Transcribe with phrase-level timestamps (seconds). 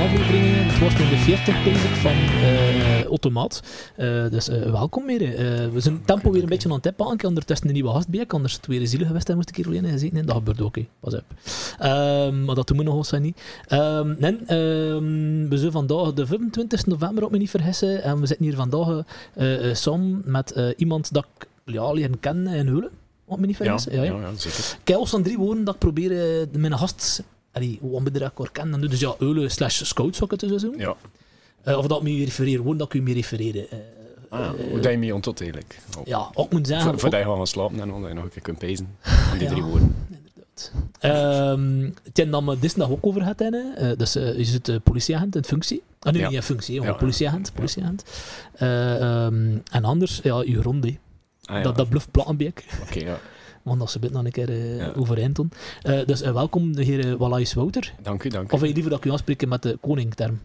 [0.00, 0.44] aflevering.
[0.70, 3.62] Het was nu de 40 bezig van uh, Automaat.
[3.98, 5.18] Uh, dus welkom weer.
[5.72, 7.12] we zijn tempo weer een beetje aan het tippen.
[7.12, 8.20] Ik ondertussen een nieuwe gast bij.
[8.20, 9.82] Ik anders het weer zielig geweest en moest ik hier alleen.
[10.12, 10.76] Nee, dat gebeurt ook.
[11.00, 11.24] Pas op.
[11.82, 13.40] Um, maar dat doen we nog eens niet.
[13.68, 18.02] Um, nee, um, we zijn vandaag de 25 november, op me niet vergissen.
[18.02, 19.02] En we zitten hier vandaag
[19.72, 22.90] samen met iemand dat ik ja, leren kennen in Hulen.
[23.24, 23.92] Wat me niet vergissen.
[23.94, 24.20] Ja, ja, ja.
[24.20, 24.76] ja, zeker.
[24.84, 27.22] Ik heb drie woorden dat ik probeer mijn gast
[27.52, 28.80] Allee, hoe moet je dat kennen?
[28.90, 30.74] Dus ja, Eulen slash scout zou ik het doen.
[30.78, 30.96] Ja.
[31.64, 33.66] Uh, of dat me refereren, gewoon dat ik u me refereren.
[33.72, 33.78] Uh,
[34.28, 35.78] ah, hoe dat je mee eigenlijk?
[36.04, 36.90] Ja, ook moet zeggen...
[36.90, 38.96] Voor, voor dat je gaan slapen en dan je nog een keer kunt pezen.
[39.02, 39.94] Aan die ja, drie woorden.
[40.08, 40.72] Inderdaad.
[41.58, 45.36] Um, het dan me dit nog ook over gehad, uh, dus uh, je zit politieagent
[45.36, 45.82] in functie.
[46.00, 46.28] Ah, nee, ja.
[46.28, 47.52] niet in functie, ja, politieagent.
[47.54, 48.04] politieagent.
[48.60, 50.86] Um, en anders, ja, je grond,
[51.44, 52.64] ah, dat, dat bluff Plattenbeek.
[52.82, 53.18] Oké, okay, ja
[53.62, 54.92] want dat ze bit nog een keer uh, ja.
[54.96, 55.50] overeind doen.
[55.82, 57.94] Uh, eh, dus eh, welkom, de heer Wallace Wouter.
[58.02, 58.54] Dank u, dank u.
[58.54, 60.40] Of je liever dat ik u aanspreken met de koningterm?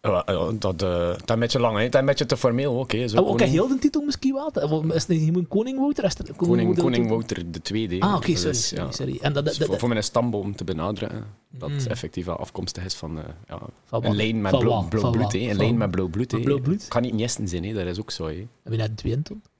[0.00, 1.88] Dat, dat een beetje lang, hè.
[1.88, 3.08] dat een beetje te formeel Oké, Hè.
[3.08, 4.50] Zo, oh, ook heel de titel misschien wel?
[4.92, 6.04] Is het niet koning Wouter?
[6.04, 8.00] Is koning, koning, koning Wouter de tweede.
[8.00, 8.92] Ah, oké, okay, sorry, sorry, ja.
[8.92, 9.18] sorry.
[9.20, 11.24] En dat, dat, dat, voor, voor mijn stamboom te benaderen
[11.58, 11.78] dat mm.
[11.86, 15.32] effectief wel afkomstig is van, uh, ja, van een lijn met blauw blauw, blauw bloed.
[15.32, 15.38] Hè.
[15.38, 16.32] Een lijn met blauw bloed.
[16.32, 16.40] Hè.
[16.40, 16.88] Blauw bloed?
[16.88, 17.72] Kan niet in Jesten zijn, hè.
[17.72, 18.26] dat is ook zo.
[18.26, 18.32] Hè.
[18.32, 19.52] En ben je net 22?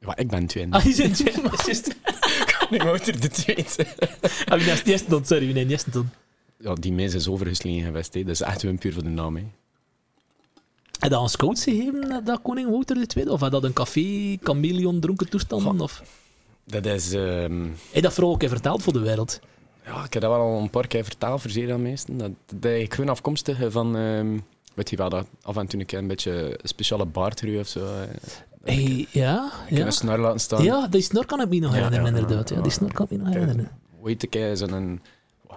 [0.00, 0.80] Ja, ik ben 20.
[0.80, 1.66] Ah, je bent 20,
[2.68, 3.86] Koning moet er de tweede.
[4.48, 5.44] Ah, wie is de eerste dan, sorry.
[5.44, 6.04] wie de eerste.
[6.58, 8.14] Ja, die meis is overgeslingen geweest.
[8.14, 8.22] Hè.
[8.22, 9.36] Dat is echt een puur voor de naam.
[9.36, 9.42] Hè.
[10.98, 13.28] Heb dat een scout gegeven, eh, dat koning Wouter II?
[13.28, 15.80] Of had dat een café, chameleon, dronken toestanden?
[15.80, 16.02] Of?
[16.64, 17.12] Dat is...
[17.12, 17.74] Um...
[17.92, 19.40] Dat vooral ook even verteld voor de wereld?
[19.84, 22.18] Ja, ik heb dat wel al een paar keer vertaald voor zeer aan meesten.
[22.18, 23.96] Dat, dat, ik gewoon afkomstig van...
[23.96, 24.38] Ehm,
[24.78, 27.68] weet je wel, dat af en toe een keer een beetje een speciale baardgroei of
[27.68, 27.86] zo.
[28.64, 29.86] Hey, ja, ik ja.
[29.86, 30.62] een snor laten staan.
[30.62, 32.48] Ja, die snor kan ik me nog herinneren, ja, inderdaad.
[32.48, 33.70] Ja, die snor kan ik me nog herinneren.
[34.02, 35.00] Weet ik, zo'n...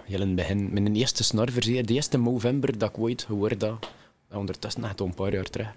[0.04, 3.88] Heel in het begin, mijn eerste snorverzeer, de eerste november dat ik ooit gehoord had,
[4.32, 5.68] ondertussen echt al een paar jaar terug.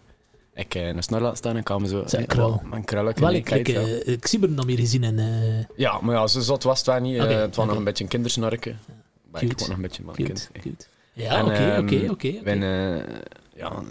[0.53, 2.03] Ik uh, een snor laten staan en kwam zo...
[2.05, 2.61] Zijn krul.
[2.69, 3.19] Mijn krullen.
[3.19, 5.17] Wel, ik, ik, uh, ik zie hem dan meer gezien en...
[5.17, 5.63] Uh...
[5.75, 7.21] Ja, maar ja, zo zot was het wel niet.
[7.21, 7.67] Okay, het was okay.
[7.67, 8.79] nog een beetje een kindersnorken.
[9.33, 9.39] Ja.
[9.39, 10.49] Ik was nog een beetje een kind.
[10.61, 10.85] Cute.
[11.15, 12.27] Ja, oké, oké, oké.
[13.55, 13.83] Ja,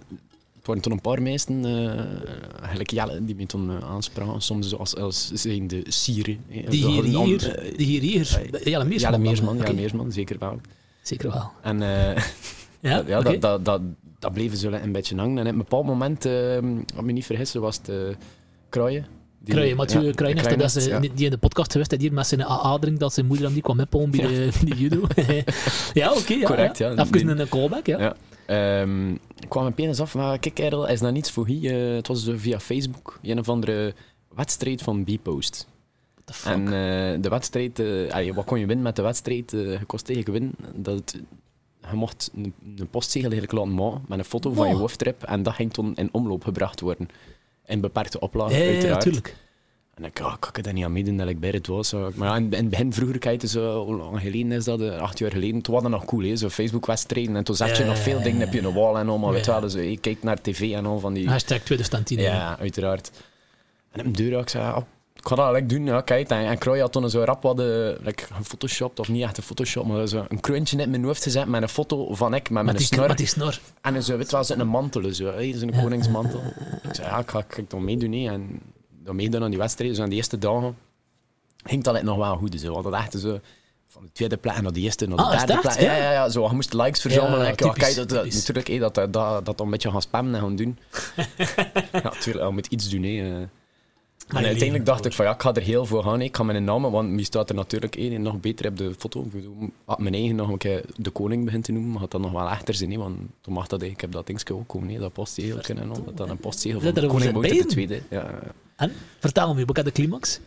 [0.56, 4.68] het waren toen een paar meesten, uh, eigenlijk Jelle, die me toen uh, aanspraken, soms
[4.68, 6.38] zoals als zijn de sieren.
[6.48, 8.50] Die hier, hier, uh, die hier, hier.
[8.64, 9.10] Jelle Meersman.
[9.10, 9.74] Jelle Meersman, okay.
[9.74, 10.60] Meersman, zeker wel.
[11.02, 11.50] Zeker wel.
[11.62, 11.78] En
[12.80, 13.22] ja, ja okay.
[13.22, 13.80] dat, dat, dat,
[14.18, 15.38] dat bleven ze een beetje hangen.
[15.38, 16.58] En op een bepaald moment, uh,
[16.94, 18.16] wat me niet vergissen, was het
[18.68, 19.06] Kruien.
[19.44, 21.00] Die, Kruien, Mathieu ja, Kruien, dat ze, ja.
[21.00, 23.62] die in de podcast geweest heeft, hier met zijn AA-drink, dat zijn moeder aan die
[23.62, 25.00] kwam meppen bij de, judo.
[25.92, 26.18] ja, oké.
[26.18, 26.96] Okay, ja, Correct, ja.
[26.96, 28.16] Even een callback, ja.
[28.80, 31.88] Um, ik kwam opeens af, maar kijk, Errol, is dat niets voor hier?
[31.88, 33.94] Uh, het was via Facebook, een of andere
[34.34, 35.66] wedstrijd van B-Post.
[36.44, 36.70] En uh,
[37.22, 39.50] de wedstrijd, uh, wat kon je winnen met de wedstrijd?
[39.50, 41.20] Je kost tegen winnen dat het,
[41.90, 45.42] je mocht een, een postzegel eigenlijk laten maken met een foto van je hoofdtrip en
[45.42, 47.08] dat ging toen in omloop gebracht worden.
[47.66, 48.84] In beperkte oplagen, ja, uiteraard.
[48.84, 49.36] Ja, natuurlijk.
[49.94, 51.92] En ik, oh, kan ik er niet aan meedoen dat ik bij het was.
[51.92, 54.90] Maar ja, in, in begin, vroeger, kijk zo, hoe lang geleden is dat?
[54.90, 55.62] Acht jaar geleden.
[55.62, 56.36] Toen was dat nog cool, hè?
[56.36, 57.36] zo Facebook-wedstrijden.
[57.36, 59.18] En toen zet je ja, nog veel dingen op je wall en al.
[59.18, 61.28] Maar weet wel, dus, je kijkt naar tv en al van die...
[61.28, 62.20] Hashtag 2010.
[62.20, 63.10] Ja, uiteraard.
[63.92, 64.82] En op de deur ik zei, oh,
[65.24, 65.84] ik ga dat like, doen.
[65.84, 66.28] Ja, kijk.
[66.28, 69.86] En, en Krooi had toen zo rap wat like, gefotoshopt, of niet echt een Photoshop,
[69.86, 72.76] maar zo een krantje in mijn hoofd gezet met een foto van ik met, met,
[72.76, 73.08] die, snor.
[73.08, 73.60] Met die snor.
[73.80, 76.40] En zo, weet wel, een mantel, zo, hey, zo'n koningsmantel.
[76.82, 78.12] Ik zei, ja, ik ga, ik ga dan meedoen.
[78.12, 78.60] En
[79.02, 79.90] dan meedoen aan die wedstrijd.
[79.90, 80.76] Dus aan de eerste dagen
[81.64, 82.52] ging dat nog wel goed.
[82.52, 83.40] Dus we hadden echt zo
[83.88, 85.80] van de tweede plek naar de eerste, naar de ah, derde plek.
[85.80, 87.46] Ja, ja, ja, zo, je moest likes verzamelen.
[87.46, 90.40] Ja, typisch, kijk, dat, dat, natuurlijk, dat, dat, dat, dat een beetje gaan spammen en
[90.40, 90.78] gaan doen.
[91.92, 93.02] ja, natuurlijk, je moet iets doen.
[93.02, 93.48] Hey.
[94.28, 96.20] En nee, uiteindelijk dacht ik van ja, ik ga er heel voor gaan.
[96.20, 99.26] Ik ga mijn naam, want wie staat er natuurlijk één nog beter op de foto.
[99.84, 102.48] Had mijn eigen nog een keer de koning begint te noemen, had dat nog wel
[102.48, 102.98] echter zijn.
[102.98, 105.88] Want toen mag dat ik heb dat dingetje ook komen, dat postzegel kunnen.
[105.88, 108.00] Dat dan een postzegel van de koning Wouter de tweede.
[108.10, 108.40] Ja.
[108.76, 108.92] En?
[109.18, 110.40] Vertel me, wat de climax?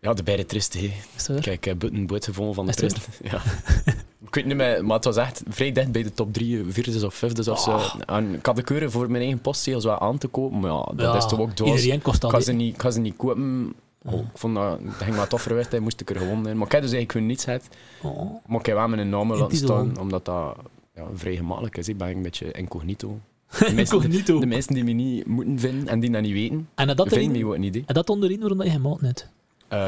[0.00, 0.80] Ja, de beide tristen.
[1.26, 3.08] Kijk, ik heb een boot gevonden van de trist.
[3.22, 3.42] Ja.
[4.26, 7.06] ik weet niet meer, maar het was echt vrij dicht bij de top drie, vierde
[7.06, 7.70] of vijfde of zo.
[7.70, 7.94] Oh.
[8.06, 10.82] En ik had de keuren voor mijn eigen postzegels wel aan te kopen, maar ja,
[10.94, 11.76] dat ja, is toch ook doos.
[11.76, 12.32] Iedereen kost dat.
[12.32, 13.74] Ik ze niet, ze niet kopen.
[14.04, 16.56] Oh, ik vond dat, dat ging wat toffer weg, moest ik er gewoon in.
[16.56, 17.68] Maar ik heb dus eigenlijk niets het.
[18.02, 18.34] Oh.
[18.46, 20.56] Maar ik heb wel mijn naam laten staan, omdat dat
[20.94, 21.88] ja, vrij gemakkelijk is.
[21.88, 23.18] Ik ben een beetje incognito.
[23.58, 26.68] De meesten, de, de meesten die me niet moeten vinden en die dat niet weten,
[26.74, 27.82] en dat vinden me ook niet.
[27.86, 29.28] En dat onderin waarom je gemaakt net?
[29.72, 29.78] Uh,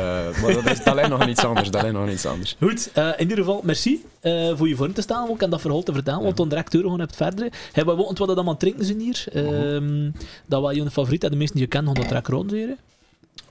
[0.42, 1.70] maar dat is alleen nog iets anders.
[1.70, 2.56] Dat nog iets anders.
[2.60, 5.60] Goed, uh, in ieder geval, merci uh, voor je vorm te staan ook en dat
[5.60, 7.52] verhaal te vertellen, want dan direct gewoon hebt verder.
[7.72, 9.24] Hey, we wat dat allemaal drinken zijn hier.
[9.34, 10.10] Uh,
[10.46, 12.76] dat was je favoriet, en de meesten die je kennen, gaan dat ronderen.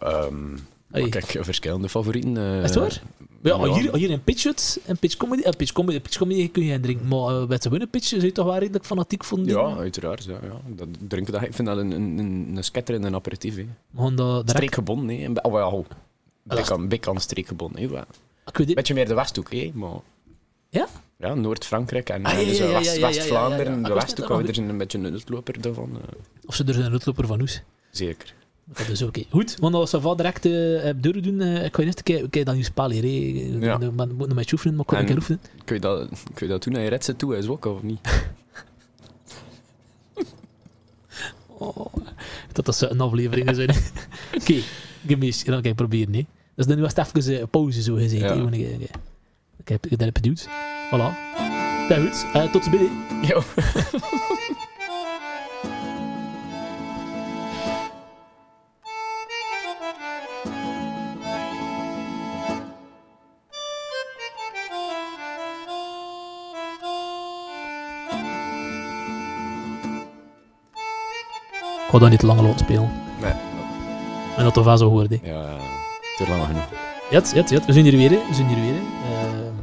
[0.04, 0.60] Um,
[0.92, 1.02] Hey.
[1.02, 2.38] Maar kijk, verschillende favorieten.
[2.38, 3.02] eh, Is het waar?
[3.42, 3.74] Ja, ja.
[3.74, 7.08] Hier, hier in Pitch en Pitch Comedy, eh, Pitch Comedy, Pitch Comedy kun je drinken,
[7.08, 9.54] maar uh, met de winnen Pitch je toch wel redelijk fanatiek van die?
[9.54, 10.24] Ja, uiteraard.
[10.24, 10.62] Ja, ja.
[10.76, 13.56] Dat drinken, dat, ik vind dat een, een, een, een sketter en een aperitief.
[13.56, 13.66] hè.
[13.92, 14.50] We gaan dat direct...
[14.50, 15.26] Streekgebonden, hè.
[15.26, 15.84] Een Oh, ja,
[17.22, 17.82] streekgebonden.
[17.82, 17.88] hè.
[17.88, 18.04] Wel.
[18.46, 18.76] Ik weet.
[18.76, 19.72] Beetje meer de Westhoek, hè.
[19.74, 20.00] Maar...
[20.70, 20.88] Ja?
[21.18, 23.84] Ja, Noord-Frankrijk en, Ah, ja, dus ja, ja, West-Vlaanderen.
[23.84, 24.56] De Westhoek, nog.
[24.56, 25.90] zijn een beetje een uitloper daarvan.
[26.02, 27.62] eh, Of ze er een uitloper van ons.
[27.92, 28.34] zeker.
[28.66, 29.24] Dat is oké.
[29.30, 30.44] Goed, want als we direct
[31.02, 33.04] deur doen, eh, ik ga je eerst een een keer dan je spel hier.
[33.04, 33.66] hè.
[33.66, 33.80] Ja.
[33.80, 35.42] Ik moet nog met je oefenen, maar ik kan een oefenen.
[35.66, 38.00] Kun je dat, kun je dat doen naar je redse toe, is ook of niet?
[41.60, 41.86] Oh,
[42.52, 43.70] dat dat zo'n afleveringen zijn.
[44.42, 44.62] Oké,
[45.08, 46.12] gemis, dan ga ik proberen.
[46.12, 46.28] Nee.
[46.56, 48.22] Dus dan was het even een pauze zo gezegd.
[48.22, 48.42] Ja.
[48.42, 48.90] want Ik, ik,
[49.58, 50.48] ik heb dat heb geduwd.
[50.88, 51.36] Voilà.
[51.90, 52.26] Ja, goed.
[52.34, 52.90] Eh, tot ziens.
[53.22, 53.42] Ja.
[71.88, 73.07] Ik ga dat niet te lang laten spelen.
[74.38, 75.20] En dat toch wel zo hoorde.
[75.24, 75.58] Ja,
[76.18, 76.70] te lang genoeg.
[77.12, 77.66] Jet, jet, jet.
[77.66, 78.10] We zijn hier weer.
[78.10, 78.28] hè.
[78.28, 78.76] We zijn hier weer.
[78.76, 79.56] Ehm,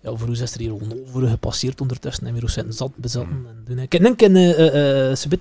[0.00, 2.26] ja, voor ons is er hier een over gepasseerd ondertussen.
[2.26, 3.36] En weer zitten zat bezatten.
[3.40, 3.46] Mhm.
[3.46, 3.78] En doen.
[3.78, 4.58] Ik heb een uh,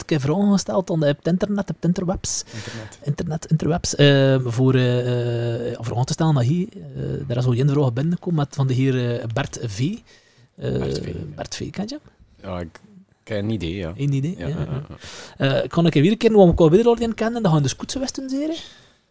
[0.07, 2.43] uh, vragen gesteld aan de, op het internet, op het interwebs.
[2.53, 2.99] Internet.
[3.03, 6.67] internet, interwebs, eh, voor eh eh, vragen te stellen naar hier.
[6.73, 9.79] Eh daar is al één vraag binnengekomen met van de heer eh, Bert V.
[9.79, 11.13] Eh, Bert V, ja.
[11.35, 11.99] Bert V, ken je?
[12.41, 12.79] Ja, ik
[13.27, 13.93] heb een idee, ja.
[13.97, 14.35] Eén idee?
[14.37, 14.83] Ja, Ja, ja, ja.
[15.37, 15.61] ja.
[15.61, 17.67] Eh, kan ik weer een keer, want ik al weer al kennen, dan gaan de
[17.69, 18.55] scootsen westen zeren.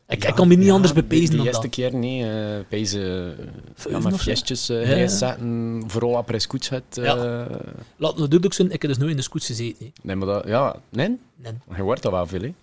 [0.08, 1.70] Ik, ik kan me niet Ja, anders de- bepezen De dan eerste dat.
[1.70, 2.24] keer niet.
[2.24, 2.30] eh
[2.68, 3.00] Pezen,
[3.90, 4.10] ja, of zo?
[4.10, 5.08] fiestjes uh, Ja, ja.
[5.08, 6.98] zetten, vooral op Rescoets het.
[6.98, 7.14] eh, Ja.
[7.96, 9.92] Laat me duidelijk zijn, ik heb dus nooit in de scoots gezeten.
[10.02, 11.52] Nee, maar dat, ja, nee, Nee.
[11.76, 12.46] je hoort dat wel veel, hè.
[12.46, 12.54] Ik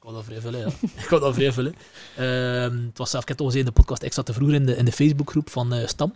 [0.00, 0.66] wou dat vrij vullen, ja.
[1.02, 1.74] ik wou dat vrij vullen.
[2.16, 4.34] Ehm, het was zelf, ik heb het al gezien in de podcast, ik zat er
[4.34, 6.14] vroeger in de, in de Facebookgroep van Stam.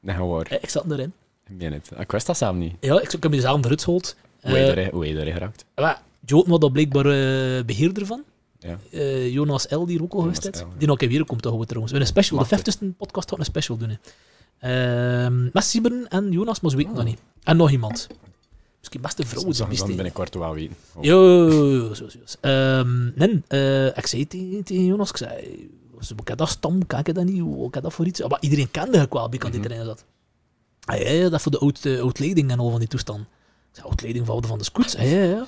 [0.00, 0.46] Nee, hoor.
[0.60, 1.12] Ik zat erin.
[1.50, 1.90] Ik meen het.
[1.98, 2.74] Ik wist dat samen niet.
[2.80, 4.16] Ja, ik, ik heb mezelf eruit gehaald.
[4.40, 5.64] Hoe heb je Eh, je daarin geraakt?
[6.26, 8.22] Joten was daar blijkbaar eh, beheerder van.
[8.58, 8.78] Ja.
[8.90, 9.84] Eh, Jonas L.
[9.86, 10.58] die er ook al geweest is.
[10.78, 11.94] Die nog een keer weer komt te houden trouwens.
[11.94, 13.98] We een special, de Mag 50ste podcast gaat een special doen.
[14.58, 15.30] hè.
[15.52, 16.96] Met Siberen en Jonas, maar ze weten Ah.
[16.98, 17.18] dat niet.
[17.42, 18.06] En nog iemand.
[18.78, 19.44] Misschien best een vrouw.
[19.44, 20.76] Dat die dan binnenkort wel weten.
[20.94, 21.04] Oh.
[21.04, 22.18] Jo, zo, zo.
[22.40, 27.08] Ehm, nee, eh, ik zei tegen, Jonas, ik zei, "Wat ik heb dat stam, kijk
[27.08, 28.20] ik dat niet, ik heb dat voor iets.
[28.28, 29.70] Maar iedereen kende ik wel, wie kan die Mhm.
[29.70, 30.04] erin zat.
[30.84, 33.20] Ah, ja, dat voor de oud, eh, oud-leiding en al van die toestand.
[33.20, 33.26] Ik
[33.76, 34.96] zei, oud-leiding van van de scouts?
[34.96, 35.42] Ah, ja, ja.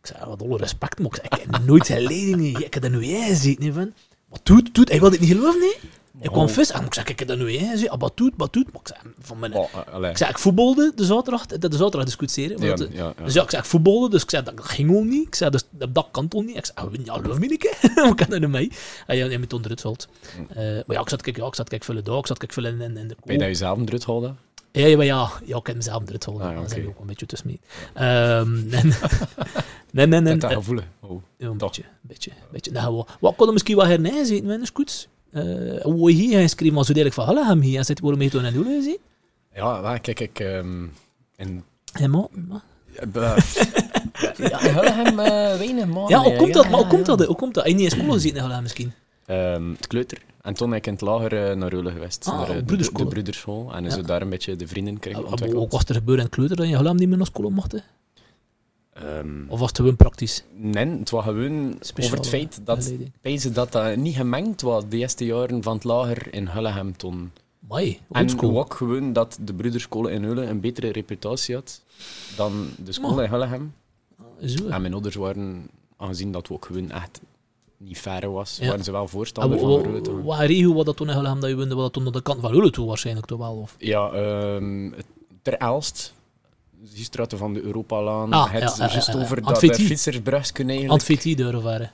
[0.00, 3.04] Ik zei, wat alle respect, maar ik heb nooit zijn leiding, ik heb er nu
[3.04, 3.92] jij gezeten, hè, van.
[4.28, 5.76] Wat doet, doet, hij wil dit niet geloven, nee?
[6.20, 8.32] Ik kwam vis en ik zei, ik heb er nu jij gezeten, ah, wat doet,
[8.36, 9.54] wat doet, maar ik zei, van mijn...
[9.54, 9.68] Oh,
[10.02, 10.10] eh.
[10.10, 12.60] Ik zei, ik voetbalde de zaterdag, de, de zaterdag discussiëren.
[12.60, 13.24] Ja, eh, ja, ja.
[13.24, 15.26] dus ja, ik zei, ik voetbalde, dus ik zei, dat ging ook niet.
[15.26, 16.56] Ik zei, dus dat, dat kan toch niet?
[16.56, 18.02] Ik zei, ah, ja, geloof me niet, hè.
[18.06, 18.72] Hoe kan dat nou mee?
[19.06, 19.82] En ja, je moet onder het.
[19.82, 19.88] Hm.
[20.48, 22.52] Eh, maar ja, ik zat, kijk, ja, ik zat, kijk, vullen daar, ik zat, kijk,
[22.52, 24.38] vullen in, in, de Ben je dat jezelf eruit houden?
[24.72, 26.48] Ja, ja, maar ja, ja, ik heb mezelf eruit gehouden.
[26.48, 27.60] Ah, ja, Daar zijn we ook een beetje tussen mee.
[27.94, 28.92] Ehm, en-
[29.92, 30.32] nee, nee, nee.
[30.32, 30.84] Dat dat gevoelen.
[31.00, 31.22] Oh.
[31.36, 31.68] ja, een toch.
[31.68, 32.70] beetje, een beetje, een beetje.
[32.70, 35.08] Nou, wat, wat kon er misschien wel hernij zitten in de scoots?
[35.08, 35.17] Uh,
[35.82, 37.78] hoe hier hij schreef, maar zo degelijk van, hallo, hem hier.
[37.78, 38.98] En zit waarom heeft hij een doel gezien?
[39.54, 40.40] Ja, maar kijk, ik...
[40.40, 40.84] ehm
[41.36, 41.64] in,
[42.08, 42.60] maar-
[44.38, 45.26] ja, ja, hem uh,
[45.58, 46.08] weinig man.
[46.08, 46.64] Ja, hoe komt dat?
[46.64, 47.16] Maar hoe ja, komt ja.
[47.16, 47.26] dat?
[47.26, 47.64] Hoe komt dat?
[47.64, 48.92] Hij niet in school gezeten, hallo, misschien?
[49.26, 50.18] Ehm, het kleuter.
[50.42, 52.26] En toen ben ik in het lager eh, naar Reulen geweest.
[52.28, 53.04] Ah, naar eh, de, broederschool.
[53.04, 53.74] de broederschool.
[53.74, 53.90] En Ja.
[53.90, 55.62] zo daar een beetje de vriendenkring Ah, maar ontwikkeld.
[55.62, 57.72] Ook was er gebeuren in het kleuter dat je hallo niet meer naar school mocht?
[57.72, 57.78] hè?
[59.02, 60.44] Ehm, Of was het gewoon praktisch?
[60.54, 64.96] nee, het was gewoon over het feit dat, pezen dat dat niet gemengd was de
[64.96, 67.30] eerste jaren van het lager in Hullegem toen.
[67.58, 71.82] Mai, En ook gewoon dat de broederschool in Heulen een betere reputatie had
[72.36, 73.74] dan de school in Hullegem.
[74.44, 74.68] Zo.
[74.68, 77.20] En mijn ouders waren, aangezien dat ook gewoon echt
[77.76, 78.68] niet ver was, Ja.
[78.68, 80.02] waren ze wel voorstander van wa- Heulen.
[80.02, 80.22] te gaan.
[80.24, 81.74] Wat regio was dat toen in Hullegem dat je woonde?
[81.74, 83.54] Was dat toen de kant van Heulen toe waarschijnlijk toch wel?
[83.56, 83.74] Of?
[83.78, 85.06] Ja, het-
[85.42, 86.14] ter Elst,
[87.04, 91.04] straten van de Europalaan, Ah, het ja, ja, juist over dat fietsersbrug kunnen eigenlijk...
[91.36, 91.90] deuren waren.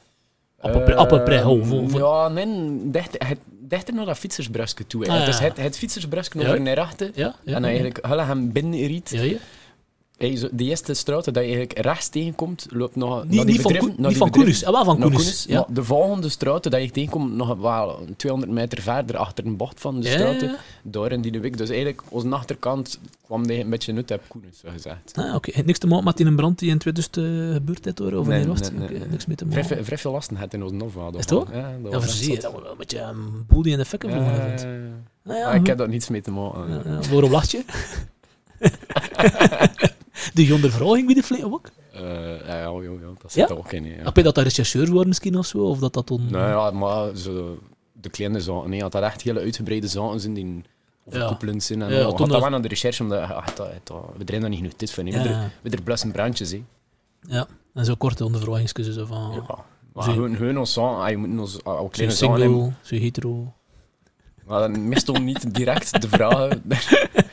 [1.88, 2.46] Vo- Ja, nee,
[2.90, 5.06] dichter, het, dichter naar dat fietsersbrugje toe.
[5.08, 5.24] Ah, ja.
[5.24, 6.46] Dus het, het fietsersbrugje Ja.
[6.46, 7.10] over naar achter.
[7.14, 9.10] Ja, en eigenlijk Hullegem binnenriet.
[9.10, 9.36] Ja, ja.
[10.52, 10.94] De eerste
[11.32, 14.08] dat je eigenlijk rechts tegenkomt, loopt nog naar Niet, die van, bedrijven- Koen- naar niet
[14.08, 15.44] die van Koenus, ah, wel van Koenus.
[15.48, 15.66] Ja.
[15.68, 20.00] De volgende straat dat je tegenkomt, nog wel 200 meter verder achter een bocht van
[20.00, 20.56] de ja.
[20.82, 21.56] Daar in die week.
[21.58, 25.12] Dus eigenlijk, onze achterkant kwam die een beetje uit op Koenus, zo gezegd.
[25.14, 27.92] Ah, Oké, Heeft niks te maken met die brand die in 2000 eh, gebeurd is,
[27.98, 29.76] hoor, of Nee, was nee, niks mee te Vrij, maken.
[29.76, 31.10] veel- vrij veel lasten had in onze Nova.
[31.18, 31.48] Is ook?
[31.52, 34.10] Ja, dat Ja, was je, dat wel een beetje een boel die in de fikken
[34.10, 35.02] Ja, vlogen.
[35.24, 35.44] ja.
[35.46, 35.66] Ah, ik goed.
[35.68, 36.82] heb daar niets mee te maken.
[37.10, 37.64] Waarom lach je?
[40.32, 41.70] de jonder vrouw ging bij de vlees ook?
[41.92, 42.00] Eh,
[42.46, 42.90] ja, ja, ja,
[43.22, 43.84] dat zit er ook in.
[43.84, 44.02] Ja.
[44.02, 45.58] Heb je dat dat rechercheurs waren misschien of zo?
[45.58, 46.26] Of dat dat dan...
[46.30, 47.58] Nee, ja, maar zo,
[47.92, 50.62] de kleine zaken, nee, had dat echt hele uitgebreide zaken zijn die
[51.04, 51.82] overkoepelend zijn.
[51.82, 54.50] En Ja, had dat wel naar de recherche, omdat ah, dat, dat, we draaien daar
[54.50, 55.04] niet genoeg tijd van.
[55.04, 55.22] We, Ja.
[55.22, 56.50] dra- we er blussen brandjes.
[56.50, 56.62] Hè.
[57.20, 59.32] Ja, en zo korte ondervragingsjes zo van...
[59.32, 59.58] Ja.
[59.92, 62.94] Maar gewoon, gewoon ons zaken, ah, je moet ons ah, al Zo kleine zaken zo
[62.96, 63.52] hetero...
[64.46, 66.62] Maar dan meestal niet direct de vragen.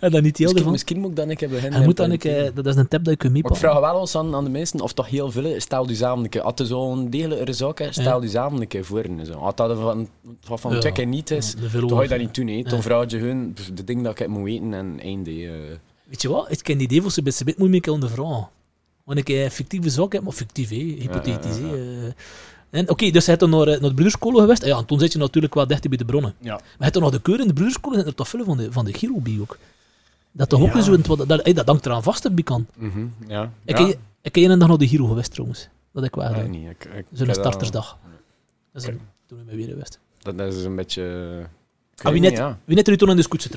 [0.00, 0.72] Ja, dat niet heel misschien, ervan.
[0.72, 1.80] misschien moet ik dan een keer beginnen.
[1.80, 2.54] Je moet dan keer...
[2.54, 4.50] Dat is een tip dat je kunt Maar ik vraag wel eens aan, aan de
[4.50, 6.40] mensen, of toch heel veel, stel je samen een keer.
[6.42, 9.00] Als zo'n degelijke zaak is, stel je samen een keer voor.
[9.02, 9.32] en Zo.
[9.32, 10.08] Als dat van,
[10.40, 10.78] van, van Ja.
[10.80, 12.46] twee keer niet is, de dan ga je dat niet doen.
[12.46, 12.54] Hè.
[12.54, 12.62] Ja.
[12.62, 15.30] Dan vraag je hun de dingen dat ik moet weten en einde.
[15.30, 15.50] eh.
[16.04, 16.50] Weet je wat?
[16.50, 18.48] Ik ken die idee voor ze best moet je een keer ondervragen.
[19.04, 20.76] Want ik een fictieve zaak heb, maar fictief, hè?
[20.76, 21.56] hypothetisch.
[21.58, 22.08] Ja, ja, hè,
[22.72, 22.80] eh.
[22.80, 24.62] En Oké, dus hij is naar, eh, naar de broederskolen geweest.
[24.62, 26.34] Ah Ja, en toen zit je natuurlijk wel dichter bij de bronnen.
[26.40, 26.52] Ja.
[26.54, 28.72] Maar hij toch nog de keur in de broederskolen, zijn er toch veel van de,
[28.72, 29.58] van de Giro bij ook.
[30.32, 30.80] Dat toch ook Ja.
[30.80, 32.66] zo, dat, dat, dat hangt eraan vast, dat kan.
[32.76, 33.52] Mhm, ja.
[33.64, 33.92] Ik ja.
[34.22, 35.68] ik een dag naar de Giro geweest trouwens.
[35.92, 36.70] Dat ik wel Nee, niet.
[36.70, 37.98] Ik, ik, Zo'n startersdag.
[38.72, 39.98] Dat is een- toen ik me weer geweest.
[40.18, 41.02] Dat, dat is een beetje...
[41.96, 42.58] Ah, wie weet net, niet, ja.
[42.64, 43.56] wie net er toen in de scoot zit?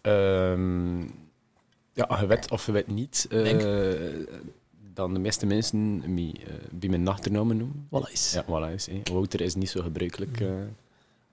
[0.00, 1.00] Ehm,
[1.92, 3.60] ja, je weet of je weet niet, eh, Denk.
[4.98, 7.88] Dan de meeste mensen mij, eh, bij mijn achternaam noemen.
[8.12, 8.32] Is.
[8.48, 8.86] Ja, is.
[8.86, 9.00] hè.
[9.12, 10.40] Wouter is niet zo gebruikelijk.
[10.40, 10.48] eh.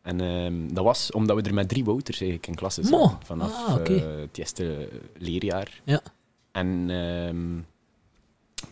[0.02, 3.18] en ehm, dat was omdat we er met drie Wouters eigenlijk in klas zaten.
[3.24, 5.82] Vanaf Ah, eh, het eerste leerjaar.
[5.84, 6.02] Ja.
[6.52, 6.88] En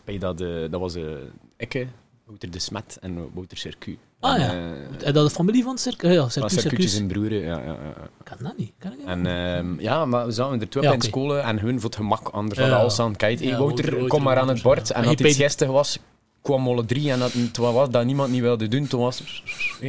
[0.03, 1.15] bij dat, eh, dat was eh
[1.57, 1.87] ikke,
[2.25, 3.97] Wouter de Smet en Wouter Circuit.
[4.23, 4.51] Ah, ja.
[4.53, 6.13] eh, En dat is familie van Circus?
[6.13, 6.99] Ja, van Circus, Circuitjes Circus.
[6.99, 7.77] en broeren, ja, ja, ja.
[7.83, 8.07] ja.
[8.23, 8.71] Kan dat niet?
[8.77, 9.07] Kan ik niet?
[9.07, 11.89] En ehm, ja, maar we zaten er twee Ja, op in school en hun voor
[11.89, 12.61] het gemak anders Ja.
[12.65, 13.15] hadden alles aan.
[13.15, 14.87] Kijk, hey, Ja, Wouter, kom maar aan het bord.
[14.87, 14.95] ja.
[14.95, 15.99] En als iets peet- gisteren was,
[16.41, 19.43] kwam alle drie en dat het was dat niemand niet wilde doen, toen was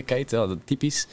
[0.05, 1.07] kijk, ja, dat typisch.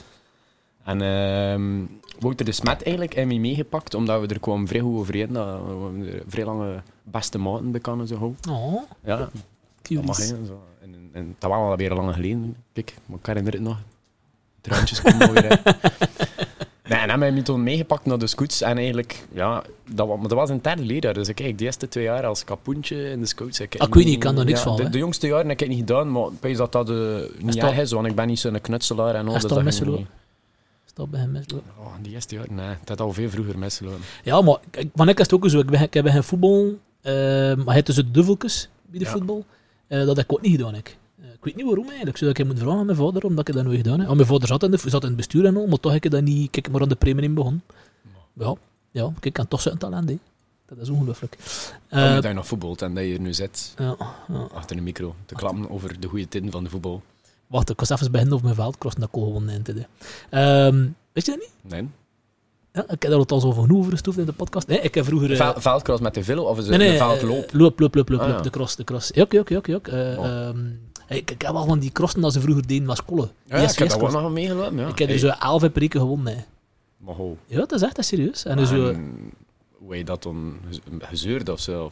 [0.84, 1.86] En ehm,
[2.20, 5.34] Wouter de Smet eigenlijk hebben we meegepakt, omdat we er kwamen vrij goed overeen.
[5.34, 8.36] Dat we vrij lange beste maten bekenden zo.
[8.50, 9.30] Oh, Ja, dat
[9.82, 10.01] cute.
[10.06, 10.62] mag hè, zo.
[11.12, 12.56] En, dat was al weer lang geleden.
[12.74, 13.77] Kijk, maar ik herinner het nog.
[14.62, 15.60] Truintjes komen weer.
[15.63, 15.72] hè.
[16.84, 18.62] Nee, en dan heb je toen meegepakt naar de scouts.
[18.62, 21.13] En eigenlijk, ja, dat, wa- maar dat was een derde leerjaar.
[21.13, 23.60] Dus ik kijk, de eerste twee jaar als kapoentje in de scouts.
[23.60, 25.50] Ik, Ah, ik weet niet, ik kan er niks ja, van, De, de jongste jaren
[25.50, 26.96] heb ik niet gedaan, maar ik dat dat eh,
[27.38, 29.27] niet dat- erg is, want ik ben niet zo'n knutselaar en al.
[29.27, 30.00] Is Dus dat dat misgelopen?
[30.00, 30.10] niet.
[30.86, 31.41] Stop bij hem.
[31.80, 34.00] Oh, die eerste jaar, nee, dat had al veel vroeger misgelopen.
[34.24, 34.58] Ja, maar
[34.96, 35.60] van ik is het ook zo.
[35.60, 39.06] Ik, ben, ik heb geen voetbal, eh, maar hij heeft dus de duveltjes bij de
[39.06, 39.12] Ja.
[39.12, 39.46] voetbal.
[39.88, 40.75] Eh, dat heb ik ook niet gedaan.
[40.75, 40.98] Ik.
[41.22, 42.18] Eh, ik weet niet waarom eigenlijk.
[42.18, 44.10] Zou ik hem moeten vragen aan mijn vader, omdat ik dat nooit gedaan heb.
[44.10, 46.04] Ah, mijn vader zat in, de, zat in het bestuur en al, maar toch heb
[46.06, 46.51] ik dat niet...
[46.51, 47.62] Kijk, maar aan de premie in begon.
[48.34, 48.56] Ja,
[48.92, 50.18] ja, kijk, ik kan toch zo'n talent, hè.
[50.66, 51.38] Dat is ongelooflijk.
[51.94, 53.96] Uh, Eh, dat je nog voetbalt en dat je hier nu zit, ja,
[54.28, 54.48] ja.
[54.54, 57.01] achter de micro, te klappen over de goede tijden van de voetbal.
[57.48, 59.68] Wacht, ik was even beginnen over mijn veldcross dat ik al gewonnen heb.
[59.68, 59.74] hè.
[60.66, 61.72] Ehm, weet je dat niet?
[61.72, 61.88] Nee?
[62.74, 64.68] Ja, ik heb daar al zo van genoeg over gestoofd in de podcast.
[64.68, 65.32] Nee, ik heb vroeger...
[65.32, 67.54] eh, Vel- Veldcross met de velo of is het Nee, nee, een veldloop?
[67.54, 68.42] loop, loop, loop, loop, Ah, loop, ja.
[68.44, 69.12] de cross, de cross.
[69.13, 69.75] Ja, oké, oké, oké.
[69.75, 69.92] oké.
[70.12, 70.25] Eh, Oh.
[70.25, 70.60] ehm,
[71.15, 73.32] ik, ik heb wel van die crossen dat ze vroeger deden was kolen.
[73.46, 74.77] Ja, ik heb daar wel nog meegelopen.
[74.77, 74.88] Ja.
[74.88, 76.36] Ik heb er zo elf per week gewonnen.
[76.38, 76.41] hè.
[76.98, 77.38] maar ho.
[77.46, 78.46] Ja, dat is echt dat is serieus.
[78.46, 79.32] En dus zo, En
[79.86, 81.91] hoe je dat dan gez- gezeurd of zo?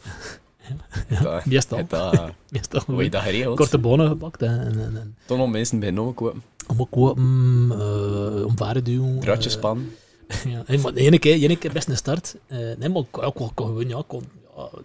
[1.08, 1.78] Ja, dat, meestal.
[1.94, 3.56] uh, meestal hoe je dat geregeld?
[3.56, 4.42] korte bonen gepakt.
[4.42, 6.42] En, en, en, en Toen om mensen bij noemen kopen.
[6.66, 9.14] om ook wat, mm, eh, omvaren doen.
[9.16, 9.84] eh, Draadjespan.
[10.48, 12.36] ja, maar de ene keer, de ene keer best een start.
[12.46, 14.22] Eh, nee, maar ik kon, gewoon, ja, kon,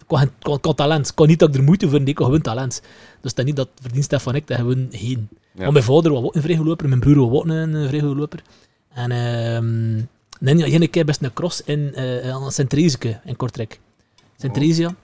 [0.10, 0.25] ja,
[0.62, 1.08] kon, talent.
[1.10, 2.82] Ik kon niet dat ik er moeite voor deed, ik kon gewoon talent.
[3.25, 5.29] Dus dat niet dat verdienst is van ik, dat gewoon heen.
[5.32, 5.63] Ja.
[5.63, 8.41] Maar mijn vader was ook een vrijgeloper, mijn broer was ook een, vrijgeloper.
[8.94, 9.10] En
[10.39, 13.79] nee, ja, ene keer best een cross in eh aan Sint-Theresieke in Kortrijk.
[14.38, 14.96] Sint-Theresia.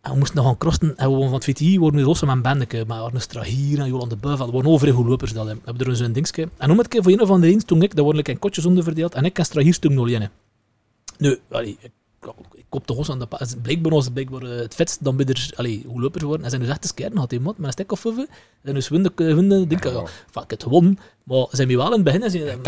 [0.00, 0.96] En we moesten nog gaan crossen.
[0.96, 2.84] En we waren van het VTI worden we los met een bandeke.
[2.86, 5.32] Maar Arne Strahier en Jolande Buif, dat waren overal goed lopers.
[5.32, 6.48] Dat, we hebben er zo'n dingetje.
[6.56, 8.66] En om het keer voor een of andere eens, toen ik, dat worden in kotjes
[8.66, 9.14] onderverdeeld.
[9.14, 10.28] En ik en Strahier toen nog in.
[11.18, 11.90] Nu, allee, ik,
[12.86, 13.46] hos aan de pa.
[13.62, 16.44] Blijkbaar was het blijkbaar eh, het vetst dan bij er, allee, hoe lopers worden.
[16.44, 18.26] En zijn dus echt skeren had iemand met een stek of vijf.
[18.62, 20.98] En dus winnen, winnen, denk ik, ja, fuck het gewonnen.
[21.24, 22.22] Maar zijn we wel in het begin.
[22.22, 22.60] en Zijn,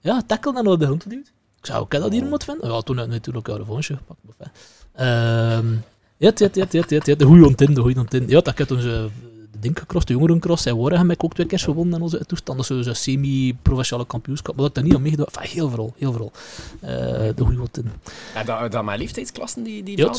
[0.00, 1.32] ja, tackle en op de grond geduwd.
[1.58, 2.72] Ik zou ook dat hier moet vinden.
[2.72, 4.50] Ja, toen natuurlijk een revanche gepakt.
[4.92, 5.66] Ehm
[6.18, 8.28] ja, ja, ja, ja, ja, ja, de goede ontin, de goede ontin.
[8.28, 8.68] Ja, dat ik heb
[9.60, 10.62] zo de de jongerencross.
[10.62, 12.68] Zij worden hem ook twee keer gewonnen in onze toestand.
[12.68, 14.54] Dat is semi-provinciale kampioenschap.
[14.56, 15.26] Maar dat ik daar niet aan meegedaan.
[15.26, 16.32] Enfin, heel vooral, heel vooral.
[16.80, 16.88] Eh,
[17.34, 17.90] de goede ontin.
[18.34, 20.12] Ja, dat, dat mijn leeftijdsklassen, die, die Ja.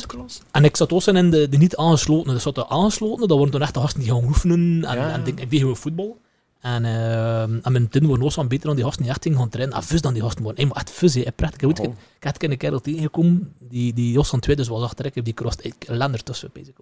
[0.51, 2.33] En ik zat ook in de, de niet aangesloten.
[2.33, 4.85] Dus zat er aangesloten, dat waren toen echt de gasten die gaan oefenen.
[4.85, 5.11] En, Ja.
[5.11, 6.17] en ik, ik deed gewoon voetbal.
[6.61, 9.49] En, eh, en mijn tin ook zo beter dan die gasten die echt gingen gaan
[9.49, 9.75] trainen.
[9.75, 10.45] En fus dan die gasten.
[10.55, 11.31] Hey, maar echt fus, hè.
[11.35, 11.69] Prettig.
[11.69, 11.85] Ik, Oh.
[11.85, 15.25] ik, ik had een kerel tegengekomen, die, die Jos van Tweede was achter ik, heb
[15.25, 15.65] die crossed.
[15.65, 16.73] Ik lander tussen, bezig.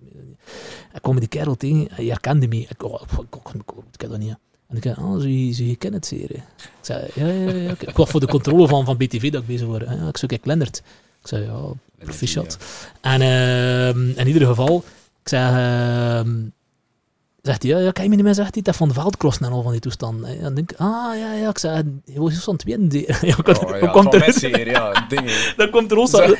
[0.94, 2.60] Ik kwam die kerel tegen, hij herkende me.
[2.70, 4.36] Ik, oh, ik, ik, ik, ik, ik dat niet.
[4.67, 6.27] En ik zei, oh, ze, ze je kent het zeer.
[6.29, 6.36] hè.
[6.36, 7.70] Ik zei, ja, ja, ja.
[7.79, 9.82] Ik was voor de controle van, van BTV dat ik bezig was.
[9.82, 10.77] Ja, ik zoek ik Lendert.
[11.22, 11.62] Ik zei, ja,
[11.98, 12.58] proficiat.
[13.01, 14.84] En ehm, in ieder geval,
[15.24, 15.50] Ik zeg...
[15.50, 16.36] ehm,
[17.46, 19.62] Zegt hij, ja, ja, je me niet meer zeggen, dat van de veldcross en al
[19.62, 20.24] van die toestand.
[20.24, 22.88] En dan denk ik, ah, ja, ja, ik zeg, je was zo aan het winnen.
[22.88, 25.34] die- Ja, Oh, hoe ja, komt er hier, ja, dingen.
[25.58, 26.36] Dan komt er ons aan.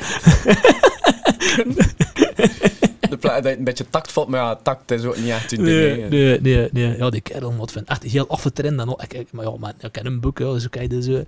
[3.10, 6.08] De dat een beetje tact valt, maar ja, tact is ook niet echt een ding.
[6.08, 6.96] Nee, nee, nee, nee.
[6.96, 8.80] Ja, die kerel, wat vind echt heel afgetraind.
[8.80, 11.22] En ik, ik, maar ja, man, ik ken hem boek, ja, zo kijk je zo.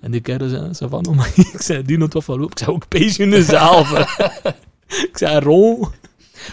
[0.00, 2.50] En die kerel zei, zo van, oh, maar ik zei, die nog wat van loop.
[2.50, 3.90] Ik zei, ook pensioen zelf.
[4.88, 5.86] ik zei, rol.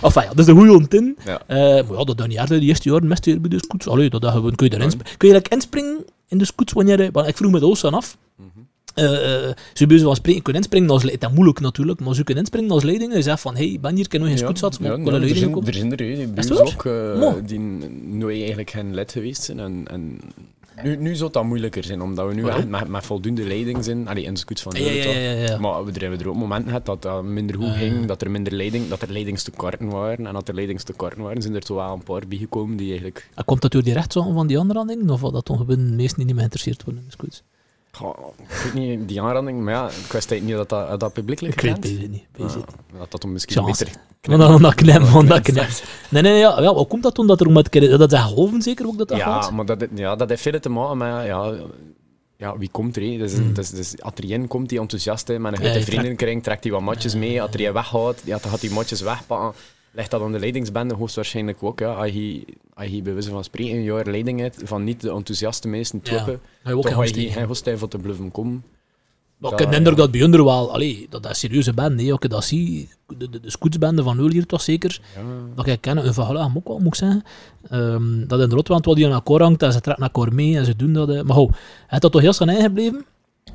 [0.02, 1.18] Enfin ja, dat is de goede ontin.
[1.26, 1.42] Ja.
[1.48, 3.88] Eh, maar ja, dat dan niet uit de eerste jaar, meeste jaar bij de scoots.
[3.88, 5.18] Allee, dat, dat gewoon, kun je erin springen.
[5.18, 7.10] Kun je like, inspringen in de scoots wanneer je...
[7.12, 8.18] want Ik vroeg me de aan af.
[8.36, 8.48] Mhm.
[8.94, 11.22] Eh, eh, ze van spreken kunnen inspringen als leiding.
[11.22, 13.14] Dat is moeilijk natuurlijk, maar ze kunnen inspringen als leiding.
[13.14, 15.20] Je zegt van, hey, ben hier, kan nog geen scoots zat, maar ja, ja, een
[15.20, 15.68] leiding komen.
[15.68, 16.86] er zijn er, die ook,
[17.20, 17.42] Mo.
[17.46, 17.60] die
[18.04, 19.60] nooit eigenlijk geen lid geweest zijn.
[19.60, 20.20] En, en
[20.84, 22.70] nu, nu zou dat moeilijker zijn, omdat we nu Waarom?
[22.70, 24.08] met, met voldoende leiding zijn.
[24.08, 25.60] Allee, in de scoots van Ja, ja, ja, ja.
[25.60, 27.78] Maar we hebben er ook momenten gehad dat dat minder goed Ah.
[27.78, 30.28] ging, dat er minder leiding, dat er leidingstekorten waren.
[30.28, 33.30] En dat er leidingstekorten waren, zijn er zo wel een paar bijgekomen die eigenlijk...
[33.36, 35.10] En komt dat door die rechtszaken van die andere dingen?
[35.10, 37.44] Of wat dat gewoon de meesten niet meer geïnteresseerd worden in de scoots?
[37.98, 38.18] Goh,
[38.50, 41.62] ik weet niet, die aanranding, maar ja, ik wist niet dat dat, dat publiekelijk Ik
[41.62, 42.24] weet het niet.
[42.36, 42.66] Ja, weet het.
[42.98, 43.86] dat dat dan misschien Chance.
[43.86, 44.00] beter...
[44.22, 45.84] Want dan dat knip, want dat.
[46.10, 47.98] Nee, nee, ja, ja, hoe komt dat toen dat er om keer...
[47.98, 49.52] Dat is golven zeker ook dat dat Ja, gaat?
[49.52, 51.26] maar dat, ja, dat heeft veel te maken met...
[51.26, 51.54] Ja,
[52.38, 53.02] ja, wie komt er?
[53.02, 53.18] hè?
[53.18, 53.54] Dus, Hmm.
[53.54, 53.96] dus, dus,
[54.30, 57.16] één komt die enthousiast is, met een Ja, grote je vriendenkring, trekt hij wat matjes
[57.16, 57.32] mee.
[57.32, 59.60] Je weghoudt, ja, dan gaat hij matjes wegpakken.
[59.98, 61.80] Legt dat aan de leidingsbende hoogstwaarschijnlijk ook.
[61.80, 61.94] Ja.
[61.94, 65.12] Als je, als je bij wijze van spreken een jaar leiding hebt van niet de
[65.12, 66.10] enthousiaste meesten Ja.
[66.10, 66.40] troepen,
[66.76, 68.64] ook dan ga je geen voor te blijven komen.
[69.38, 70.74] Maar ik heb de indruk dat bij wel...
[70.74, 72.12] Allee, dat is serieuze band, hè.
[72.12, 75.22] Als ik dat zie, de, de, de scootsbende van Eul hier toch zeker, Ja,
[75.56, 77.24] dat ik ken, een van Halle ook wel, moet ik zeggen.
[77.70, 80.66] Ehm, dat in Rotwand wat die aan akkoord hangt, en ze trekken akkoord mee en
[80.66, 81.24] ze doen dat.
[81.24, 81.36] Maar
[81.88, 83.06] hij dat toch heel zijn eigen gebleven?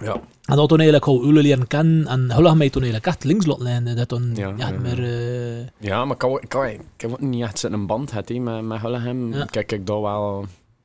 [0.00, 0.20] Ja.
[0.42, 3.46] En dat toen eigenlijk gewoon Eul leren kennen, en Hulle mij toen eigenlijk echt links
[3.46, 3.96] laten lijnen.
[3.96, 5.02] Dat toen, ja, Ja, ja, meer...
[5.04, 8.80] eh, ja maar ik, kan, kan, heb ook niet echt een band hè, met, met
[8.80, 9.34] Hullegem.
[9.34, 9.44] Ja.
[9.44, 10.44] Kijk, ik dat wel...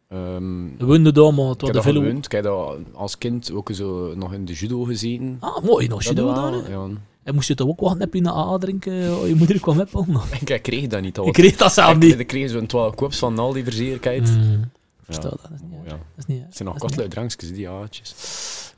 [0.10, 2.04] ehm, we woonden daar, maar het was de veel...
[2.04, 5.38] Ik heb dat als kind ook zo nog in de judo gezien.
[5.40, 6.52] Ah, mooi, nog judo daar.
[6.54, 6.72] hè.
[6.72, 6.88] ja.
[7.24, 9.18] En moest je toch ook wat nepje naar A drinken?
[9.18, 9.90] Oh, je moeder kwam met
[10.50, 11.28] Ik kreeg dat niet al.
[11.28, 12.20] Ik kreeg dat zelf Ik, niet.
[12.20, 14.30] ik kreeg zo'n 12 koops van al die verzierlijkheid.
[14.32, 14.70] Mm,
[15.04, 15.90] Verstel dat, dat is niet Oh, ja.
[15.92, 18.16] Dat is niet zijn nog kostlui drankjes, die jaartjes.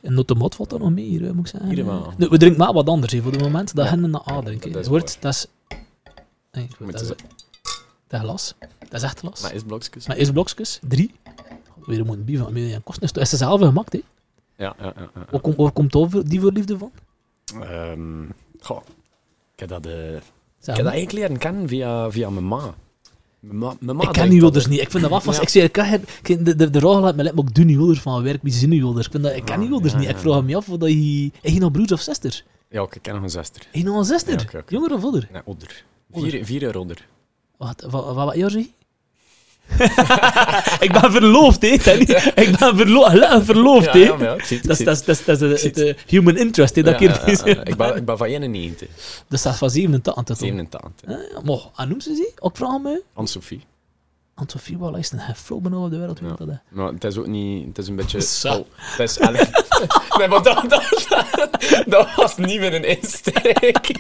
[0.02, 0.10] Erg.
[0.10, 1.70] En Notemat valt er nog mee, hier, moet ik zeggen.
[1.70, 2.14] Hier wel.
[2.18, 3.76] Nee, we drinken maar wat anders voor het moment.
[3.76, 4.72] Dat Ja, hen naar A drinken.
[4.72, 5.48] dat is Wordt, dat is...
[6.52, 7.16] Nee, dat, is, ze-
[8.08, 8.54] dat is glas.
[8.80, 9.42] Dat is echt glas.
[9.42, 10.08] Maar is blokjes?
[10.08, 11.14] Met eerst blokjes, drie.
[11.86, 13.04] Weer moeten bieden van meer kosten.
[13.04, 14.02] Is is ze zelf gemaakt, hè?
[14.58, 14.94] Ja, ja, ja.
[15.16, 15.26] ja.
[15.32, 16.92] Waar, komt waar komt over die voorliefde van?
[17.62, 18.24] Ehm,
[18.60, 18.82] goh,
[19.54, 20.22] ik heb dat, eh, ik
[20.60, 20.94] heb dat maar.
[20.94, 22.74] eigenlijk leren kennen via, via mijn ma.
[23.40, 24.80] Ma, ik ken die wilders niet.
[24.80, 25.38] Ik vind dat wel vast.
[25.38, 25.44] Ja.
[25.44, 27.78] Ik zeg, ik kan het- ik- de, de, de rol laat me ook doen die
[27.78, 28.42] wilders van werk.
[28.42, 29.06] Wie zijn die wilders?
[29.06, 30.10] Ik, vind dat, ik ken Ah, die wilders ja, niet.
[30.10, 30.42] Ik vraag ja.
[30.42, 31.32] me af of dat je...
[31.42, 32.44] Heb je nog broers of zusters?
[32.70, 33.62] Ja, ik ken nog een zuster.
[33.66, 34.34] Heb je nog een zuster?
[34.34, 34.74] Ja, oké, oké.
[34.74, 35.28] Jonger of ouder?
[35.32, 35.84] Nee, Odder.
[36.12, 36.30] Odder.
[36.32, 37.08] Vier, vier jaar Odder.
[37.58, 38.70] Wat, wat, wat, wat jaar zeg je?
[40.86, 41.68] ik ben verloofd, hè?
[41.68, 43.04] Ik ben verlo
[43.46, 44.18] verloofd, hè?
[44.66, 44.80] Dat
[45.52, 48.88] is, het, human interest, hè, dat Ja, ik ben, ik ben van 91,
[49.28, 51.10] Dus dat is van 87 tot 87.
[51.10, 52.32] Eh, ja, Maar, en noem ze ze?
[52.42, 53.04] Ik vraag me.
[53.14, 53.66] Anne-Sophie.
[54.36, 56.20] Anne-Sophie, wat is een flow op de wereld?
[56.20, 56.36] Ja.
[56.38, 56.54] dat, hè?
[56.70, 57.68] Maar het is ook niet...
[57.68, 58.18] Het is een beetje...
[58.50, 59.68] Oh, het is eigenlijk...
[60.18, 60.84] nee, maar dat, dat,
[61.88, 63.92] dat was niet meer een insteek.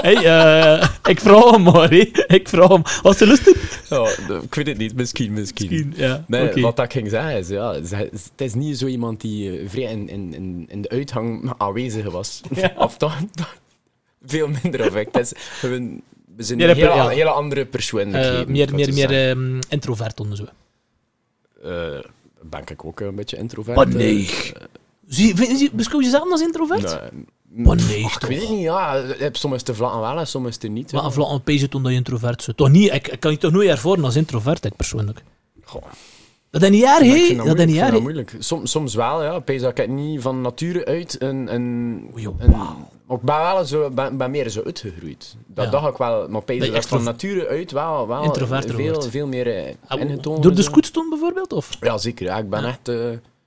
[0.00, 1.86] Hey, eh, ik vraag hem hè.
[2.26, 2.82] Ik vraag hem.
[3.02, 3.54] Als ze?
[3.88, 4.94] Ja, de- ik weet het niet.
[4.96, 5.68] Misschien, misschien.
[5.70, 6.24] Misschien, ja.
[6.26, 6.60] Nee, Oké.
[6.60, 9.82] wat ik ging zeggen is, ja, ze- het is niet zo iemand die eh, vrij
[9.92, 12.40] in, in, in, in de uitgang aanwezig was.
[12.54, 12.72] Ja.
[12.76, 13.56] Of toch, toch
[14.26, 15.14] veel minder effect.
[15.14, 16.00] Het is gewoon-
[16.36, 17.08] we zijn Meer een hele, per- ja.
[17.08, 18.40] hele andere persoonlijkheden.
[18.40, 19.28] Eh, meer meer, meer zeggen.
[19.30, 20.44] ehm, introvert onder zo.
[21.64, 21.98] Eh,
[22.50, 23.76] ben ik ook een beetje introvert.
[23.76, 24.30] Wat eh, nee.
[25.08, 26.82] Zie, vind je, beschouw je jezelf als introvert?
[27.12, 27.24] Nee.
[27.64, 28.96] Wat nee, Ach, ik weet het niet, ja.
[29.02, 30.92] Eh, Soms is de vlakken wel en soms het niet.
[30.92, 32.56] Maar een vlak een pezen toen dat je introvert bent.
[32.58, 35.22] Toch niet, ik, ik kan je toch nooit ervaren als introvert, ik persoonlijk.
[35.64, 35.82] Goh,
[36.50, 38.00] Dat is niet erg, vind Dat is niet erg.
[38.00, 38.36] moeilijk.
[38.38, 39.38] Som, soms wel, ja.
[39.38, 41.54] Pees dat ik niet van nature uit een...
[41.54, 42.54] een, Oei, een.
[43.06, 45.36] Maar ik ben wel zo, ben meer zo uitgegroeid.
[45.46, 45.70] Dat Ja.
[45.70, 46.28] dacht ik wel.
[46.28, 49.08] Maar pees Dat van nature uit wel, wel introverter veel, wordt.
[49.08, 50.42] veel meer eh, Ah, ingetogen.
[50.42, 51.76] Door de scoots toen bijvoorbeeld, of?
[51.80, 52.26] Ja, zeker.
[52.26, 52.68] Ja, ik ben Ja.
[52.68, 52.88] echt...
[52.88, 52.96] eh,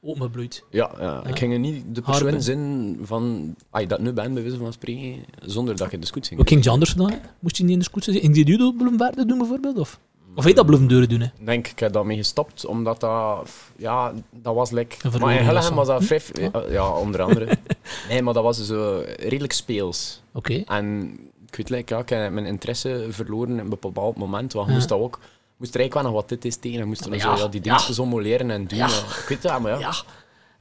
[0.01, 0.63] Openbloeid.
[0.69, 3.55] ja, ja, ik ging er niet de persoon zijn van...
[3.69, 6.39] Als je dat nu bent, bij wijze van spreken, zonder dat je de scoot ging.
[6.39, 7.05] Wat ging je anders hè?
[7.39, 8.23] Moest je niet in de scoots zitten?
[8.23, 9.77] In judo bloemwaarden doen bijvoorbeeld?
[9.77, 9.99] Of,
[10.35, 11.19] of heet dat bloemdeuren doen?
[11.19, 11.25] Hè?
[11.25, 13.49] Ik denk, ik heb daarmee gestopt, omdat dat...
[13.77, 15.19] Ja, dat was lekker...
[15.19, 16.21] Maar in Hellegem was dat vrij...
[16.33, 17.47] eh, Ja, onder andere.
[18.09, 20.21] nee, maar dat was zo redelijk speels.
[20.33, 20.63] Oké.
[20.65, 24.53] En ik weet like, ja, ik heb mijn interesse verloren in een bepaald moment.
[24.53, 24.73] Want Ja.
[24.73, 25.19] moest dat ook...
[25.57, 26.87] moest er eigenlijk wel nog wat dit is tegen.
[26.87, 27.69] Moest dan Maar zo, ja, ja, die ja.
[27.69, 28.77] dingetjes allemaal leren en doen.
[28.77, 28.87] Ja.
[28.87, 28.97] ja.
[28.97, 29.79] Ik weet dat, maar ja.
[29.79, 29.93] Ja.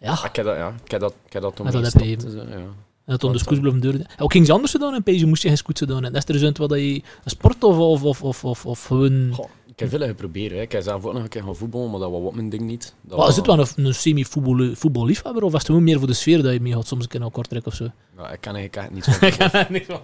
[0.00, 0.24] Ja.
[0.24, 2.48] Ik heb dat, ja, ik heb dat, ik heb dat toen dat heb dus, eh,
[2.50, 2.60] ja.
[3.08, 4.06] En dat dan de scoots blijven deuren.
[4.18, 6.04] Ook ging ze anders gedaan en Peje moest je geen scoots doen.
[6.04, 8.66] En dat is er dus wat dat je een sport of, of, of, of, of,
[8.66, 9.30] of gewoon...
[9.32, 10.52] Goh, ik heb veel geprobeerd.
[10.52, 10.60] Hè.
[10.60, 12.62] Ik heb zelf ook nog een keer gaan voetballen, maar dat was wat mijn ding
[12.62, 12.94] niet.
[13.00, 16.42] Dat is het wel een, een semi-voetballiefhebber of was het gewoon meer voor de sfeer
[16.42, 17.90] dat je mee had soms een keer naar Kortrijk of zo?
[18.16, 20.00] Nou, ik kan eigenlijk niet zo voetbal.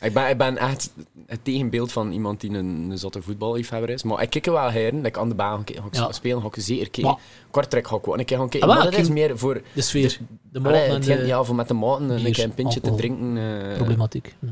[0.00, 0.90] Ik, ben, ik ben echt
[1.26, 4.02] het tegenbeeld van iemand die een, een zotte voetballiefhebber is.
[4.02, 5.00] Maar ik kijk er wel heren.
[5.00, 6.12] Like aan de baan ga ik, Ja.
[6.12, 7.16] spelen, ga ik zeker kijken.
[7.50, 8.68] Kortrijk ga ik ook een keer gaan kijken.
[8.68, 9.62] Ah, wel, maar dat is ik- meer voor...
[9.72, 10.18] De sfeer,
[10.52, 13.36] de Allee, de ja, voor met de maten een keer een pintje te drinken.
[13.36, 14.34] eh, problematiek.
[14.38, 14.46] Hm.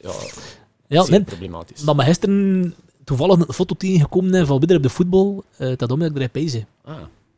[0.00, 0.12] Ja,
[0.86, 1.80] Ja, nee, problematisch.
[1.80, 2.74] dat me gisteren
[3.04, 6.28] toevallig een foto tegengekomen van weer op de voetbal, eh dat om dat ik erbij
[6.28, 6.66] pezen.
[6.84, 6.94] Ah.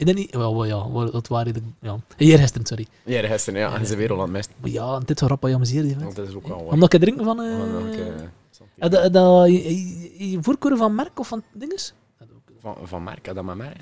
[0.07, 0.35] Is dat niet?
[0.35, 1.97] Wel, wel, ja, dat waren de, ja.
[2.17, 2.87] Hier gisteren, sorry.
[3.05, 3.75] Ja, gisteren, ja.
[3.77, 4.49] En ze weer al aan het.
[4.61, 5.89] Maar ja, dit is rap amuseerde.
[5.89, 6.73] je Want Dat is ook wel waar.
[6.73, 7.37] Omdat ik drinken van...
[7.37, 8.23] We gaan nog een eh
[8.79, 9.53] eh, dat, dat, je,
[10.19, 11.93] je, je voorkeur van merk of van dinges?
[12.61, 13.73] Van, van had dat maar mij.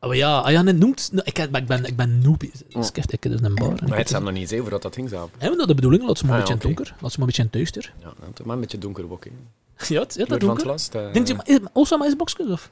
[0.00, 2.42] Oh maar ja, ah, ja nee, noemt, ik, ik ben, ik ben, ik ben noob.
[2.72, 2.82] Oh.
[2.82, 3.68] Skeft, ik heb dus een bar.
[3.68, 5.30] en ik Maar het zijn nog niet eens over dat dat ging zelf.
[5.38, 6.94] Ja, maar dat de bedoeling, laat ze maar een Ah, beetje het donker.
[7.00, 7.92] Laat ze maar een beetje in het duister.
[8.00, 9.24] Ja, het maar een beetje donker ook.
[9.88, 10.66] Ja, het, dat van het donker.
[10.66, 11.58] dat- Denk je, maar, is-
[11.98, 12.70] maar boxjes of?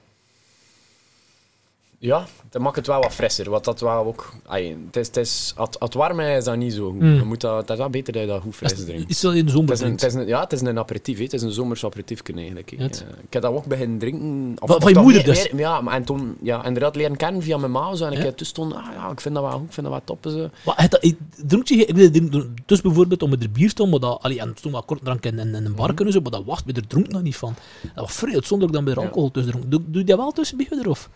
[2.00, 3.50] Ja, dat maakt het wel wat frisser.
[3.50, 4.32] Wat dat wel ook...
[4.46, 7.00] Ai, het is, het is, als als het warm is, dat niet zo goed.
[7.00, 7.14] Mm.
[7.14, 9.10] Je moet dat, het is wel beter dat je dat goed fris drinkt.
[9.10, 10.78] Is dat in de zomer Het is, een, het, is een, ja, het is een
[10.78, 11.18] aperitief.
[11.18, 12.70] Het is een zomers aperitief eigenlijk.
[12.70, 12.84] Ja, Eh,
[13.22, 14.56] ik heb dat ook beginnen drinken.
[14.62, 15.50] Of, Van- of je moeder meer- dus?
[15.50, 17.94] meer- ja, en toen ja, inderdaad leren kennen via mijn ma.
[17.94, 18.24] Zo, en ik Ja?
[18.24, 20.32] heb toen stond, ah, ja, ik vind dat wel goed, ik vind dat wel top.
[20.32, 20.48] Zo.
[20.64, 21.14] Maar het,
[21.46, 24.72] dronk je, ik dus bijvoorbeeld om met er bier stond, maar dat, allee, en toen
[24.72, 26.86] wat kort drank in, in, in een bar kunnen zo, maar dat was, maar er
[26.86, 27.54] dronk nog niet van.
[27.94, 29.70] Dat was vrij uitzonderlijk dan bij alcohol tussen dronk.
[29.70, 31.08] Doe, doe je dat wel tussen bier of?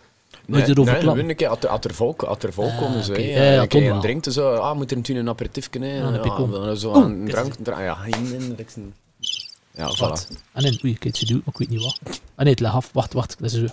[0.46, 1.28] Moet Nee, je erover nee, klappen?
[1.28, 3.18] een keer, als er, als er volk, als er volk Ah, komen, zo, hè.
[3.20, 5.88] Ja, ja, en een een drinkt, zo, ah, moet er natuurlijk een aperitief kunnen.
[5.88, 6.18] Ja, een Ja,
[6.66, 8.94] dan zo Oeh, een drank, drank, ja, in, een-
[9.74, 9.96] Ja, Wat?
[10.32, 10.36] voilà.
[10.52, 11.98] Ah nee, oei, ik doen, maar ik weet niet wat.
[12.34, 12.90] Ah nee, het lag af.
[12.92, 13.66] Wacht, wacht, dat is zo.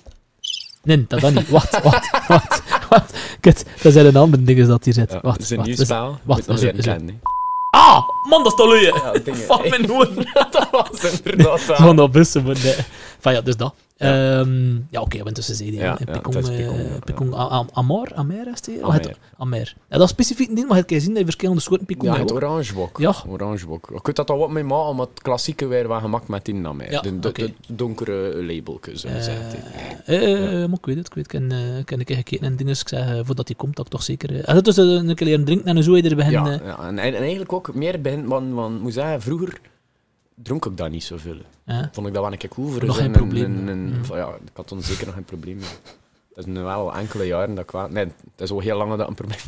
[0.83, 1.49] Nee, dat dan niet.
[1.57, 3.13] Wacht, wacht, wacht, wacht.
[3.39, 5.11] Kut, dat zijn een andere dingen dat hier zit.
[5.11, 6.19] Ja, Wacht, is een wacht, nieuw spel.
[6.23, 7.21] wacht, Moet is kennen,
[7.71, 8.85] Ah, man, dat is toch hè.
[9.31, 9.35] Ja.
[9.55, 10.15] Fuck mijn hoorn.
[10.33, 11.61] dat was inderdaad.
[11.61, 12.75] Van dat bussen, maar nee.
[13.33, 13.73] Ja, dus dat.
[13.99, 15.73] Ehm, ja, oké, we hebben tussen zeden.
[15.73, 16.15] Ja, Ja, ja, het eh,
[17.03, 17.35] Picon, ja.
[17.37, 18.79] A- A- Amar, Amer is die?
[18.79, 19.17] Wat Amer.
[19.37, 19.75] Amer.
[19.89, 22.29] Ja, dat is specifiek niet, maar je kan zien dat je verschillende soorten Ja, hebt.
[22.29, 22.97] het orangebok.
[22.99, 23.13] Ja.
[23.27, 23.89] Orangebok.
[23.91, 26.55] Ik weet dat al wat mee maken, maar het klassieke weer wel gemaakt met die
[26.79, 26.89] hè.
[26.89, 27.45] Ja, de, de, oké.
[27.67, 30.15] de donkere labeltjes, Eh, hè.
[30.15, 31.41] eh, maar ik weet het, ik weet het.
[31.41, 32.73] Ik ken, eh, ik keer gekeken en dingen.
[32.73, 34.29] Ik zeg, eh, voordat hij komt, dat ik toch zeker...
[34.35, 36.31] eh, en dat is eh, een keer leren drinken en zo er begin...
[36.31, 39.59] Ja, eh, ja en, en eigenlijk ook meer begint, want, want moet zeggen, vroeger
[40.43, 41.37] dronk ik dat niet zoveel.
[41.65, 41.77] eh.
[41.91, 43.51] Vond ik dat wel een keer cool voor Nog geen een- probleem.
[43.51, 43.93] Mm.
[44.13, 45.67] ja, ik had toen zeker nog geen probleem mee.
[46.35, 47.87] Het is nu wel al enkele jaren dat ik wel...
[47.89, 49.39] Nee, het is al heel lang dat een probleem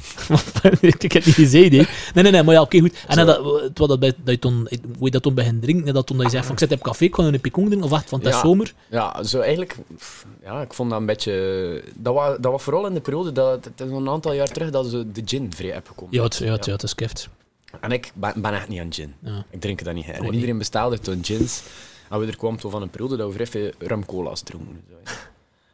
[1.02, 1.78] ik heb niet gezegd, hè.
[2.14, 2.94] Nee, nee, nee, maar ja, oké, goed.
[3.08, 3.42] En dat,
[3.74, 6.18] was dat, bij, dat je toen, hoe je dat toen begint drinken, en dat toen
[6.18, 8.10] dat je zegt van, ik zit op café, ik ga een picon drinken, of wacht,
[8.10, 8.46] want het is Ja.
[8.48, 8.74] zomer.
[8.90, 9.78] Ja, zo eigenlijk...
[10.44, 11.84] Ja, ik vond dat een beetje...
[11.96, 14.70] Dat was, dat was vooral in de periode, dat, het is een aantal jaar terug,
[14.70, 16.14] dat ze de gin vrij hebben gekomen.
[16.16, 17.30] Ja, het, ja, het, ja, het is kift.
[17.80, 19.14] En ik ben, ben echt niet aan gin.
[19.20, 19.46] Ja.
[19.50, 20.06] Ik drink dat niet.
[20.10, 21.64] En iedereen bestelde toen gins.
[22.10, 24.84] En we er kwam toen van een periode dat we vrij veel rum-cola's dronken.
[24.90, 25.12] Zo.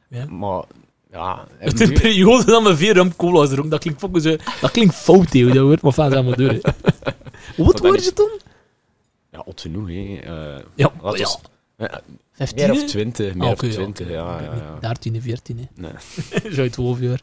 [0.07, 0.25] Ja.
[0.25, 0.63] Maar,
[1.11, 1.47] ja...
[1.57, 4.95] Het is een periode dat we vier rum cola's dronken, dat klinkt zo, dat klinkt
[4.95, 6.59] fout, hoe dat wordt, maar moet door, hè.
[7.63, 8.39] Wat ik- je toen?
[9.31, 9.93] Ja, ot genoeg, hè.
[10.23, 11.27] Eh, Ja, ja.
[11.77, 12.01] ja,
[12.37, 12.67] 15?
[12.71, 14.15] meer of twintig, meer Ah, of oké, ja, twintig, oké.
[14.15, 14.77] ja, ja, ja.
[14.79, 15.63] 13, 14, hè.
[15.81, 16.51] Nee.
[16.57, 17.21] Zo 12 jaar.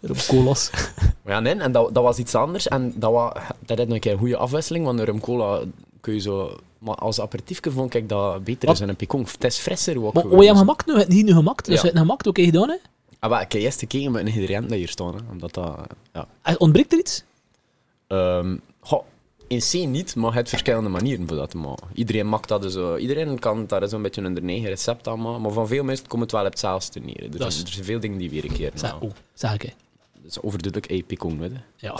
[0.00, 0.70] Rum cola's.
[1.24, 2.68] Maar ja, nee, en dat, dat was iets anders.
[2.68, 3.32] En dat, was,
[3.66, 5.60] dat had een keer een goede afwisseling, want een rum-cola
[6.00, 6.56] kun je zo...
[6.78, 9.20] Maar als aperitiefje vond ik dat beter is dan een picon.
[9.32, 10.12] Het is frisser ook.
[10.12, 10.30] Maar gewoon.
[10.30, 11.80] wat je hebt gemaakt nu, het niet nu gemaakt, dus Ja.
[11.80, 12.76] je hebt gemaakt, oké gedaan, hè.
[13.18, 15.14] Ah, maar ik heb eerst gekeken met een ingrediënt dat hier staan.
[15.14, 15.76] Hè, omdat dat...
[16.12, 16.26] Ja.
[16.42, 17.24] Eh, Ontbreekt er iets?
[18.08, 18.46] Goh,
[19.52, 21.86] in C niet, maar je hebt verschillende manieren voor dat te maken.
[21.94, 25.40] Iedereen maakt dat dus, eh, iedereen kan daar zo'n beetje een eigen recept aan maken,
[25.40, 27.22] maar van veel mensen komt het wel op hetzelfde neer.
[27.22, 29.62] Er, Dat zijn, er zijn veel dingen die weer een keer Zeg, oh, zeg ik,
[29.62, 29.68] hè.
[30.22, 31.86] Dat is overduidelijk picon, weet je.
[31.86, 31.98] Ja.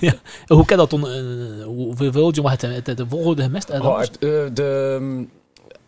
[0.08, 0.14] ja.
[0.46, 1.08] Hoe kan dat dan?
[1.08, 3.70] eh, Hoeveel veel mag het, het de volgende gemist?
[3.70, 4.18] Oh, het, eh,
[4.54, 5.26] de,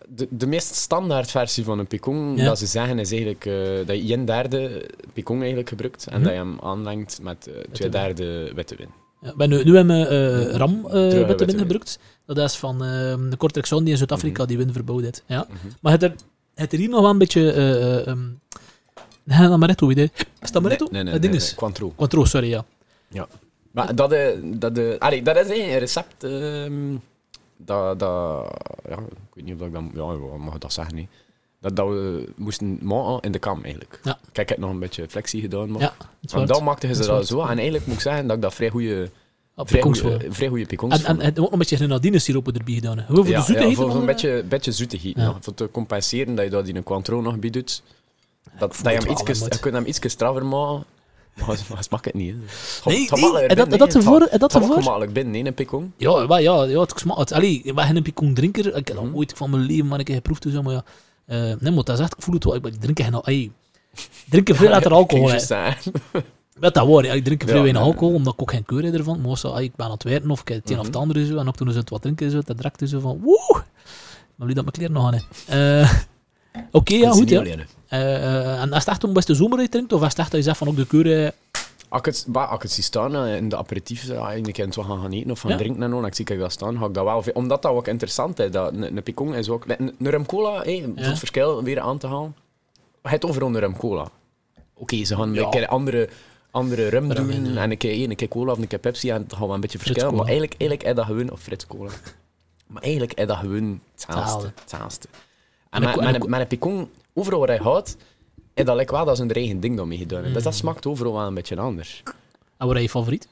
[0.08, 2.44] de, de meest standaard versie van een picon, Ja.
[2.44, 3.44] dat ze zeggen, is eigenlijk
[3.86, 6.22] dat je een derde picon eigenlijk gebruikt en Mhm.
[6.22, 8.90] dat je hem aanlengt met twee derde witte wijn.
[9.38, 11.58] Ja, nu, nu hebben we eh, Ram uh, witte win.
[11.58, 11.98] gebruikt.
[12.26, 13.36] Dat is van eh, de
[13.66, 14.48] Zon die in Zuid-Afrika Mhm.
[14.48, 15.22] die win verbouwd heeft.
[15.26, 15.46] Ja.
[15.48, 15.72] Mhm.
[15.80, 16.14] Maar het er,
[16.54, 17.52] het er hier nog wel een beetje...
[17.52, 18.40] eh eh, um,
[19.24, 20.10] nee, amaretto, je.
[20.40, 20.84] Is dat amaretto?
[20.84, 21.54] Nee, nee, nee, nee, ding nee.
[21.54, 21.92] Cointreau.
[21.96, 22.64] Cointreau, sorry, ja.
[23.70, 26.24] Maar dat, eh, dat, eh, allee, dat is een recept.
[26.24, 26.96] ehm,
[27.56, 28.46] dat, dat,
[28.88, 31.08] ja, ik weet niet of ik dat, ja, ja, mag dat zeggen, nee.
[31.66, 34.00] Dat, dat we moesten maken in de kam eigenlijk.
[34.02, 34.18] Ja.
[34.33, 35.94] Kijk, ik heb nog een beetje flexie gedaan, maar, Ja,
[36.35, 37.40] maar dan maakten ze Dat dat zo.
[37.40, 39.11] En eigenlijk moet ik zeggen dat ik dat vrij goede,
[39.57, 40.66] vrij goede, vrij goede
[41.05, 42.98] En, en, ook nog een beetje grenadinesiroop erbij gedaan.
[42.98, 45.16] Gewoon voor ja, de zoete ja, voor de- beetje, beetje zoetigheid.
[45.16, 45.22] Ja.
[45.22, 45.37] Ja.
[45.40, 47.83] Voor te compenseren dat je dat in een Cointreau nog bij doet.
[48.59, 49.55] Dat, dat je hem maat.
[49.55, 50.85] je kunt hem iets straffer maken.
[51.46, 52.35] Maar maar smaakt het niet.
[52.85, 53.09] Nee,
[53.46, 54.76] en dat- dat ervoor- en dat ervoor?
[54.76, 55.90] gemakkelijk binnen, nee, een pikong.
[55.96, 57.33] Ja, ja, ja, het smaakt.
[57.33, 58.66] Allee, ik ben geen Picon drinker.
[58.66, 59.14] Ik heb dat Mhm.
[59.16, 60.42] ooit van mijn leven maar een keer geproefd.
[60.42, 60.85] Dus, maar ja.
[61.26, 62.54] Eh, nee, maar dat is echt, ik voel het wel.
[62.54, 63.48] Ik, drink geen alcohol.
[64.28, 65.30] Drinken veel later alcohol.
[66.58, 68.94] Met dat waar, ik drink vrij Ja, weinig alcohol, omdat ik ook geen keur heb
[68.94, 69.20] ervan.
[69.20, 71.02] Maar zo, ik ben aan het werken of ik het een of het Mhm.
[71.02, 71.36] andere zo.
[71.36, 73.62] En ook toen ze het wat drinken, zo, dat direct zo van woe.
[74.36, 75.20] Maar dat mijn kleren nog aan.
[75.46, 75.80] hè.
[75.80, 75.92] Eh,
[76.72, 77.28] Oké, ja, goed.
[77.28, 77.42] Ja.
[77.88, 80.38] Eh, en is het echt om best de zomer drinkt, of is het echt dat
[80.40, 81.32] je zegt van ook de keur.
[81.88, 84.57] Als ik het, als ik het zie staan eh, in de aperitief, ja, en ik
[84.57, 85.57] het wel gaan gaan eten of gaan Ja.
[85.57, 87.72] drinken en zo, en ik zie ik dat staan, ga ik dat wel Omdat dat
[87.72, 88.51] ook interessant is.
[88.51, 89.64] Dat, een, een picon is ook...
[89.66, 91.03] Een, een rum cola, hey, Ja.
[91.03, 92.37] het verschil weer aan te halen.
[93.03, 94.09] Het over een rum cola.
[94.75, 96.09] Oké, ze gaan een keer andere,
[96.51, 99.22] andere rum Rum doen, en een keer een keer cola of een keer Pepsi, en
[99.22, 100.14] het gaat wel een beetje verschillen.
[100.14, 101.31] Maar eigenlijk, eigenlijk is dat gewoon...
[101.31, 101.90] Of Frits cola.
[102.66, 104.53] Maar eigenlijk is dat gewoon hetzelfde.
[104.61, 105.09] Hetzelfde.
[105.70, 107.96] En ik- met, met, ik- een- met een picon, overal waar hij houdt,
[108.56, 110.32] is dat lijkt wel dat ze een eigen ding daarmee gedaan hebben.
[110.34, 110.50] Dus Mm.
[110.50, 112.02] dat smaakt overal wel een beetje anders.
[112.56, 113.28] En wat is je favoriet?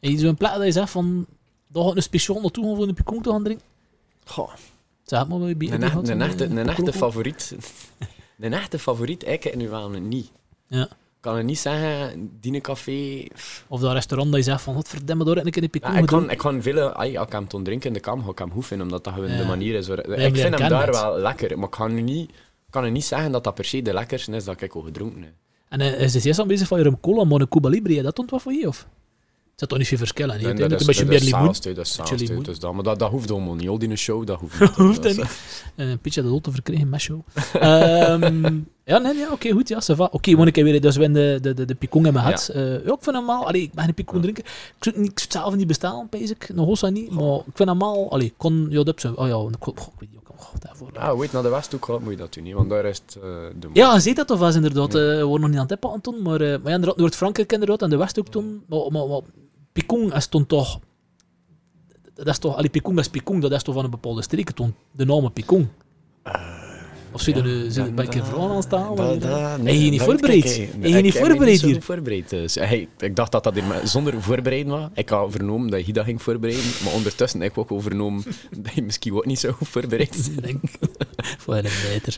[0.00, 1.26] Heb je zo'n plek dat je zegt van,
[1.68, 3.66] daar gaat een speciaal naartoe gaan voor een picon te gaan drinken?
[4.24, 4.50] Goh.
[5.02, 6.96] Zeg maar, bij Een, die had, een, echte, eh, een echte Coco?
[6.98, 7.54] favoriet.
[8.40, 10.30] Een echte favoriet, ik heb nu wel niet.
[10.66, 10.82] Ja.
[10.84, 13.24] Ik kan het niet zeggen, Dienecafé.
[13.68, 15.98] Of dat restaurant dat je zegt van, wat verdomme, daar heb ik een picon Ja,
[15.98, 18.30] ik, kan, ik kan vele, ai, als ik hem toen drinken in de kam, ga
[18.30, 19.88] ik hem goed vinden, omdat dat gewoon de manier is.
[19.88, 22.30] ik vind hem daar wel lekker, maar ik kan, nu niet,
[22.72, 25.22] kan nu niet zeggen dat dat per se de lekkerste is dat ik al gedronken
[25.22, 25.32] heb.
[25.68, 28.14] En eh, is het eerst aan bezig van je cola, maar een Cuba Libre, dat
[28.14, 28.78] toont wat voor je, of?
[29.50, 31.46] Het zit toch niet veel verschil Uiteindelijk een dat beetje is- meer dat is limoen.
[31.74, 33.68] Dat is Beetje dus dat, maar dat, dat hoeft allemaal niet.
[33.68, 34.68] Al die show, dat hoeft niet.
[34.70, 35.64] Hoeft Dat is- niet.
[35.76, 37.20] Een beetje dat te verkrijgen, met show.
[37.52, 39.80] Ehm, ja, nee, nee, oké, goed, ja.
[40.10, 42.50] Oké, want ik heb weer dus we de, de, de, de picon in mijn had.
[42.54, 42.60] Ja.
[42.60, 44.44] ja, ik vind mal, allee, ik ben een picon drinken.
[44.44, 47.34] Ik zou, het niet- ik zou het zelf niet bestaan, pees ik, nog niet, maar
[47.34, 50.90] ik vind mal, allee, kon, ja, dat oh ja, ik weet niet, ook, oh, daarvoor.
[50.92, 53.02] Ja, weet naar de West ook gaat, moet je dat doen, niet, want daar is
[53.06, 53.22] het eh,
[53.60, 54.94] de Ja, je ziet dat toch wel eens inderdaad.
[54.94, 56.96] eh, we worden nog niet aan het tippen aan toen, maar, eh, maar ja, inderdaad,
[56.96, 58.62] Noord-Frankrijk inderdaad en de West ook toen.
[58.68, 59.20] Maar, maar, maar
[59.72, 60.78] Picon is toen toch...
[62.14, 62.56] Dat is toch...
[62.56, 64.74] Allee, Picon is Picon, dat is toch van een bepaalde streek toen.
[64.90, 65.70] De naam Picon.
[67.12, 68.96] Of zie je er zit bij een keer vragen aan staan?
[68.96, 69.22] Dat-
[69.64, 70.42] je je niet voorbereid?
[70.42, 71.82] kijk, Heb hey, je ik niet voorbereid zo hier?
[71.82, 72.28] voorbereid.
[72.30, 74.88] Dus, hey, ik dacht dat dat maar zonder voorbereiden was.
[74.94, 78.22] Ik had vernomen dat je dat ging voorbereiden, maar ondertussen heb ik ook al vernomen
[78.58, 80.26] dat je misschien ook niet zo goed voorbereid bent.
[80.36, 80.60] Ik denk,
[81.42, 82.16] voor een meter.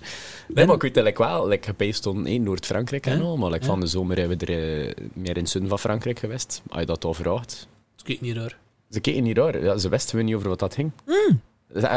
[0.54, 3.22] Nee, maar ik weet eigenlijk wel, like, gepijst in Noord-Frankrijk en Ja?
[3.24, 3.70] al, maar like, Ja.
[3.70, 6.62] van de zomer hebben we er eh, meer in het zuiden van Frankrijk geweest.
[6.68, 7.68] Als je dat al vraagt.
[7.96, 8.59] Dat is niet raar.
[8.90, 10.90] Ze keken niet raar, ja, ze wisten niet over wat dat ging.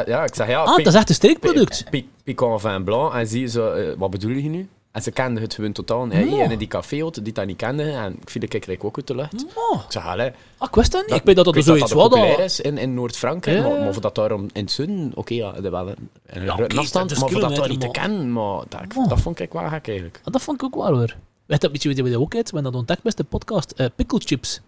[0.05, 1.85] Ja, ik zeg ja, Ah, dat is echt een streekproduct.
[1.89, 3.13] pi- Piquant vin blanc.
[3.13, 4.69] En zie ze, eh, wat bedoel je nu?
[4.91, 6.07] En ze kenden het gewoon totaal.
[6.09, 6.41] Hey, Oh.
[6.41, 7.93] En in die café had die dat niet kenden.
[7.93, 9.45] En ik vind het kijk ook uit de lucht.
[9.55, 11.09] Oh, Ik zeg, allee, ah, ik wist dat niet.
[11.09, 12.19] dat- ik weet dat dat ik er zoiets dat was.
[12.37, 13.57] dat is in, in Noord-Frankrijk.
[13.57, 13.67] Ja.
[13.69, 16.53] Maar, maar voor dat daarom in het zuiden, oké, ja, dat wel een, een Ja,
[16.53, 16.89] oké, afstand.
[16.91, 19.09] 20 Maar voor dat daar niet te kennen, maar dat, Oh.
[19.09, 20.19] dat vond ik wel gek eigenlijk.
[20.23, 21.15] Ah, dat vond ik ook wel hoor.
[21.45, 22.49] Weet dat, weet je wat je ook uit?
[22.49, 23.71] We hebben dat ontdekt bij de podcast.
[23.71, 24.61] eh pickle chips.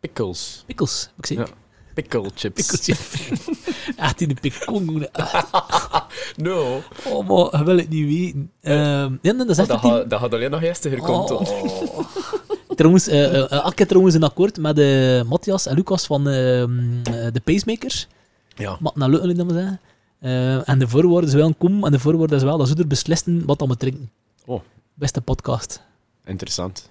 [0.00, 0.62] Pickles.
[0.66, 1.38] Pickles, ik gezien.
[1.38, 1.46] Ja.
[2.02, 2.66] Pickle chips.
[2.66, 3.28] Pickle chips.
[3.96, 5.06] Echt in de pikon.
[6.36, 6.82] No.
[7.04, 8.50] Oh, maar je wil het niet weten.
[8.60, 11.30] Ehm ja, nee, dat is Oh, dat, had, dat alleen nog eerst komt.
[11.30, 11.48] Oh.
[12.76, 17.32] Trouwens, eh, ik heb trouwens een akkoord met eh, Matthias en Lucas van ehm, eh,
[17.32, 18.06] de Pacemakers.
[18.56, 18.76] Ja.
[18.80, 19.80] Mat naar Lutten, dat maar zeggen.
[20.18, 22.74] Eh, en de voorwoorden is wel een kom, en de voorwoorden is wel dat ze
[22.74, 24.10] er beslissen wat dan we drinken.
[24.44, 24.60] Oh.
[24.94, 25.82] Beste podcast.
[26.24, 26.90] Interessant.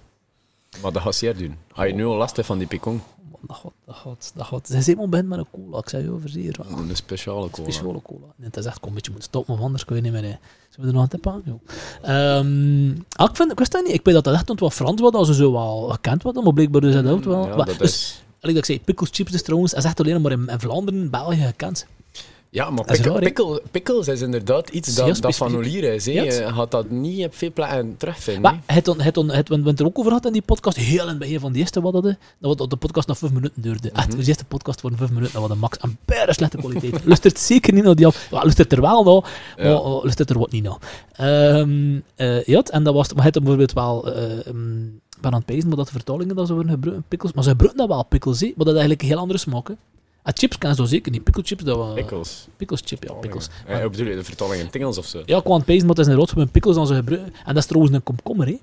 [0.82, 1.56] Maar dat gaat zeer doen.
[1.72, 3.02] Ga je nu al last hebben van die picon?
[3.30, 4.66] Man, Dat gaat, dat gaat, dat gaat.
[4.68, 6.56] Ze is helemaal begint met een cola, ik zei je over zeer.
[6.88, 7.70] Een speciale cola.
[7.70, 8.26] Speciale cola.
[8.36, 10.22] Nee, het is echt, kom een beetje moeten stoppen, want anders kun je niet meer.
[10.22, 10.36] hè.
[10.70, 11.42] Zullen we er nog een tip aan?
[12.02, 13.94] Ehm, ah, ik, vind, ik wist dat niet.
[13.94, 16.52] Ik weet dat dat echt wat Frans was, als ze zo wel gekend worden, maar
[16.52, 17.46] blijkbaar is dat ook wel.
[17.48, 18.24] Ja, Maar- dat dus, is...
[18.40, 21.36] Dat ik zei, pickles chips dus trouwens, is echt alleen maar in, in Vlaanderen, België
[21.42, 21.86] gekend.
[22.50, 23.26] Ja, maar is pikkel, raar, hè?
[23.26, 25.56] pikkel, pickles is inderdaad iets dat, dat van specifiek.
[25.56, 26.04] olier is.
[26.04, 28.42] Je gaat dat niet op veel plekken terugvinden.
[28.42, 30.76] Maar het, on- het, on- het, we het er ook over had in die podcast,
[30.76, 33.32] heel in het begin van die eerste wat dat, hè, dat de podcast nog vijf
[33.32, 33.90] minuten duurde.
[33.90, 34.16] Echt, Mhm.
[34.20, 35.76] de eerste podcast voor vijf minuten, dat was de max.
[35.80, 37.04] Een bijna slechte kwaliteit.
[37.04, 38.28] Lustert zeker niet naar die af.
[38.30, 39.22] Ja, lustert er wel naar,
[39.56, 39.72] maar Ja.
[39.72, 40.00] ja.
[40.02, 40.78] lustert er wat niet naar.
[41.12, 44.12] Ehm eh, ja, en dat was, maar het bijvoorbeeld wel...
[44.14, 47.32] ehm, ik ben aan het pijzen, maar dat de vertalingen dat ze worden gebruikt, pickles,
[47.32, 49.68] maar ze gebruiken dat wel, pickles, hè, maar dat is eigenlijk een heel andere smaak.
[50.26, 51.24] Ah, chips kan zo zeker niet.
[51.24, 51.94] Pickle chips, dat was...
[51.94, 52.46] Pickles.
[52.56, 53.48] Pickles chip, ja, pickles.
[53.68, 55.22] Ja, ik bedoel je de vertaling in Tingels of zo?
[55.26, 57.32] Ja, ik het pijzen, maar het is een rood met pickles dan ze gebruiken.
[57.32, 58.58] En dat is trouwens een komkommer, hè.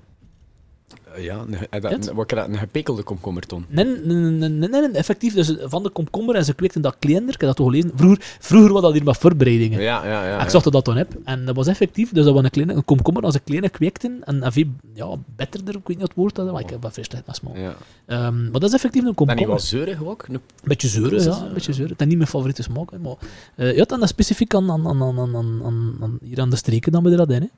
[1.16, 3.64] Ja, een, eh, dat, wat dat, een gepekelde komkommerton.
[3.68, 4.16] Nee, nee,
[4.48, 5.34] nee, nee, effectief.
[5.34, 7.28] Dus van de komkommer en ze kweekten dat kleiner.
[7.34, 7.92] Ik heb dat toch gelezen.
[7.94, 9.80] Vroeger, vroeger was dat hier met voorbereidingen.
[9.80, 10.38] Ja, ja, ja.
[10.38, 11.12] En ik zag dat dat toen heb.
[11.24, 12.12] En dat was effectief.
[12.12, 14.20] Dus dat was een, kleine, een komkommer als een kleine kweekten.
[14.24, 16.70] En, en veel ja, betterder, ik weet niet wat het woord dat is, maar ik
[16.70, 17.56] heb dat vrij slecht met smaak.
[17.56, 17.74] ja.
[18.06, 19.44] Ehm, maar dat is effectief een En komkommer.
[19.44, 20.24] die was zeurig ook.
[20.28, 21.42] Een- beetje Pickles ja.
[21.46, 21.92] Een beetje zeuren.
[21.92, 22.90] Het is niet mijn favoriete smaak.
[22.90, 23.14] Hè, maar
[23.54, 26.56] eh ja, dan is specifiek aan, aan, aan, aan, aan, aan, aan- hier aan de
[26.56, 27.42] streken dan er dat in.
[27.42, 27.48] Hè.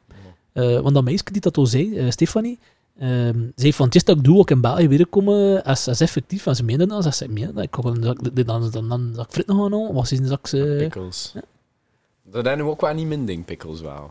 [0.62, 2.58] Eh, want dat meisje die dat al zei, eh, Stefanie,
[2.98, 5.88] Ehm, ze heeft van, het is dat ik doe ook in België weer komen als,
[5.88, 6.46] als effectief.
[6.46, 7.64] En ze meenden dat, als ze meenden dat.
[7.64, 9.92] Ik hoop dan, dan, dan, dan, dan zak frit nog aan.
[9.94, 10.76] Was is zak ze...
[10.78, 11.32] Pickles.
[12.24, 14.10] Dat is nu ook wel niet min ding, pickles wel.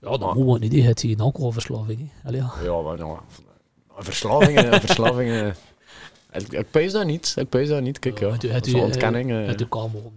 [0.00, 0.84] Ja, dat moet wel niet.
[0.84, 1.98] Het is een alcoholverslaving.
[1.98, 2.28] hè.
[2.28, 2.52] Allee, ja.
[2.64, 3.20] Ja, maar ja,
[3.96, 5.54] verslavingen, verslavingen.
[6.32, 7.98] Ik, ik pees dat niet, ik pees dat niet.
[7.98, 9.30] Kijk, ja, Het- dat het- is wel het- ontkenning.
[9.30, 9.46] eh.
[9.46, 10.12] Het ook allemaal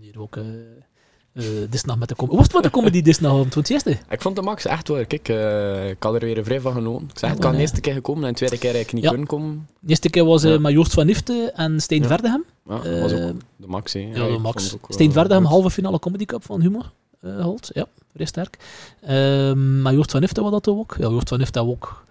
[1.38, 1.44] ook.
[1.44, 2.36] eh eh, Disney met de comedy.
[2.38, 3.54] Was het met de comedy Disney avond?
[3.54, 3.98] Het eerste?
[4.10, 5.06] Ik vond de max echt wel.
[5.06, 7.10] Kijk, eh, ik had er weer vrij van genomen.
[7.14, 9.10] Ik Ja, kan de eerste keer gekomen en de tweede keer eigenlijk niet Ja.
[9.10, 9.68] kunnen komen.
[9.80, 10.60] De eerste keer was eh Ja.
[10.60, 12.08] met Joost van Nifte en Steen Ja.
[12.08, 12.44] Verdegem.
[12.70, 13.94] Ja, dat was Eh, ook de max.
[13.94, 14.76] Ja, de max.
[14.90, 16.92] Steen Verdegem, halve finale Comedy Cup van Humor.
[17.22, 17.70] eh gehaald.
[17.74, 18.58] Ja, vrij sterk.
[19.02, 20.96] Ehm, maar Joost van Nifte was dat ook.
[21.00, 22.04] Ja, Joost van Nifte ook.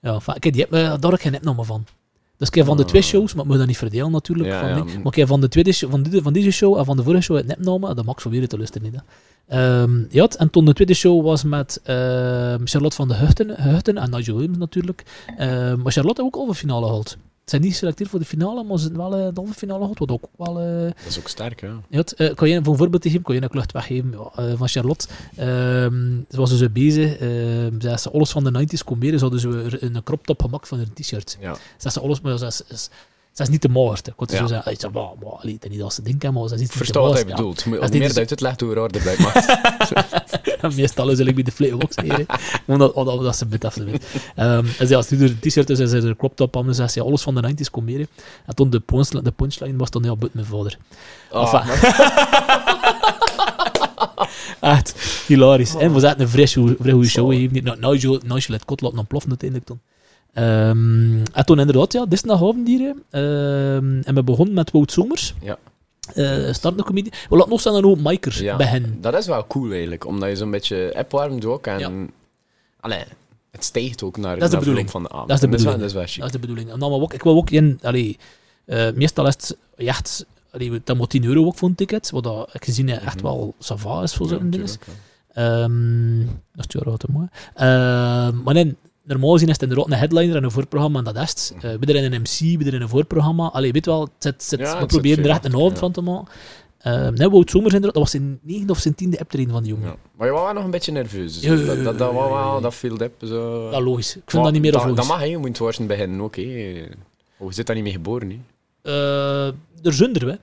[0.00, 1.84] Ja, kijk, die heb, eh, daar heb ik geen opname van.
[2.38, 4.48] Dus ik van de twee shows, maar ik moet dat niet verdelen natuurlijk.
[4.48, 4.84] Ja, van ja, mm.
[4.86, 7.02] maar ik heb van, de tweede show, van, die, van deze show en van de
[7.02, 7.94] vorige show het opname.
[7.94, 8.90] Dat max weer te luisteren.
[8.90, 9.82] Niet, hè.
[9.82, 13.98] Ehm, ja, en toen de tweede show was met ehm, Charlotte van de Huchten, Huchten
[13.98, 15.04] en Nigel Williams natuurlijk.
[15.36, 17.16] Ehm, maar Charlotte heeft ook halve finale gehaald.
[17.48, 19.80] Ze zijn niet geselecteerd voor de finale, maar ze zijn wel eh, de halve finale
[19.80, 19.98] gehad.
[19.98, 20.60] Wat ook wel...
[20.60, 21.80] eh, Dat is ook sterk, ja.
[21.88, 24.14] ja, het, eh, kan je, voor een voorbeeld te geven, kan je een klucht weggeven
[24.56, 25.08] van Charlotte.
[25.36, 29.64] Ehm ze was dus bezig, ehm ze ze alles van de 90s combineren, ze hadden
[29.64, 31.36] er een crop top gemaakt van hun t-shirt.
[31.40, 31.56] ja.
[31.76, 32.88] Ze ze alles, maar ze
[33.40, 34.12] is, is, niet de mooiste.
[34.18, 36.70] Ik zo zeggen, ik allee, het is niet als ze denken, maar ze is niet
[36.72, 37.64] versta wat hij bedoelt.
[37.80, 39.22] Als meer dus- dat uitlegt hoe raar dat blijkt
[40.76, 42.26] meestal is ik bij de flaybox hier.
[42.66, 44.00] Omdat omdat dat ze bit af ze
[44.34, 46.76] Ehm ze als nu een t-shirt is, en ze er een crop top aan, dus
[46.76, 48.08] ze zei, alles van de 90s combineren.
[48.46, 50.78] En toen de punchline, de punchline was dan heel but mijn vader.
[51.30, 51.68] Ah,
[54.60, 54.94] Echt
[55.26, 55.74] hilarisch.
[55.74, 57.64] En we zaten een vrij goede, show gegeven.
[57.64, 59.80] Nou, Nigel, Nigel het kot laten ontploffen uiteindelijk toen.
[60.38, 63.02] Ehm, en toen inderdaad, ja, dit is naar Havendieren.
[63.10, 65.34] Ehm, en we begonnen met Wout Somers.
[65.42, 65.58] Ja.
[66.14, 67.12] Eh startende comedie.
[67.28, 68.56] We laten nog staan dan ook Miker Ja.
[68.56, 68.98] bij hen.
[69.00, 71.66] Dat is wel cool eigenlijk, omdat je zo'n beetje opwarmt ook.
[71.66, 71.90] En Ja.
[72.80, 73.04] Allee,
[73.50, 74.90] het stijgt ook naar, Dat is de bedoeling.
[74.90, 75.28] van de avond.
[75.28, 75.78] Dat is de bedoeling.
[75.78, 76.72] Dat is wel, dat is wel Dat is de bedoeling.
[76.72, 78.18] En dan ook, ik wil ook in, allee,
[78.64, 82.22] eh, meestal is het echt, allee, dat moet 10 euro ook voor een ticket, wat
[82.24, 83.24] dat, ik gezien echt Mhm.
[83.24, 84.92] wel sava is voor Ja, zo'n natuurlijk, ja.
[85.32, 86.18] Ehm
[86.52, 87.28] dat is het te mooi.
[88.44, 88.76] Maar nee,
[89.08, 91.54] normaal gezien is het inderdaad een headliner en een voorprogramma en dat is het.
[91.54, 93.48] Uh, we erin een MC, we een voorprogramma.
[93.48, 95.78] Allee, weet wel, het zit, zit, Ja, we proberen er echt een avond ja.
[95.78, 96.32] van te maken.
[96.78, 99.72] Ehm nee, Wout Somers inderdaad, dat was zijn negende of zijn tiende app van die
[99.72, 99.88] jongen.
[99.88, 99.96] Ja.
[100.16, 101.40] Maar je was wel nog een beetje nerveus.
[101.40, 103.12] Dus dat, dat, dat, was wel, dat viel dip.
[103.22, 103.68] Zo.
[103.70, 104.08] Ja, logisch.
[104.16, 105.06] Ik vind Maar dat niet meer of dat, logisch.
[105.06, 105.30] dat mag, hè.
[105.30, 106.36] je moet het beginnen ook.
[106.36, 106.84] Hè.
[107.38, 108.30] Oh, je zit daar niet mee geboren.
[108.30, 108.38] Hè.
[108.82, 109.46] Eh,
[109.82, 110.34] er zijn er, hè.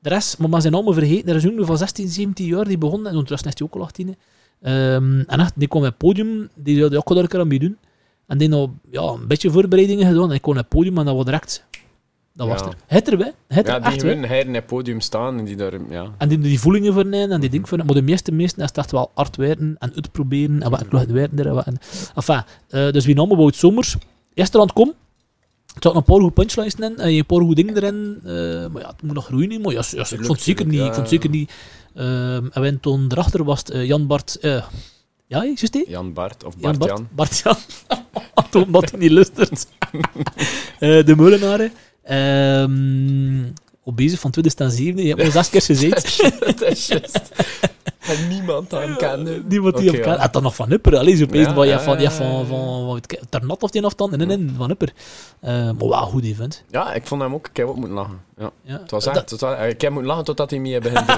[0.00, 1.28] De rest, maar we zijn allemaal vergeten.
[1.28, 3.74] Er is een jongen van 16, 17 jaar die begon, en ondertussen is hij ook
[3.74, 4.16] al 18.
[4.60, 7.48] Ehm, en echt, die kwam op het podium, die wilde ook daar een keer aan
[7.48, 7.76] meedoen.
[8.26, 10.28] En die had ja, een beetje voorbereidingen gedaan.
[10.28, 11.64] En ik op het podium en dat was direct.
[12.32, 12.66] Dat was Ja.
[12.66, 12.74] er.
[12.86, 13.32] Het er.
[13.48, 15.72] Het Ja, die gewoon hij in het podium staan en die daar...
[15.90, 16.10] Ja.
[16.18, 18.68] En die die voelingen voor nemen en die dingen voor Maar de meeste meesten is
[18.68, 21.46] het echt wel hard werken en uitproberen en wat ik nog werken er.
[21.46, 21.78] En wat, en,
[22.14, 23.96] enfin, eh, dus wie namen Wout Somers.
[24.34, 24.88] Eerste rand kom.
[24.88, 28.20] Er zaten een paar goede punchlines in en een paar goede dingen erin.
[28.24, 28.32] eh,
[28.72, 29.60] maar ja, het moet nog groeien.
[29.60, 30.80] Maar ja, ja, ik vond het zeker niet.
[30.80, 31.52] Ik vond het zeker niet.
[31.94, 34.38] Ehm, enwen toen erachter was het, eh, Jan Bart.
[35.28, 35.90] Eh, ja, juist die?
[35.90, 37.08] Jan Bart of Bart Jan.
[37.16, 37.56] Bart Jan.
[38.50, 39.66] Toen omdat hij niet lustert.
[40.78, 41.72] Eh, de Molenaren.
[42.02, 43.52] Ehm
[43.84, 45.02] op bezig van 2007.
[45.02, 46.30] Je hebt al zes keer gezeten.
[46.46, 47.30] dat is juist.
[48.00, 49.42] En niemand aan kende.
[49.48, 50.10] Niemand die Oké, op ja.
[50.10, 50.20] kan.
[50.20, 50.96] Had dat nog van Upper.
[50.96, 53.84] Allee, zo opeens Ja, van, ja, van, ja, van, van, van, van Ternat of die
[53.84, 54.12] afstand.
[54.12, 54.92] En in van Upper.
[55.40, 56.64] Eh, maar wel goed event.
[56.70, 57.48] Ja, ik vond hem ook...
[57.48, 58.20] Ik heb ook moeten lachen.
[58.38, 58.50] Ja.
[58.62, 58.78] Ja.
[58.78, 59.30] Het was Dat- echt...
[59.30, 61.12] Het was, ik heb moeten lachen totdat hij me begint te.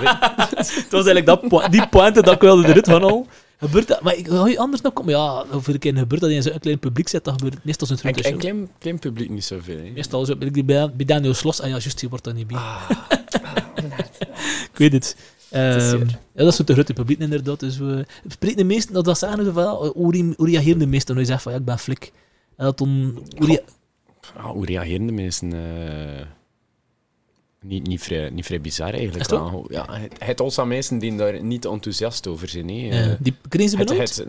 [0.57, 3.27] Het was eigenlijk dat, die pointe dat ik wilde eruit gaan al.
[3.59, 5.13] Gebeurt dat, maar ik, ga je anders nog komen?
[5.13, 7.97] Ja, een keer gebeurt dat in zo'n klein publiek zit, dat gebeurt het meestal zo'n
[7.97, 8.41] En, grote en show.
[8.41, 9.77] klein, klein publiek niet zoveel.
[9.77, 9.91] Hè.
[9.91, 12.57] Meestal zo, bij, bij Daniel Slos, en ja, juist, die wordt dan niet bij.
[12.57, 12.91] Ah,
[14.73, 15.17] Ik weet het.
[15.51, 15.99] Zeer.
[15.99, 17.61] ja, dat is het grote publiek inderdaad.
[17.61, 20.87] Dus we spreken de meesten, dat, dat zeggen ze wel, hoe, re- hoe reageren de
[20.87, 22.13] meesten als je zegt van ja, ik ben flik.
[22.57, 23.61] En dat dan, hoe rea-
[24.37, 25.53] Ja, hoe reageren de mensen?
[25.53, 26.27] eh,
[27.61, 29.19] niet, niet, vrij, niet vrij bizar eigenlijk.
[29.23, 29.67] Het wel.
[29.69, 32.69] Ja, het, het ons aan mensen die daar niet enthousiast over zijn.
[32.69, 32.75] Hè.
[32.91, 34.17] eh, Eh, die kregen ze het, benoemd?
[34.17, 34.27] het,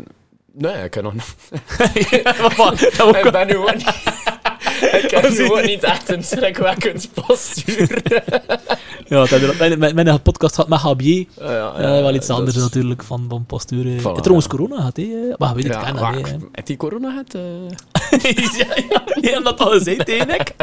[0.54, 1.36] nee, ik kan nog niet.
[2.98, 3.94] dat Ik ben nu gewoon niet...
[5.04, 8.02] Ik heb gewoon niet echt een schrikwekkend postuur.
[9.08, 11.02] Ja, dat had- mijn, mijn, mijn podcast had met HB.
[11.02, 13.86] Ja, ja, Eh, wel iets anders is- natuurlijk van, van postuur.
[13.86, 13.92] eh.
[14.00, 14.58] Voilà, En trouwens, ja.
[14.58, 15.06] corona had, hè?
[15.38, 17.34] Maar weet ik, Ja, ken dat, die corona gehad?
[17.34, 17.42] eh?
[18.58, 20.54] ja, ja, je hebt dat al gezegd tegen ik.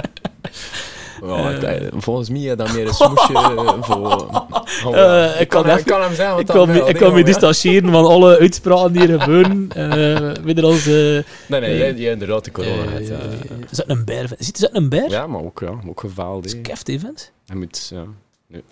[1.27, 1.83] Ja, Eh.
[1.87, 4.27] ik- volgens mij is dat meer een smoesje eh, voor...
[4.85, 6.97] Oh, Eh, ik kan hem- even- ik kan hem zeggen wat Ik kan, me, ik
[6.97, 9.68] kan me maar distancieren van alle uitspraken die er gebeuren.
[9.75, 10.87] Eh weet je als...
[10.87, 13.01] eh Nee, nee, Eh, jij, jij inderdaad de corona eh, had.
[13.01, 13.16] eh.
[13.70, 14.29] Is dat een beer?
[14.39, 15.11] Ziet, is dat een beer?
[15.11, 16.43] Ja, maar ook, ja, ook gevaald.
[16.43, 17.33] Dat is keft, hè, vent.
[17.45, 18.05] Je moet, ja...
[18.47, 18.62] nee.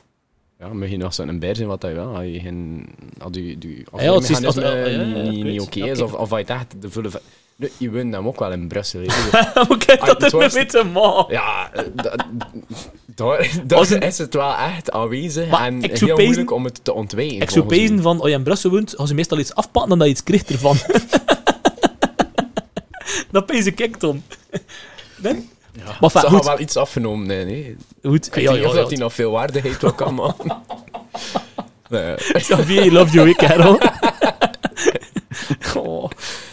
[0.60, 2.14] Ja, mag je nog zo'n beer zijn wat hij wel.
[2.16, 2.86] Als je geen...
[3.18, 6.18] Als je, je het is- afweermechanisme als- ja, ja, ja, niet, oké is, of, of
[6.20, 7.08] als je het echt de volle...
[7.76, 9.00] Je woont hem ook wel in Brussel.
[9.68, 11.34] Hoe kijk Ah, dat er mee te maken?
[11.34, 12.16] Ja, da-
[13.64, 17.40] daar, een- is het wel echt aanwezig Maar en heel moeilijk om het te ontwijken.
[17.40, 19.98] Ik zou pezen van, als je in Brussel woont, als je meestal iets afpakken, dan
[19.98, 20.76] dat je iets krijgt ervan.
[23.30, 24.22] dat pees ik echt om.
[25.16, 25.48] Nee?
[25.72, 27.26] Ja, Maar ze wel iets afgenomen.
[27.26, 27.76] Nee, nee.
[28.02, 28.26] Goed.
[28.26, 30.34] Ik weet niet of dat hij nog veel waarde heeft kan, man.
[31.88, 32.14] Nee.
[32.14, 33.78] Xavier, love you, ik, Karel.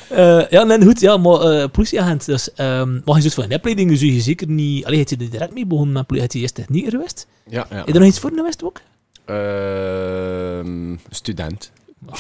[0.10, 3.54] Eh, ja, nee, goed, ja, maar eh, politieagent, dus, ehm mag je zoiets van een
[3.54, 4.86] opleiding, dus je zeker niet...
[4.86, 6.24] Allee, heb je er direct mee begonnen met politie?
[6.28, 7.28] Heb je eerst technieker geweest?
[7.50, 7.76] Ja, ja.
[7.76, 8.82] Heb je er nog iets voor geweest ook?
[9.26, 11.72] Ehm, student.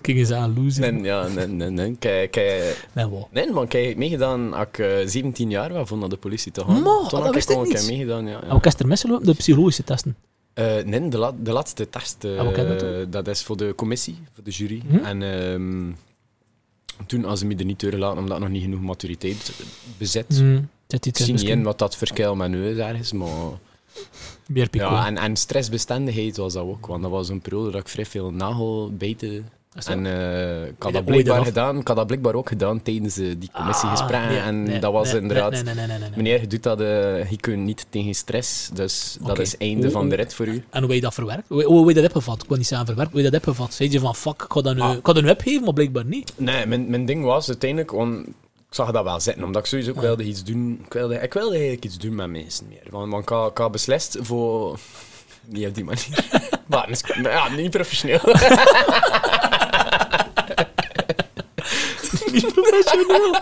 [0.00, 0.92] Kijk eens aan, loser.
[0.92, 1.96] Nee, ja, nee, nee, nee.
[1.98, 3.26] Kijk, kijk, Nee, wat?
[3.30, 6.16] nee, man, kijk, ik heb meegedaan als ik eh, 17 jaar was om naar de
[6.16, 6.82] politie te gaan.
[6.82, 7.86] Maar, Toen dat heb wist ik niet.
[7.86, 8.40] meegedaan, ja.
[8.40, 8.52] En ja.
[8.52, 9.26] wat is er misgelopen?
[9.26, 10.16] De psychologische testen.
[10.54, 12.24] Eh, nee, de, la- de laatste test.
[12.24, 14.82] En wat je dat dat is voor de commissie, voor de jury.
[14.88, 14.96] Hm?
[14.96, 15.90] En ehm,
[17.06, 19.52] toen hadden ze me er niet doorgelaten omdat ik nog niet genoeg maturiteit
[19.98, 20.38] bezit.
[20.38, 20.68] Hmm.
[20.86, 23.28] Zit Ik zie niet in wat dat verschil met nu is ergens, maar...
[24.48, 24.68] meer.
[24.70, 28.06] Ja, en, en stressbestendigheid was dat ook, want dat was een periode dat ik vrij
[28.06, 29.48] veel nagelbijten...
[29.74, 33.34] En eh, ik, had dat blijkbaar gedaan, ik had dat blijkbaar ook gedaan tijdens eh,
[33.38, 34.20] die commissiegesprekken.
[34.20, 35.50] Ah, nee, en nee, dat was nee, inderdaad...
[35.50, 36.16] Nee, nee, nee, nee, nee, nee.
[36.16, 39.90] Meneer, je doet dat, eh, je kunt niet tegen stress, dus dat is het einde
[39.90, 40.64] van de rit voor u.
[40.70, 41.48] En hoe heb je dat verwerkt?
[41.48, 42.42] Hoe, hoe heb je dat opgevat?
[42.42, 43.74] Ik wil niet zeggen verwerkt, hoe heb je dat opgevat?
[43.74, 44.92] Zei je van, fuck, ik ga dat nu, Ah.
[44.92, 46.32] ik ga dat nu opgeven, maar blijkbaar niet.
[46.36, 47.92] Nee, mijn, mijn ding was uiteindelijk,
[48.68, 50.80] ik zag dat wel zitten, omdat ik sowieso ook wilde iets doen.
[50.86, 52.82] Ik wilde, ik wilde eigenlijk iets doen met mensen meer.
[52.90, 54.78] Want, want ik, had, ik had beslist voor...
[55.46, 56.28] Niet op die manier.
[56.66, 58.20] maar misschien- maar ja, niet professioneel.
[62.34, 63.34] niet professioneel.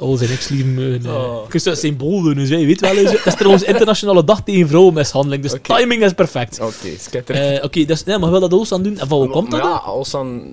[0.00, 1.02] Oh, zijn ex-lieven.
[1.04, 1.44] Uh, Oh.
[1.50, 3.12] Ik dat symbool doen, dus je weet wel eens.
[3.12, 6.60] Dat is trouwens internationale dag tegen vrouwenmishandeling, dus timing is perfect.
[6.60, 7.58] Oké, schitterend.
[7.58, 8.98] Eh, Oké, dus, nee, maar wil dat alles aan doen?
[8.98, 9.60] En van hoe komt dat?
[9.60, 10.50] Ja, dan...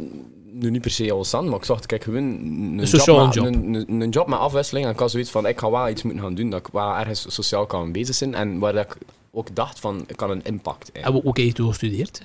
[0.51, 3.33] Nu niet per se als dan, maar ik zag, kijk, gewoon een, Een sociale met,
[3.33, 3.45] job.
[3.45, 4.85] Een, een, een job met afwisseling.
[4.85, 6.95] En ik had zoiets van, ik ga wel iets moeten gaan doen dat ik wel
[6.95, 8.35] ergens sociaal kan bezig zijn.
[8.35, 8.97] En waar ik
[9.31, 10.91] ook dacht van, ik kan een impact.
[10.91, 11.21] En hebben.
[11.21, 12.21] hoe heb je toen gestudeerd?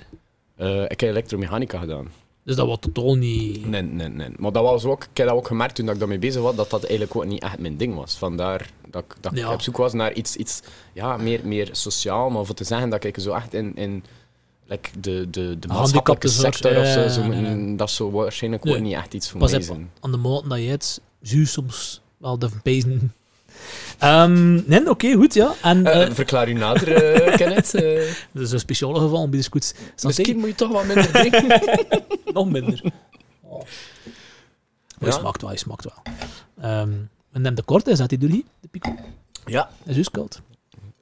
[0.55, 2.07] Eh, ik heb elektromechanica gedaan.
[2.45, 3.65] Dus dat was totaal niet...
[3.65, 4.29] Nee, nee, nee.
[4.37, 6.55] Maar dat was ook, ik heb dat ook gemerkt toen dat ik daarmee bezig was,
[6.55, 8.15] dat dat eigenlijk ook niet echt mijn ding was.
[8.15, 10.61] Vandaar dat ik, dat ik op zoek was naar iets, iets
[10.93, 14.03] ja, meer, meer sociaal, maar voor te zeggen dat ik zo echt in, in
[14.65, 18.75] like de, de, de maatschappelijke sector of zo, dat zou waarschijnlijk Nee.
[18.75, 19.91] ook niet echt iets voor Pas mij zijn.
[19.99, 21.01] aan de maat dat je het
[21.43, 23.13] soms wel de pezen.
[23.99, 25.53] Ehm nee, oké, goed, ja.
[25.61, 27.71] En Eh, eh, verklaar u nader, eh Kenneth.
[28.31, 29.73] Dat is een speciale geval bij de scoots.
[30.03, 31.61] misschien moet je toch wat minder drinken.
[32.33, 32.81] Nog minder.
[33.45, 33.61] Oh.
[34.99, 35.05] Ja.
[35.07, 36.01] je smaakt wel, je smaakt wel.
[36.61, 36.91] Ehm
[37.31, 38.43] en neem de korte, is dat die door hier?
[38.61, 38.95] De pico?
[39.45, 40.41] ja, Dat is koud.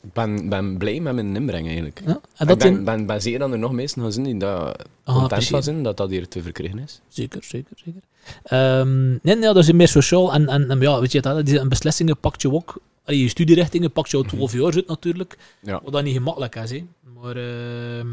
[0.04, 2.02] Ik ben, ben blij met mijn inbreng eigenlijk.
[2.06, 2.12] Ja.
[2.12, 2.84] En ik dat ben, in...
[2.84, 5.84] ben, ben zeker dat er nog mensen gaan zijn die daar Ah, content van zijn,
[5.84, 7.02] dat dat hier te verkrijgen is.
[7.08, 8.02] Zeker, zeker, zeker.
[8.44, 10.34] Ehm nee, nee, dat is meer sociaal.
[10.34, 12.82] En, en, en ja, weet je, dat, die een beslissingen pak je ook.
[13.06, 15.38] Allee, je studierichtingen pak je al 12 jaar zit natuurlijk.
[15.62, 15.80] Ja.
[15.84, 16.86] Wat dat niet gemakkelijk is, hè.
[17.22, 18.08] Maar ehm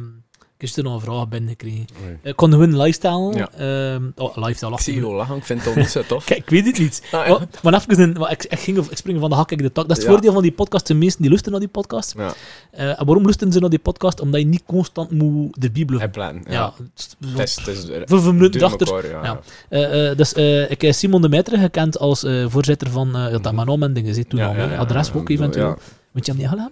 [0.58, 1.86] ik heb er nog een vraag binnengekregen.
[2.04, 2.16] Nee.
[2.22, 3.34] Ik kon gewoon lifestyle.
[3.36, 3.50] Ja.
[3.52, 6.24] ehm oh, lifestyle Ik zie je lachen, ik vind het al niet zo tof.
[6.30, 7.02] Kijk, ik weet het niet.
[7.12, 7.38] Ah, ja.
[7.38, 9.72] Maar, maar even een, maar ik, ik, ging, ik spring van de hak ik de
[9.72, 9.88] tak.
[9.88, 10.10] Dat is het Ja.
[10.12, 10.86] voordeel van die podcast.
[10.86, 12.14] De meesten die luisteren naar die podcast.
[12.16, 12.34] Ja,
[12.70, 14.20] Eh, waarom luisteren ze naar die podcast?
[14.20, 16.00] Omdat je niet constant moet erbij blijven.
[16.00, 16.44] heb plan.
[16.48, 16.72] Ja.
[17.20, 19.10] Vijf minuten door achter.
[19.10, 19.40] ja.
[19.68, 23.52] Eh, eh, dus eh, ik heb Simon de Meitre gekend als eh, voorzitter van dat
[23.52, 24.54] mijn naam en dingen zit toen al.
[24.54, 25.76] Adres ook eventueel.
[26.12, 26.70] Moet je hem niet gedaan?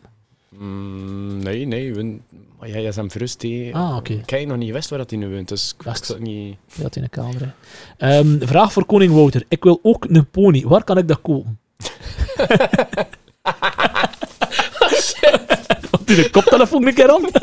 [0.59, 1.95] Mm, nee, nee.
[1.95, 2.19] We,
[2.67, 3.45] jij is hem verrust.
[3.73, 4.13] Ah, oké.
[4.13, 6.57] Ik heb nog niet wist waar dat hij nu woont, dus ik zou het niet...
[6.75, 7.55] Ja, het in de kamer.
[7.99, 9.45] Ehm, vraag voor koning Wouter.
[9.49, 10.63] Ik wil ook een pony.
[10.67, 11.59] Waar kan ik dat kopen?
[15.91, 17.25] Wat doe de koptelefoon een keer aan?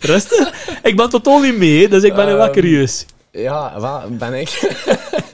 [0.00, 0.78] Rustig.
[0.82, 3.06] Ik ben totaal niet mee, dus ik ben nu wel Ehm, curieus.
[3.30, 4.76] Ja, wat ben ik?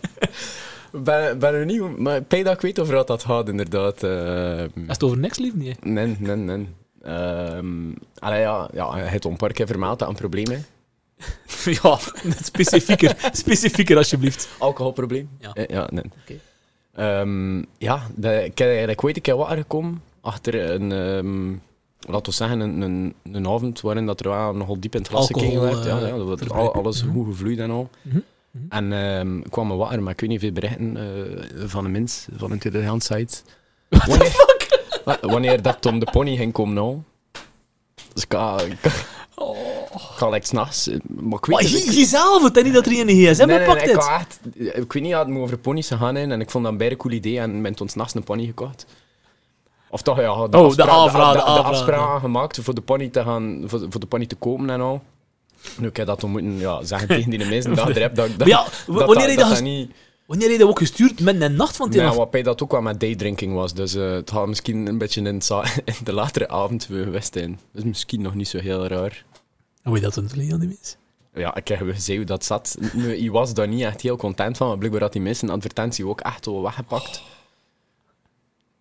[0.92, 1.98] ben, ben er niet...
[1.98, 4.02] Maar ik dat weet over wat dat gaat, inderdaad.
[4.02, 4.62] ehm.
[4.74, 5.84] Is het over niks lief niet?
[5.84, 6.68] nee, nee, nee.
[7.06, 10.46] Ehm allee, ja, ja, hij heeft al een paar keer vermeld dat een probleem
[11.82, 11.98] ja,
[12.42, 13.16] specifieker.
[13.32, 14.48] Specifieker alsjeblieft.
[14.58, 15.28] Alcoholprobleem.
[15.38, 15.52] Ja.
[15.52, 16.04] Eh, ja nee.
[16.22, 16.34] Oké.
[16.94, 21.50] Ehm, ja, de, ik heb eigenlijk ooit een keer wat gekomen achter een, ehm,
[22.12, 25.08] laten we zeggen, een, een, een avond waarin dat er wel nogal diep in het
[25.08, 25.84] glas gekeken werd.
[25.84, 27.12] Ja, eh, ja, dat al, alles Mhm.
[27.12, 27.90] goed gevloeid en al.
[28.02, 28.18] Mhm,
[28.50, 28.64] mhm.
[28.68, 31.90] En ehm, ik kwam me water, maar ik weet niet veel berichten eh, van een
[31.90, 33.36] mens, van een tweedehands site.
[33.88, 34.54] Wanneer, Wa-
[35.20, 36.96] wanneer dat Tom de Pony ging komen nou.
[38.12, 38.60] Dus ik kan...
[38.60, 39.04] Ik
[39.94, 40.88] ik kan like, s'nachts...
[40.88, 43.12] eh, Maar ik weet Maar het- je, jezelf, het is niet dat er in de
[43.12, 46.40] gsm Nee, nee, ik, echt, ik weet niet, had me over ponies gegaan in en
[46.40, 48.86] ik vond dat een bijna cool idee en ben toen s'nachts een pony gekocht.
[49.90, 53.78] Of toch, ja, de, Oh, de afspraak- de gemaakt voor de pony te gaan, voor,
[53.78, 55.02] de- voor de pony te kopen en al.
[55.78, 58.14] Nu, ik heb dat toen moeten ja, zeggen tegen die mensen dat ik er heb,
[58.14, 59.54] dat, dat, Maar ja, w- dat, wanneer je dat, dat...
[59.54, 59.90] dat niet...
[60.26, 61.20] Wanneer heb je dat ook gestuurd?
[61.20, 63.74] Met een nacht van het Ja, wat bij dat ook wel met daydrinking was.
[63.74, 65.42] Dus eh, het had misschien een beetje in,
[66.04, 67.50] de latere avond we geweest zijn.
[67.50, 69.24] Dat is misschien nog niet zo heel raar.
[69.82, 70.98] Hoe je dat verleden aan die mensen?
[71.34, 72.76] Ja, ik heb gezien hoe dat zat.
[72.92, 75.54] Nu, hij was daar niet echt heel content van, maar blijkbaar had die mensen een
[75.54, 77.22] advertentie ook echt wel weggepakt.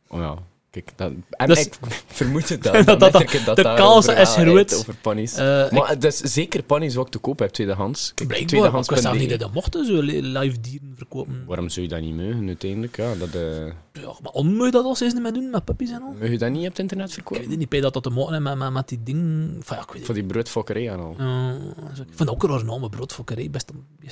[0.08, 0.38] Oh ja,
[0.84, 2.74] kijk, dat, en Dus- ik vermoed het dat.
[2.74, 4.76] Dat- dan dat- ik de kans is groot.
[4.76, 5.34] Over ponies.
[5.34, 8.12] Eh, maar het is zeker ponies wat ik te koop heb, tweedehands.
[8.14, 11.44] Kijk, Blijkbaar, tweedehands ik wist niet dat dat mochten, zo li- live dieren verkopen.
[11.48, 12.98] Waarom zou je dat niet mogen, uiteindelijk?
[12.98, 13.30] Ja, dat,
[13.94, 16.16] Ja, maar onmooi dat als ze met doen, met puppies en al.
[16.20, 17.50] mag je dat niet op het internet Ik verkopen?
[17.50, 19.20] weet niet bij dat dat te maken met, met, met die ding.
[19.56, 21.16] Enfin, ja, ik weet Voor die broodfokkerij en al.
[21.20, 21.50] Uh,
[21.90, 23.70] ik vind dat ook een naam, broodfokkerij, best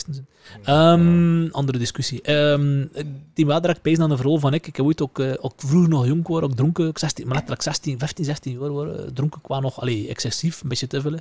[0.07, 0.25] een zin.
[0.63, 2.21] Ehm, Andere discussie.
[2.21, 2.85] Ehm,
[3.33, 4.67] die wel direct bezig aan de verhaal van ik.
[4.67, 7.33] Ik heb ooit ook, eh, ook vroeger nog jong was, ook dronken, ik 16, maar
[7.33, 11.17] letterlijk 16, 15, 16 jaar eh, dronken qua nog, allee, excessief, een beetje te veel.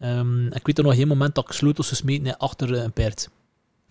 [0.00, 2.92] Ehm, ik weet er nog geen moment dat ik sleutels gesmeten heb achter eh, een
[2.92, 3.28] paard.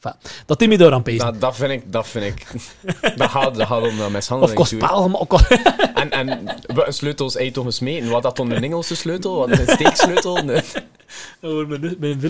[0.01, 1.25] Enfin, dat me daar aan pezen.
[1.25, 1.91] Dat, dat vind ik...
[1.91, 2.47] Dat, vind ik
[3.17, 4.57] dat, gaat, dat gaat om de Of mishandeling.
[4.57, 5.33] kost paal, maar ook
[6.01, 8.09] En, en wat sleutels heb je toch gesmeten?
[8.09, 9.35] Wat dat dan een Engelse sleutel?
[9.35, 10.43] Wat een steeksleutel?
[10.43, 11.65] Nee.
[11.65, 12.21] Mijn, mijn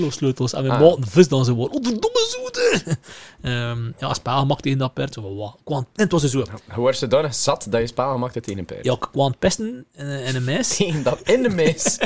[0.54, 0.80] en mijn Ah.
[0.80, 1.78] maten vis dan zo worden.
[1.78, 2.55] Oh, verdomme zoete!
[3.42, 5.14] Ehm ja, spel gemaakt tegen dat paard.
[5.14, 5.58] Zo, wat?
[5.64, 6.40] Kwam- het was dus zo.
[6.74, 8.86] Je wordt zodanig zat dat je spel gemaakt hebt tegen een paard.
[8.86, 10.68] Ja, ik kwam pesten en, en een meis.
[10.76, 11.98] Tegen dat in de mees.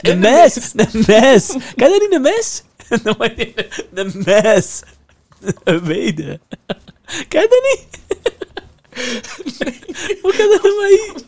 [0.00, 0.54] De mes!
[0.72, 1.46] De mes!
[1.76, 2.62] Ken je dat niet, de mes?
[3.90, 4.82] De mes!
[5.64, 6.40] Een weide.
[7.28, 7.88] Ken je dat niet?
[10.22, 11.22] Hoe kan dat nou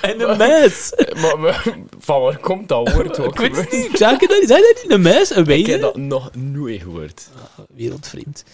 [0.00, 0.92] En een mes!
[1.20, 3.40] maar, maar van waar komt dat woord ook?
[3.40, 3.98] Ik weet het niet.
[3.98, 4.84] Je dat je dat niet?
[4.88, 5.36] Een mes?
[5.36, 7.28] Een Ik heb dat nog nooit gehoord.
[7.74, 8.44] Wereldvreemd.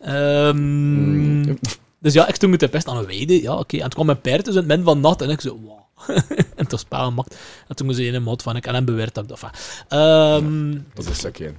[0.00, 1.54] Ehm,
[1.98, 3.42] dus ja, ik stond met de pest aan een weide.
[3.42, 3.76] Ja, oké.
[3.76, 5.82] En toen kwam mijn paard dus in het midden van nacht en ik zo, wow.
[6.56, 7.36] en was spel gemaakt.
[7.68, 9.50] En toen zei een mot van, ik en hem beweert dat ik dat van.
[9.88, 11.52] Ehm Dat is een stukje.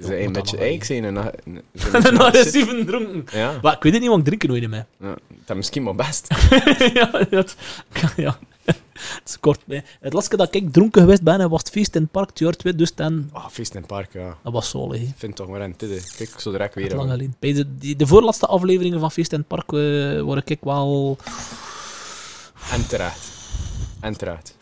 [0.00, 0.56] Ja, een moet beetje...
[0.56, 1.16] allemaal Ik zei een...
[1.16, 3.38] een- een- En een- dan is even dronken.
[3.38, 4.86] Ja, Maar ik weet het niet, want ik drink er nooit meer.
[5.00, 6.26] ja, dat is misschien maar best.
[6.94, 7.56] ja, dat,
[8.16, 8.38] ja.
[8.64, 9.60] Het is kort.
[10.00, 12.52] Het laatste dat ik dronken geweest ben, was het feest in het park, het jaar
[12.52, 13.00] 2000.
[13.32, 14.36] Oh, feest in het park, ja.
[14.42, 14.78] Dat was hè.
[14.80, 16.00] Ik vind het toch maar een tidde.
[16.16, 16.94] Kijk, zo direct weer.
[16.94, 17.34] lang.
[17.38, 21.18] Bij de, die, de voorlaatste afleveringen van Feest in het Park eh word ik wel...
[22.72, 23.28] En terecht.
[24.00, 24.55] En terecht.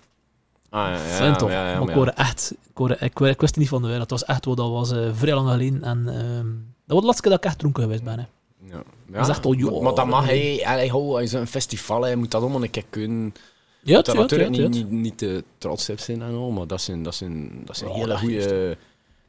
[0.75, 0.99] Ah, ja, ja.
[0.99, 1.51] Vind toch?
[1.51, 1.95] ja, ja, maar ik ja.
[1.95, 2.55] hoorde echt...
[2.71, 4.11] Ik, hoorde, ik, ik wist het niet van de wereld.
[4.11, 4.55] Het was echt wel...
[4.55, 5.83] Dat was eh, vrij lang geleden.
[5.83, 6.47] En ehm,
[6.87, 8.19] dat was de laatste keer dat ik echt dronken geweest ben.
[8.19, 8.25] Hè.
[8.71, 8.83] Ja.
[9.07, 10.61] Dat is echt al maar, maar dat mag hij.
[10.63, 13.35] Hij hij zo'n festival, hij moet dat allemaal een keer kunnen.
[13.83, 14.69] Ja, dat ja, ja, natuurlijk niet, ja.
[14.69, 17.91] niet, niet te trots op zijn en al, maar dat zijn, dat zijn, dat zijn
[17.91, 18.77] Oh, hele dat goede.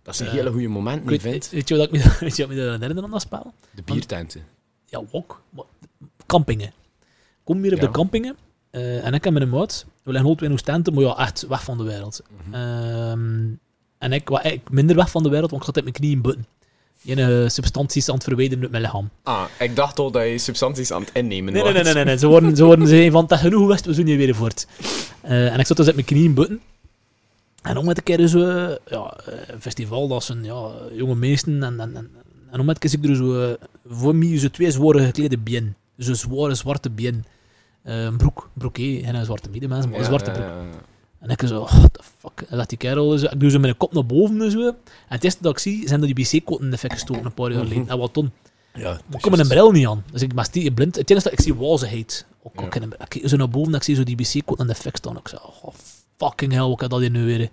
[0.04, 0.36] Dat zijn Ja.
[0.36, 2.78] hele goede momenten, Ik niet weet, je wat ik me, weet je wat ik me
[2.80, 3.54] herinner aan dat spel?
[3.72, 4.44] De biertenten.
[4.86, 5.42] Ja, ook.
[5.50, 5.66] Maar,
[6.26, 6.74] campingen.
[7.44, 7.86] Kom hier op Ja.
[7.86, 8.36] de campingen.
[8.70, 9.86] eh, en ik heb met een maat.
[10.06, 12.22] We liggen altijd in Oostende, maar ja, echt weg van de wereld.
[12.46, 12.54] Mhm.
[12.54, 13.44] Ehm,
[13.98, 16.22] en ik was eigenlijk minder weg van de wereld, want ik zat met mijn knieën
[16.22, 16.46] butten.
[17.06, 19.10] Geen substanties aan het verwijderen uit mijn lichaam.
[19.24, 21.74] Ah, ik dacht al dat je substanties aan het innemen Nee, was.
[21.74, 22.18] nee, nee, nee, nee.
[22.18, 24.68] Ze worden, ze worden ze van, dat genoeg wist, we doen je weer voort.
[25.22, 26.62] Eh, en ik zat dus met mijn knieën butten.
[27.62, 31.16] En om met een keer zo, eh, ja, eh, een festival, dat zijn ja, jonge
[31.16, 31.64] meesten.
[31.64, 32.10] En, en, en,
[32.52, 33.54] en om met een keer zie ik er zo, eh,
[33.88, 35.76] voor mij zo twee zware geklede bien.
[35.98, 37.26] Zo'n zware zwarte bien.
[37.86, 39.02] Eh, een broek, broek, hé.
[39.06, 40.48] En een zwarte middenmens, maar een Ja, zwarte ja, broek.
[40.48, 40.64] ja, ja.
[41.20, 42.42] En ik zo, what the fuck.
[42.50, 44.68] En dat die kerel, zo, ik doe zo mijn kop naar boven en zo.
[44.68, 44.76] En
[45.08, 47.52] het eerste dat ik zie, zijn dat die wc-kotten in de fik gestoken een paar
[47.52, 47.90] jaar geleden.
[47.90, 48.32] En wat toen?
[48.74, 50.04] Ja, Ik kom met een bril niet aan.
[50.12, 50.96] Dus ik ben stier blind.
[50.96, 52.26] Het enige dat ik zie wazigheid.
[52.44, 52.66] Ook, Ja.
[52.66, 54.68] ook in een, ik kijk zo naar boven en ik zie zo die wc-kot aan
[54.68, 55.18] de fik staan.
[55.18, 55.74] Ik zeg, oh,
[56.18, 57.50] fucking hell, wat kan dat hier nu weer?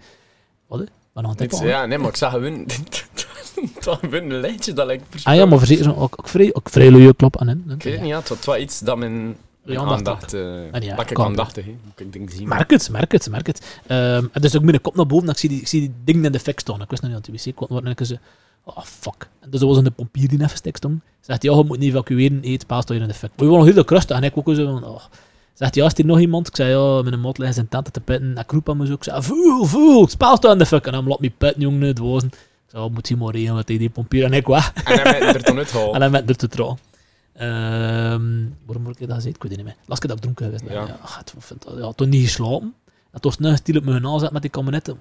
[0.66, 0.78] Wat?
[0.78, 0.84] hè?
[1.12, 2.66] Ben nog tippen, Ja, nee, maar ik zag gewoon...
[3.84, 6.68] dat gewoon een lijntje dat ik Ah ja, maar verzekerd zijn ook, ook vrij, ook
[6.68, 7.48] vrij luie klap aan.
[7.48, 7.54] Hè.
[7.74, 10.34] Ik weet niet, ja, het was wel iets dat mijn, mijn aandacht aandacht...
[10.34, 11.76] eh Ah, dat ik aandachtig, hè.
[12.04, 12.48] Moet ik zien.
[12.48, 13.80] Merk het, merk het, merk het.
[13.86, 15.80] Ehm, en dus ook met een kop naar boven en ik zie die, ik zie
[15.80, 16.82] die dingen in de fik staan.
[16.82, 17.86] Ik wist nog niet dat die wc-kot worden.
[17.86, 18.18] En ik zei,
[18.64, 19.28] oh fuck.
[19.40, 21.00] En dus er was een pompier die even stik stond.
[21.20, 23.30] Zegt hij, ja, je moet niet evacueren, eet, paas je in de fik.
[23.36, 25.00] Maar we waren nog heel krustig en ik ook zo van, oh.
[25.54, 26.46] Zegt hij, ja, is er nog iemand?
[26.46, 28.36] Ik zei, ja, met een mot liggen zijn tenten te pitten.
[28.36, 30.86] En ik roep aan me zo, ik zei, voel, voel, staat in de fik.
[30.86, 32.22] En dan laat me pitten, jongen, het was.
[32.22, 32.30] Ik
[32.66, 34.24] zei, oh, moet hij maar regelen met die pompier.
[34.24, 34.72] En ik weg.
[34.74, 35.94] En hij werd er toen uitgehaald.
[35.94, 36.76] En dan met er te trouw.
[37.42, 39.36] Ehm waarom word ik dat gezegd?
[39.36, 39.76] Ik weet het niet meer.
[39.86, 40.74] Last keer dat ik dronken geweest ben.
[40.74, 40.86] Ja.
[40.86, 40.96] Ja.
[41.02, 42.74] Het- vind dat- ja, toen niet geslapen.
[43.10, 44.98] En toen snel stil op mijn aanzet met die kabinetten.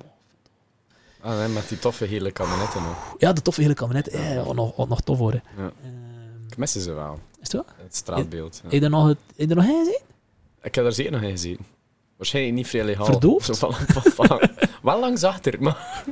[1.21, 3.15] Ah, nee, met die toffe hele kabinetten nog.
[3.17, 4.21] Ja, de toffe hele kabinetten.
[4.21, 5.43] Ja, ja, nog, tof worden.
[5.57, 5.63] Ja.
[5.83, 7.13] Ehm, Ik mis ze wel.
[7.13, 7.63] is het zo?
[7.83, 8.55] Het straatbeeld.
[8.55, 8.61] ja.
[8.63, 9.99] Heb je er nog, het- heb je nog heen gezien?
[10.61, 11.57] Ik heb er zeker nog in gezien.
[12.17, 13.05] Waarschijnlijk niet vrij legaal.
[13.05, 13.45] Verdoofd?
[13.45, 14.41] Zo van, van, van-
[14.83, 16.03] wel langs achter, maar...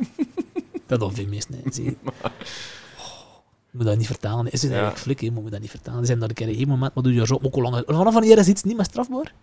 [0.86, 1.97] Dat meesten heen gezien.
[2.03, 2.11] Je
[3.72, 4.51] moet dat niet vertalen.
[4.51, 5.28] Is het eigenlijk flik, hè?
[5.28, 5.99] maar je moet dat niet vertalen.
[5.99, 7.84] Er zijn dat een keer een moment, maar doe je zo ook al lang.
[7.86, 9.34] Vanaf wanneer is iets niet meer strafbaar?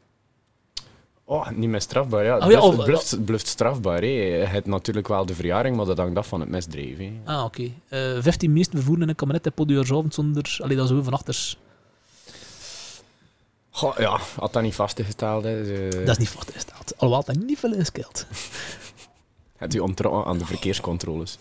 [1.29, 2.37] Oh, niet meer strafbaar, ja.
[2.39, 4.07] Oh, ja, Bluft- of- bluft, bluft strafbaar, hè.
[4.07, 7.13] Je hebt natuurlijk wel de verjaring, maar dat hangt af van het misdrijf, hè.
[7.25, 7.71] Ah, oké.
[7.89, 10.57] Eh 15 meesten vervoeren in een kabinet en zonder...
[10.63, 11.59] Allee, dat is zo van achters.
[13.71, 15.65] Goh, ja, had dat niet vastgesteld, hè.
[15.65, 16.93] Ze- Dat is niet vastgesteld.
[16.97, 18.27] Alhoewel dat niet veel inscheelt.
[19.57, 21.39] Het u onttrokken aan de verkeerscontroles.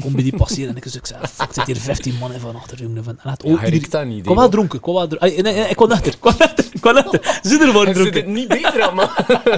[0.00, 2.82] Kom je die passeren en ik fuck, er zit hier 15 man in van achter,
[2.82, 3.04] jongen.
[3.04, 5.06] Van, en Ja, hij ieder- riekt dat niet, Ik hè, wel dronken, ik kwam wel
[5.08, 5.42] dronken.
[5.44, 7.38] Nee, nee, ik kwam achter, ik kwam achter, ik kwam achter.
[7.42, 8.24] Zit er worden zit dronken.
[8.24, 9.08] het niet beter aan, man.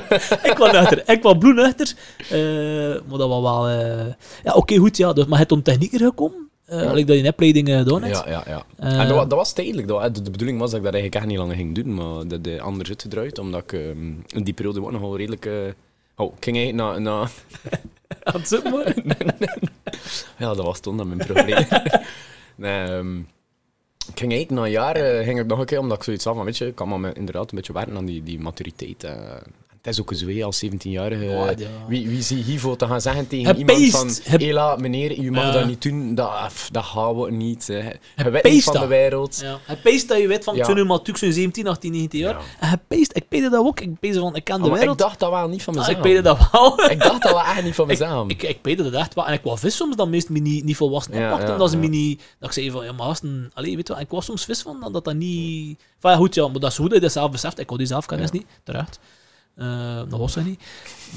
[0.48, 1.02] ik kwam achter.
[1.10, 1.94] Ik kwam bloed achter.
[2.30, 2.38] Eh,
[3.08, 3.68] maar dat was wel...
[3.68, 4.06] eh,
[4.44, 5.12] Ja, oké, goed, ja.
[5.12, 6.48] Dus, maar het om technieker gekomen.
[6.66, 6.92] Eh Ja.
[6.92, 8.16] dat je een opleiding gedaan hebt.
[8.16, 8.64] Ja, ja, ja.
[8.98, 9.88] En dat, dat was tijdelijk.
[9.88, 12.28] Dat, de, de bedoeling was dat ik dat eigenlijk echt niet langer ging doen, maar
[12.28, 15.48] dat de anders uitgedraaid, omdat ik ehm, in die periode ook nogal redelijk...
[16.16, 17.00] oh, ik ging eigenlijk naar...
[17.00, 17.30] naar
[18.36, 18.94] Het zoeken, maar.
[20.38, 21.66] ja, dat was toen dan mijn probleem.
[22.56, 23.18] nee, ehm,
[24.08, 26.24] ik ging eigenlijk na een jaar eh, ging ik nog een keer, omdat ik zoiets
[26.24, 29.04] had van, weet je, ik kan maar inderdaad een beetje werken aan die, die maturiteit.
[29.04, 29.36] eh.
[29.86, 31.24] Het is ook een zwee als 17-jarige.
[31.24, 31.66] Oh, ja.
[31.88, 33.96] Wie, wie zie hiervoor te gaan zeggen tegen Hij iemand peest.
[33.96, 34.10] van...
[34.22, 35.52] Hij- Hela, meneer, u mag Ja.
[35.52, 36.14] dat niet doen.
[36.14, 36.30] Dat,
[36.72, 37.64] dat gaan we niet.
[37.66, 38.88] Je Hij weet niet peest van de dat.
[38.88, 39.38] wereld.
[39.42, 39.58] Ja.
[39.64, 40.60] Hij peest dat je weet van, Ja.
[40.60, 42.32] ik ben nu maar natuurlijk zo'n 17, 18, 19 jaar.
[42.34, 42.38] Ja.
[42.60, 43.80] En hij peest, ik peesde dat ook.
[43.80, 45.00] Ik peesde van, ik ken Ah, de maar wereld.
[45.00, 46.04] ik dacht dat wel niet van Ah, mezelf.
[46.06, 46.80] ik dat wel.
[46.90, 48.28] Ik dacht dat wel echt niet van mezelf.
[48.28, 49.26] Ik, ik peesde dat echt wel.
[49.26, 51.82] En ik was vis soms dat meest me niet, niet volwassen ja, dat ze ja.
[51.82, 52.22] me niet...
[52.38, 53.50] Dat ik zei van, ja, maar gasten...
[53.54, 55.80] Allee, weet je wat, ik was soms vis van dat dat, dat niet...
[56.00, 57.58] Ja, goed, ja, maar dat is goed dat je dat zelf beseft.
[57.58, 58.36] Ik had die zelfkennis Ja.
[58.38, 58.98] niet, terecht.
[59.56, 60.60] Eh, dat was hij niet.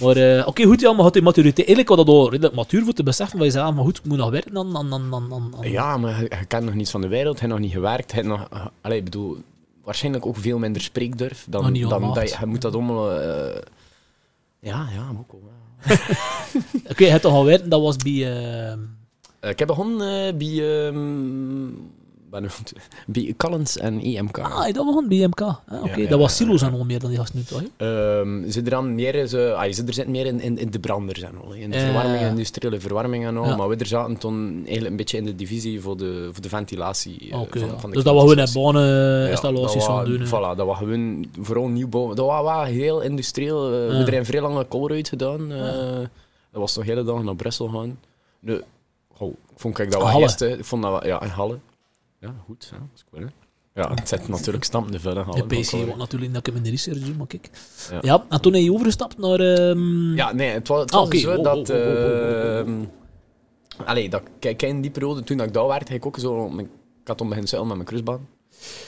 [0.01, 1.67] Maar eh, oké, goed, ja, maar had die maturiteit...
[1.67, 4.17] Eigenlijk was dat al redelijk matuur voor te beseffen van jezelf, maar goed, ik moet
[4.17, 4.73] nog werken dan...
[4.73, 7.39] dan, dan, dan, dan, Ja, maar je, je kent nog niets van de wereld, je
[7.39, 8.47] hebt nog niet gewerkt, je hebt nog...
[8.53, 9.37] uh, allee, ik bedoel,
[9.83, 13.11] waarschijnlijk ook veel minder spreekdurf dan, dan dat je, je moet dat allemaal...
[14.59, 15.97] ja, ja, maar ook wel.
[16.91, 18.77] Oké, je hebt toch al werken, dat was bij...
[19.41, 20.87] ik heb begonnen bij...
[20.87, 21.67] ehm,
[22.29, 22.49] ben nu-
[23.07, 24.37] bij Collins en EMK.
[24.39, 25.39] Ah, dat begon bij MK.
[25.41, 27.61] Ah, Oké, dat was silo's en al meer dan die gasten nu, toch?
[27.77, 31.21] Ehm, zit er meer, zo, ah, zit er zit meer in, in, in de branders
[31.21, 33.55] en al, in de Ja, verwarming, industriële verwarming en al.
[33.57, 36.49] Maar we er zaten toen eigenlijk een beetje in de divisie voor de, voor de
[36.49, 37.29] ventilatie.
[37.31, 37.77] eh, Oké, van, ja.
[37.79, 40.25] van de Dus dat was gewoon baneninstallaties dat van wa- doen.
[40.27, 42.13] Voilà, dat was gewoon vooral nieuwbouw.
[42.13, 43.65] Dat was heel industrieel.
[43.65, 45.51] eh, We hebben er een vrij lange kool uit gedaan.
[45.51, 45.97] eh.
[46.51, 47.99] Dat was nog hele dag naar Brussel gaan.
[48.39, 48.61] Nu,
[49.17, 50.57] oh, vond ik dat wel gisteren.
[50.59, 51.57] Ik vond dat wel, ja, in Halle.
[52.19, 52.67] Ja, goed.
[52.71, 53.27] Ja, dat is cool, hè.
[53.73, 55.25] Ja, het zit natuurlijk stampende verder.
[55.25, 57.49] De PC, wat natuurlijk dat ik in de research doe, maar kijk.
[57.91, 57.97] Ja.
[58.01, 59.39] Ja, en toen heb je overgestapt naar...
[59.39, 61.69] ehm, Ja, nee, het was, het Ah, was zo Oh, dat...
[61.69, 61.77] oh,
[62.67, 66.45] oh, Allee, dat, kijk, in die periode, toen ik daar werd, heb ik ook zo...
[66.59, 66.67] Ik
[67.07, 68.27] had toen beginnen zeilen met mijn cruisbaan.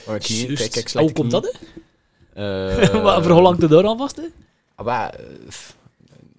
[0.06, 1.58] Maar mijn kijk, ik Ah, slechte Hoe komt dat,
[2.32, 2.80] hè?
[2.92, 4.22] Eh, Wat, voor hoe lang te daar aan vast, hè?
[4.74, 5.76] Ah, maar, eh, f-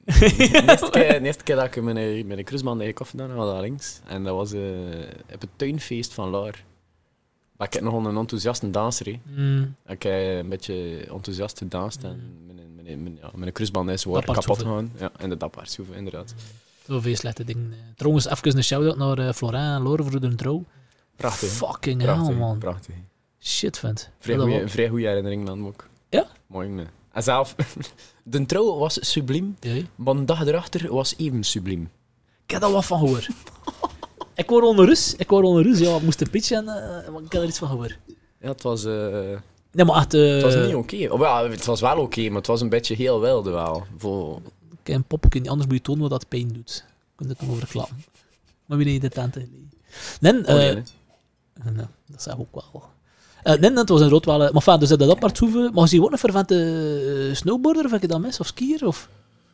[0.20, 3.52] de, eerste keer, de eerste keer dat ik mijn, mijn cruiseband heb gedaan heb, was
[3.54, 4.00] dat links.
[4.06, 4.60] En dat was eh,
[5.34, 6.64] op het tuinfeest van Laar.
[7.58, 9.06] Maar ik heb nog een enthousiaste danser.
[9.06, 9.20] hè.
[9.34, 9.76] Hmm.
[9.88, 14.22] Ik heb een beetje enthousiast gedanst en mijn, mijn, mijn, ja, mijn cruiseband is waar
[14.22, 14.92] Apart kapot gegaan.
[15.00, 16.34] Ja, en de apart inderdaad.
[16.88, 17.72] Zoveel slechte dingen.
[17.72, 17.78] eh.
[17.96, 20.64] Trouwens, even een shout-out naar eh, Florijn en Lore voor hun trouw.
[21.16, 21.50] Prachtig.
[21.50, 22.58] Fucking hell, Prachtig, man.
[22.58, 22.96] prachtig.
[23.42, 24.10] Shit, vent.
[24.20, 25.88] Vrij goeie, wel- vrij goede herinnering dan ook.
[26.10, 26.28] Ja?
[26.48, 26.86] Mooi, nee.
[27.12, 27.56] En zelf,
[28.24, 31.90] de trouw was subliem, Ja, maar de dag erachter was even subliem.
[32.46, 33.30] Ik heb daar wat van gehoord.
[34.36, 35.16] ik word onder rust.
[35.20, 35.82] Ik onder rust.
[35.82, 37.98] Ja, ik moest een pitch en eh, ik heb er iets van gehoord.
[38.42, 38.86] Ja, het was...
[38.86, 39.38] eh,
[39.72, 40.14] Nee, maar echt...
[40.14, 40.96] eh, Het was niet oké.
[40.96, 43.84] Ja, het was wel oké, maar het was een beetje heel wilde wel.
[43.98, 44.42] Voor...
[44.84, 46.86] Een popje, anders moet je tonen wat dat pijn doet.
[46.88, 47.88] Ik kan het over.
[48.66, 49.72] Maar wie de tenten gelegen.
[50.20, 50.84] Nee, Oh, eh, nee,
[51.64, 51.72] hè.
[51.72, 52.84] nee, dat ik ook wel.
[53.44, 54.38] Eh nee, het was een rood wel.
[54.38, 55.74] Maar enfin, dus dat dat apart hoeven.
[55.74, 56.56] Maar zie je ook een vervente
[57.30, 58.40] eh, snowboarder, of heb je dat mis?
[58.40, 58.88] Of skier?
[58.88, 59.10] Of,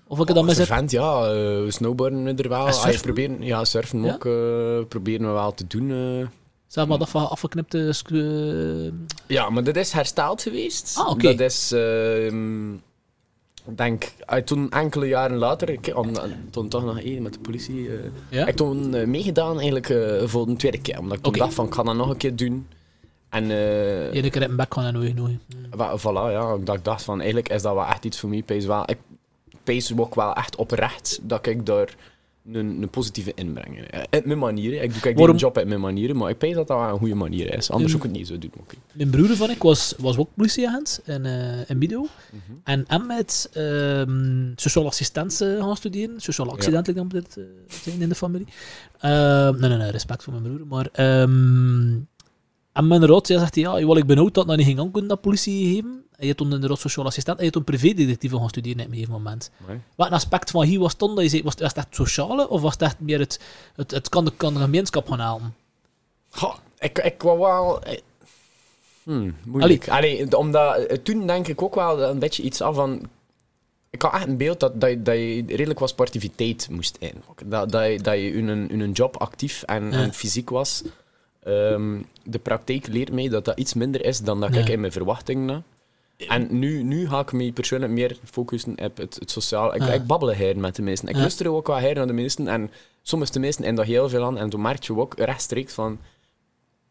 [0.10, 0.58] of heb je dat mis?
[0.58, 1.28] Ja.
[1.32, 2.60] eh, snowboarden er wel.
[2.68, 3.02] En Ah, surfen?
[3.02, 4.14] proberen, ja, surfen Ja?
[4.14, 4.26] ook.
[4.26, 5.92] eh, proberen we wel te doen.
[5.92, 6.28] eh.
[6.68, 7.94] Zeg maar dat van afgeknipte...
[9.28, 10.98] Ja, maar dat is hersteld geweest.
[10.98, 11.36] Ah, oké.
[11.36, 11.72] Dat is...
[11.72, 12.74] ehm,
[13.66, 14.12] ik denk,
[14.46, 15.94] toen enkele jaren later, ik,
[16.50, 17.90] toen toch nog één met de politie,
[18.30, 18.40] ja?
[18.40, 19.94] heb ik toen meegedaan eigenlijk
[20.30, 21.00] voor de tweede keer.
[21.00, 22.68] Omdat ik toen dacht van, ik ga dat nog een keer doen.
[23.30, 25.16] En Eén keer in mijn bek gaan en nooit,
[26.00, 26.58] Voilà, ja.
[26.64, 28.42] Dat ik dacht van, eigenlijk is dat wel echt iets voor mij.
[28.44, 28.98] Pees wel, ik
[29.70, 31.96] pees ook wel echt oprecht dat ik daar
[32.52, 33.80] een, een positieve inbreng.
[33.82, 34.82] Eh, Op mijn manier.
[34.84, 36.90] Ik doe kijk Waarom- die job op mijn manier, maar ik pees dat dat wel
[36.90, 37.72] een goede manier is.
[37.72, 38.52] Anders ook het niet zo doen.
[38.60, 38.76] oké.
[38.94, 42.00] Mijn broer van ik was, was ook politieagent in, eh in Bido.
[42.32, 42.58] Mhm.
[42.64, 46.22] En hem met ehm sociaal assistent eh, gaan studeren.
[46.22, 47.44] Sociaal accident, like dan het eh,
[47.84, 48.48] zijn in de familie.
[49.00, 50.68] Ehm, nee, nee, nee, respect voor mijn broer.
[50.68, 51.96] Maar, ehm
[52.80, 55.22] en mijn rood zegt hij, ja, ik ben oud dat nou niet ging aankomen dat
[55.22, 55.90] politie geven.
[55.92, 58.86] En je hebt toen inderdaad sociaal assistent en je hebt toen privédetectieve gaan studeren op
[58.86, 59.52] een gegeven moment.
[59.68, 59.78] Nee.
[59.96, 62.62] Wat een aspect van hier was toen dat je zei, was het, echt sociale of
[62.62, 63.40] was het echt meer het,
[63.76, 65.56] het, het kan, de, kan de gemeenschap gaan halen?
[66.30, 67.84] Goh, ik, ik wou wel...
[67.84, 68.00] eh,
[69.04, 69.90] Hmm, moeilijk.
[69.90, 73.10] Allee, omdat, eh, toen denk ik ook wel een beetje iets af van...
[73.90, 77.50] ik had echt een beeld dat, dat, je, dat je redelijk wat sportiviteit moest inpakken.
[77.50, 80.84] Dat, dat je, dat je in een, in een job actief en, en fysiek was.
[81.50, 84.92] Ehm, de praktijk leert mij dat dat iets minder is dan dat ik in mijn
[84.92, 85.62] verwachtingen had.
[86.28, 89.76] En nu, nu ga ik me persoonlijk meer focussen op het, het sociaal.
[89.76, 91.10] Ik, ik babbel hier met de meesten.
[91.10, 92.48] Ik luister ook wel her naar de meesten.
[92.48, 92.72] En
[93.02, 94.38] soms de meesten en dat heel veel aan.
[94.38, 96.00] En toen merk je ook rechtstreeks van...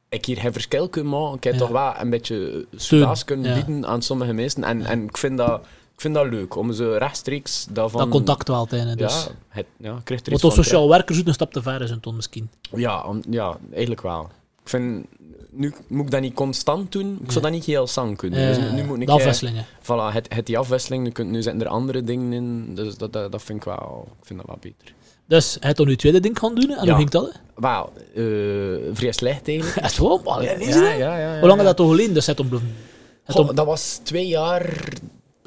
[0.09, 1.37] Ik hier geen verschil kunnen maken.
[1.37, 4.65] Ik heb toch wel een beetje steun kunnen bieden aan sommige meesten.
[4.65, 5.61] En, en ik vind dat
[5.95, 8.01] ik vind dat leuk om ze rechtstreeks daarvan...
[8.01, 9.25] Dat contact wel te dus.
[9.25, 11.91] Ja, het, ja, krijgt er Want als sociaal werker doet een stap te ver is
[11.91, 12.51] een ton misschien.
[12.71, 14.31] Ja, ja, eigenlijk wel.
[14.69, 15.07] Ik vind...
[15.51, 17.19] Nu moet ik dat niet constant doen.
[17.23, 18.55] Ik zou dat niet heel sang kunnen.
[18.55, 19.64] dus nu moet ik, de afwisselingen.
[19.83, 21.19] Voilà, het, het die afwisseling.
[21.19, 22.75] Nu, nu zitten er andere dingen in.
[22.75, 24.95] Dus dat, dat, dat vind ik wel, ik vind dat wel beter.
[25.27, 26.71] Dus hij dan nu tweede ding gaan doen.
[26.71, 27.41] En hoe ging dat?
[27.55, 29.81] Wauw, uh, vrij slecht eigenlijk.
[29.87, 30.43] Het wel?
[30.43, 32.14] Ja, ja, ja, ja, Hoe lang had dat toch geleden?
[32.14, 33.55] Dus het om...
[33.55, 34.89] dat was twee jaar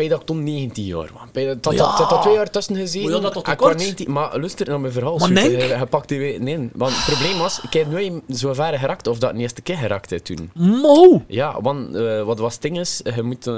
[0.02, 1.58] bij dat ik toen 19 jaar was.
[1.62, 2.20] Dat, ja.
[2.22, 3.10] twee jaar tussen gezien.
[3.10, 3.78] Maar dat tot kort?
[3.78, 5.18] 19, maar luister naar mijn verhaal.
[5.18, 5.58] Maar nee.
[5.58, 9.20] Je, pakt die Nee, want het probleem was, ik heb nooit zo ver geraakt of
[9.20, 10.52] dat de eerste keer geraakt toen.
[10.54, 11.24] Mo!
[11.28, 13.56] Ja, want uh, wat was het ding is, je moet, uh,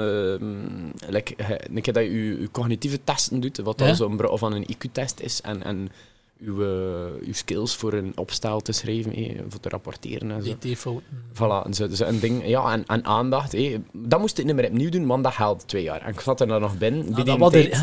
[1.08, 1.34] like,
[1.74, 3.94] een keer dat je je, cognitieve testen doet, wat dan ja?
[3.94, 5.90] zo'n of een IQ-test is, en, en
[6.38, 10.56] uw, uh, uw skills voor een opstel te schrijven, eh, voor te rapporteren en zo.
[10.60, 11.04] IT-fouten.
[11.32, 12.46] Voilà, zo, zo een ding.
[12.46, 13.54] Ja, en, en aandacht.
[13.54, 13.78] Eh.
[13.92, 16.00] Dat moest ik niet meer opnieuw doen, want dat helpt twee jaar.
[16.00, 17.08] En ik zat er dan nog binnen.
[17.08, 17.82] Ah, bij die tijd.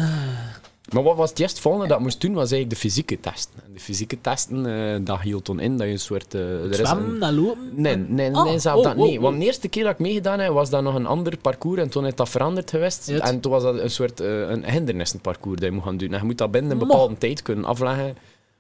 [0.93, 3.59] Maar wat was het eerst volgende dat moest doen, was eigenlijk de fysieke testen.
[3.65, 6.33] En de fysieke testen, uh, dat hield toen in dat je een soort...
[6.33, 7.69] Uh, Zwemmen en lopen?
[7.73, 9.19] Nee, nee, oh, nee zelf oh, dat oh, niet.
[9.19, 11.89] Want de eerste keer dat ik meegedaan heb, was dat nog een ander parcours en
[11.89, 13.09] toen is dat veranderd geweest.
[13.09, 16.11] En toen was dat een soort uh, een hindernissenparcours dat je moet gaan doen.
[16.11, 18.15] En je moet dat binnen een bepaalde tijd kunnen afleggen.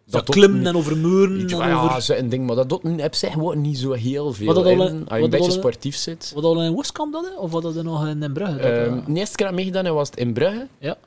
[0.05, 1.47] Dat klimmen en over muren.
[1.47, 2.01] Ja, over...
[2.01, 4.53] zo een ding, maar dat doet op zich wordt niet zo heel veel.
[4.53, 6.31] Wat in, als je een beetje sportief zit.
[6.35, 8.83] Wat al in Woestkamp dat, of wat dat er nog in Brugge?
[8.83, 10.67] Um, de eerste keer dat meegedaan was het in Brugge.
[10.79, 10.97] Ja.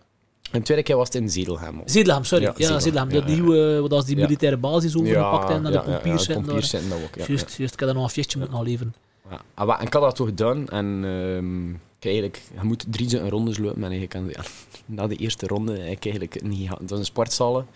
[0.51, 1.83] En de tweede keer was het in Zedelham.
[1.85, 2.45] Zedelham, sorry.
[2.45, 3.11] Ja, ja Zedelham.
[3.11, 6.89] Ja, die, uh, wat als die militaire basis overgepakt en naar de pompiers zitten.
[6.89, 7.27] Daar ook.
[7.27, 7.75] Juist, juist.
[7.75, 8.95] Ik had er nog een feestje moeten leveren.
[9.31, 9.41] Ja.
[9.55, 10.69] Ah, en ik had dat toch gedaan.
[10.69, 13.85] En um, eigenlijk, je moet drie rondes lopen.
[13.85, 14.33] En je kan,
[14.87, 17.67] na de eerste ronde ik eigenlijk niet Dat is een sportzaal.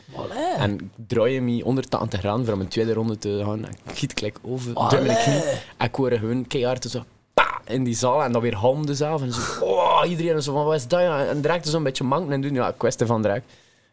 [0.57, 3.65] En ik draai me 180 graden voor mijn tweede ronde te gaan.
[3.65, 5.43] En ik giet gelijk over, door mijn knie.
[5.77, 7.05] En ik hoor gewoon keihard zo
[7.65, 9.23] in die zaal en dan weer handen zelf.
[9.23, 11.01] En zo, oh, iedereen zo van, wat is dat?
[11.01, 11.27] Ja?
[11.27, 12.55] En direct zo een beetje manken en doen.
[12.55, 13.45] Ja, kwestie van direct.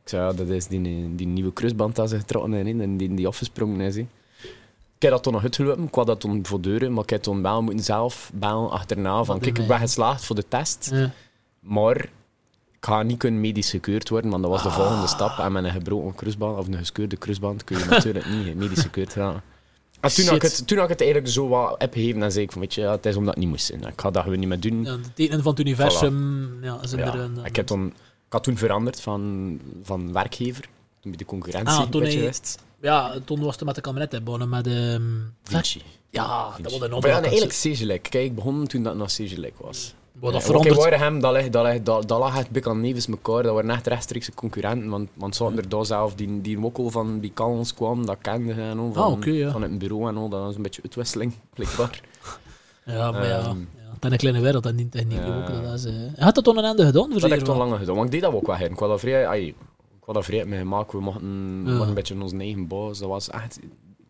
[0.04, 3.14] Ik zei, ja, dat is die, die nieuwe kruisband dat ze getrokken in en die,
[3.14, 3.96] die afgesprongen is.
[3.96, 4.08] He.
[5.06, 7.22] Ik heb dat toen nog uitgelopen, ik had dat toen voor deuren, maar ik heb
[7.22, 11.12] toen wel moeten zelf bellen achterna van, kijk, ik ben geslaagd voor de test, ja.
[11.60, 11.97] maar
[12.72, 14.76] ik ga niet kunnen medisch gekeurd worden, want dat was de ah.
[14.76, 15.39] volgende stap.
[15.39, 19.14] En met een gebroken kruisband, of een gescheurde kruisband, kun je natuurlijk niet medisch gekeurd
[19.14, 19.41] gaan.
[19.99, 22.43] En toen had, ik het, toen had ik het eigenlijk zo wat opgegeven en zei
[22.43, 23.82] ik van, weet je, ja, het is omdat het niet moest zijn.
[23.82, 24.84] Ik ga dat gewoon niet meer doen.
[24.84, 26.64] Ja, de tekenen van het universum voilà.
[26.64, 27.86] ja, zijn er een, ik, heb toen,
[28.26, 30.70] ik had toen veranderd van, van werkgever,
[31.06, 34.64] de concurrentie ah, toen een beetje Ja, toen was het met de kabinet begonnen met
[34.64, 34.93] de...
[34.99, 35.82] Um, Vinci.
[36.10, 36.62] Ja, Vinci.
[36.62, 37.14] dat was een andere...
[37.14, 38.01] Ja, eigenlijk Segelec.
[38.01, 39.93] Kijk, ik begon toen dat nog Segelec was.
[40.20, 40.43] Wat dat
[40.99, 43.43] hem, dat, lag, dat, lag, dat, dat lag echt bik aan nevens elkaar.
[43.43, 44.89] Dat waren echt rechtstreekse concurrenten.
[44.89, 48.53] Want, want zaten er daar zelf, die, die wokkel van die ons kwam, dat kende
[48.53, 49.51] hij en van, ah, okay, ja.
[49.51, 50.30] van het bureau en al.
[50.30, 52.01] Dat was een beetje uitwisseling, blijkbaar.
[52.86, 53.49] ja, maar ja.
[53.49, 53.84] Um, ja.
[53.99, 55.62] Dat een kleine wereld, dat niet, dat niet ja.
[55.62, 55.93] dat is, uh...
[56.18, 57.10] Had dat toen een einde gedaan?
[57.10, 58.72] Dat heb ik toen langer gedaan, want ik deed dat ook wel her.
[58.72, 59.56] Ik was dat vrij, ay,
[60.06, 60.91] ik was dat vrij mee gemaakt.
[60.91, 61.26] We mochten,
[61.66, 62.99] een beetje onze eigen baas.
[62.99, 63.60] Dat was echt...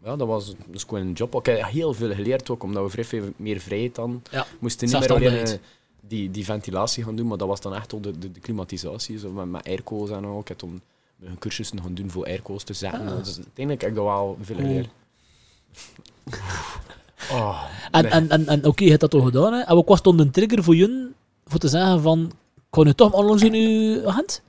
[0.04, 1.36] Ja, dat was dus gewoon een job.
[1.36, 4.46] Ik heb heel veel geleerd ook, omdat we vrij veel meer vrijheid dan ja.
[4.60, 4.88] moesten.
[4.88, 5.60] Niet meer alleen
[6.08, 9.20] die, die ventilatie gaan doen, maar dat was dan echt al de, de, de klimatisatie,
[9.20, 10.40] zo met, met airco's en al.
[10.40, 10.82] Ik heb toen
[11.22, 13.08] een cursussen gaan doen voor airco's te zetten.
[13.08, 13.18] Ah.
[13.18, 14.90] Dus uiteindelijk heb ik dat wel veel geleerd.
[17.32, 19.54] oh, en en, en, en oké, okay, je hebt dat toch gedaan.
[19.54, 19.62] Hè?
[19.62, 21.14] En wat was dan een trigger voor jullie
[21.46, 22.32] voor te zeggen van,
[22.70, 24.42] kan je toch onlangs in uw hand?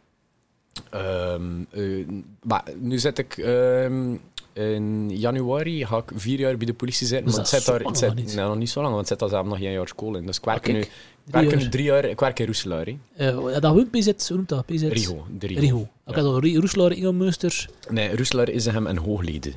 [0.94, 2.06] Um, uh,
[2.42, 3.36] maar nu zet ik...
[3.36, 4.20] Um,
[4.56, 7.32] in januari ga ik vier jaar bij de politie zitten.
[7.32, 9.88] Want zit daar, zit, nee, nog niet zo lang, want zit daar nog een jaar
[9.88, 10.26] school in.
[10.26, 10.90] Dus ik werk, nu, ik
[11.24, 12.88] werk nu drie jaar, ik werk in Roeselaar.
[12.88, 14.66] Uh, ja, dat hoe PZ, hoe noemt dat?
[14.66, 14.82] PZ?
[14.82, 15.26] Rigo.
[15.38, 15.60] De Rigo.
[15.60, 15.88] Rigo.
[16.06, 16.60] Oké, okay, ja.
[16.60, 17.68] Roeselaar, Ingelmeusters.
[17.88, 19.54] Nee, Roeselaar is hem een hoogleden.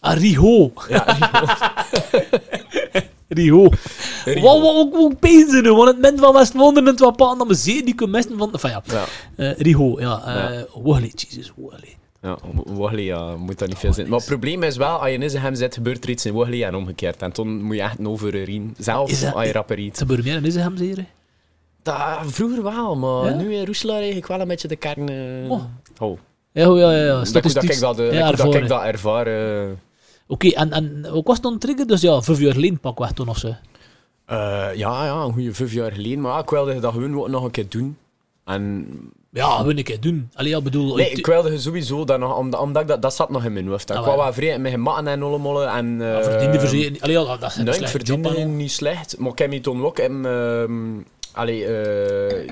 [0.00, 0.72] Ah, Rigo.
[0.88, 1.46] Ja, Rigo.
[3.32, 3.62] Riho.
[4.24, 7.58] Wat ook ook pezen nu, want het moment van West-Londen het wat paden naar mijn
[7.58, 8.52] zee, die kunnen van...
[8.52, 9.04] Enfin ja, ja.
[9.36, 10.22] Uh, ja.
[10.26, 11.00] Uh, ja.
[11.14, 11.96] Jesus, Wally.
[12.22, 14.08] Ja, Wally ja, moet dat niet veel zijn.
[14.08, 16.62] Maar het probleem is wel, als je in hem zit, gebeurt er iets in Wally
[16.62, 17.22] en omgekeerd.
[17.22, 18.48] En toen moet je echt over.
[18.78, 19.98] Zelf als je rapper iets.
[19.98, 21.04] Ze gebeurt meer in zeer?
[21.82, 23.36] Dat, vroeger wel, maar ja?
[23.36, 25.10] nu in Roeselaar eigenlijk wel een beetje de kern...
[25.10, 25.50] Uh...
[25.50, 25.62] Oh.
[25.98, 26.18] oh.
[26.52, 27.04] Ja, ja, ja.
[27.04, 27.18] ja.
[27.18, 28.00] Dat, dat, ik dat,
[29.26, 29.70] uh,
[30.30, 31.86] Oké, okay, en, en ook was het dan trigger?
[31.86, 33.46] Dus ja, vijf jaar geleden pak weg toen of zo?
[33.48, 33.54] Uh,
[34.74, 36.20] ja, ja, een goede vijf jaar geleden.
[36.20, 37.96] Maar ik wilde dat gewoon nog een keer doen.
[38.44, 38.86] En
[39.32, 40.30] Ja, wil ik het doen.
[40.34, 40.96] Allee, ja, bedoel...
[40.96, 43.90] Nee, ik- wilde sowieso dat nog, omdat, ik dat, dat zat nog in mijn hoofd.
[43.90, 44.24] Ik Ah, wou wel.
[44.24, 45.98] wel vrij met gematten en ollemollen en...
[45.98, 47.02] ja, eh, verdiende verzekering...
[47.02, 49.84] Allee, ja, dat is een Nee, ik verdiende niet slecht, maar ik heb me toen
[49.84, 50.24] ook in...
[50.24, 50.72] ehm
[51.32, 52.50] allee, eh,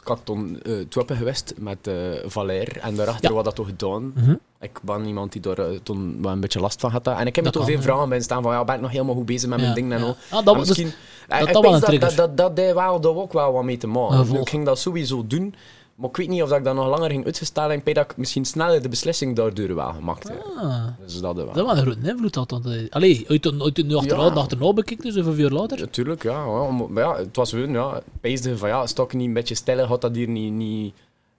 [0.00, 1.94] ik had toen eh Twippen geweest met eh
[2.26, 3.34] Valer en daarachter Ja.
[3.34, 4.12] wat dat toch gedaan.
[4.14, 4.34] Mhm.
[4.60, 7.06] Ik ben iemand die daar eh, toen wel een beetje last van had.
[7.06, 7.82] En ik heb me kan, veel ja.
[7.82, 9.98] vragen bij staan van, ja, ben ik nog helemaal goed bezig met mijn Ja, dingen
[9.98, 10.16] en al.
[10.30, 10.92] Ah, dat En was- misschien...
[11.28, 14.34] dat- ik dat dat, dat, dat, dat deed wel, ook wel wat mee te maken.
[14.40, 15.54] Ik ging dat sowieso doen,
[16.00, 18.16] maar ik weet niet of dat ik dat nog langer ging uitgesteld en dat ik
[18.16, 20.42] misschien sneller de beslissing daardoor wel gemaakt heb.
[20.56, 21.52] Ah, Dus dat wel.
[21.52, 22.34] dat was een grote invloed.
[22.34, 24.30] Dat, dat, eh, allee, uit de, uit de nu achterna, Ja.
[24.30, 25.78] achterna bekijkt, dus zoveel jaar later.
[25.78, 26.70] Natuurlijk, ja, ja.
[26.70, 30.00] Maar ja, het was gewoon, ja, peesde van ja, stok niet een beetje stiller, had
[30.00, 30.52] dat hier niet...
[30.52, 30.94] niet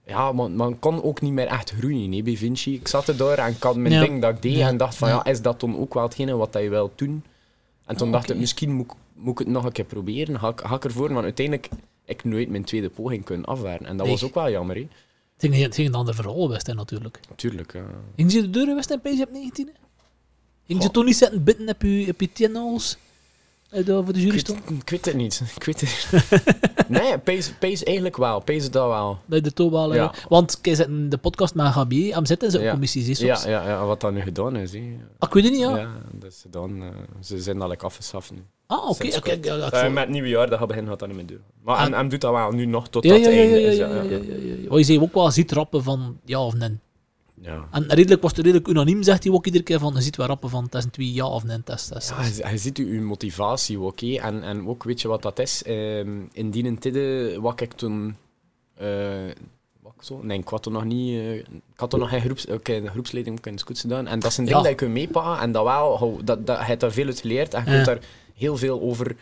[0.06, 2.74] ja, man, man kon ook niet meer echt groeien hè, bij Vinci.
[2.74, 4.00] Ik zat er door en ik had mijn Ja.
[4.00, 5.24] ding dat ik deed en dacht van Ja.
[5.24, 7.24] is dat dan ook wel hetgene wat je wilt doen?
[7.86, 10.38] En toen Ah, dacht ik, misschien moet, ik- moet ik het nog een keer proberen.
[10.38, 11.68] Ga ik, ga ik ervoor, maar uiteindelijk
[12.04, 13.86] ik nooit mijn tweede poging kunnen afwerken.
[13.86, 14.14] En dat Nee.
[14.14, 14.82] was ook wel jammer, hè.
[15.36, 17.20] Het ging, het ging een ander verhaal best, hè, natuurlijk.
[17.28, 17.84] Natuurlijk, ja.
[18.16, 19.66] Ging ze de deuren west en op 19?
[19.66, 19.72] hè?
[20.66, 20.90] Ging Goh.
[20.90, 22.32] toen niet zitten bitten op je, op je
[23.72, 24.58] Eh, daar voor de jury Ik stond?
[24.68, 25.42] weet, ik weet het niet.
[25.56, 26.08] Ik weet het
[26.88, 28.40] Nee, pees, pees eigenlijk wel.
[28.40, 29.18] Pees dat wel.
[29.26, 29.94] Je er toch wel...
[29.94, 30.12] Ja.
[30.28, 32.70] Want kijk, ze zitten de podcast met HB aan zitten in zijn Ja.
[32.70, 33.42] commissies, soms.
[33.44, 34.72] Ja, ja, ja, wat dat nu gedaan is.
[34.72, 34.78] Hè.
[35.18, 35.76] Ah, ik weet het niet, ja.
[35.78, 36.82] Ja, dat is gedaan.
[36.82, 36.88] eh,
[37.20, 38.38] ze zijn dat like afgeschaft nu.
[38.66, 39.06] Ah, oké.
[39.06, 39.44] Oké, kort.
[39.44, 41.40] ja, Eh, met het nieuwe jaar, dat gaat beginnen, gaat dat niet meer doen.
[41.62, 41.84] Maar Ah.
[41.84, 43.76] en, en doet dat wel nu nog tot Ja, dat ja, ja, einde ja, is.
[43.76, 46.78] ja, ja, je zei ook wel ziet rappen van ja of nee.
[47.44, 47.68] Ja.
[47.70, 50.26] En redelijk was het redelijk unaniem, zegt hij ook iedere keer van je ziet wel
[50.26, 51.92] rappen van het is een twee ja of nee test.
[51.92, 52.10] test.
[52.38, 54.00] Ja, je, ziet je, motivatie ook.
[54.00, 55.62] En, en ook, weet je wat dat is?
[55.62, 56.50] Ehm, in
[57.40, 58.16] wat ik toen...
[58.76, 58.86] eh,
[59.80, 60.20] wat zo?
[60.22, 61.14] Nee, ik had toen nog niet...
[61.18, 64.06] eh, ik had toen nog geen groeps, oké, de groepsleiding ook in de gedaan.
[64.06, 64.62] En dat is een ding Ja.
[64.62, 65.38] dat je kunt meepakken.
[65.42, 67.54] En dat wel, hou, dat, dat, je hebt daar veel uit geleerd.
[67.54, 67.98] En je kunt daar
[68.34, 69.16] heel veel over...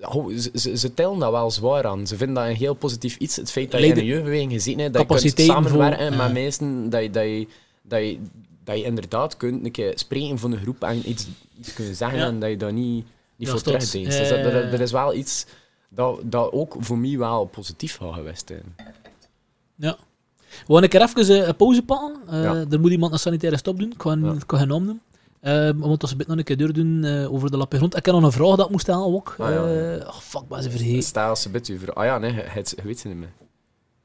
[0.00, 2.06] ze, ze, ze tellen dat wel zwaar aan.
[2.06, 3.36] Ze vinden dat een heel positief iets.
[3.36, 6.16] Het feit dat je in een jeugdbeweging gezeten hebt, dat je kunt samenwerken ja.
[6.22, 7.46] met mensen, dat je, dat, je,
[7.82, 8.18] dat, je,
[8.64, 11.26] dat je inderdaad kunt een keer spreken van een groep en iets,
[11.58, 12.26] iets kunnen zeggen Ja.
[12.26, 13.04] en dat je dat niet,
[13.36, 13.72] niet Ja, voor.
[13.72, 15.46] Ja, Dus dat, is wel iets
[15.88, 18.74] dat, dat ook voor mij wel positief gaat geweest zijn.
[19.74, 19.96] Ja.
[20.66, 22.16] We gaan een keer even eh, een pauze pakken.
[22.28, 22.64] Eh, Ja.
[22.70, 23.92] Er moet iemand een sanitaire stop doen.
[23.92, 24.32] Ik ga, Ja.
[24.32, 25.02] ik ga geen naam noemen.
[25.40, 27.96] Eh, we moeten een nog een keer doordoen eh, over de lappe grond.
[27.96, 29.34] Ik heb nog een vraag dat ik moest stellen ook.
[29.38, 29.96] Ah, ja, ja.
[29.96, 31.02] Eh, oh, fuck, ben ze vergeten.
[31.02, 31.92] Stel als ze bid u voor...
[31.92, 33.32] Ah ja, nee, je, je weet ze niet meer.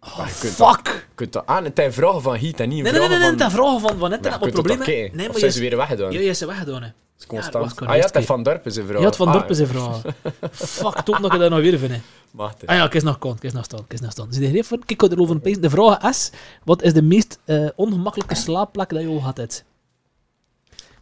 [0.02, 0.88] Oh, Maar je kunt fuck!
[0.88, 1.64] Je kunt dat aan.
[1.64, 3.38] Het zijn vragen van Heat en niet Nee, nee, nee, nee, vragen nee, van...
[3.38, 4.24] dat vragen van, van net.
[4.24, 4.88] Ja, dat het probleem dat.
[4.88, 6.12] Nee, of maar zijn je ze weer weggedaan?
[6.12, 6.82] Ja, ze weggedaan.
[6.82, 7.64] Dat is Ja, constant.
[7.64, 8.26] dat gewoon ah ja, het.
[8.26, 8.98] Van Dorp is een vraag.
[8.98, 10.16] Je had van Ah, Dorpen zijn vragen.
[10.52, 11.96] Fuck, top dat je dat nog weer vindt.
[12.32, 14.28] Wacht, Ah ja, is nog kant, is nog staan, is nog staan.
[14.30, 14.78] Zie je hier voor?
[14.86, 15.62] Kijk, ik erover pezen.
[15.62, 16.32] De vraag is,
[16.64, 19.66] wat is de meest eh, ongemakkelijke slaapplek dat je al gehad hebt?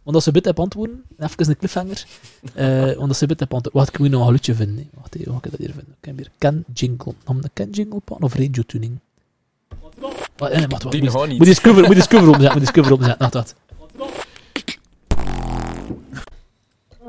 [0.02, 2.06] Want als ze bit heb antwoorden, even een cliffhanger.
[2.54, 4.90] Eh want als ze bit heb antwoorden, wacht, ik moet nog een geluidje vinden.
[4.94, 5.96] Wacht even, wat kan ik dat hier vinden?
[6.00, 7.14] Ik heb hier Ken Jingle.
[7.24, 8.98] Nam de Ken Jingle pakken of Radio Tuning?
[9.80, 11.38] Wat, eh, wacht, wacht, Die moet, nog niet.
[11.38, 13.56] moet die cover, moet die cover opzetten, moet die cover opzetten.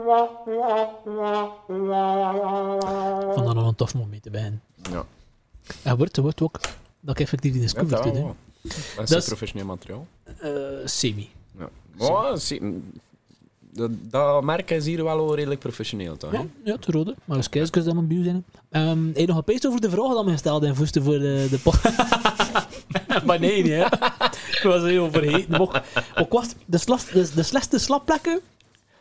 [0.06, 0.32] Wacht,
[1.04, 1.56] wacht.
[3.34, 4.62] Vond dat nog een tof moment bij hen.
[4.92, 5.06] Ja.
[5.84, 6.60] Ja, wordt, wordt ook
[7.00, 8.34] dat ik effectief die Ja, discover dat doe.
[8.96, 10.08] Dat is professioneel materiaal.
[10.40, 10.52] Eh,
[10.86, 11.30] semi.
[12.36, 12.82] Zie-
[13.74, 16.32] dat, dat merk is hier wel redelijk professioneel, toch?
[16.32, 17.16] Ja, ja, te rode.
[17.26, 18.46] Maar als kijkers dat mijn buur zijn.
[18.70, 21.48] Ehm heb je nog gepeest over de vragen die me gesteld hebben voesten voor de,
[21.50, 21.82] de pot?
[23.26, 23.86] maar nee, niet, hè.
[24.52, 25.60] Ik was heel vergeten.
[26.16, 28.40] Ook was de, slas, de, de slechtste slapplekken?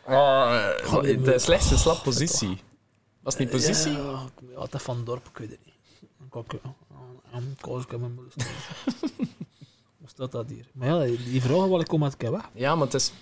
[0.05, 2.59] Ah, eh, de slechtste slappositie.
[3.20, 3.93] Was het niet positie?
[3.93, 4.24] Ja,
[4.55, 5.74] ja, dat van dorp, ik weet het niet.
[6.26, 6.74] Ik ook, ja.
[7.32, 8.01] Een koos, ik heb
[10.15, 10.65] staat dat hier?
[10.73, 12.49] Maar ja, die vragen wil ik komen uit weg.
[12.55, 13.13] Ja, maar het is...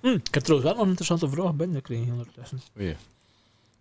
[0.00, 2.60] Hm, ik heb trouwens wel nog een interessante vraag binnengekregen ondertussen.
[2.78, 2.96] Oei.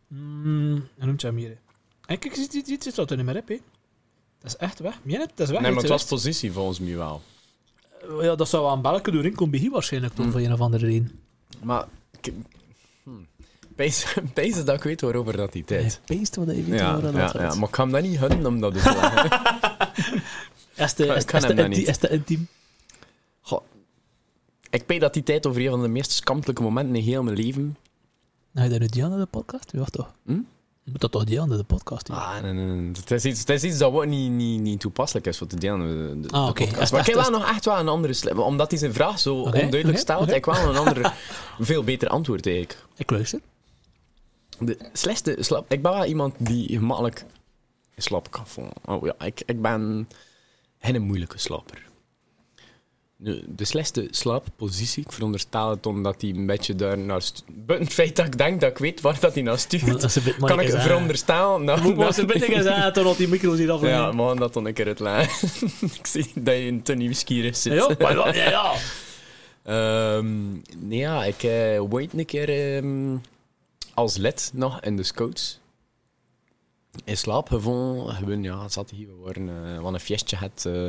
[0.07, 1.57] Mm, hoe noemt je hem hier?
[2.05, 3.47] En kijk, ziet iets, iets staat er niet meer op.
[3.47, 3.57] Dat
[4.43, 4.99] is echt weg.
[5.03, 5.31] Meen het?
[5.35, 5.61] Dat is weg.
[5.61, 7.21] Nee, maar het was is positie volgens mij wel.
[8.07, 8.23] weg.
[8.23, 10.31] Ja, dat zou wel een belletje doorheen komen bij hier waarschijnlijk, toch, Hm.
[10.31, 11.19] van een of andere reden.
[11.63, 11.87] Maar...
[12.21, 12.33] ik-.
[13.75, 16.01] Pees pees dat ik weet waarover dat die tijd.
[16.05, 18.19] peest wat hij weet Ja, waar dat ja, ja, maar ik kan hem dat niet
[18.19, 19.29] gunnen om dat te zeggen.
[20.85, 21.87] Is de, Ik is, kan is, hem de dat inti- niet.
[21.87, 22.47] is de intiem?
[23.41, 23.61] Goh,
[24.69, 27.37] ik weet dat die tijd over een van de meest schampelijke momenten in heel mijn
[27.37, 27.77] leven...
[28.51, 29.71] Nou, je dat nu die aan de podcast?
[29.71, 30.13] Ja, toch?
[30.25, 30.31] Hm?
[30.83, 32.09] Je moet dat toch die aan de podcast?
[32.09, 32.91] Ah, nee, nee, nee.
[32.91, 35.79] Het, is iets, het is iets dat niet, niet, niet toepasselijk is voor delen.
[36.21, 36.65] De, de Ah, oké.
[36.65, 38.43] Maar ik heb wel nog echt wel een andere...
[38.43, 41.13] Omdat hij zijn vraag zo onduidelijk oké, stelt, ik wel een andere,
[41.59, 42.85] veel beter antwoord eigenlijk.
[42.95, 43.39] Ik luister.
[44.59, 45.71] De slechtste slap...
[45.71, 47.25] Ik ben wel iemand die gemakkelijk
[47.95, 48.73] in slaap kan vallen.
[48.85, 50.09] Oh ja, ik, ik ben
[50.79, 51.88] geen moeilijke slaper.
[53.47, 57.21] De slechtste slaappositie, ik veronderstel het omdat hij een beetje daar naar...
[57.21, 60.03] stu- Buiten het feit dat ik denk dat ik weet waar dat hij naar stuurt,
[60.03, 61.63] is een kan ik veronderstellen...
[61.63, 64.65] Nou, was het een beetje gezegd totdat die micro's hier af Ja, man, dat dan
[64.65, 65.49] een keer uitleggen.
[65.99, 67.73] ik zie dat je in te nieuwsgierig zit.
[67.73, 68.73] Ja, maar ja, ja.
[69.63, 71.43] Ehm, nee, ja, ik
[71.91, 73.17] ooit een keer ehm,
[73.93, 75.59] als lid nog in de scouts
[77.03, 78.15] in slaap gevonden.
[78.15, 80.65] Gewoon, ja, het zat hier, we waren eh, wat een fiestje had.
[80.65, 80.85] eh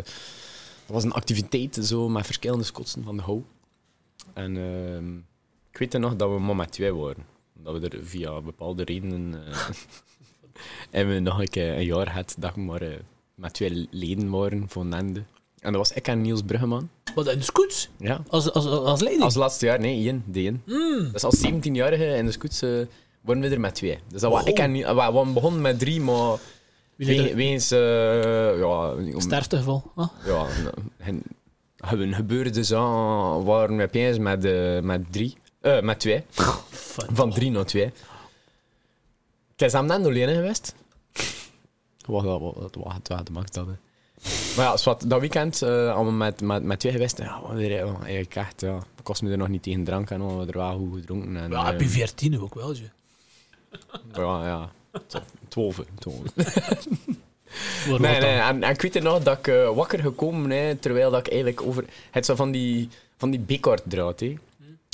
[0.91, 3.43] was een activiteit zo, met verschillende scotsen van de hou.
[4.35, 5.17] En ehm,
[5.71, 7.27] ik weet nog dat we maar met twee waren.
[7.53, 9.47] Dat we er via bepaalde redenen...
[9.47, 9.69] eh
[10.91, 12.99] en we nog een, keer een jaar had dat we maar eh,
[13.35, 15.25] met twee leden waren van Nende.
[15.59, 16.89] En dat was ik en Niels Bruggeman.
[17.15, 17.89] Wat, in de scoots?
[17.99, 18.23] Ja.
[18.29, 19.25] Als, als, als leiding?
[19.25, 20.25] Als laatste jaar, nee, één.
[20.27, 20.63] De één.
[20.67, 21.13] Mm.
[21.13, 22.71] Dus als 17-jarige in de scoots eh,
[23.21, 23.99] worden we er met twee.
[24.09, 24.49] Dus dat was Oh.
[24.49, 26.39] ik en, we, we begonnen met drie, maar
[27.07, 27.37] Wie we- er?
[27.37, 27.71] weens...
[27.71, 29.93] eh ja, om- Sterftegeval.
[30.25, 30.47] Ja,
[30.97, 31.23] hen-
[31.77, 35.37] hebben gebeurde dus aan, waren we opeens met, eh, met drie.
[35.61, 36.23] eh, met twee.
[37.13, 37.93] Van drie naar twee.
[39.57, 40.75] Ik is hem net alleen geweest.
[42.07, 43.73] Wat, wat, wat, wat, wat, wat de max dat, hè.
[44.57, 47.19] Maar ja, zwart, dat weekend uh, allemaal met, met, met twee geweest.
[47.19, 48.75] Ja, wat weer, ja, eigenlijk echt, ja.
[48.75, 50.99] Het kost me er nog niet tegen drank en al, we hebben er wel goed
[51.01, 51.37] gedronken.
[51.37, 52.89] En, Ja, heb je 14 ook wel, je.
[54.13, 54.71] Ja, ja.
[55.49, 55.81] Twaalf.
[57.89, 61.11] Nee, nee, en, en ik weet er nog dat ik eh, wakker gekomen hè, terwijl
[61.11, 61.85] dat ik eigenlijk over...
[62.11, 64.35] Het zo van die, van die bikarddraad, hè.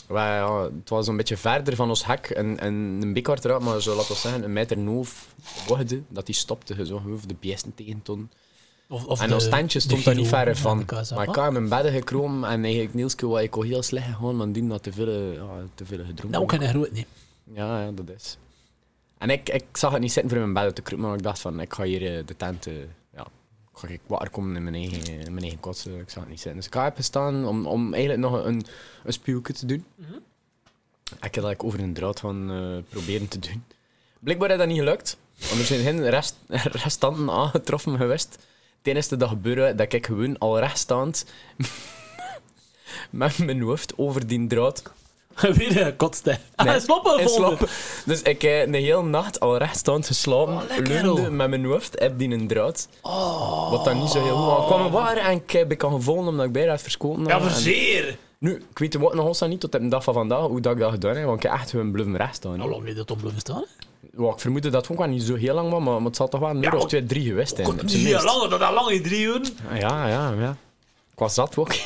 [0.07, 2.31] Waar, ja, het was een beetje verder van ons hek.
[2.31, 5.35] En, en een bikarddraad, maar zo laten we zeggen, een meter half
[5.67, 8.31] wogde, dat die stopte, zo, over de beesten tegen ton.
[8.89, 10.85] Of, of En de- ons tentje de stond daar niet verre van.
[11.15, 14.37] Maar ik kwam in bed gekromen en eigenlijk Nielske was ik al heel slecht gegaan,
[14.37, 16.31] maar die had te veel, eh, ja, te veel gedronken.
[16.31, 17.07] Nou, kan hij groot niet.
[17.55, 18.37] Ja, ja, dat is.
[19.19, 21.25] En ik, ik zag het niet zitten voor in mijn bed te kruipen, maar ik
[21.25, 22.75] dacht van, ik ga hier eh, de tent, eh,
[23.15, 23.27] ja,
[23.73, 26.55] ga ik water komen in mijn eigen, in mijn eigen Ik zag het niet zitten.
[26.55, 28.67] Dus ik ga even staan om, om eigenlijk nog een,
[29.05, 29.85] een spuwke te doen.
[31.23, 33.65] Ik heb dat over een draad gaan eh, proberen te doen.
[34.19, 36.37] Blijkbaar is dat niet gelukt, want er zijn geen rest,
[36.85, 38.33] restanten aangetroffen geweest.
[38.79, 41.25] Het enige dat gebeurde, dat ik gewoon al rechtstaand
[43.11, 44.83] met mijn hoofd over die draad
[45.41, 46.39] Weer een kotste.
[46.57, 47.29] Nee, Nee, volgen.
[47.29, 47.69] slaap.
[48.05, 52.19] Dus ik heb de hele nacht al rechtstaand geslapen, Oh, leunde met mijn hoofd heb
[52.19, 52.89] die een draad.
[53.03, 53.71] Oh.
[53.71, 56.47] Wat dan niet zo heel goed kwam waar en ik heb ik al gevonden omdat
[56.47, 57.25] ik bijna had verschoten.
[57.25, 58.17] Ja, verzeer.
[58.39, 60.79] Nu, ik weet wat nog niet tot op de dag van vandaag hoe dat ik
[60.79, 62.57] dat gedaan heb, want ik heb echt gewoon bluffen recht staan.
[62.59, 63.65] Nou, lang niet dat om blijven staan.
[64.13, 66.51] Ik vermoedde dat het ook niet zo heel lang was, maar, het zal toch wel
[66.51, 67.69] een uur Ja, of twee, drie geweest zijn.
[67.75, 68.25] Niet minst.
[68.25, 69.41] langer dan dat lang in drie uur.
[69.79, 70.57] Ja, ja, ja.
[71.13, 71.75] Ik was zat ook.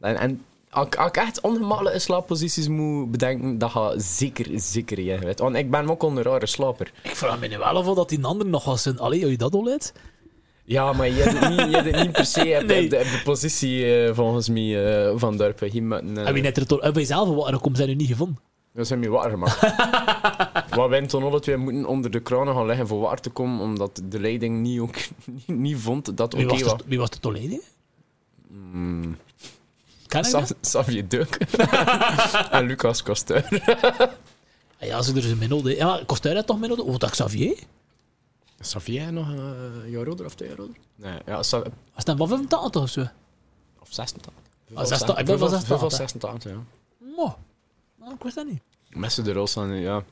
[0.00, 5.00] En, en als, ik- als ik echt ongemakkelijke slaapposities moet bedenken, dat gaat zeker, zeker
[5.00, 5.38] jij weet.
[5.38, 6.92] Want ik ben ook een rare slaper.
[7.02, 8.98] Ik vraag me nu wel af of dat die anderen nog was.
[8.98, 9.92] Allee, hoe je dat al leidt?
[10.64, 12.88] Ja, maar je hebt niet, je hebt niet per se Nee.
[12.88, 15.70] de, positie eh, volgens mij eh, van Dorpen.
[15.70, 16.80] Hier met een, Heb je net er toch...
[16.80, 18.38] Heb je zelf wat komt zijn nu niet gevonden?
[18.74, 19.60] Dat zijn me water gemaakt.
[20.76, 23.60] Wat wij toen alle twee moeten onder de kranen gaan leggen voor water te komen,
[23.60, 24.94] omdat de leiding niet, ook,
[25.26, 27.60] niet, niet vond dat oké was wie was de tolledig?
[28.48, 29.16] Mm,
[30.10, 30.54] Kan ik Sa- dat?
[30.60, 31.34] Xavier Deuk
[32.56, 33.44] en Lucas Costeur.
[34.80, 35.76] Ah Ja, ze er is een middelde.
[35.76, 36.82] Ja, Coster had toch middelde?
[36.82, 37.58] Of dat Xavier?
[38.60, 40.76] Xavier nog een jaar ouder of twee jaar ouder?
[40.96, 41.62] Nee, ja, Sa-
[41.94, 43.00] Was dat 85 of zo?
[43.80, 44.32] of 86.
[44.74, 45.96] Ah, 86, ik ben van 86, hè.
[45.96, 46.58] 86, ja.
[47.98, 48.60] Nou, ik wist dat niet.
[48.88, 49.96] Messen de rol staan, ja.
[49.98, 50.04] Ik,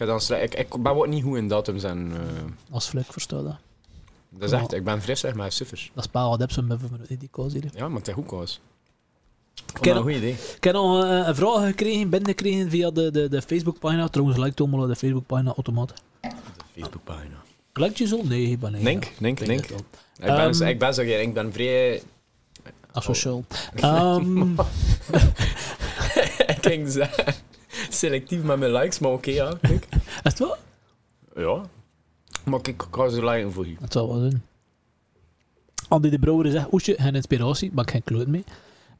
[0.00, 2.12] heb dan, ik, ik ben ook niet goed in datums en...
[2.12, 3.56] eh, Als vlek, verstaan dat.
[4.28, 5.90] dat is echt, ik ben vreselijk met suffers.
[5.94, 7.64] Dat spaal had heb ze met die koos hier.
[7.74, 8.60] Ja, maar het is goed koos.
[9.54, 10.08] Ik Ken- een.
[10.56, 14.08] Ik heb nog eh, een vraag gekregen, binnengekregen via de, de, de Facebookpagina.
[14.08, 15.92] Trouwens, like Tommel de Facebookpagina automaat.
[16.20, 16.28] De
[16.72, 17.42] Facebookpagina.
[17.72, 18.22] Lijkt je zo?
[18.22, 18.84] Nee, ik ben niet.
[18.84, 19.10] Denk, ja.
[19.18, 19.66] denk, Ik denk.
[19.66, 19.80] het.
[20.16, 22.02] Ik ben, Ehm, ik ben zo ik ben vrij...
[22.92, 23.44] Asociaal.
[23.74, 24.52] Ehm,
[26.54, 27.34] ik ging zeggen,
[27.88, 29.52] selectief met mijn likes, maar oké, ja.
[29.60, 29.86] Kijk.
[30.24, 30.56] is het wel?
[31.36, 31.62] Ja.
[32.44, 33.74] Maar ik ga ze liken voor je.
[33.80, 34.42] Het zou wel zijn.
[35.88, 38.44] Andy de Brouwer zegt, oesje, geen inspiratie, maar ik geen kloot mee.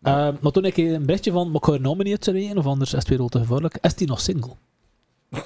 [0.05, 3.09] Ehm, maar toen ik een berichtje van, maar ik ga uitzeggen, of anders is het
[3.09, 3.78] weer al te gevaarlijk.
[3.80, 4.52] Is die nog single?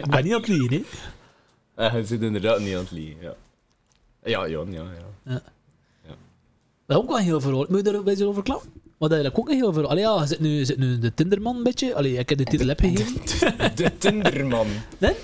[0.00, 0.82] ik ben niet aan het liegen, hè.
[1.84, 3.34] Ja, je zit inderdaad niet aan het liegen, ja.
[4.24, 4.82] Ja, Jan, ja,
[5.24, 5.42] ja.
[6.86, 7.66] Dat is ook wel heel verhaal.
[7.68, 8.70] Moet je er een beetje over klappen?
[8.98, 9.90] Wat eigenlijk ook een heel verhaal.
[9.90, 11.94] Allee, ja, zit nu, je zit nu de Tinderman een beetje.
[11.94, 13.20] Allee, ik heb de titel gegeven.
[13.76, 14.66] De Tinderman.
[14.98, 15.14] Nee?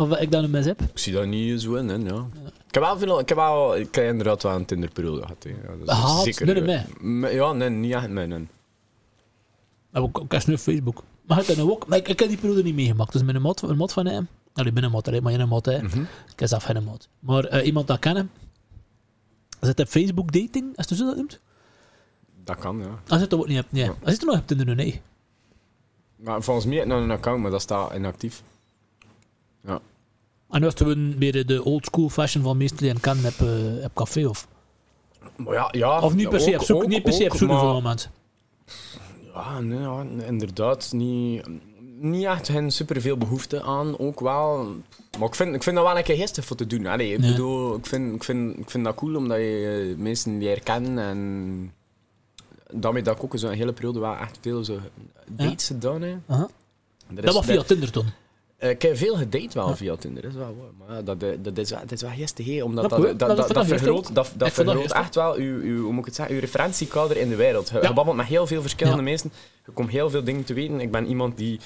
[0.00, 0.82] Of ik dat nu mis heb.
[0.82, 2.26] Ik zie dat niet zo in, hè, ja.
[2.66, 3.20] Ik heb wel veel...
[3.20, 5.50] Ik heb, wel, ik heb inderdaad wel een Tinderperiode gehad, hè.
[5.50, 6.24] Ja, dat is Gehad?
[6.24, 7.34] zeker.
[7.34, 8.48] Ja, nee, niet echt, nee.
[9.90, 11.02] Maar ik ik heb nu Facebook.
[11.26, 11.86] Maar ook.
[11.86, 13.12] Maar ik, ik heb die periode niet meegemaakt.
[13.12, 14.28] Dus met een mod, een mod van hem.
[14.52, 15.82] Allee, binnen een mod, hè, maar in een mod, hè.
[15.82, 16.00] Mhm.
[16.32, 17.08] Ik heb zelf geen mod.
[17.18, 18.30] Maar eh, iemand dat kennen.
[19.60, 21.40] Zit op Facebook dating, als je zo dat noemt?
[22.44, 23.00] Dat kan, ja.
[23.08, 23.84] Als het er ook niet hebt, nee.
[23.84, 23.94] Ja.
[24.02, 25.00] Als het er nog hebt in de nee.
[26.16, 28.42] Maar volgens mij heb nog een account, maar dat staat inactief.
[30.50, 33.90] En als we weer de old school fashion van meestal leren kennen heb, uh, heb
[33.94, 34.48] café of...
[35.36, 37.48] Maar ja, ja, Of niet per se op zoek, ook- niet per se op zoek
[37.48, 38.10] maar- voor moment.
[39.34, 40.92] Ja, nee, ja, inderdaad.
[40.92, 41.46] Niet,
[42.00, 44.64] niet echt hen superveel behoefte aan, ook wel.
[45.18, 46.86] Maar ik vind, ik vind dat wel een keer geestig voor te doen.
[46.86, 47.30] Allee, ik Nee.
[47.30, 50.98] bedoel, ik vind, ik, vind, ik vind dat cool omdat je eh, mensen leert kennen
[51.04, 51.72] en
[52.72, 54.78] daarmee dat ik ook zo'n hele periode wel echt veel zo
[55.30, 56.18] dates gedaan heb.
[56.26, 56.48] Aha.
[57.16, 58.06] Er Dat was via Tinder toen.
[58.60, 60.88] Eh, ik heb veel gedate wel via Tinder, dat is wel waar.
[60.88, 62.10] Maar dat, eh, dat, is, wel- dat is wel
[62.44, 65.98] hè, omdat Dat dat, dat, vergroot, dat, dat vergroot echt wel uw, uw, hoe moet
[66.00, 67.68] ik het zeggen, uw referentiekader in de wereld.
[67.68, 69.32] Je, babbelt met heel veel verschillende mensen,
[69.66, 70.80] je komt heel veel dingen te weten.
[70.80, 71.60] Ik ben iemand die...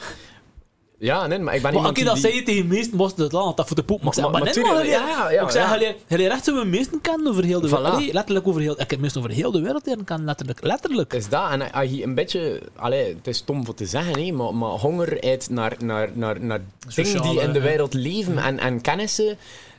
[1.05, 2.23] Ja, nee, maar ik ben Maar iemand oké, dat die...
[2.23, 3.99] zei je tegen de meesten, was het land, dat voor de poep.
[3.99, 5.79] Maar ik zeg, Maar- maar jullie- ja, ja, ik zeg, ja.
[5.79, 7.87] jullie- jullie echt zo meesten kennen over heel de wereld.
[7.89, 7.95] Voilà.
[7.95, 8.81] Allee, letterlijk over heel...
[8.81, 10.63] Ik heb meestal over heel de wereld leren kennen, letterlijk.
[10.63, 11.13] Letterlijk.
[11.13, 11.51] is dat.
[11.51, 12.61] En als je een beetje...
[12.77, 16.41] Allee, het is stom voor te zeggen, hè, maar, maar honger uit naar, naar, naar,
[16.41, 16.61] naar
[16.95, 19.37] dingen die in de wereld leven en, en kennissen,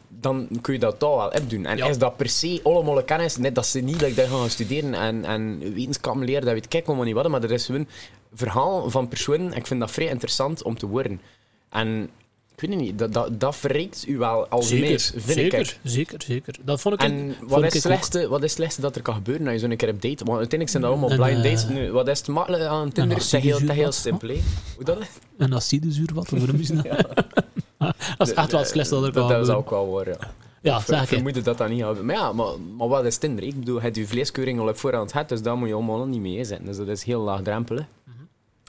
[0.09, 1.65] dan kun je dat toch wel opdoen.
[1.65, 1.87] En Ja.
[1.87, 5.25] is dat per se allemaal kennis, net dat ze niet dat dat gaan studeren en,
[5.25, 7.87] en wetenschap leren, dat weet ik allemaal niet wat, maar dat is gewoon
[8.33, 9.53] verhaal van personen.
[9.53, 11.21] Ik vind dat vrij interessant om te horen.
[11.69, 12.09] En
[12.55, 15.77] ik weet niet, dat, dat, dat verrijkt u wel als Zeker, mens, vind zeker, ik.
[15.83, 16.55] zeker, zeker.
[16.63, 19.01] Dat vond ik En wat ik is, het slechtste, wat is het slechtste dat er
[19.01, 20.25] kan gebeuren als je zo'n keer op date?
[20.25, 21.67] Want uiteindelijk zijn dat allemaal Een, blind eh, dates.
[21.67, 23.17] Nu, wat is het makkelijk aan Tinder?
[23.17, 24.29] Het is heel, is heel simpel.
[24.75, 25.07] Hoe dat is?
[25.37, 26.31] Een acidezuur, wat?
[26.31, 27.07] Noem je dat?
[28.17, 29.55] Dat is echt wel het slechtste dat er Dat is gebeuren.
[29.55, 30.17] ook wel waar, ja.
[30.61, 31.07] Ja, Ik zeg ik.
[31.07, 33.43] vermoed dat dat niet gaat Maar ja, maar, maar wat is Tinder?
[33.43, 36.05] Ik bedoel, je hebt je vleeskeuring al op voorhand gehad, dus daar moet je allemaal
[36.05, 36.65] niet mee zetten.
[36.65, 37.85] Dus dat is heel laagdrempelig.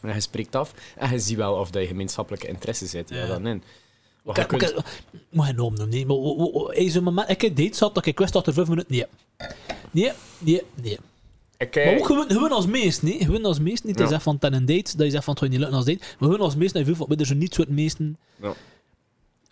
[0.03, 3.09] En je spreekt af en je ziet wel of dat je gemeenschappelijke interesses hebt.
[3.11, 3.27] Ja.
[3.27, 3.63] Dan in.
[4.25, 6.07] Ik, je kunt- noemen, nee.
[6.07, 8.93] Maar in zo'n moment, ik date zat dat ik wist dat er vijf minuten...
[8.93, 9.07] Nee.
[9.91, 10.99] Nee, nee, nee.
[11.57, 13.19] ik, Maar eh, ook gewoon, gewoon als meest, nee.
[13.25, 13.85] Gewoon als meest.
[13.85, 14.09] Niet te Ja.
[14.09, 15.99] zeggen van ten een date, dat je zegt van het gaat niet lukken als date.
[15.99, 18.17] Maar gewoon als meest, dat je veel van, er zijn niet soort meesten...
[18.43, 18.53] Ja.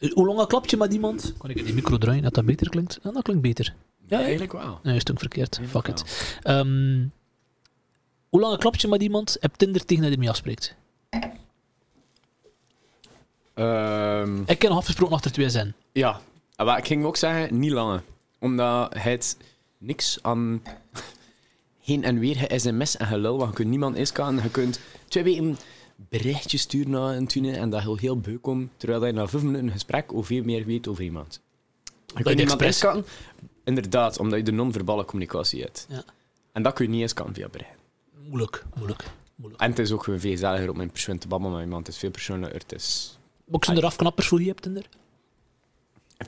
[0.05, 1.33] Eh, Hoe lang klap je met iemand?
[1.39, 2.99] Kan ik die micro draaien, dat dat beter klinkt?
[3.03, 3.75] Ja, dat klinkt beter.
[4.07, 4.81] Ja, eigenlijk wel.
[4.83, 5.61] Nee, is ook verkeerd.
[5.69, 6.05] Fuck it.
[6.43, 7.05] Ehm,
[8.29, 9.37] hoe lang klap je met iemand?
[9.41, 10.75] Heb Tinder tegen dat je ermee afspreekt?
[13.55, 15.75] Ehm, Ik heb nog afgesproken achter twee zijn.
[15.93, 16.21] Ja,
[16.57, 18.03] maar ik ging ook zeggen, niet langer.
[18.39, 19.37] Omdat het
[19.79, 20.63] niks aan
[21.85, 24.45] heen en weer ge-sms en gelul, want je kunt niemand inscannen.
[24.45, 25.57] Je kunt twee weken
[25.97, 29.43] berichtjes sturen naar een tune en dat heel heel beu komt, terwijl je na vijf
[29.43, 31.41] minuten een gesprek of veel meer weet over iemand.
[32.07, 33.03] Je kunt je niemand expres-
[33.65, 35.87] inderdaad, omdat je de non-verbale communicatie hebt.
[35.89, 36.03] Ja.
[36.53, 37.71] En dat kun je niet inscannen via bericht.
[38.29, 39.05] Moeilijk, moeilijk.
[39.35, 39.63] moeilijk.
[39.63, 41.87] En het is ook veel gezelliger om een persoon te babbelen met iemand.
[41.87, 42.61] Het is veel persoonlijker.
[42.61, 43.19] Het is...
[43.51, 44.87] Ook zijn er afknappers voor je hebt Tinder?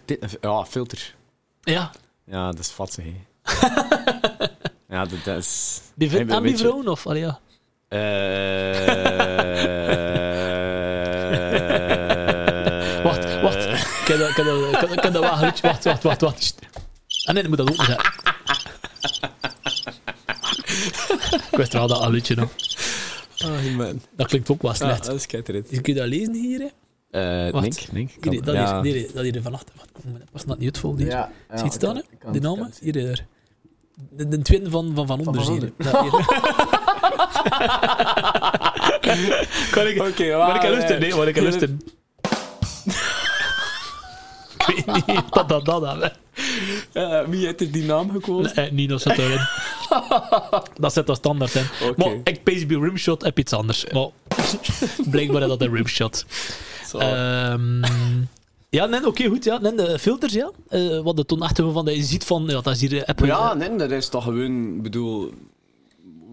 [0.04, 1.14] Dit- Ja, filter.
[1.60, 1.92] Ja.
[2.24, 3.04] Ja, dat is vatsig,
[4.88, 5.80] ja, dat, dat is...
[5.94, 7.06] Die vindt weet die vrouwen of?
[7.06, 7.40] Allee, ja.
[7.88, 7.96] Eh
[13.02, 13.64] Wacht, wacht.
[13.66, 15.66] Ik heb dat, ik heb dat, ik heb- ik heb dat wel geluidje.
[15.66, 16.54] Wacht, wacht, wacht, wacht.
[17.24, 18.12] Ah nee, ik moet dat ook niet zeggen.
[21.50, 22.48] ik wist wel dat geluidje nog.
[23.44, 24.00] Oh, man.
[24.16, 25.04] Dat klinkt ook wel Ja, slecht.
[25.06, 25.68] dat is schitterend.
[25.68, 26.70] Kun je dat lezen hier?
[27.10, 27.46] hè?
[27.46, 27.64] Eh Wacht.
[27.64, 28.08] Nick, Nick.
[28.08, 28.82] Hier, kan- dat, ja.
[28.82, 29.70] hier, hier, dat hier vannacht.
[29.76, 29.88] Wat,
[30.32, 30.96] was dat niet uitvol?
[30.96, 31.06] Hier.
[31.06, 31.96] Ja, ja, Zie je het staan?
[31.96, 32.16] ik hè?
[32.18, 32.66] kan- De kan namen?
[32.70, 33.26] het Hier, hier.
[34.10, 35.72] De, de tweede van, van Van Van hier.
[35.78, 36.12] Van Ja, hier.
[39.70, 40.94] kan ik, Oké, kan ik waar, luisteren?
[40.94, 41.80] eh, Nee, maar ik kan luisteren.
[44.66, 46.12] ik weet niet wat dat dat dat
[46.92, 48.52] Eh, wie heeft er die naam gekozen?
[48.54, 49.40] Nee, Nino zit erin.
[50.80, 51.66] dat zit als standaard in.
[51.82, 52.04] Oké.
[52.04, 53.86] Maar ik pees bij Rimshot heb iets anders.
[53.92, 54.06] Maar
[55.10, 56.24] blijkbaar is dat een Rimshot.
[56.88, 56.98] Zo.
[56.98, 57.82] Ehm
[58.70, 59.44] ja, nee, oké, goed.
[59.44, 59.58] Ja.
[59.58, 60.50] Nee, de filters, ja.
[60.68, 63.20] Eh, wat de toen achter van dat je ziet van, ja, dat is hier app.
[63.20, 65.32] Maar ja, nee, dat is toch gewoon, ik bedoel,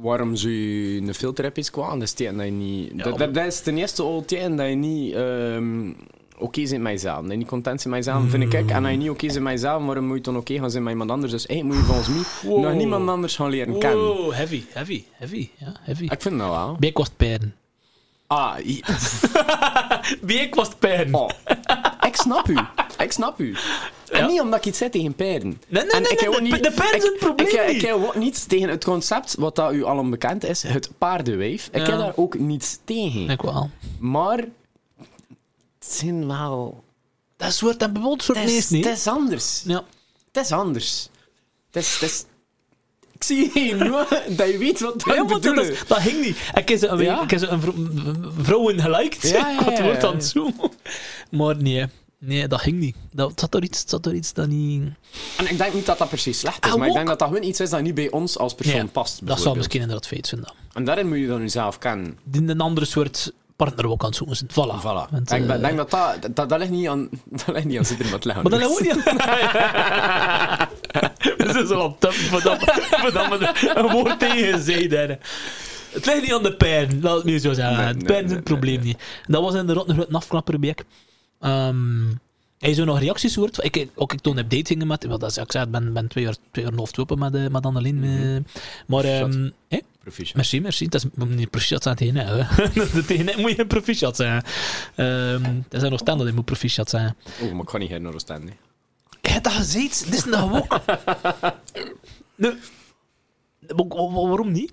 [0.03, 1.91] waarom zou je een filter hebben kwaad?
[1.91, 3.03] Dat is dat je niet.
[3.03, 5.89] dat, dat, dat is ten eerste al tegen dat je niet ehm,
[6.37, 7.21] oké bent met jezelf.
[7.21, 8.53] Dat je niet content bent met jezelf, vind ik.
[8.69, 10.83] En als je niet oké bent met jezelf, waarom moet je dan oké gaan zijn
[10.83, 11.31] met iemand anders?
[11.31, 12.63] Dus eigenlijk moet je volgens mij Wow.
[12.63, 14.05] nog niemand anders gaan leren kennen.
[14.05, 15.49] Wow, heavy, heavy, heavy.
[15.57, 16.03] Ja, heavy.
[16.03, 16.75] Ik vind dat wel.
[16.79, 17.53] Bij kost pijn.
[18.27, 18.81] Ah, i-
[20.21, 21.13] Bij kost pijn.
[21.15, 21.29] oh.
[22.07, 22.57] ik snap u.
[23.03, 23.55] Ik snap u.
[24.11, 24.27] En Ja.
[24.27, 25.61] niet omdat ik iets zeg tegen pijren.
[25.67, 27.73] Nee, nee, En nee, ik nee, ook de- de is ik- een probleem Ik, ik,
[27.73, 27.81] niet.
[27.81, 31.69] heb ook niets tegen het concept, wat dat u al onbekend is, het paardenwijf.
[31.71, 31.89] Ik Ja.
[31.89, 33.29] heb daar ook niets tegen.
[33.29, 33.69] Ik wel.
[33.99, 34.47] Maar het
[35.93, 36.83] zijn wel...
[37.37, 38.85] Dat is wordt een bewoond soort is, meest niet.
[38.85, 39.61] het is anders.
[39.65, 39.83] Ja.
[40.31, 41.09] Het is anders.
[41.71, 41.93] Het is...
[41.93, 42.25] Het is
[43.15, 43.89] ik zie hier nu
[44.35, 46.37] dat je weet wat Ja, ik dat, is- dat ging niet.
[46.53, 47.21] Ik heb ze een, Ja?
[47.23, 49.21] ik een vrou- vrouwen geliked.
[49.29, 50.07] Ja, ja, Ik had het ja, woord ja.
[50.07, 50.71] aan het zoomen.
[51.31, 51.85] Maar nee.
[52.25, 52.95] Nee, dat ging niet.
[53.11, 54.83] Dat, het zat er iets, het zat er iets dat niet...
[55.37, 57.27] En ik denk niet dat dat precies slecht is, Ah, maar ik denk dat dat
[57.27, 59.27] gewoon iets is dat niet bij ons als persoon Ja, past.
[59.27, 60.41] Dat zou misschien inderdaad feit zijn.
[60.41, 60.53] Dan.
[60.73, 62.17] En daarin moet je dan jezelf kennen.
[62.23, 64.49] Die een andere soort partner ook aan het zoeken zijn.
[64.51, 64.81] Voilà.
[64.81, 65.11] Voilà.
[65.11, 67.09] Want, ik ben- eh, denk dat dat, dat, dat ligt niet aan,
[67.45, 68.25] dat ligt niet aan zitten met.
[68.25, 69.03] Maar dat ligt ook niet
[71.47, 72.65] Dat is al tof, verdamme.
[72.89, 75.17] Verdamme, een woord tegen zei daar.
[75.91, 77.77] Het ligt niet aan de pijn, laat het nu zo zeggen.
[77.83, 78.97] Nee, nee, pijn is het probleem niet.
[79.27, 80.75] Dat was inderdaad een grote afknapper bij
[81.43, 81.49] ik.
[81.49, 82.03] Ehm,
[82.57, 83.63] hij zo nog reacties hoort.
[83.63, 85.03] Ik, ook ik toen heb datingen met.
[85.05, 87.19] wel, Dat is, ik zei, ik ben, ben twee jaar, twee jaar en half open
[87.19, 88.03] met, eh, met Annelien.
[88.03, 88.53] eh.
[88.87, 89.79] maar, ehm hè?
[89.99, 90.35] Proficiat.
[90.35, 90.87] merci, merci.
[90.87, 92.43] Dat is niet proficiat zijn tegen hè.
[93.07, 94.43] Tegen hè moet je proficiat zijn.
[94.95, 97.15] Ehm dat zijn nog staan dat je moet proficiat zijn.
[97.41, 98.51] Oeh, maar ik ga niet hier naar Oostende.
[99.21, 100.79] Je hebt dat gezegd, dit is nou ook.
[102.35, 102.53] nee.
[103.67, 104.71] Wa- wa- wa- Waarom niet?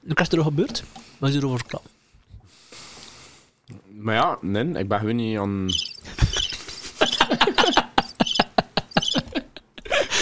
[0.00, 0.84] Nu is er gebeurd.
[1.18, 1.80] Wat is er over klaar?
[3.98, 5.68] Maar ja, nee, ik ben gewoon niet aan...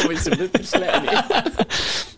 [0.03, 1.25] Hoe is er verslijden?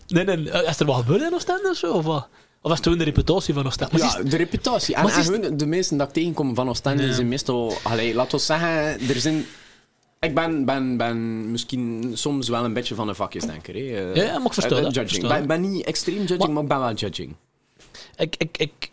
[0.07, 1.93] Nee, nee, eh, is er wat gebeurd in Oostende of zo?
[1.93, 2.17] Of, wat?
[2.17, 2.27] of
[2.61, 3.97] was het toen de reputatie van Oostende?
[3.97, 4.95] Maar Ja, de reputatie.
[4.95, 7.13] En, maar en gewoon de meesten dat ik tegenkom van Oostende Ja.
[7.13, 7.73] zijn meestal...
[7.83, 8.69] Allee, laten we zeggen,
[9.09, 9.45] er zijn...
[10.19, 13.73] Ik ben, ben, ben misschien soms wel een beetje van een vakjesdenker.
[13.73, 13.79] Hè.
[13.79, 15.33] Eh, Ja, ja, maar ik versta eh, dat, Judging.
[15.33, 17.35] Ik ben niet extreem judging, Maar- maar, ik ben wel judging.
[18.15, 18.89] ik, ik, ik...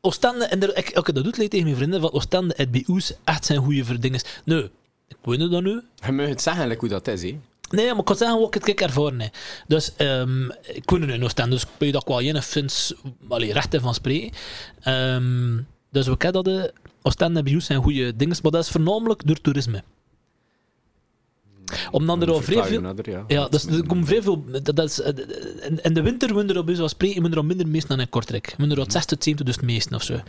[0.00, 3.44] Oostende, en ik, ik, dat doet leed tegen mijn vrienden, van Oostende, het BU's echt
[3.44, 4.20] zijn goede verdingen.
[4.44, 4.70] Nee,
[5.08, 5.82] ik weet dat nu.
[6.06, 7.22] Je mag het zeggen like hoe dat is.
[7.22, 7.38] Hè.
[7.70, 9.34] Nee, maar ik kan zeggen wat ik het ervoor heb.
[9.66, 12.92] Dus ehm ik woon er in Oostende, dus ik weet dat wel jene vind,
[13.28, 14.30] allee, recht van spreken.
[14.80, 15.58] Ehm,
[15.90, 16.72] dus we kennen dat de
[17.02, 19.82] Oostende BU's zijn goede dingen, maar dat is voornamelijk door toerisme.
[21.90, 22.80] Omdat er al vrij veel...
[22.80, 23.24] nader, ja.
[23.28, 24.44] Ja, dus er komt vrij veel.
[24.62, 25.12] Dat, dat is, eh,
[25.68, 28.08] in, in de winter moeten er op spreken, moeten er al minder meesten dan in
[28.08, 28.54] Kortrijk.
[28.58, 30.20] Moeten er al 60 tot 70 dus meesten of zo.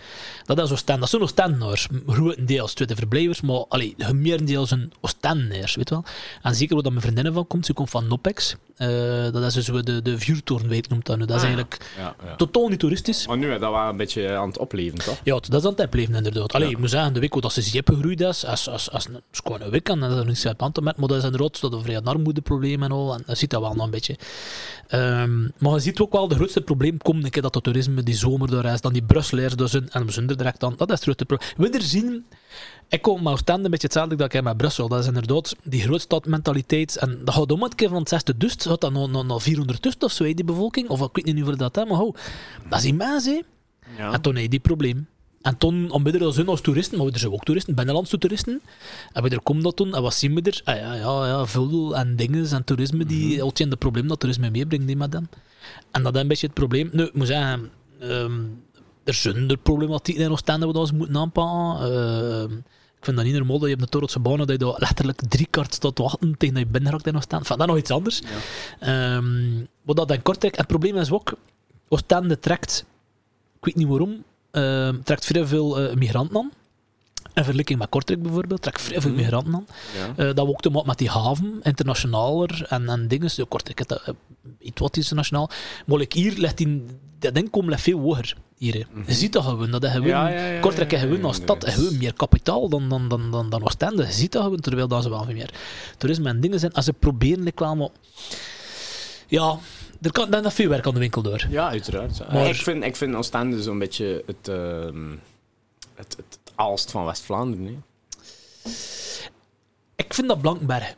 [0.45, 0.99] Dat is Oostende.
[0.99, 1.87] Dat zijn Oostendenaars.
[2.07, 6.03] Grotendeels tweede verblijvers, maar allee, gemeerendeel zijn Oostendenaars, weet je wel.
[6.41, 8.55] En zeker wat dat mijn vriendinnen van komt, ze komt van Nopex.
[8.75, 8.87] Eh,
[9.31, 11.25] dat is dus zo de, de vuurtorenwijk noemt dat nu.
[11.25, 12.35] Dat is Ah, eigenlijk Ja, ja.
[12.35, 13.27] totaal niet toeristisch.
[13.27, 15.19] Maar nu dat wel een beetje aan het opleven, toch?
[15.23, 16.53] Ja, dat is aan het opleven inderdaad.
[16.53, 16.73] Allee, Ja.
[16.73, 19.69] ik moet zeggen, de week dat ze zeep gegroeid is, als, als, als een schone
[19.69, 21.81] week, en dat is er niets aan te met, maar dat is inderdaad dat er
[21.81, 24.17] vrij een armoedeprobleem en al, en dat ziet dat wel nog een beetje.
[24.87, 28.03] Ehm, maar je ziet ook wel, de grootste probleem komt een keer dat het toerisme
[28.03, 31.25] die zomer is, dan die Brusselaars dus en zonder direct dan, dat is het grootste
[31.25, 31.49] probleem.
[31.57, 32.25] We er zien,
[32.89, 35.55] ik kom maar Oostende een beetje hetzelfde dat ik heb met Brussel, dat is inderdaad
[35.63, 39.09] die grootstadmentaliteit, en dat gaat om het keer van het 60 dust, gaat dat nog,
[39.09, 41.83] nog, nog 400 dust of zo, die bevolking, of ik weet niet hoeveel dat is,
[41.83, 42.15] maar hou,
[42.69, 43.41] dat is immens, hè.
[43.97, 44.11] Ja.
[44.11, 45.07] En toen had je die probleem.
[45.41, 48.61] En toen, om er zijn als toeristen, maar er zijn ook toeristen, binnenlandse toeristen.
[49.11, 50.61] En we er komen dat toen, en wat zien we er?
[50.63, 54.49] Ah, ja, ja, ja, veel en dingen en toerisme, die mm de probleem dat toerisme
[54.49, 55.29] meebrengt, die met hem.
[55.91, 56.89] En dat is een beetje het probleem.
[56.91, 58.41] Nu, ik moet zeggen, ehm,
[59.03, 61.91] er zijn er problematieken in Oostende wat we moeten aanpakken.
[61.91, 62.53] Ehm,
[62.97, 65.21] ik vind dat niet normaal dat je op de Torotse baan dat je daar letterlijk
[65.27, 67.43] drie kwart staat te wachten tegen dat je binnen raakt in Oostende.
[67.43, 68.21] Enfin, dat nog iets anders.
[68.79, 71.33] Ehm, wat dat in Kortrijk, en het probleem is ook,
[71.87, 72.85] Oostende trekt,
[73.59, 76.51] ik weet niet waarom, ehm, trekt vrij veel eh, migranten aan.
[77.33, 79.19] In vergelijking met Kortrijk bijvoorbeeld, trekt vrij veel Mhm.
[79.19, 79.65] migranten aan.
[79.97, 80.07] Ja.
[80.23, 83.29] Eh, dat we ook te maken met die haven, internationaler en, en dingen.
[83.35, 84.13] Ja, Kortrijk is dat, eh,
[84.59, 85.49] iets wat internationaal.
[85.85, 86.85] Maar like hier ligt die,
[87.19, 88.35] dat inkomen ligt veel hoger.
[88.57, 88.83] Hier, hè.
[89.05, 89.71] Je ziet dat gewoon.
[89.71, 93.31] Dat gewoon Ja, ja, Kortrijk is gewoon als stad gewoon meer kapitaal dan, dan, dan,
[93.31, 94.05] dan, dan Oostende.
[94.05, 95.49] Je ziet dat gewoon, terwijl dat ze wel veel meer
[95.97, 96.73] toerisme en dingen zijn.
[96.73, 97.89] Als ze proberen, maar...
[99.27, 99.57] Ja,
[100.01, 101.45] er kan dan nog veel werk aan de winkel door.
[101.49, 102.31] Ja, uiteraard.
[102.31, 105.11] Maar- Ik vind, ik vind Oostende zo'n beetje het, ehm
[105.95, 107.65] het, het, het Aalst van West-Vlaanderen.
[107.65, 107.77] hè.
[109.95, 110.95] Ik vind dat Blankenberg.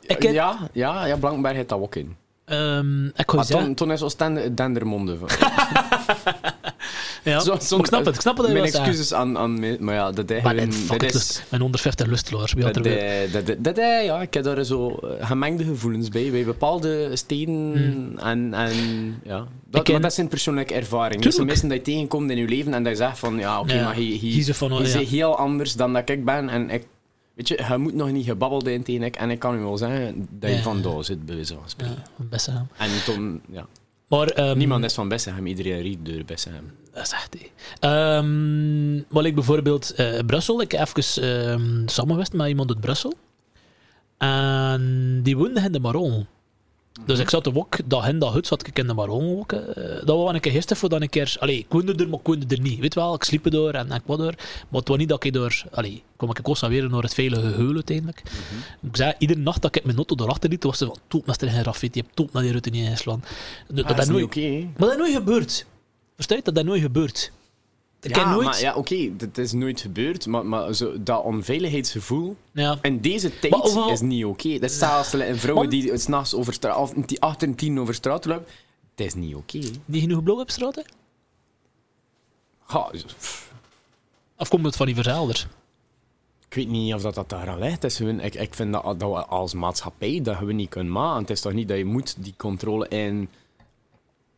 [0.00, 2.16] Ik heb, ja, ja, ja, Blankenberg heeft dat ook in.
[2.44, 3.66] ehm, ik Maar zeggen...
[3.66, 5.18] toen, toen is Oostende het Dendermonde.
[5.18, 5.28] van-
[7.24, 8.52] Ja, Zo- zo- ik snap het, ik snap het.
[8.52, 11.12] Mijn excuses aan, aan maar ja, dat is Maar gewoon- en fuck dat it, is...
[11.14, 12.52] lust- mijn 150 lustelaars.
[12.52, 16.08] Wie had Dat, er dat, dat, dat, ja, ik heb daar zo eh, gemengde gevoelens
[16.08, 17.72] bij, bij bepaalde steden.
[18.22, 18.74] En, en
[19.24, 19.82] ja, dat, Hmm.
[19.82, 21.22] Ken- maar dat zijn persoonlijke ervaringen.
[21.22, 21.46] Zijn Tuurlijk.
[21.50, 23.84] mensen die je tegenkomt in je leven en dat je zegt van, ja, oké, Ja,
[23.84, 26.48] maar hij, hij, hij is heel anders dan dat ik ben.
[26.48, 26.86] En ik,
[27.34, 29.16] weet je, je moet nog niet gebabbeld zijn tegen ik.
[29.16, 32.02] En ik kan u wel zeggen dat je van daar zit, bij wijze van spreken.
[32.76, 33.66] En toen, ja,
[34.12, 36.72] Maar, ehm, niemand is van Bessenhem, iedereen riet door Bessenhem.
[36.92, 37.36] Dat is echt,
[39.08, 40.60] maar ik bijvoorbeeld eh, Brussel.
[40.60, 43.12] Ik heb even samengewerkt met iemand uit Brussel.
[44.18, 46.26] En die woonde in de Maron.
[47.06, 49.52] Dus ik zat ook, dat in dat hut zat ik in de Maron ook.
[49.52, 49.84] eh.
[50.04, 51.36] dat was een keer gisteren voor dan een keer...
[51.38, 52.78] Allee, ik woonde er, maar ik woonde er niet.
[52.78, 54.34] Weet wel, ik sliep er door en, en ik was er.
[54.68, 55.62] Maar het was niet dat ik door...
[55.70, 58.22] Allee, kwam ik constant weer naar het veilige geheul uiteindelijk.
[58.82, 61.50] Ik zei, iedere nacht dat ik mijn auto erachter liet, was ze van, toep, er
[61.50, 63.24] geen je hebt toep naar die route niet inslaan.
[63.66, 65.66] Dat, Dat, dat, is nooit, maar dat is nooit gebeurd.
[66.14, 66.40] Versta je?
[66.42, 67.32] Dat dat nooit gebeurd.
[68.02, 68.44] Ik Ja, nooit...
[68.46, 72.78] maar ja, oké, dat is nooit gebeurd, maar, maar zo, dat onveiligheidsgevoel Ja.
[72.82, 74.58] in deze tijd overal- is niet oké.
[74.58, 77.94] Dat is zelfs een vrouw Want- die s'nachts over straat, of die achter tien over
[77.94, 78.50] straat loopt,
[78.94, 79.58] dat is niet oké.
[79.84, 80.82] Niet genoeg blauw op straat,
[84.36, 85.46] Of komt het van die verzeilers?
[86.48, 87.82] Ik weet niet of dat, dat daar al ligt.
[87.82, 91.20] Het is ik, ik vind dat, dat we als maatschappij dat we niet kunnen maken.
[91.20, 93.28] Het is toch niet dat je moet die controle in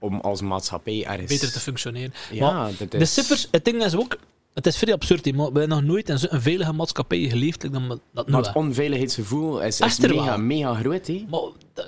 [0.04, 1.32] om als maatschappij ergens...
[1.32, 2.12] Beter te functioneren.
[2.30, 4.16] Ja, Maar dat De cijfers, het ding is ook...
[4.54, 7.80] Het is vrij absurd, maar we hebben nog nooit in zo'n veilige maatschappij geleefd like
[7.88, 11.06] dat, dat nu Maar het onveiligheidsgevoel is, mega, mega groot.
[11.06, 11.24] Hè?
[11.30, 11.40] Maar,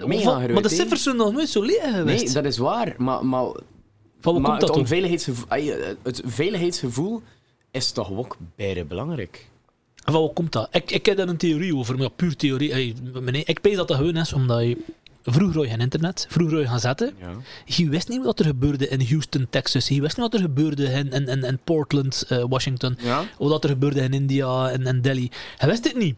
[0.09, 2.25] Mega groot, maar de cijfers zijn nog nooit zo leeg geweest.
[2.25, 2.95] Nee, dat is waar.
[2.99, 3.47] Maar, maar,
[4.21, 5.47] Van maar komt het, onveiligheidsgevoel,
[6.03, 7.23] het veiligheidsgevoel
[7.71, 9.49] is toch ook bijna belangrijk.
[10.05, 10.69] Van wat komt dat?
[10.73, 12.73] Ik, ik heb daar een theorie over, maar puur theorie.
[12.73, 14.77] Hey, meneer, ik weet dat dat gewoon is omdat je...
[15.29, 17.13] Vroeger had je geen internet, vroeger had je gaan zetten.
[17.21, 17.29] Ja.
[17.65, 19.89] Je wist niet wat er gebeurde in Houston, Texas.
[19.89, 22.99] Je wist niet wat er gebeurde in, in, in, in Portland, eh, Washington.
[23.01, 23.25] Ja?
[23.39, 25.31] Of wat er gebeurde in India en, en Delhi.
[25.57, 26.17] Hij wist het niet.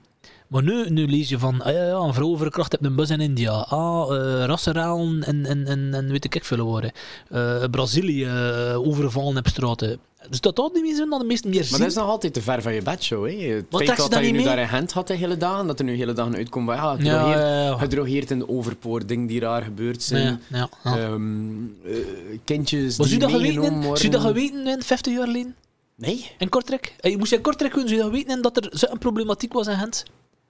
[0.48, 3.10] Maar nu, nu lees je van, ah, ja, ja, een vrouw verkracht heeft een bus
[3.10, 3.52] in India.
[3.52, 6.92] Ah, uh, rassenralen en, en, en, en weet ik veel worden.
[7.32, 9.98] Uh, Brazilië, uh, overvallen op straten.
[10.30, 11.70] Dus dat had niet meer zo dat de meesten meer zien.
[11.70, 13.26] Maar dat is nog altijd te ver van je bedshow.
[13.26, 13.32] Hè?
[13.32, 15.78] Het Wat feit dat, dat je nu daar een hand had de hele dagen, dat
[15.78, 19.40] er nu hele dagen uitkomt van ja, gedrogeerd, ja, gedrogeerd in de overpoort, dingen die
[19.40, 20.42] raar gebeurd zijn.
[20.46, 20.68] Ja.
[20.84, 21.96] Ehm, eh,
[22.44, 23.96] kindjes Maar die je meegenomen worden.
[23.96, 25.54] zou je dat geweten in 50 jaar geleden?
[25.94, 26.30] Nee.
[26.38, 26.94] In Kortrijk?
[27.00, 29.66] Hey, moest je in Kortrijk kunnen, zou je dat geweten dat er zo'n problematiek was
[29.66, 30.04] in Gent?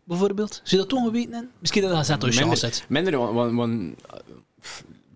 [0.09, 0.53] Bijvoorbeeld?
[0.55, 1.49] Zou je dat toen geweten in?
[1.61, 2.85] Misschien dat je dat als je Minder, zet.
[2.89, 4.19] minder want, want, eh,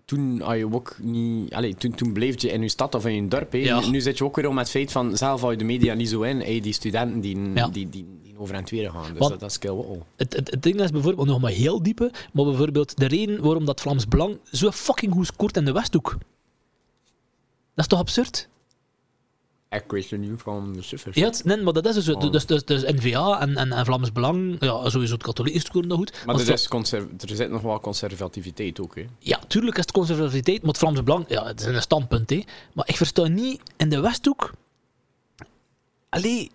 [0.05, 1.53] toen had je ook niet...
[1.53, 3.53] Allee, toen, toen bleef je in je stad of in je dorp.
[3.53, 3.79] Ja.
[3.79, 5.17] Nu, nu zit je ook weer om het feit van...
[5.17, 6.39] Zelf hou je de media niet zo in.
[6.39, 7.67] Hey, die studenten die, Ja.
[7.67, 9.09] die, die, die over en weer gaan.
[9.09, 10.05] Dus Want- dat, dat wel.
[10.15, 13.65] Het, het, het ding is bijvoorbeeld, nog maar heel diepe, maar bijvoorbeeld de reden waarom
[13.65, 16.11] dat Vlaams Belang zo fucking goed scoort in de Westhoek.
[17.75, 18.47] Dat is toch absurd?
[19.73, 21.15] Er niet van de cijfers.
[21.15, 22.31] Ja, nee, maar dat is dus, Oh.
[22.31, 25.97] dus, dus, dus N-VA en, en, en Vlaams Belang, ja, sowieso het katholiek scoren dat
[25.97, 26.23] goed.
[26.25, 28.95] Maar er, is er zit nog wel conservativiteit ook.
[28.95, 29.05] Hè.
[29.19, 32.43] Ja, tuurlijk is het conservativiteit, maar het Vlaams Belang, ja, het is een standpunt, hè.
[32.73, 34.51] Maar ik versta niet, in de Westhoek...
[36.09, 36.51] Allee,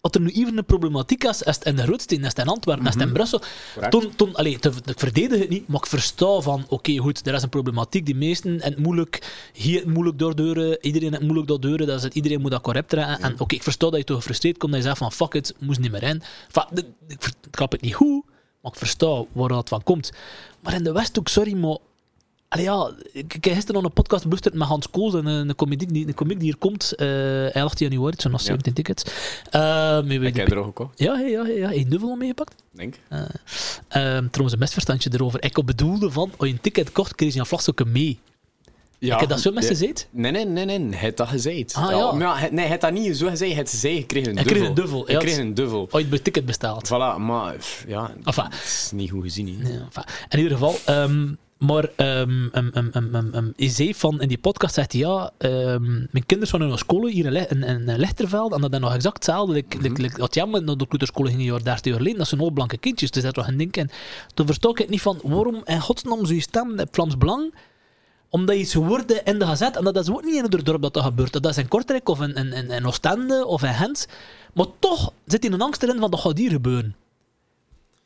[0.00, 2.48] wat er nu even een problematiek is, is het in de Roodsteen, is het in
[2.48, 3.42] Antwerpen, is het in Brussel.
[3.72, 3.92] Correct.
[3.92, 7.34] Toen, toen, allee, te, ik verdedig het niet, maar ik versta van, oké, goed, er
[7.34, 11.46] is een problematiek, die meesten, en het moeilijk, hier het moeilijk doordeuren, iedereen het moeilijk
[11.46, 13.20] doordeuren, dat is het, iedereen moet dat correct trekken.
[13.20, 15.54] En oké, ik versta dat je toch gefrustreerd komt, dat je zegt van, fuck it,
[15.58, 16.22] moest niet meer in.
[16.54, 18.24] Enfin, ik ik klap het niet goed,
[18.60, 20.10] maar ik versta waar dat van komt.
[20.60, 21.78] Maar in de Westhoek, sorry, maar...
[22.50, 25.88] Allee, ja, ik, heb gisteren nog een podcast beluisterd met Hans Kool, een, een, comiek
[25.92, 28.46] die, een comiek die hier komt, eh 11 januari, het zijn nog Ja.
[28.46, 29.04] 17 tickets.
[29.54, 32.54] Uh, Ik heb er ook gekocht, ja, ja, ja, ja, al meegepakt.
[32.70, 32.94] denk.
[33.10, 35.42] Uh, um, trouwens, een misverstandje erover.
[35.44, 38.18] Ik bedoelde van, als je een ticket kocht, kreeg je een flesje mee.
[38.98, 40.08] Ja, ik heb dat zo met ze gezegd.
[40.10, 40.94] Nee, nee, nee, nee.
[40.94, 41.74] Hij had dat gezegd.
[41.74, 42.12] Ah, ja.
[42.12, 43.50] Maar nee, hij had dat niet zo gezegd.
[43.50, 44.52] Hij had gezegd, kreeg een duvel.
[44.52, 45.88] kreeg een duvel, Ik kreeg een duvel.
[45.90, 46.86] Als je ticket bestaalt.
[46.86, 47.56] Voilà, maar
[47.86, 48.44] ja, Enfin.
[48.44, 49.60] dat is niet goed gezien.
[49.62, 54.92] Enfin, in ieder geval, um, maar um, um, hij zei van in die podcast, zegt
[54.92, 55.32] hij ja,
[56.10, 59.14] mijn kinderen zijn naar school hier in, in, in, Lichterveld en dat is nog exact
[59.14, 59.52] hetzelfde.
[59.52, 62.40] Like, like, like, wat jammer naar de kleuterschool ging jaar, 30 jaar geleden, dat zijn
[62.40, 63.72] al blanke kindjes, dus dat toch een ding.
[63.72, 63.90] En
[64.34, 67.52] toen versta ik niet van waarom in godsnaam zou je stemmen Vlaams Belang
[68.30, 70.82] omdat je iets hoorde in de gazet, en dat is ook niet in het dorp
[70.82, 71.32] dat dat gebeurt.
[71.32, 74.08] Dat is in Kortrijk of in, in, in, in Oostende of in Gent.
[74.54, 76.96] Maar toch zit hij een angst erin van dat gaat hier gebeuren.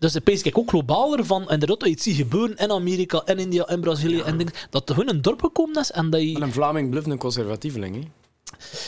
[0.04, 3.38] Dus de pees ik ook globaler van, inderdaad, je het ziet gebeuren in Amerika, in
[3.38, 6.34] India, in Brazilië, en dingen, dat er gewoon een dorp gekomen is en dat je...
[6.34, 7.94] En een Vlaming blijft een conservatieveling.
[7.94, 8.02] Hè.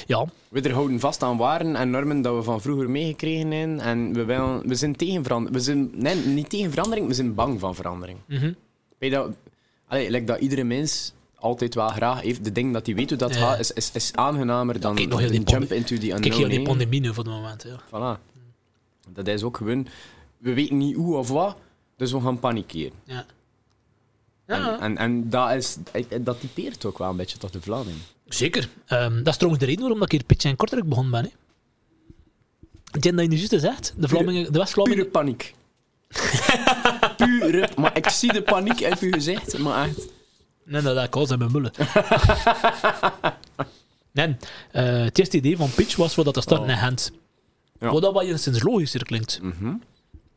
[0.06, 3.80] Ja, We er houden vast aan waarden en normen dat we van vroeger meegekregen hebben.
[3.80, 5.56] En we, willen, we zijn tegen verandering.
[5.58, 8.18] We zijn nee, niet tegen verandering, we zijn bang van verandering.
[8.26, 8.52] mhm.
[8.98, 9.30] Weet je dat,
[9.88, 12.44] allee, like dat iedere mens altijd wel graag heeft.
[12.44, 13.40] De ding dat hij weet hoe dat Ja.
[13.40, 15.74] gaat, is, is, is aangenamer dan Kijk jump pandemie.
[15.76, 16.20] into the unknown.
[16.20, 17.62] kijk heel die pandemie nu voor het moment.
[17.68, 17.80] Ja.
[17.86, 18.20] Voilà.
[19.12, 19.86] Dat is ook gewoon...
[20.38, 21.56] We weten niet hoe of wat,
[21.96, 22.92] dus we gaan panikeren.
[23.04, 23.24] Ja.
[24.46, 25.76] En, Ja, en, en dat, is,
[26.20, 27.96] dat typeert ook wel een beetje tot de Vlaming.
[28.28, 28.68] zeker.
[28.86, 31.22] Ehm, dat is trouwens de reden waarom ik hier pitje en Kortrijk begonnen ben.
[31.22, 31.28] Hè.
[32.92, 35.10] Ik dat je nu juist zegt, de, Vlamingen, de Pure West-Vlamingen...
[35.10, 35.54] paniek.
[37.16, 37.68] Pure...
[37.76, 40.08] Maar ik zie de paniek uit uw gezicht, maar echt...
[40.64, 41.72] Nee, dat dat kan zijn met mullen.
[44.12, 44.36] nee,
[44.72, 46.72] eh, het eerste idee van Pitch was voor dat te starten Oh.
[46.72, 47.10] in Gent.
[47.80, 47.90] Ja.
[47.90, 49.38] Wat dat wat enigszins logischer klinkt.
[49.42, 49.74] Mhm.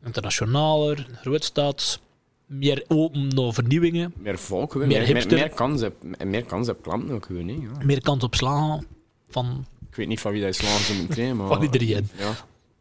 [0.04, 2.00] Internationaler, grootstad,
[2.46, 4.74] meer open naar vernieuwingen, Meer volk.
[4.74, 5.38] Meer meer, meer, hipster.
[5.38, 5.94] meer, kans op,
[6.24, 7.48] meer kans op klanten ook gewoon.
[7.48, 7.84] Ja.
[7.84, 8.86] meer kans op slagen
[9.28, 9.66] van...
[9.90, 11.46] Ik weet niet van wie dat slagen ze krijgen, maar...
[11.54, 12.08] Van iedereen.
[12.18, 12.32] Ja.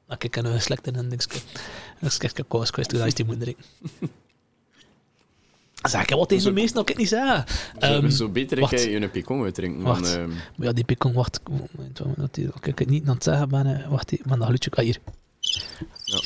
[0.08, 1.40] Kijk, ik heb slecht in een dingetje.
[2.00, 3.64] Dat is echt een koos geweest, toen is die drinken.
[5.82, 7.46] Zeg wat tegen de meesten dat ik niet zeggen.
[7.80, 9.84] Zo, Um, zo beter ik je een picon drinken.
[9.84, 10.04] Wacht.
[10.04, 11.40] Dan, ehm, Maar ja, die pikong, wacht.
[11.94, 13.90] Dat dat ik het niet aan het zeggen ben.
[13.90, 15.00] Wacht, ben dat geluidje ah, hier.
[16.04, 16.22] Ja.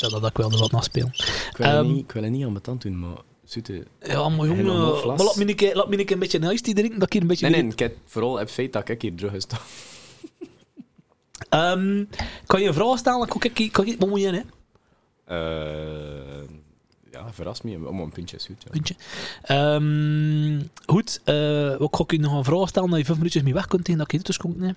[0.00, 1.10] Ja, dat ik wel nog wat naspelen.
[1.14, 3.16] ik, wil het niet, ik wil het niet aan mijn tand doen, maar...
[3.44, 3.86] Zoete...
[4.00, 4.64] Ja, maar jongen,
[5.06, 7.06] maar laat me een keer, laat me keer een beetje een iced tea drinken, dat
[7.06, 7.48] ik hier een beetje...
[7.48, 9.58] Nee, nee, ik heb vooral het feit dat ik hier terug sta.
[11.48, 12.04] Ehm,
[12.46, 13.28] kan je een vraag stellen?
[13.28, 14.42] Kan ik, kan ik, wat moet je, hè?
[15.24, 16.48] Eh,
[17.16, 17.88] ja, verras me.
[17.88, 18.62] Om een puntje is goed.
[18.64, 18.70] Ja.
[18.70, 18.94] Puntje.
[19.42, 23.42] Ehm, goed, eh wat ga ik je nog een vraag stellen dat je vijf minuutjes
[23.42, 24.58] mee weg kunt tegen dat ik hier tussen komt?
[24.58, 24.74] Nee.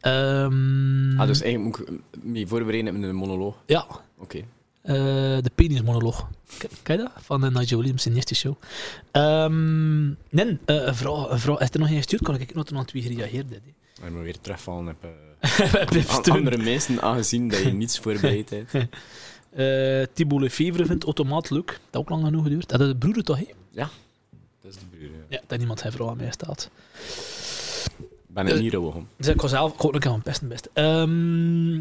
[0.00, 3.56] Ehm, Ah, dus eigenlijk moet ik me voorbereiden met een monoloog.
[3.66, 3.86] Ja,
[4.18, 4.38] Oké.
[4.82, 4.94] eh,
[5.40, 6.28] de penismonoloog.
[6.84, 7.10] Je dat?
[7.16, 8.54] Van de Nigel Williams in de eerste show.
[9.10, 11.58] Ehm, nee, eh, een vraag, een vraag.
[11.58, 12.22] Is er nog geen gestuurd?
[12.22, 13.60] Kan ik nog aan wie gereageerd heb?
[14.00, 15.06] Maar we weer terugvallen op
[15.98, 16.34] aan steun?
[16.36, 18.72] andere mensen, aangezien dat je niets voorbereid hebt.
[19.54, 21.66] Eh, Thibaut Lefevre vindt automaat leuk.
[21.66, 22.68] Dat heeft ook lang genoeg geduurd.
[22.68, 23.46] Dat is de broer toch, hè?
[23.72, 23.88] Dat
[24.62, 25.08] is de broer.
[25.08, 25.24] ja.
[25.28, 26.70] Ja, dat niemand zijn vrouw aan mij staat.
[27.98, 29.06] Ik ben het niet rauw.
[29.16, 30.68] Dus ik ga zelf ik ook nog een best best.
[30.72, 31.80] Ehm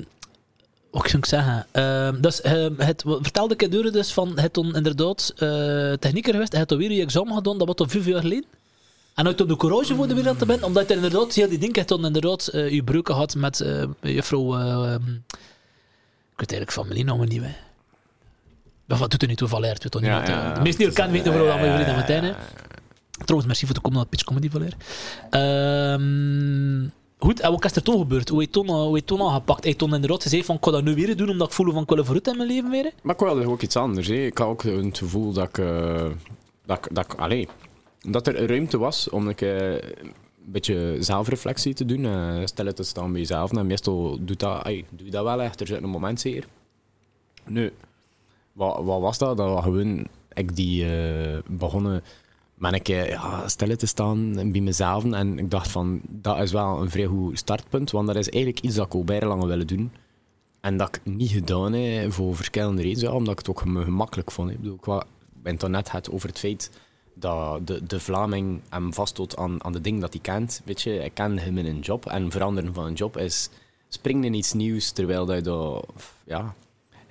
[0.92, 1.66] wat zou ik zeggen?
[1.72, 6.52] Ehm dus, ehm, het, vertelde ik het dus van het toen inderdaad eh technieker geweest.
[6.52, 8.46] Hij had alweer je examen gedaan, dat was toch vijf jaar geleden.
[9.16, 11.58] En uit toen de courage voor de wereld te bent, omdat hij inderdaad heel die
[11.58, 14.58] ding toen inderdaad eh je breuken had met eh juffrouw...
[14.58, 14.96] eh,
[16.42, 17.42] ehm, ik weet eigenlijk familienamen niet.
[18.86, 19.74] Maar wat doet er niet toe Valère?
[19.74, 20.56] het weet toch niemand, ja, eh.
[20.56, 22.28] De meesten hier kennen weten hier aan het einde.
[22.28, 22.38] Ja,
[23.26, 24.76] Trouwens, merci voor de komen naar Pitch Comedy Valère.
[25.30, 26.88] Ehm
[27.20, 28.30] goed, en wat is er toen gebeurd?
[28.30, 29.64] Hoe heeft toen, hoe heeft toen aangepakt?
[29.64, 31.82] Hij toen inderdaad gezegd van, ik ga dat nu weer doen, omdat ik voel van,
[31.84, 32.92] ik wil vooruit in mijn leven weer.
[33.04, 34.08] Maar ik wilde ook iets anders.
[34.08, 34.14] Hè.
[34.14, 35.58] Ik had ook het gevoel dat ik...
[35.58, 36.06] eh,
[36.66, 37.48] dat, ik- dat, ik- allee,
[38.00, 39.84] dat er ruimte was om een, keer
[40.46, 42.48] een beetje zelfreflectie te doen.
[42.48, 43.52] stil te staan bij jezelf.
[43.52, 45.62] En meestal doet dat, doe je dat wel echt.
[45.62, 46.46] Er zit een moment zeker.
[47.46, 47.72] Nu,
[48.54, 49.38] wat, wat was dat?
[49.38, 50.08] Dat was gewoon...
[50.34, 52.04] Ik die eh, begonnen
[52.82, 55.12] keer ja, stil te staan bij mezelf.
[55.12, 57.92] En ik dacht van, dat is wel een vrij goed startpunt.
[57.92, 59.92] Want dat is eigenlijk iets dat ik al bijna lang willen doen.
[60.60, 63.14] En dat ik niet gedaan heb voor verschillende redenen.
[63.14, 64.52] Omdat ik het ook gemakkelijk vond.
[64.52, 65.04] Ik bedoel, ik
[65.44, 66.72] ben het net het over het feit
[67.14, 70.62] dat de, de Vlaming hem vasthoudt aan, aan de dingen dat hij kent.
[70.66, 72.06] Weet je, ik ken hem in een job.
[72.06, 73.50] En veranderen van een job is
[73.90, 75.86] springen in iets nieuws, terwijl dat je dat...
[76.24, 76.54] Ja,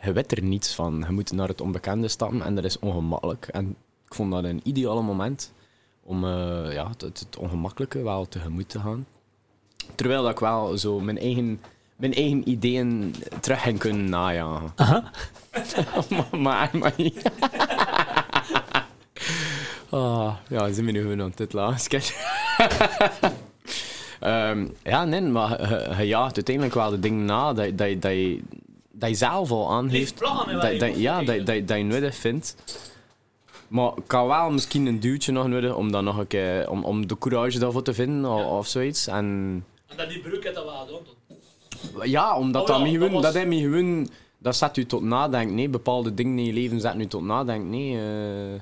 [0.02, 1.04] je weet er niets van.
[1.06, 3.46] Je moet naar het onbekende stappen en dat is ongemakkelijk.
[3.46, 5.52] En ik vond dat een ideale moment
[6.02, 9.06] om eh, ja, het, het ongemakkelijke wel tegemoet te gaan.
[9.94, 11.60] Terwijl dat ik wel zo mijn eigen,
[11.96, 14.72] mijn eigen ideeën terug ging kunnen najagen.
[14.76, 15.10] Aha.
[16.36, 16.94] maar, maar.
[19.90, 22.12] Ah, ja, zijn we nu gewoon aan het sketch.
[24.20, 28.40] Ehm, ja, nee, maar jaagt uiteindelijk wel de dingen na dat, dat, dat, je,
[28.90, 30.20] dat je zelf al aan heeft.
[30.96, 32.54] ja, dat, dat, dat je nodig vindt.
[33.68, 36.84] Maar ik had wel misschien een duwtje nog nodig om, dan nog een keer, om,
[36.84, 39.06] om de courage daarvoor te vinden of, of zoiets.
[39.06, 40.74] En En dat die breuk heeft dat wel
[42.02, 44.08] ja, omdat Oh dat, ja, dat gewoon, was- dat gewoon...
[44.38, 45.68] Dat zet u tot nadenken, nee.
[45.68, 47.96] Bepaalde dingen in je leven zetten u tot nadenken, nee.
[47.96, 48.60] eh.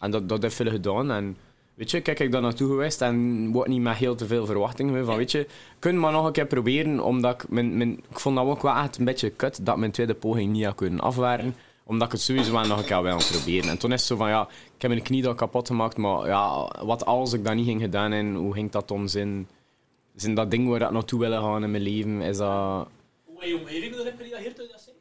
[0.00, 1.10] En dat, dat heeft veel gedaan.
[1.10, 1.36] En
[1.74, 5.04] weet je, kijk ik daar naartoe geweest en word niet met heel te veel verwachtingen
[5.04, 5.46] van, weet je,
[5.78, 7.48] kun maar nog een keer proberen, omdat ik...
[7.48, 10.52] Mijn, mijn, ik vond dat ook wel echt een beetje kut, dat mijn tweede poging
[10.52, 11.54] niet had kunnen afwerken
[11.90, 13.70] omdat ik het sowieso wel nog een keer wil proberen.
[13.70, 16.26] En toen is het zo van, ja, ik heb mijn knie dan kapot gemaakt, maar
[16.26, 19.48] ja, wat als ik dat niet ging gedaan en hoe ging dat om zijn...
[20.14, 22.88] Zijn dat ding waar ik naartoe wil gaan in mijn leven, is dat...
[23.24, 24.99] Hoe je omgeving gereageerd dat zeggen?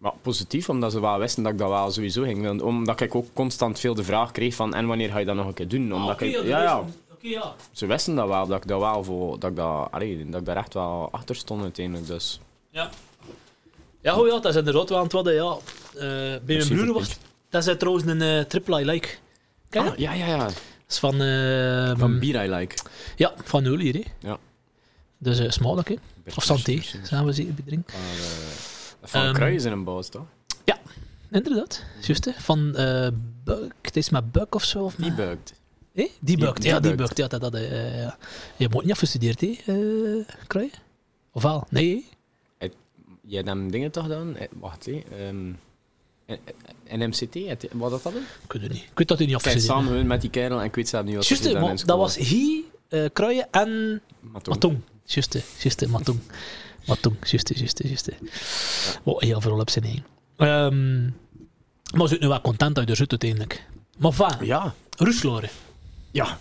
[0.00, 2.42] Maar positief, omdat ze wel wisten dat ik dat wel sowieso ging.
[2.42, 2.60] doen.
[2.62, 5.46] Omdat ik ook constant veel de vraag kreeg van en wanneer ga je dat nog
[5.46, 5.94] een keer doen?
[5.94, 7.54] Omdat Oké, ik, ja, ja, ja, Oké, ja.
[7.72, 10.46] ze wisten dat wel, dat ik dat wel voor, dat ik dat, allee, dat ik
[10.46, 12.06] daar echt wel achter stond uiteindelijk.
[12.06, 12.40] Dus.
[12.70, 12.90] Ja.
[14.00, 15.56] Ja, hoe ja, dat is inderdaad wel aan het worden, ja.
[15.94, 16.00] Eh,
[16.44, 17.18] bij mijn broer was
[17.50, 19.08] dat is trouwens een eh, triple I like.
[19.68, 19.90] Ken je?
[19.90, 20.36] Ah, ja, ja, ja.
[20.44, 20.54] Dat
[20.88, 21.20] is van...
[21.20, 22.74] eh, Van Bier I Like.
[23.16, 24.28] Ja, van nul hier, hè.
[24.28, 24.38] Ja.
[25.18, 25.94] Dus uh, smakelijk, hè.
[26.36, 27.94] Of santé, zijn we zeker bedrinken.
[27.98, 28.16] Maar,
[29.00, 30.24] eh, van Ehm, Kruis in een baas, toch?
[31.32, 32.32] Inderdaad, juist, hè.
[32.32, 33.08] Van eh
[33.44, 34.84] Buik, het is met Buik of zo.
[34.84, 35.52] Of Die buikt.
[35.92, 36.08] Hé?
[36.20, 37.16] Die die ja, die buikt.
[37.16, 38.16] Ja, dat, dat, eh, ja.
[38.56, 40.70] Je hebt niet afgestudeerd, hè, uh, Kruij?
[41.32, 41.66] Of wel?
[41.70, 42.06] Nee,
[42.58, 42.68] hè?
[43.22, 44.08] Je hebt hem dingen toch?
[44.08, 44.18] Eh,
[44.60, 45.02] Wacht, hé.
[45.18, 45.52] ehm,
[46.98, 48.20] NMCT, het- wat dat dat is?
[48.44, 48.82] Ik weet het niet.
[48.82, 51.14] Ik weet dat hij niet afgestudeerd samen met die kerel en ik weet zelf niet
[51.14, 54.42] wat Juist, maar dat was hij, eh Kruijen en Maar.
[54.44, 54.78] Matong.
[55.04, 55.32] Juist,
[55.62, 55.86] juist, hè,
[56.90, 57.16] Matong.
[57.20, 58.06] Matong, juist, juist, juist.
[58.06, 58.12] hè.
[59.02, 60.02] Oh, heel veel op zijn heen.
[60.36, 61.08] Ehm
[61.94, 63.66] maar ze nu wel content je er zit uiteindelijk.
[63.98, 64.74] Maar van, Ja.
[64.96, 65.48] Rusloren.
[66.10, 66.38] Ja.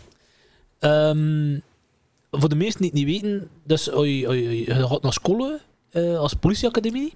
[0.79, 1.59] Ehm,
[2.31, 5.59] voor de meesten die het niet weten, dus je, je, je gaat naar school
[5.89, 7.13] eh, als politieacademie.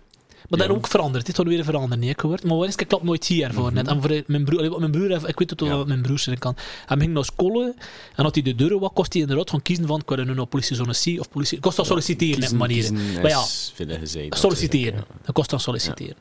[0.50, 1.26] Maar dat is ook veranderd.
[1.26, 2.44] Dit wordt weer veranderd, niet gehoord.
[2.44, 2.76] Maar wat is?
[2.76, 3.88] Ik klap nooit hier voor net.
[3.88, 5.78] En voor mijn broer, mijn broer ik weet het wel Mhm.
[5.78, 5.84] Ja.
[5.84, 6.56] wat mijn broer zijn kan.
[6.86, 7.64] Hij ging naar school
[8.16, 10.46] en had hij de deuren, wat kost hij inderdaad van kiezen van, wil nu naar
[10.46, 11.60] politiezone C of politie.
[11.60, 12.78] Kost dat solliciteren, Kiezen- op manier.
[12.90, 13.44] kiezen Maar ja,
[14.30, 15.04] solliciteren.
[15.26, 16.16] Dat kost dan solliciteren.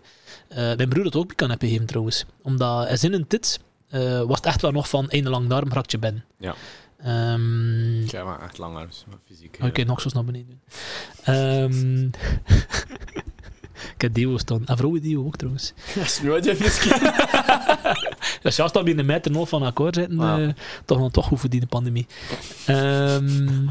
[0.49, 2.25] Eh, mijn broer had ook kan hebben gegeven trouwens.
[2.43, 5.69] Omdat hij zin in dit eh, was het echt wel nog van een lang darm
[6.01, 6.25] ben.
[6.39, 6.55] Ja.
[6.99, 9.59] Ehm, Ja, maar echt lang arms, maar fysiek.
[9.63, 10.61] Oké, eh, nog zo naar beneden.
[11.25, 12.09] Ehm
[13.95, 14.67] ik heb Dio staan.
[14.67, 15.73] En vrouwen Dio ook trouwens.
[15.95, 17.11] Dat is nooit even misschien.
[18.43, 20.17] Dus ja, in de meter nog van akkoord zitten.
[20.19, 20.39] Ja.
[20.41, 20.49] eh,
[20.85, 22.07] toch nog toch voor die pandemie.
[22.67, 23.67] Ehm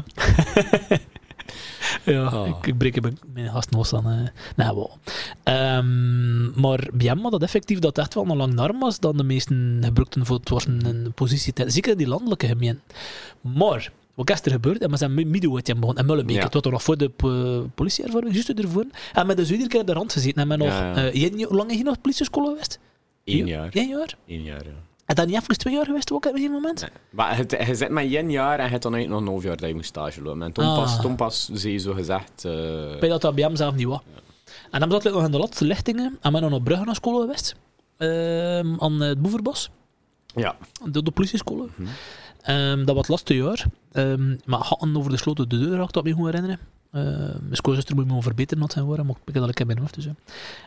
[2.04, 2.48] ja, Oh.
[2.48, 3.00] ik, ik breek
[3.32, 4.06] mijn, gasten los aan.
[4.06, 4.98] eh nou, wel.
[5.42, 9.16] Ehm, maar bij hem was dat effectief dat echt wel een lang arm was dan
[9.16, 11.52] de meesten gebruikten voor het was een, positie.
[11.66, 12.82] Zeker in die landelijke gemeenten.
[13.40, 14.78] Maar, wat is er gebeurd?
[14.82, 15.96] En we zijn midden uit begonnen.
[15.96, 16.36] En Mullenbeek.
[16.36, 16.42] Ja.
[16.42, 18.84] Het was nog voor de po- politieervaring, juist ervoor.
[19.12, 20.42] En met de iedere keer op de rand gezeten.
[20.42, 21.10] En met nog, Ja, ja.
[21.10, 22.78] eh, hoe lang heb je nog op politieschool geweest?
[23.24, 23.68] Eén jaar.
[23.72, 24.14] Eén jaar?
[24.26, 24.70] Eén jaar, ja.
[25.06, 26.80] En dan niet even twee jaar geweest ook op een moment?
[26.80, 26.90] Nee.
[27.10, 29.42] Maar het, je zit maar één jaar en je hebt dan eigenlijk nog een half
[29.42, 30.42] jaar dat je moet stage lopen.
[30.42, 30.74] En toen, Ah.
[30.76, 32.44] pas, toen pas zie je zo gezegd...
[32.44, 32.52] eh,
[33.00, 34.00] bij dat dat bij hem zelf niet was.
[34.70, 36.94] En dan zat ik nog in de laatste lichtingen en ben nog naar Brugge naar
[36.94, 37.54] school geweest.
[37.96, 39.70] Ehm, aan het Boeverbos,
[40.34, 40.56] ja.
[40.84, 41.68] de, de politieschool.
[41.76, 41.88] Mhm.
[42.42, 43.64] Ehm, dat was het laatste jaar.
[43.92, 46.58] Ehm, maar hadden over de sloten de deur, had ik dat me goed herinneren.
[46.92, 47.04] Ehm,
[47.42, 49.78] mijn schoonzuster moet me gewoon verbeteren had zijn worden, maar ik dat ik in mijn
[49.78, 49.94] hoofd.
[49.94, 50.10] Dus, hè.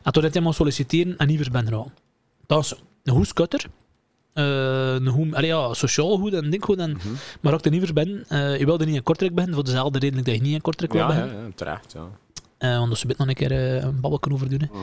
[0.04, 1.92] en toen had hij maar solliciteren en niet ben raam.
[2.48, 2.74] Dat is
[3.04, 3.66] een goede scutter.
[4.34, 6.78] Een goed, allee, ja, sociaal goed en denk goed.
[6.78, 7.08] En, Mhm.
[7.42, 8.26] Maar ook er niet ben.
[8.28, 10.92] eh je wilde niet in Kortrijk beginnen, voor dezelfde reden dat je niet in Kortrijk
[10.94, 12.08] wil Ja, ja, terecht, ja.
[12.72, 14.70] Eh, want we nog een keer eh, een babbelken over doen.
[14.72, 14.82] Mhm.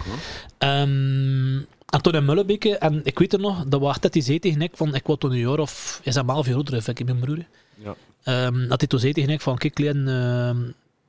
[0.58, 1.56] Ehm,
[1.88, 4.62] en toen in Mullebeke, en ik weet er nog, dat was dat hij zei tegen
[4.62, 7.18] ik van, ik wou toen een jaar of, is dat half jaar ouder, ik, mijn
[7.20, 7.44] broer.
[7.74, 7.94] Ja.
[8.22, 10.56] Ehm, dat hij toen zei tegen ik van, kijk, Leen, ehm,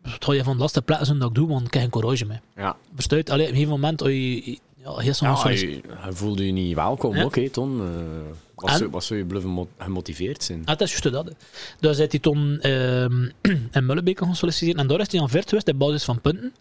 [0.03, 2.41] ga je van de laatste plaatsen dat ik doe, want ik heb geen courage meer.
[2.55, 2.75] Ja.
[2.95, 4.51] Verstuit, allee, op een gegeven moment, je,
[4.83, 7.25] ja, heel Ja, je, je voelde je niet welkom, Ja.
[7.25, 7.79] oké, Ton.
[7.81, 8.77] eh wat, En?
[8.77, 10.59] zou, wat zou je mo- gemotiveerd zijn?
[10.59, 11.25] Ah, dat is juist dat.
[11.25, 11.31] hè.
[11.79, 13.29] Dus hij toen ehm,
[13.77, 14.79] in Mullebeke gaan solliciteren.
[14.81, 16.53] En daar is hij aan ver geweest op basis van punten.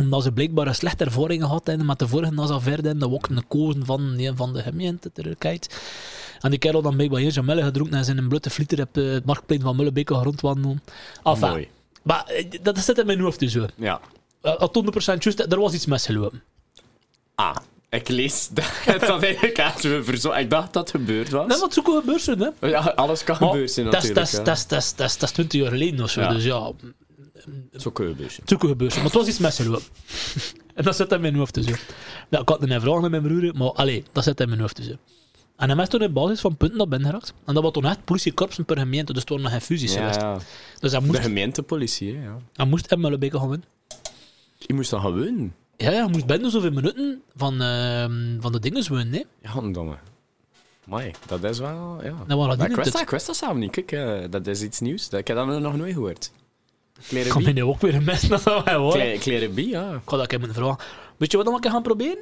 [0.00, 2.98] Omdat ze blijkbaar een slechte ervaring gehad hebben met de vorige NASA verder.
[2.98, 5.80] Dat ook een kozen van een van de gemeenten ter kijkt.
[6.40, 8.96] En die kerel dan blijkbaar hier zijn melle gedronken en zijn een blote flieter op
[8.96, 10.82] eh, het marktplein van Mullebeke gaan rondwandelen.
[11.24, 11.68] Enfin, Mooi.
[12.02, 13.66] maar eh, dat zit in mijn hoofd dus zo.
[13.74, 14.00] Ja.
[14.42, 16.42] Uh, 100% juist, er was iets misgelopen.
[17.34, 17.56] Ah,
[17.88, 21.46] ik lees dat het dan eigenlijk verzo- Ik dacht dat het gebeurd was.
[21.46, 22.68] Nee, wat zoeken we beurzen, hè?
[22.68, 24.14] Ja, alles kan gebeuren zijn dat is- natuurlijk.
[24.14, 24.44] dat is- ja.
[24.44, 26.20] dat is- dat is- dat is- dat is 20 jaar geleden of zo.
[26.20, 26.28] Ja.
[26.28, 26.72] Dus ja,
[27.42, 27.68] Zijn.
[27.72, 28.94] zoeken gebeurd.
[28.94, 29.82] Maar het was iets misgelopen.
[30.74, 31.66] en dat zit in mijn hoofd dus.
[32.30, 34.76] Ja, ik had een vraag aan mijn broer, maar allee, dat zit in mijn hoofd
[34.76, 34.90] dus.
[35.56, 37.32] En hij is toen op basis van punten dat binnen geraakt.
[37.44, 40.20] En dat was toen echt politiekorpsen per gemeente, dus waren nog geen fusies Ja, geweest.
[40.20, 40.38] ja.
[40.80, 42.38] Dus hij De moest, gemeentepolitie, hè, ja.
[42.52, 43.68] hij moest in Mullebeke gaan winnen.
[44.58, 45.54] Je moest dan gaan winnen.
[45.76, 49.12] Ja, ja, hij moest binnen zoveel minuten van, ehm, van de dingen winnen.
[49.12, 49.22] hè.
[49.42, 49.96] Ja, godverdomme.
[50.84, 51.98] Mai, dat is wel...
[52.02, 52.14] Ja.
[52.26, 53.70] Nou, ik, wist dat, ik wist dat samen niet.
[53.70, 55.08] Kijk, eh, dat is iets nieuws.
[55.08, 56.30] Dat, ik heb dat nog nooit gehoord.
[57.06, 57.54] Kleren je B.
[57.54, 59.00] nu ook weer een mes naar wat wij horen?
[59.00, 59.94] Kle- Kleren B, ja.
[59.94, 60.78] Ik ga dat moeten vragen.
[61.16, 62.18] Weet je wat we een keer gaan proberen?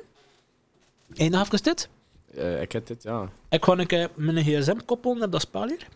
[1.15, 1.89] Eén nog even dit.
[2.35, 3.29] Eh, ik heb dit, ja.
[3.49, 5.87] Ik ga een keer mijn gsm koppelen op dat spel hier.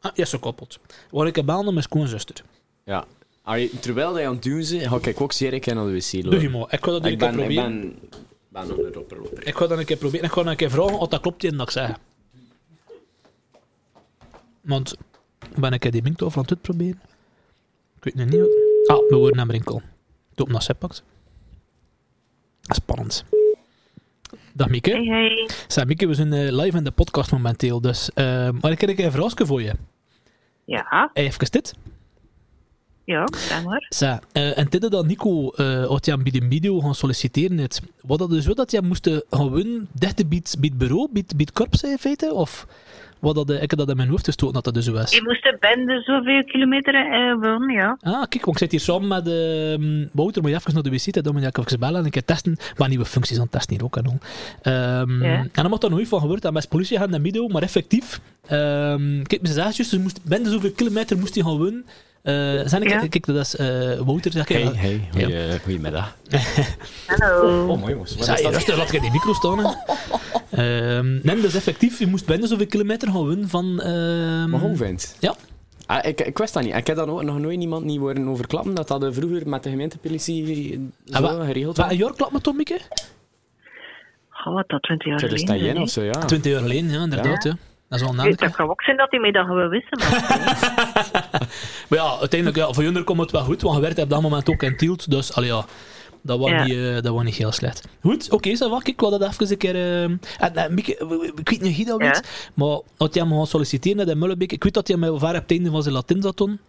[0.00, 0.78] Ah, ja, zo koppelt.
[1.10, 2.42] Waar ik bel naar mijn schoonzuster.
[2.84, 3.04] ja.
[3.42, 5.92] Allee, terwijl hij aan het doen is, ga ik ook zeer een keer naar de
[5.92, 6.50] wc Doe je lopen.
[6.50, 6.72] maar.
[6.72, 7.80] Ik ga dat een Ik keer ben, ik proberen.
[7.80, 7.98] ben,
[8.48, 9.46] ben een ropperloper.
[9.46, 10.26] Ik ga dat een keer proberen.
[10.26, 11.96] Ik ga een keer vragen of dat klopt in dat ik zeg.
[14.60, 14.96] Want
[15.50, 17.00] ik ben keer die minktof aan het proberen.
[18.00, 18.96] Ik weet nog niet wat...
[18.98, 19.82] Ah, we worden naar Rinkel.
[20.34, 21.02] Doe op naar Seppakt.
[22.62, 23.24] Spannend.
[24.54, 24.90] Dag Mieke.
[24.90, 25.84] Hey, hey.
[25.86, 28.10] Mieke, we zijn eh, live in de podcast momenteel, dus...
[28.14, 29.72] eh, maar ik heb een vraagje voor je.
[30.64, 31.74] Ja, Even dit.
[33.04, 33.86] ja, zeg maar.
[34.32, 38.18] Eh, en dit dat Nico uh, had je bij de video gaan solliciteren het, wat
[38.18, 41.52] dat dus zo dat je moest gaan winnen, dicht bij het bureau, het- bij het
[41.52, 42.66] korps in feite, of
[43.20, 45.14] wat dat, eh, ik heb dat in mijn hoofd gestoten dat dat dus was.
[45.14, 47.96] Je moest de bende zoveel kilometer eh, wonen, ja.
[48.00, 50.90] Ah, kijk, want ik zit hier samen met uh, Wouter, moet je even naar de
[50.90, 53.74] wc, dan moet je even bellen en keer testen, maar nieuwe functies aan het testen
[53.76, 54.18] hier ook en al.
[54.62, 55.36] Ehm, Ja.
[55.38, 57.62] En dan mocht er nooit van gebeurd, dat met politie gaan in de video, maar
[57.62, 61.84] effectief, ehm kijk, ze zeggen juist, ze moest, bende zoveel kilometer moest hij gaan winnen.
[62.22, 63.06] Uh, zijn ik, Ja.
[63.06, 64.56] kijk, dat is eh, Wouter, zeg ik.
[64.56, 66.16] Hey, hey, goeie, goeiemiddag.
[67.06, 67.66] Hallo.
[67.68, 68.14] Oh, mooi jongens.
[68.16, 68.54] Wat Zei is je, dat?
[68.54, 69.58] rustig, laat ik die micro staan.
[70.50, 71.98] Ehm, nee, dat is effectief.
[71.98, 73.80] Je moest bijna zoveel kilometer gaan winnen van...
[73.80, 75.16] ehm, Maar vindt?
[75.20, 75.34] Ja.
[75.86, 76.74] Ah, ik, ik wist dat niet.
[76.74, 79.62] Ik heb dan ook nog nooit niemand niet worden overklappen dat dat eh, vroeger met
[79.62, 81.94] de gemeentepolitie zo Ah, wa- geregeld Wat, was.
[81.94, 82.78] een jaar klap met Tom, Mieke?
[84.30, 85.58] Goh, wat dat 20 jaar dat geleden.
[85.64, 85.82] jen hè.
[85.82, 86.12] of zo, ja.
[86.24, 87.44] 20 jaar geleden, ja, inderdaad.
[87.44, 87.56] Ja.
[87.88, 89.90] Dat is wel een Het kan ook zijn dat hij mij dat gewoon wist.
[89.90, 90.10] Maar
[91.88, 94.22] Maar ja, uiteindelijk, ja, voor jullie komt het wel goed, want je werkt op dat
[94.22, 95.10] moment ook in Tielt.
[95.10, 95.64] Dus, allee, ja,
[96.22, 96.64] Dat was, Ja.
[96.64, 97.88] niet, eh, dat was niet heel slecht.
[98.00, 98.80] Goed, oké, va.
[98.82, 99.74] Ik wil dat even een keer...
[99.74, 100.20] eh, en,
[100.54, 102.04] en, ik weet niet je dat Ja.
[102.06, 104.52] weet, maar had jij hem gaan solliciteren naar de Mullebeek?
[104.52, 106.60] Ik weet dat hij mij ver op het einde van zijn Latijn zat toen.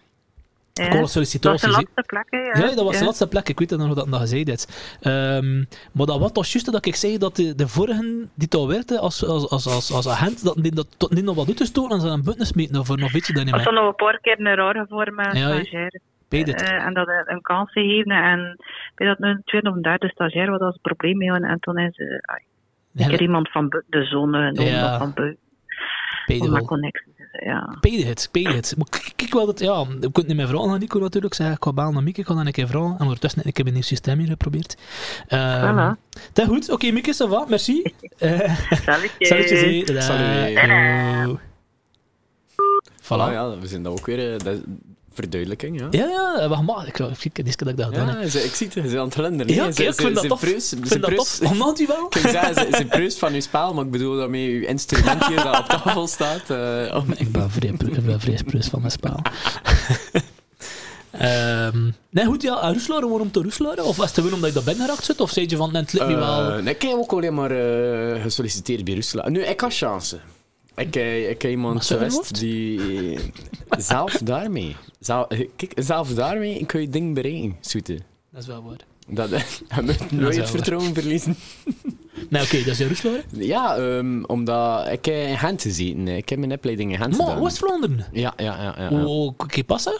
[0.84, 0.90] Ja.
[0.90, 2.38] Dat was de laatste plek, hè?
[2.38, 3.50] Ja, dat was de laatste plek.
[3.50, 4.68] Ik weet dat nog dat nog gezegd is.
[5.02, 5.58] Ehm,
[5.92, 9.00] maar dat was toch juist dat ik zei dat de, de vorigen die daar werkte
[9.00, 12.02] als, als, als, als, als agent, dat die dat tot niet nog wat uitgestoten en
[12.02, 13.74] ze een buttons meten of nog weet je dat niet Dat meer.
[13.74, 15.54] was nog een paar keer een rare vorm aan Ja, hè?
[15.56, 16.00] stagiair.
[16.30, 18.12] Eh, en dat een, kans gegeven.
[18.12, 18.56] En
[18.96, 21.32] bij dat nu een tweede of een derde stagiair wat als probleem mee.
[21.32, 21.98] En toen is
[22.96, 24.98] eh, keer iemand van de zone genomen Ja.
[24.98, 25.40] van buiten.
[26.28, 26.66] Om met wel.
[26.66, 27.09] connecties.
[27.32, 27.78] Ja.
[27.82, 28.74] Het.
[28.78, 31.34] Maar kijk, wel dat, ja, ik kon niet meer vragen aan Nico natuurlijk.
[31.34, 32.96] Zeg, ik ga bellen naar Mieke, ik ga dan een keer vragen.
[32.98, 34.78] En ondertussen heb ik een nieuw systeem hier geprobeerd.
[35.26, 35.98] Voilà.
[36.34, 36.72] Dat is goed.
[36.72, 37.84] Oké, Mieke, ça va, merci.
[38.18, 38.58] Eh.
[38.86, 39.08] Tada.
[39.20, 39.88] Salut.
[39.88, 41.40] Yo.
[43.02, 43.28] Voilà.
[43.28, 44.42] Ah, ja, we zijn dat ook weer.
[45.10, 45.88] Eh, dat verduidelijking, ja.
[45.92, 46.08] Ja,
[46.38, 46.88] ja, wacht maar.
[46.88, 48.22] Ik wou ik dat ik dat gedaan heb.
[48.22, 49.54] Ja, ze- ik zie het, ze zijn aan het glunderen.
[49.54, 50.40] Ja, Ze- ik ze- vind dat ze tof.
[50.40, 51.52] preus- Ik ze vind dat preus- tof.
[51.52, 52.06] Omdat u wel?
[52.10, 55.60] Ik ze, ze preust van uw spel, maar ik bedoel daarmee uw instrument hier dat
[55.60, 56.50] op tafel staat.
[56.50, 59.20] eh, om- Ik ben vrij, ik ben vrij preus van mijn spel.
[61.12, 62.62] Ehm nee, goed, ja.
[62.62, 63.86] en Roeslaren, waarom te Roeslaren?
[63.86, 65.22] Of was het gewoon omdat ik dat ben geraakt zit?
[65.22, 66.52] Of zei je van, nee, het lukt me wel...
[66.52, 69.30] Eh, nee, ik heb ook alleen maar eh, gesolliciteerd bij Rusland.
[69.30, 70.20] Nu, ik had chance.
[70.80, 73.20] Ik, eh, ik heb iemand Maar geweest die
[73.78, 78.00] zelf daarmee, zelf, kijk, zelf daarmee kun je dingen bereiken, zoete.
[78.32, 78.78] Dat is wel waar.
[79.08, 79.30] Dat,
[79.76, 80.48] je moet nooit waar.
[80.48, 81.36] vertrouwen verliezen.
[82.30, 83.24] Nee, oké, dat is Roeslaren.
[83.32, 86.08] Ja, ehm, omdat ik heb in Gent gezeten.
[86.08, 87.44] Ik heb mijn opleiding in Gent Maar, gedaan.
[87.44, 88.06] West-Vlaanderen?
[88.12, 88.76] Ja, ja, ja.
[88.78, 89.04] ja, ja.
[89.04, 89.94] Hoe kan passen?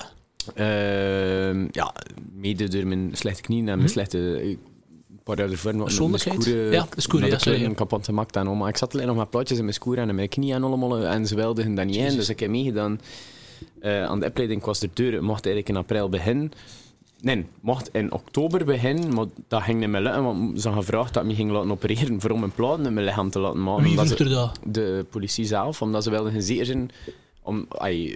[0.56, 1.94] Ehm, ja,
[2.34, 4.58] mede door mijn slechte knieën en mijn slechte...
[5.38, 7.74] Een jaar ervoor nog mijn scoeren- Ja, de scoeren, ja, de sorry, ja.
[7.74, 8.68] kapot gemaakt en allemaal.
[8.68, 10.98] Ik zat alleen nog met plaatjes in mijn scoeren en in mijn knieën en allemaal.
[11.06, 13.00] En ze wilden dat niet in, dus ik heb meegedaan
[13.80, 14.64] eh, aan de opleiding.
[14.64, 15.12] Was er deur.
[15.14, 16.52] Het mocht eigenlijk in april beginnen.
[17.22, 21.14] Nee, mocht in oktober beginnen, maar dat ging niet meer lukken, want ze hadden gevraagd
[21.14, 23.64] dat ik me ging laten opereren voor om mijn platen in mijn lichaam te laten
[23.64, 23.84] maken.
[23.84, 24.60] Wie vroeg ze- er dat?
[24.66, 26.92] De politie zelf, omdat ze wilden zeker zijn...
[27.42, 27.68] Om,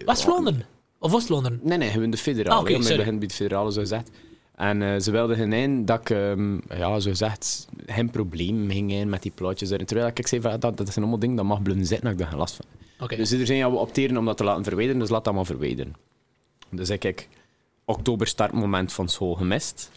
[0.06, 0.66] West-Vlaanderen?
[1.00, 1.60] Of West-Vlaanderen?
[1.64, 2.56] Nee, nee, gewoon de federale.
[2.56, 3.18] Ah, maar sorry.
[3.18, 4.10] bij de federale, zo gezegd.
[4.56, 9.10] En eh, ze wilden geen dat ik, ehm, ja, zo gezegd, geen probleem ging in
[9.10, 9.70] met die plaatjes.
[9.70, 9.86] erin.
[9.86, 12.20] Terwijl ik zei, van, dat, dat zijn allemaal dingen dat mag blijven zitten, dat ik
[12.20, 12.66] daar geen last van.
[13.18, 15.46] Dus er zijn ja, we opteren om dat te laten verwijderen, dus laat dat maar
[15.46, 15.96] verwijderen.
[16.70, 17.28] Dus ik
[17.86, 19.92] oktober startmoment van school gemist.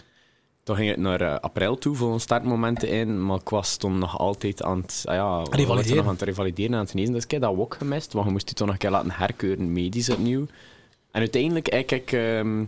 [0.62, 3.98] Toen ging het naar eh, april toe voor een startmomenten in, maar ik was toen
[3.98, 5.96] nog altijd aan het, ah ja, ik Revalideren.
[5.96, 7.12] nog aan het revalideren en aan het genezen.
[7.12, 9.10] Dus ik heb dat ook gemist, want je moest je toch nog een keer laten
[9.10, 10.46] herkeuren medisch opnieuw.
[11.10, 12.64] En uiteindelijk heb ik ehm,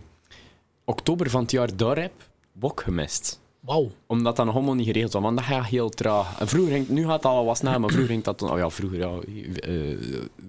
[0.89, 2.11] oktober van het jaar daarop
[2.59, 3.91] ook gemist Wauw.
[4.07, 5.21] omdat dat nog allemaal niet geregeld was.
[5.21, 6.39] Want dat gaat heel traag.
[6.39, 8.41] En vroeger ging, nu gaat het al wat sneller, maar vroeger ging dat...
[8.41, 9.11] Oh ja, vroeger, ja,
[9.59, 9.73] eh,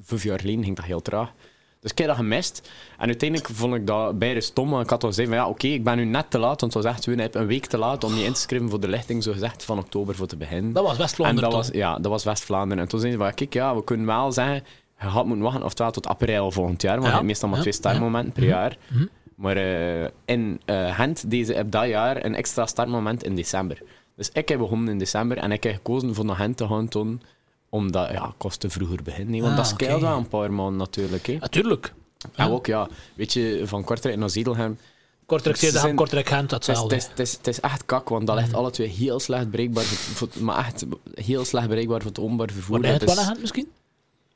[0.03, 1.33] vijf jaar geleden ging dat heel traag.
[1.81, 2.71] Dus ik heb dat gemist.
[2.99, 4.81] En uiteindelijk vond ik dat bijna stom.
[4.81, 6.61] Ik had al gezegd van ja, oké, ik ben nu net te laat.
[6.61, 8.89] Want was echt gewoon een week te laat om je in te schrijven voor de
[8.89, 10.73] lichting, zo gezegd, van oktober voor te beginnen.
[10.73, 11.69] Dat was en West-Vlaanderen dat toch?
[11.71, 12.83] was, ja, dat was West-Vlaanderen.
[12.83, 14.63] En toen zeiden ze van, kijk, ja, we kunnen wel zeggen,
[15.01, 16.93] je had moeten wachten oftewel tot april volgend jaar.
[16.93, 18.51] Want Ja, je hebt meestal maar ja, twee startmomenten per Mhm.
[18.53, 18.77] jaar.
[18.89, 19.05] Mhm.
[19.41, 23.83] Maar eh, in Gent deze op dat jaar een extra startmoment in december.
[24.17, 26.89] Dus ik heb begonnen in december en ik heb gekozen voor naar Gent te gaan
[26.89, 27.23] toen,
[27.69, 29.41] omdat ja, te vroeger beginnen.
[29.41, 30.01] Want Ah, dat oké.
[30.01, 31.27] wel een paar maanden natuurlijk.
[31.27, 31.37] Hè.
[31.41, 31.93] Natuurlijk.
[32.35, 34.79] En ook ja, weet je, van Kortrijk naar Zedelhem.
[35.27, 36.95] Kortrijk Ze Zeeland, zijn- Kortrijk Gent, Het is, hetzelfde.
[36.95, 39.51] het, is, het, is, het is echt kak, want dat ligt alle twee heel slecht
[39.51, 39.85] bereikbaar.
[39.85, 40.85] Voor, maar echt
[41.15, 42.83] heel slecht bereikbaar voor het openbaar vervoer.
[42.83, 43.69] Dat het wel is- Gent misschien?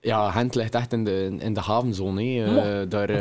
[0.05, 2.22] Ja, Gent ligt echt in de, in de havenzone.
[2.24, 2.60] hè.
[2.60, 3.20] Eh, Ja, daar oké.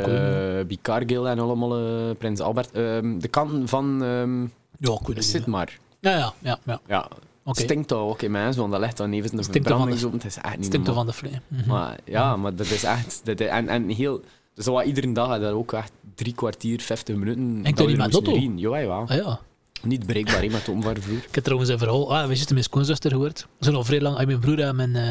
[0.58, 2.70] eh, bij Cargill en allemaal eh, Prins Albert.
[2.72, 4.40] Ehm, de kanten van ehm
[4.78, 5.78] Ja, ik zit maar.
[6.00, 6.58] Ja, ja, ja.
[6.64, 6.80] ja.
[6.86, 7.08] Ja,
[7.44, 7.60] Oké.
[7.60, 10.16] stinkt toch ook in mensen, want dat ligt dan even in de verbrandingsopen.
[10.18, 11.40] Het is echt niet Stinkt van de vlee.
[11.48, 11.68] Mhm.
[11.68, 13.20] Maar ja, maar dat is echt...
[13.24, 14.20] Dat en, en heel...
[14.54, 17.62] Dus dat was iedere dag dat ook echt drie kwartier, vijftig minuten...
[17.62, 18.60] dat we niet met.
[18.60, 19.04] Jawel, jawel.
[19.06, 19.40] Ah ja.
[19.84, 21.16] Niet bereikbaar hè, met het openbaar vervoer.
[21.28, 22.14] Ik heb trouwens een verhaal.
[22.16, 23.46] Ah, we zitten mijn schoonzuster gehoord.
[23.60, 24.16] Zijn al vrij lang.
[24.16, 25.02] ah, Mijn broer en mijn, eh,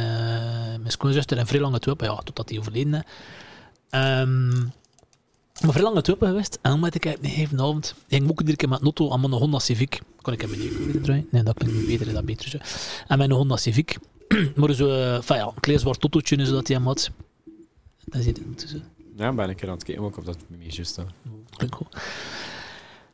[0.79, 3.01] mijn schoonzuster en vrij lang het ja, totdat die overleden is.
[3.89, 4.49] Ehm,
[5.61, 6.59] maar vrij lang het geweest.
[6.61, 7.95] En dan moet ik een gegeven avond.
[8.07, 10.01] Ik ging ook iedere keer met een auto aan mijn Honda Civic.
[10.21, 11.27] Kon ik hem niet draaien?
[11.31, 12.49] Nee, dat klinkt niet beter, dat beter.
[12.49, 12.57] Zo.
[13.07, 13.97] En mijn Honda Civic.
[14.55, 17.11] maar zo, eh, enfin ja, een klein zwart autootje is dat hij hem had.
[18.05, 18.83] Dat zit er tussen.
[19.17, 21.07] Ja, ben ik er aan het kijken, ook op dat meisje staat.
[21.55, 21.87] Klinkt goed.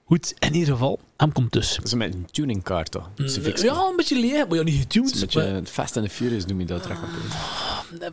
[0.10, 1.76] Goed, in ieder geval, hem komt dus.
[1.76, 3.10] Dat is met een tuningkaart, toch?
[3.16, 3.62] Civics.
[3.62, 5.14] Ja, een beetje leeg, maar ja, niet getuned.
[5.14, 6.98] een beetje Fast and the Furious noem je dat terug.
[7.02, 7.10] maar-
[8.00, 8.10] Ja,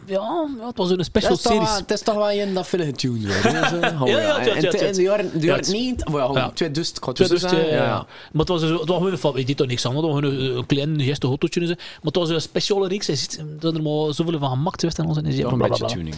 [0.58, 1.68] ja, het was een special series.
[1.68, 3.42] wel, het is toch wel een dat veel getuned wordt.
[3.68, 3.76] zo.
[4.02, 4.86] Oh, Ja, ja, En- ja, ja, ja.
[4.86, 6.50] In de jaren, de Ja, jaren het- niet, well, Ja.
[6.50, 7.58] 2000, ik ga het Dus, zo zeggen.
[7.60, 7.84] ja, Ja, ja.
[7.84, 8.06] ja.
[8.32, 10.32] Maar het was, het was gewoon een je deed toch niks aan, want het was
[10.32, 11.26] een, een klein geste
[11.68, 11.74] zo.
[11.76, 14.98] Maar het was een speciale reeks, hij ziet dat er maar zoveel van gemaakt werd
[14.98, 15.16] en ons.
[15.16, 16.14] En Toch een beetje tuning.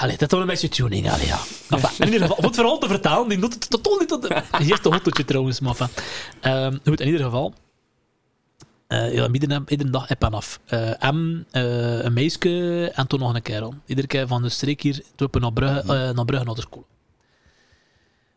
[0.00, 1.38] Allee, dat is toch een beetje tuning, allee, ja.
[1.70, 4.28] Enfin, in ieder geval, om het verhaal te vertalen, die doet het totaal niet tot.
[4.28, 5.88] Het eerste hottootje trouwens, maar enfin.
[6.52, 7.54] Um, goed, in ieder geval...
[8.88, 10.60] Uh, ja, iedere, iedere dag app en af.
[10.68, 13.74] Uh, M, uh, een meisje en toen nog een kerel.
[13.86, 16.86] Iedere keer van de streek hier, troepen naar Brugge, uh, naar Brugge naar de school.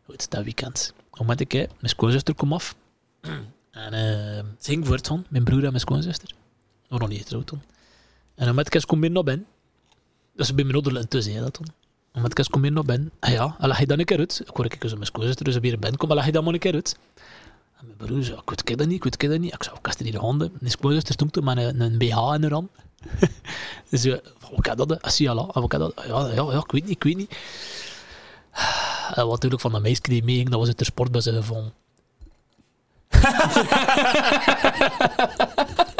[0.04, 0.94] Goed, dat weekend.
[1.18, 2.74] Moment ik, mijn schoonzuster komt af.
[3.70, 3.92] En
[4.58, 6.34] ze ging voort van, mijn broer en mijn schoonzuster.
[6.88, 7.62] We nog niet getrouwd toen.
[8.34, 9.46] En dan met ik kom weer naar binnen.
[10.34, 11.66] Dus bij mijn ouder intussen, dat toen.
[12.12, 13.10] En met ik kom weer naar binnen.
[13.20, 14.42] En ja, en leg je dan een keer uit.
[14.46, 16.58] Ik hoor ik dus mijn schoonzuster dus weer binnen komen, leg je dan maar een
[16.58, 16.96] keer uit.
[17.78, 19.54] En mijn broer zei, ik weet dat niet, ik weet dat niet.
[19.54, 20.52] Ik zei, ik kaste niet de handen.
[20.60, 22.70] Mijn schoonzuster stond toen met een, een BH in haar hand.
[23.88, 24.88] dus wat kan dat?
[25.52, 26.04] Wat kan dat?
[26.06, 27.36] Ja, ja, ja, ik weet niet, ik weet niet.
[29.14, 31.72] En wat natuurlijk van de meisje die meeging, dat was het de sportbus gevonden.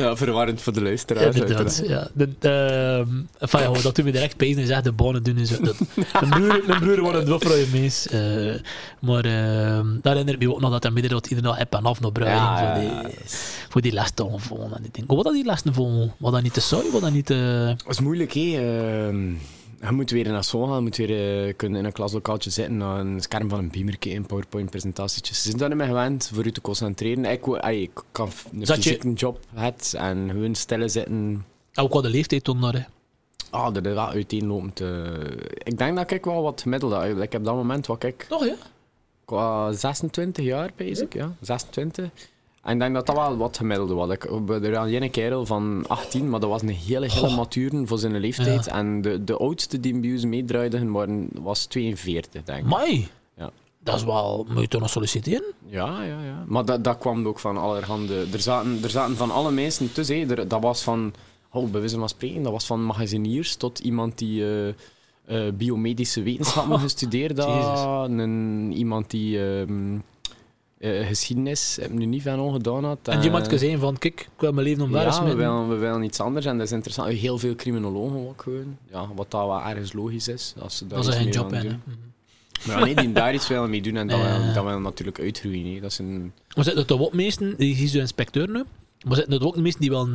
[0.00, 1.36] ja, verwarrend voor de luisteraars.
[1.36, 2.08] Ja, dat, ja.
[2.12, 2.98] De, uh,
[3.38, 5.46] enfin, ja, dat doen we direct pezen en zeggen de bonen doen.
[5.46, 5.62] Zo.
[5.62, 5.76] Dat,
[6.20, 8.06] mijn, broer, mijn broer wordt een doffer mees.
[8.12, 8.54] Uh,
[9.00, 9.32] maar uh,
[10.02, 12.00] daar herinner ik me ook nog dat hij midden dat iedere dag app en af
[12.00, 12.34] naar Bruin.
[12.34, 13.24] Ja, voor, die,
[13.68, 15.14] voor die lessen volgen en die dingen.
[15.14, 16.14] Wat dat die lessen volgen?
[16.18, 16.90] Wat dat niet te saai?
[16.92, 17.74] Wat dat niet te...
[17.76, 18.58] Dat is moeilijk, hè.
[19.80, 22.76] Je moet weer naar school gaan, je moet weer uh, kunnen in een klaslokaaltje zitten,
[22.76, 25.42] naar een scherm van een beamer een PowerPoint-presentatietjes.
[25.42, 27.24] Ze zijn daar niet meer gewend voor je te concentreren.
[27.24, 31.44] Ik, ik kan een fysieke job het en gewoon stellen zitten.
[31.74, 32.82] Ook wat de leeftijd toen naar, hè?
[33.50, 34.80] Ah, dat is wel uiteenlopend.
[34.80, 35.12] Uh,
[35.52, 37.22] ik denk dat ik wel wat gemiddeld heb.
[37.22, 38.26] Ik heb dat moment wat ik...
[38.28, 38.54] Toch, ja?
[39.24, 41.24] Qua 26 jaar, bezig, ja.
[41.24, 41.34] ja.
[41.40, 42.10] 26.
[42.62, 44.10] En ik denk dat dat wel wat gemiddelde was.
[44.10, 47.98] Ik er aan een kerel van 18, maar dat was een hele, hele mature voor
[47.98, 48.64] zijn leeftijd.
[48.64, 48.72] Ja.
[48.72, 52.64] En de, de oudste die meedraaide waren, was 42, denk ik.
[52.64, 53.08] Mai!
[53.36, 53.50] Ja.
[53.82, 54.46] Dat is wel...
[54.48, 55.52] Moet je toch nog solliciteren?
[55.66, 56.44] Ja, ja, ja.
[56.46, 58.26] Maar dat, dat kwam ook van allerhande...
[58.32, 60.30] Er zaten, er zaten van alle mensen tussen.
[60.30, 61.12] Er, dat was van...
[61.52, 64.42] Oh, bij wijze van spreken, dat was van magaziniers tot iemand die...
[64.42, 64.68] Uh,
[65.30, 68.08] uh, biomedische wetenschappen oh, gestudeerd had.
[68.08, 69.38] Een, iemand die...
[69.38, 69.98] Uh,
[70.80, 72.98] uh, geschiedenis heb ik nu niet van ongedaan had.
[73.02, 75.74] En je moet zeggen van, kijk, ik wil mijn leven omver Ja, we willen, we
[75.74, 77.08] willen iets anders en dat is interessant.
[77.08, 78.76] Heel veel criminologen ook gewoon.
[78.90, 80.54] Ja, wat dat wel ergens logisch is.
[80.58, 81.62] Als ze dat is een job, hè.
[82.66, 85.74] Maar nee, die daar iets willen mee doen en dat, uh, dat wil natuurlijk uitgroeien.
[85.74, 85.80] Hè.
[85.80, 86.32] Dat is een...
[86.54, 88.64] Maar zitten er toch ook meesten, die is de inspecteur nu,
[89.06, 90.08] maar zitten er ook de meesten die wel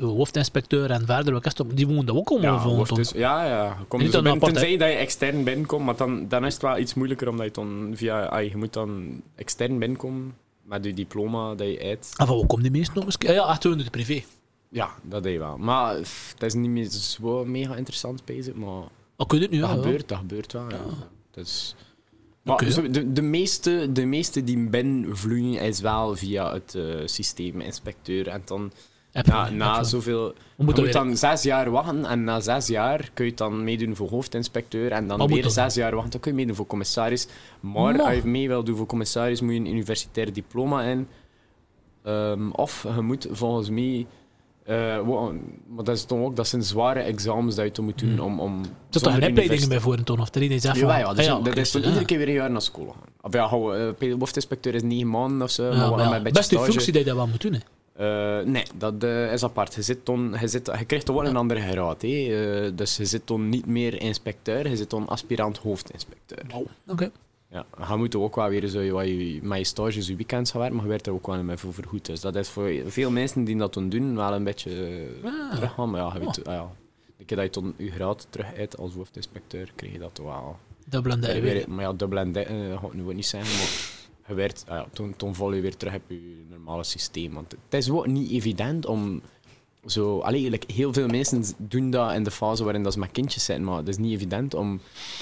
[0.00, 1.42] hoofdinspecteur en verder,
[1.74, 2.94] die wonen ook allemaal ja, volgen.
[2.94, 3.76] Dus, ja, ja.
[3.88, 6.94] Kom dus binnen, tenzij dat je extern binnenkomt, maar dan, dan is het wel iets
[6.94, 11.66] moeilijker omdat je dan via, ay, je moet dan extern binnenkomen met je diploma dat
[11.66, 12.14] je uit.
[12.16, 13.16] En van waar komen die meesten nog eens?
[13.18, 14.22] Ja, echt de privé.
[14.68, 15.58] Ja, dat deed je wel.
[15.58, 18.82] Maar het is niet meer zo mega interessant bezig, maar...
[19.16, 20.84] Oh, kun je het nu dat ja, gebeurt, Dat gebeurt wel, ja.
[21.30, 21.74] Dus,
[22.42, 22.90] maar okay.
[22.90, 28.28] de, de, meeste, de meeste die binnen vloeien is wel via het uh, systeem inspecteur
[28.28, 28.72] en dan
[29.22, 30.34] ja, na zoveel...
[30.56, 34.08] Je moet dan zes jaar wachten en na zes jaar kun je dan meedoen voor
[34.08, 37.26] hoofdinspecteur en dan weer zes jaar wachten, dan kun je meedoen voor commissaris.
[37.60, 41.08] Maar als je mee wil doen voor commissaris, moet je een universitair diploma in.
[42.06, 44.06] Um, of je moet volgens mij...
[44.68, 45.08] Uh,
[45.74, 48.40] maar dat is toch ook dat zijn zware examens dat je moet doen om...
[48.40, 50.20] om Zit er een opleiding bij voor toen?
[50.20, 52.62] Of er is ja, ja, dus ja, dat is iedere keer weer een jaar naar
[52.62, 53.12] school gaan.
[53.20, 53.50] Of ja,
[53.98, 55.72] uh, hoofdinspecteur is negen maanden of zo.
[55.72, 57.58] Ja, maar, maar best die functie dat je dat wel moet doen, hè?
[58.00, 59.74] Uh, nee, dat uh, is apart.
[59.74, 62.02] Je, zit ton, je, zit, je krijgt toch wel een andere graad.
[62.02, 66.44] Uh, dus je zit dan niet meer inspecteur, je zit dan aspirant hoofdinspecteur.
[66.48, 66.60] Wow.
[66.60, 66.70] Oké.
[66.86, 67.10] Okay.
[67.50, 70.76] Ja, je moet ook wel weer zo, je, met je stages, je weekends gaan werken,
[70.76, 72.06] maar je werkt er ook wel mee voor vergoed.
[72.06, 75.54] Dus dat is voor veel mensen die dat dan doen wel een beetje ah.
[75.54, 75.90] teruggaan.
[75.90, 76.46] Maar ja, je weet, oh.
[76.46, 76.70] ah, ja,
[77.16, 80.56] de keer dat je dan je graad terug uit als hoofdinspecteur, krijg je dat wel.
[80.86, 81.74] Dubbel en.
[81.74, 84.86] Maar ja, dubbel en uh, ga ik nu niet zeggen, maar je werd, ah ja,
[84.92, 87.34] toen, toen val je weer terug op je normale systeem.
[87.34, 89.22] Want het is ook niet evident om
[89.86, 90.18] zo...
[90.18, 93.64] Allee, heel veel mensen doen dat in de fase waarin dat ze met kindjes zijn,
[93.64, 94.80] maar het is niet evident om,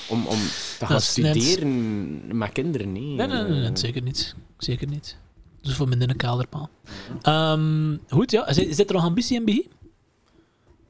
[0.09, 0.39] om, om
[0.79, 2.93] te gaan studeren met kinderen.
[2.93, 3.03] Nee.
[3.03, 4.35] Nee, nee, nee, zeker niet.
[4.59, 5.17] Zeker niet.
[5.61, 6.71] Dus voor minder een kaderpaal.
[7.29, 8.53] Um, goed, ja.
[8.53, 9.69] Zit, zit er nog ambitie in BI?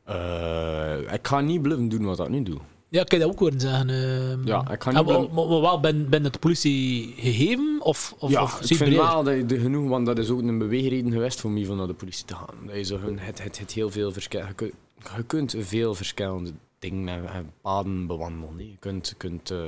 [0.09, 2.59] Uh, ik ga niet blijven doen wat ik nu doe.
[2.93, 3.89] Ja, kan je dat ook horen zeggen?
[3.89, 5.03] Uh, ja, ik kan niet...
[5.03, 7.79] Ah, maar, maar, wel, ben, ben het de politie gegeven?
[7.81, 10.59] Of, of, ja, of ik vind wel dat je genoeg, want dat is ook een
[10.59, 12.67] beweegreden geweest voor mij om naar de politie te gaan.
[12.67, 14.73] Dat je zo, het, het, het heel veel verschil, je, kunt,
[15.17, 18.59] je kunt veel verschillende dingen en, paden bewandelen.
[18.59, 19.59] Je kunt, kunt uh,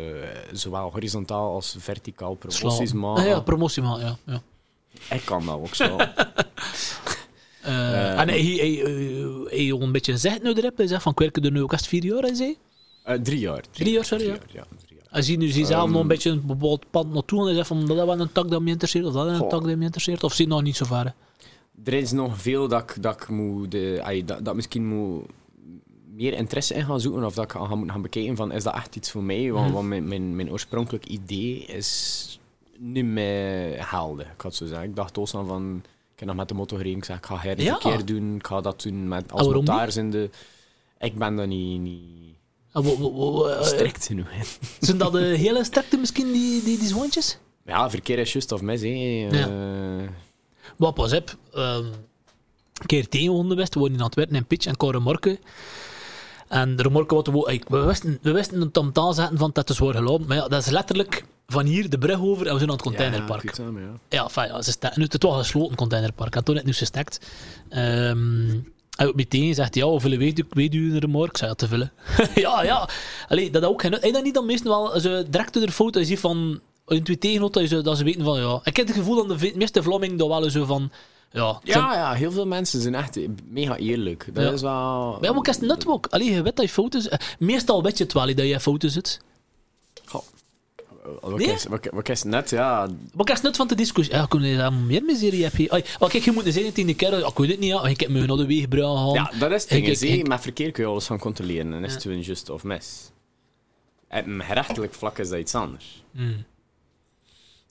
[0.53, 3.23] zowel horizontaal als verticaal promoties maken.
[3.23, 4.17] Ah, ja, promotie maken, ja.
[4.33, 5.15] ja.
[5.17, 5.97] Ik kan dat ook zo.
[7.67, 8.71] Uh, en hij, hij,
[9.51, 10.77] hij, een beetje zegt nu erop.
[10.77, 12.57] Hij zegt van, ik werk er nu ook als vier jaar en zei.
[13.09, 13.63] Uh, drie jaar.
[13.71, 14.25] Drie, jaar, sorry.
[14.25, 14.65] Drie jaar, ja.
[14.87, 15.07] Drie jaar.
[15.11, 18.07] Als je nu zelf nog een beetje een bepaald pad naartoe en zegt van dat
[18.07, 20.35] was een tak dat me interesseert of dat is een tak dat me interesseert, of
[20.35, 21.15] je nog niet zo ver?
[21.85, 25.25] Er is nog veel dat ik, dat ik moet, de, ay, dat, dat misschien moet
[26.15, 27.25] meer interesse in gaan zoeken.
[27.25, 29.53] Of dat ik ga gaan, gaan bekijken van, is dat echt iets voor mij?
[29.53, 29.75] Want, Mhm.
[29.75, 32.39] want mijn, mijn, mijn oorspronkelijk idee is
[32.79, 34.89] niet meer helder, ik had zo zeggen.
[34.89, 35.83] Ik dacht aan van,
[36.13, 37.77] ik heb nog met de motor gereden, ik zeg, ik ga her Ja.
[37.77, 40.31] keer doen, ik ga dat doen met, als Ah, waarom notaris in de...
[40.99, 42.03] Ik ben daar niet, niet
[43.61, 44.45] strikt genoeg in.
[44.81, 47.39] Zijn dat de hele sterkte misschien, die, die, die zoontjes?
[47.67, 48.89] Ja, verkeer is juist of mis, hè.
[49.31, 49.49] Ja.
[49.49, 50.09] Eh,
[50.77, 51.85] Wat pas op, ehm,
[52.75, 55.39] een keer tegengevonden wist, we wonen in Antwerpen in Pitch en Koude Remorke.
[56.49, 59.77] En de remorke wat we, we wisten, we wisten een tamtaal zetten van dat is
[59.77, 60.27] zwaar gelopen.
[60.27, 62.85] Maar ja, dat is letterlijk van hier de brug over en we zijn aan het
[62.85, 63.57] containerpark.
[63.57, 63.65] Ja,
[64.09, 64.29] ja.
[64.35, 66.37] Ja, ja, ze het wel een gesloten containerpark.
[66.37, 67.27] En toen het nu gestekt.
[67.69, 68.59] Ehm
[68.97, 71.25] en ook meteen zegt ja, hoeveel weet u, weet u er maar?
[71.25, 71.89] Ik zei, ja, te veel.
[72.45, 72.89] ja, ja.
[73.29, 73.99] Allee, dat ook geen...
[74.03, 76.61] Je dat niet dan meestal wel, ze direct door de foto ziet van,
[77.19, 78.61] tegenhoudt, dat, je, dat ze weten van, ja.
[78.65, 80.91] Ik heb het gevoel dat de meeste Vlamingen dat wel zo van,
[81.33, 81.61] ja.
[81.65, 83.19] zijn- Ja, ja, heel veel mensen zijn echt
[83.49, 84.29] mega eerlijk.
[84.33, 84.51] Dat Ja.
[84.51, 85.11] is wel...
[85.13, 86.07] Maar ja, maar ik heb het net ook.
[86.11, 87.09] Allee, je weet dat je foto's...
[87.39, 89.21] Meestal weet je het wel, dat je foto's zit.
[91.21, 91.47] Wat Nee?
[91.47, 92.87] is, wat, wat is net, ja.
[92.87, 94.15] Maar heb het net van de discussie.
[94.15, 95.71] Ja, kunnen daar meer miserie hebben?
[95.71, 97.83] Ai, Oh, kijk, je moet zeggen tegen de kerel, ja, ik weet het niet, ja.
[97.87, 99.15] ik heb me naar de wegenbrug gehaald.
[99.15, 99.87] Ja, dat is het ding.
[99.87, 101.73] ik- zie, ik- Met verkeer kun je alles gaan controleren.
[101.73, 101.95] En is Ja.
[101.95, 103.11] het gewoon just of mis.
[104.09, 106.03] En gerechtelijk vlak is dat iets anders.
[106.13, 106.45] Hmm.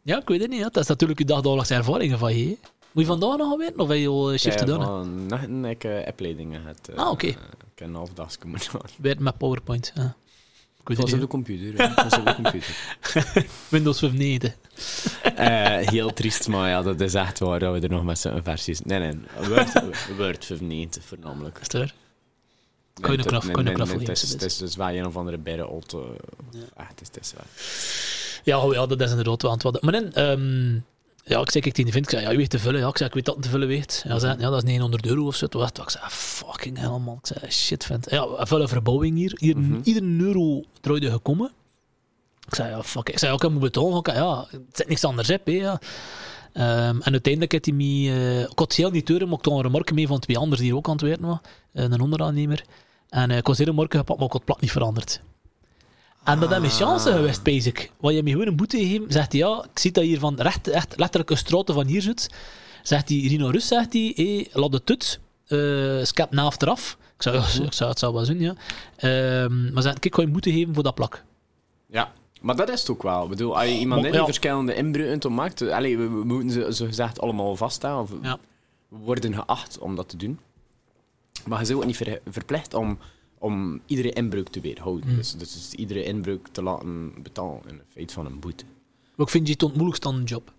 [0.01, 0.59] Ja, ik weet het niet.
[0.59, 0.69] Ja.
[0.69, 2.45] Dat is natuurlijk je dagdagelijkse ervaringen van je.
[2.91, 4.81] Moet je vandaag nog werken of heb je al eh, shift Ja, gedaan?
[4.85, 6.89] van nachten heb ik uh, appleidingen gehad.
[6.89, 7.25] eh, Ah, oké.
[7.25, 7.31] eh,
[7.73, 8.13] ik heb een half
[8.45, 8.71] moeten
[9.19, 9.91] met PowerPoint.
[9.95, 10.15] Ja.
[10.85, 11.73] Ik weet Het het was op de computer.
[11.77, 11.87] hè.
[11.93, 12.75] Het was op de computer.
[13.69, 14.53] Windows 95.
[15.35, 18.43] Eh, heel triest, maar ja, dat is echt waar dat we er nog met zo'n
[18.43, 18.81] versies...
[18.81, 19.19] Nee, nee.
[19.47, 19.71] Word,
[20.17, 21.55] Word 95 voornamelijk.
[21.57, 21.93] Is het waar?
[23.01, 25.37] Kan je nog knaf- kan je nog knuffelen, Het is, dus wel een of andere
[25.37, 26.15] berre auto.
[26.75, 27.45] Ah, het is, het is wel.
[28.43, 29.81] Ja, oh ja, dat is inderdaad wel aan het worden.
[29.83, 30.77] Maar dan, ehm,
[31.25, 32.79] ja, ik zei, ik tegen de vriend, ik zei, ja, je weegt te vullen.
[32.79, 34.03] Ja, ik zei, ik weet dat het te vullen weegt.
[34.07, 35.47] Ja, zei, ja, dat is 900 euro of zo.
[35.47, 37.17] Toen ik zei, fucking hell, man.
[37.21, 38.09] Ik zei, shit, vent.
[38.09, 38.27] Ja,
[38.61, 39.33] een verbouwing hier.
[39.39, 39.79] hier Mhm.
[39.83, 41.51] Ieder euro trouwde gekomen.
[42.47, 43.09] Ik zei, ja, fuck.
[43.09, 43.97] Ik zei, ja, ik moet betalen.
[43.97, 45.79] Ik zei, ja, het zit niks anders op, hè, ja.
[46.53, 47.83] Ehm, en uiteindelijk heeft hij me...
[47.83, 50.59] eh, ik had heel niet deuren, maar ik had een remarque mee van twee anderen
[50.59, 51.41] die hier ook aan het werken waren.
[51.71, 52.63] Eh, een onderaannemer.
[53.09, 55.21] En eh, ik was heel een remarque gepakt, maar ik had het plat niet veranderd.
[56.23, 57.91] En dat is mijn chance geweest, basic.
[57.99, 60.35] Wat je me gewoon een boete geeft, zegt hij, ja, ik zie dat hier van
[60.35, 62.29] recht, echt letterlijk een straten van hier zit.
[62.83, 66.97] Zegt hij, Rino Rus, zegt hij, hey, laat de tut, uh, skep na achteraf.
[67.15, 68.55] Ik zei, ja, ik zou het zou wel zien, ja.
[68.95, 71.23] Ehm, maar zegt, kijk, ik ga je boete geven voor dat plak.
[71.87, 73.23] Ja, maar dat is het ook wel.
[73.23, 74.25] Ik bedoel, als je iemand Maar, in die ja.
[74.25, 78.17] verschillende inbreuken maakt, allee, we, we moeten ze zo gezegd allemaal vasthouden.
[78.17, 78.37] Of Ja.
[78.87, 80.39] We worden geacht om dat te doen.
[81.45, 82.97] Maar je bent ook niet ver- verplicht om,
[83.43, 85.09] om iedere inbreuk te weerhouden.
[85.09, 85.15] Mm.
[85.15, 88.63] Dus, dus iedere inbreuk te laten betalen in feite van een boete.
[89.15, 90.53] Wat vind je het moeilijkste aan een job?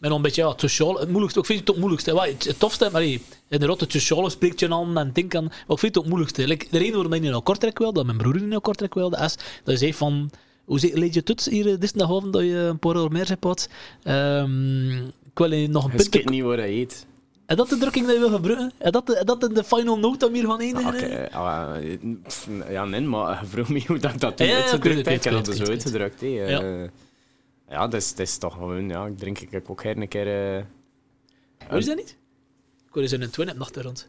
[0.00, 2.12] En dan een beetje, ja, het sociaal, het moeilijkste, wat vind je het het moeilijkste?
[2.12, 5.48] Wat, het, het tofste, maar nee, inderdaad, het sociale spreekt je aan en denk aan,
[5.66, 6.46] wat vind je het het moeilijkste?
[6.46, 9.16] Like, de reden waarom ik naar Kortrijk wilde, dat mijn broer niet naar Kortrijk wilde,
[9.16, 10.30] is dat je zei van,
[10.64, 13.42] hoe ze- leed je het hier eh, dinsdagavond dat je een paar uur meer hebt
[13.42, 13.68] gehad?
[14.02, 16.14] Ehm, ik wil je nog een punt...
[16.14, 17.06] weet niet waar je eet.
[17.46, 18.72] Is dat de drukking dat je wil gebruiken?
[18.78, 20.94] Is dat, de, dat de final note we hier gaan eindigen?
[20.94, 24.72] Oké, eh, pff, ja, nee, maar je vroeg me hoe dat, dat toen Ja, ja,
[24.72, 24.92] ik heb.
[24.92, 26.20] Ik heb ik dat zo weet uitgedrukt.
[26.20, 26.62] Ja.
[26.62, 26.88] Eh,
[27.68, 28.88] Ja, dat is, dat is toch gewoon...
[28.88, 30.56] Ja, ik drink ik ook her een keer...
[30.56, 30.62] eh,
[31.68, 32.16] Hoe is dat niet?
[32.86, 34.06] Ik hoor eens in een twin op rond.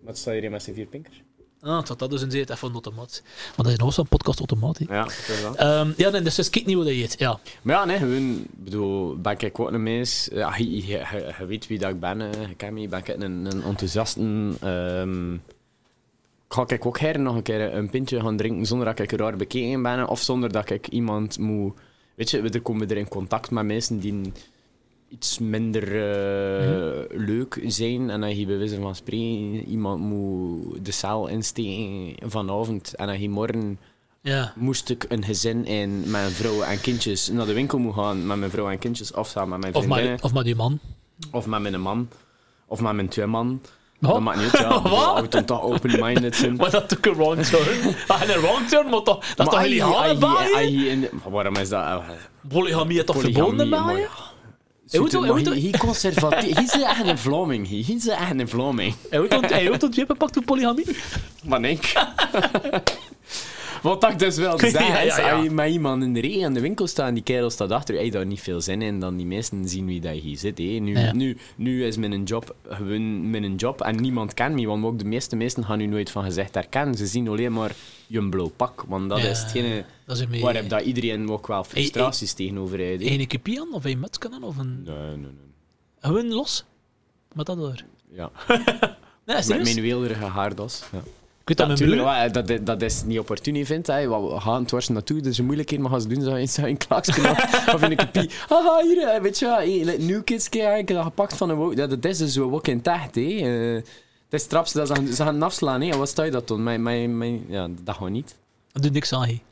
[0.00, 1.22] Wat sta je hier met z'n vier pinkers?
[1.60, 3.22] Ah, dat dus een zeer echt van automaat.
[3.56, 4.78] Maar dat is nog zo'n podcast automaat.
[4.88, 5.42] Ja, dat is.
[5.56, 7.14] Ehm, ja, nee, dus dus kijk niet hoe dat je eet.
[7.18, 7.38] Ja.
[7.62, 8.46] Maar ja, nee, gewoon...
[8.50, 10.28] Bedoel, ben ik ook een mens...
[10.32, 11.04] Ja, je, je,
[11.46, 12.88] weet wie dat ik ben, je kent me.
[12.88, 14.20] Ben ik een, een enthousiaste...
[14.60, 15.36] ehm,
[16.48, 19.36] ga ik ook her nog een keer een pintje gaan drinken zonder dat ik raar
[19.36, 20.08] bekeken ben?
[20.08, 21.74] Of zonder dat ik iemand moet...
[22.14, 24.32] Weet je, we komen er in contact met mensen die
[25.08, 28.10] iets minder eh, leuk zijn.
[28.10, 32.94] En dat je bij wijze van spreken iemand moet de cel insteken vanavond.
[32.94, 33.78] En dat je morgen
[34.22, 34.52] Ja.
[34.56, 38.36] moest ik een gezin en mijn vrouw en kindjes naar de winkel moet gaan met
[38.38, 39.12] mijn vrouw en kindjes.
[39.12, 40.22] Of samen met mijn Of vriendinnen.
[40.22, 40.78] of maar die man.
[41.32, 42.08] Of met mijn man.
[42.66, 43.60] Of met mijn twee man.
[43.98, 44.12] Wat?
[44.12, 44.82] Dat maakt niet uit, ja.
[44.90, 44.92] Wat?
[45.06, 46.56] Als we toch open-minded zijn.
[46.60, 47.94] Maar dat took een wrong turn.
[48.08, 51.56] Ah, een wrong turn, maar toch, dat is toch Maar in in de- Maar Waarom
[51.56, 51.84] is dat?
[51.84, 52.08] eh,
[52.48, 54.06] Polygamie is toch verboden in
[54.90, 55.00] Hij
[56.20, 57.68] maar hij is echt een Vlaming.
[57.68, 58.94] Hij is echt een Vlaming.
[59.10, 60.86] Voor polygamie?
[61.44, 61.92] Maar ik.
[63.82, 65.32] Wat ik dus wel zeggen Ja, is, ja, ja.
[65.32, 67.70] als je met iemand in de regen in de winkel staat en die kerel staat
[67.70, 70.36] achter, heb je daar niet veel zin in dan die mensen zien wie dat hier
[70.38, 70.58] zit.
[70.58, 70.64] Hè.
[70.64, 74.98] Nu, nu, nu is mijn job gewoon mijn job en niemand kent me, want ook
[74.98, 76.94] de meeste mensen gaan nu nooit van gezegd herkennen.
[76.94, 77.74] Ze zien alleen maar
[78.06, 80.68] je blauw pak, want dat is hetgene Dat is waar beetje...
[80.68, 83.02] dat iedereen ook wel frustraties tegenover heeft.
[83.02, 84.82] Een kopie aan, of een muts kunnen, of een...
[84.82, 85.30] Nee, nee, nee.
[86.00, 86.64] Gewoon los.
[87.32, 87.84] Met dat door.
[88.10, 88.30] Ja.
[89.28, 90.82] Nee, Met mijn weelderige haardas.
[90.92, 91.02] Ja.
[91.48, 92.04] Ik weet dat mijn broer...
[92.04, 93.86] Ja, dat, dat is niet opportun, vindt.
[93.86, 94.08] Hè.
[94.08, 96.76] We gaan het was naartoe, dus een moeilijkheid, maar gaan ze doen zo in zo'n
[96.76, 97.30] klaksje
[97.74, 98.30] of in een kopie.
[98.48, 101.90] Haha, hier, weet je wel, hey, New Kids ik heb dat gepakt van een Dat,
[101.90, 103.20] dat is dus zo ook in tacht, hè.
[103.20, 105.96] Uh, het is traps, dat ze, ze gaan afslaan, hè.
[105.96, 106.62] Wat sta je dat dan?
[106.62, 108.34] Mijn, mijn, mijn, ja, dat gewoon niet.
[108.72, 109.42] Dat doet niks aan, hé.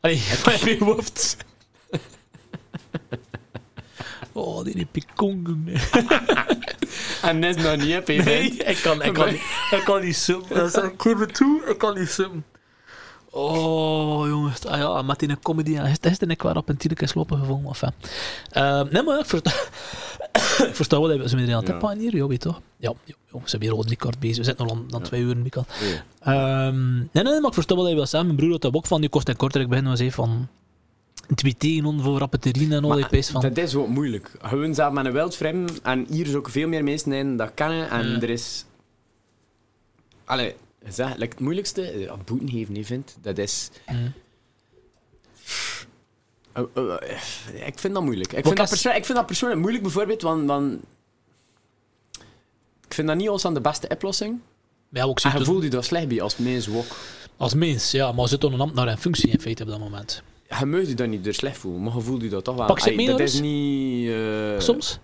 [0.00, 1.36] Allee, van je hoofd.
[4.32, 5.48] Oh, die pikong.
[7.22, 9.28] en net nog niet, heb je Nee, ik kan, ik kan,
[9.78, 10.84] ik kan niet zitten.
[10.84, 12.44] Ik geef het toe, ik kan niet zitten.
[13.30, 14.66] Oh, jongens.
[14.66, 15.78] Ah ja, met die een comedy.
[16.02, 17.70] Is ik wel op een tijdje slopen gevonden.
[17.70, 19.50] Of, uh, nee, maar ik versta,
[20.68, 21.94] ik versta wat ze met aan het ja.
[21.96, 22.16] hier.
[22.16, 22.60] Ja, weet toch?
[22.76, 24.36] Ja, ja, ze zijn weer al kort bezig.
[24.36, 25.66] We zitten nog dan, dan twee uur, Mikael.
[26.24, 26.66] Ja.
[26.66, 28.26] Um, nee, nee, maar ik versta wat hij wil zeggen.
[28.26, 29.60] Mijn broer had dat ook van die kost en korter.
[29.60, 30.48] Ik begin nog eens van
[31.34, 33.40] twee tegen voor rappeterine en al die van.
[33.40, 34.30] Dat is wat moeilijk.
[34.40, 37.90] Gewoon zelf met een wildvreemd en hier is ook veel meer mensen in dat kennen
[37.90, 38.64] en er is.
[40.24, 40.54] Allee,
[40.88, 43.70] zeg, het moeilijkste, ja, boeten geven, niet vindt, dat is.
[43.86, 44.12] Mm.
[46.56, 48.32] Uh, uh, ik vind dat moeilijk.
[48.32, 50.82] Ik vind dat, ik vind dat persoonlijk moeilijk, bijvoorbeeld, want, want
[52.86, 54.40] ik vind dat niet ons aan de beste oplossing.
[54.88, 56.96] Ja, ook en je voelt je dat slecht bij als mens ook.
[57.36, 60.22] Als mens, ja, maar zit dan een ambtenaar in functie in feite op dat moment
[60.58, 62.66] je moet je dat niet door slecht voelen, maar je voelt je dat toch wel.
[62.66, 64.08] Pak je Dat is niet...
[64.08, 64.58] Uh...
[64.58, 65.00] Soms?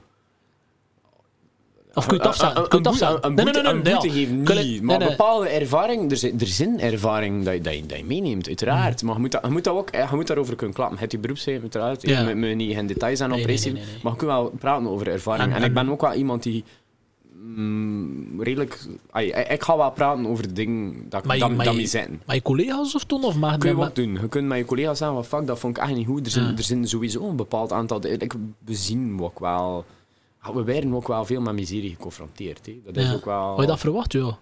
[1.98, 2.54] Of kun je het afstaan?
[2.54, 3.18] Kun je het afstaan?
[3.20, 4.82] Een boete, nee, nee, nee, nee, geven niet.
[4.82, 8.46] Maar bepaalde ervaring, er, zin, er zijn ervaring dat je, dat, je, dat je meeneemt,
[8.46, 9.02] uiteraard.
[9.02, 10.98] Maar je moet, dat, je moet, dat ook, je moet daarover kunnen klappen.
[10.98, 12.02] Het je beroepsgeven, uiteraard.
[12.02, 15.54] Je moet niet in details aan oppressie, maar je kunt wel praten over ervaring.
[15.54, 16.64] En, ik ben ook wel iemand die
[17.42, 18.78] mm, redelijk...
[19.48, 22.22] Ik ga wel praten over de dingen dat, dat zijn.
[22.26, 23.24] Maar je collega's of toen?
[23.24, 24.12] Of mag kun je wat doen.
[24.12, 26.26] Je kunt met je collega's zeggen, fuck, dat vond ik echt niet goed.
[26.26, 28.06] Er zijn, er zijn sowieso een bepaald aantal...
[28.06, 28.34] Ik,
[28.64, 29.84] we zien ook wel...
[30.52, 32.66] We werden ook wel veel met miserie geconfronteerd.
[32.66, 32.80] Hè.
[32.84, 33.48] Dat is ook wel...
[33.48, 34.32] Had je dat verwacht, joh?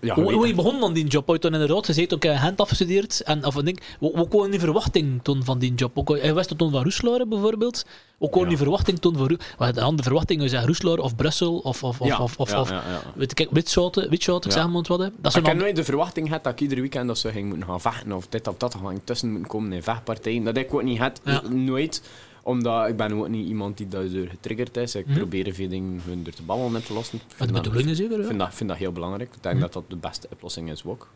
[0.00, 1.26] Ja, hoe, hoe je begon dan die job?
[1.26, 4.50] Had je dan inderdaad gezegd, ik heb hand afgestudeerd en of ding, wat, wat kon
[4.50, 5.98] die verwachting toen van die job?
[5.98, 7.86] Ook, hij wist toen van Roeslaar bijvoorbeeld.
[8.18, 8.48] Ook kon ja.
[8.48, 12.20] die verwachting toen van Wat de andere verwachting is Roeslaar of Brussel of, of, of,
[12.20, 12.72] of, of, of
[13.14, 15.10] weet ik, Witschoten, Witschoten, zeg maar wat.
[15.16, 17.68] Dat ik heb nooit de verwachting had dat ik iedere weekend of zo ging moeten
[17.68, 20.44] gaan vechten of dit of dat, ging tussen moeten komen in vechtpartijen.
[20.44, 21.20] Dat ik ook niet had,
[21.50, 22.02] nooit
[22.48, 24.94] omdat ik ben ook niet iemand die daardoor getriggerd is.
[24.94, 25.14] Ik hm?
[25.14, 27.20] probeer veel dingen hun er te babbelen in te lossen.
[27.36, 28.20] Wat de bedoeling is zeker?
[28.20, 29.34] Ik vind dat, vind dat heel belangrijk.
[29.34, 29.60] Ik denk hm?
[29.60, 31.08] dat dat de beste oplossing is ook.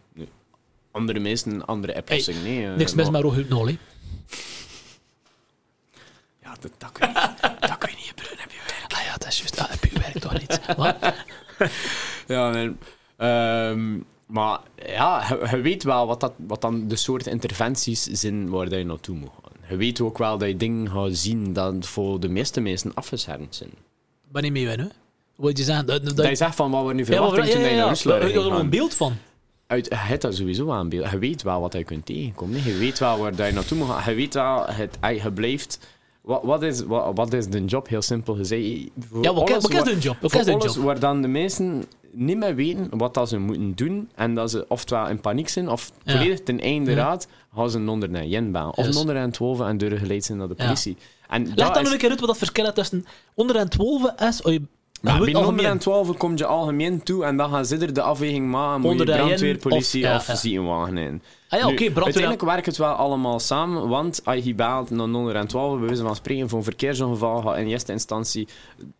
[0.90, 2.66] Andere mensen een andere oplossing, hey, nee.
[2.66, 3.78] Uh, niks mis met Rohut Nolly.
[6.42, 7.14] Ja, dat, dat, kun je,
[7.60, 8.92] dat kun je niet gebruiken, heb je werk.
[8.92, 9.56] Ah ja, dat is juist.
[9.56, 10.60] Dat heb je werk toch niet.
[10.76, 10.96] Wat?
[12.26, 12.76] ja, nee.
[13.70, 18.48] Um, maar ja, je, je, weet wel wat, dat, wat dan de soort interventies zijn
[18.50, 19.30] waar je naartoe moet
[19.73, 23.55] je weet ook wel dat je dingen gaat zien dat voor de meeste mensen afgeschermd
[23.55, 23.70] zijn.
[24.31, 24.86] Wanneer mee hè?
[25.36, 25.86] Wat je zeggen?
[25.86, 28.53] Dat, dat, je zegt van wat we nu verwachten ja, ja, ja, ja, je er
[28.53, 29.16] een beeld van?
[29.66, 31.11] Uit, je hebt dat sowieso aan beeld.
[31.11, 32.65] Je weet wel wat je kunt tegenkomen.
[32.65, 34.11] Je weet wel waar je naartoe moet gaan.
[34.11, 35.78] Je weet wel, het, je blijft...
[36.23, 37.89] Wat, wat, is, wat, wat is de job?
[37.89, 38.62] Heel simpel gezegd.
[39.20, 40.16] Ja, wat, alles, wat is de job?
[40.20, 40.74] Wat is de job?
[40.74, 44.65] Waar dan de mensen niet meer weten wat dat ze moeten doen en dat ze
[44.69, 48.97] oftewel in paniek zijn of volledig ten einde raad gaan ze onder een jenbaan of
[48.97, 50.97] onder een 12 en deuren geleid zijn naar de politie.
[51.28, 53.05] En Leg dan een keer uit wat dat verschil is tussen
[53.35, 54.43] onder een 12 is...
[54.43, 54.62] Oh, je
[55.03, 58.81] ja, bij 112 kom je algemeen toe en dan gaan ze er de afweging maken.
[58.81, 61.23] Moet je brandweer, politie of, ja, of ziekenwagen in.
[61.53, 65.09] Ah ja, oké, okay, Uiteindelijk werkt het wel allemaal samen, want als je baalt naar
[65.09, 68.49] 112, bij wijze van spreken, voor een verkeersongeval gaat in eerste instantie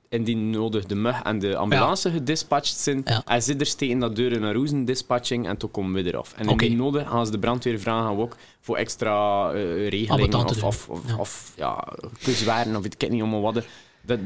[0.09, 2.15] indien nodig de mug en de ambulance ja.
[2.15, 3.03] gedispatcht zijn.
[3.05, 3.23] Ja.
[3.25, 6.33] En ze er steken dat deuren naar roezen dispatching en toen komen we eraf.
[6.37, 10.89] En indien nodig gaan ze de brandweer vragen ook voor extra uh, regelingen of, of,
[10.89, 11.17] of, ja.
[11.17, 11.89] of ja,
[12.27, 13.65] of niet allemaal wat.
[14.03, 14.19] Dat,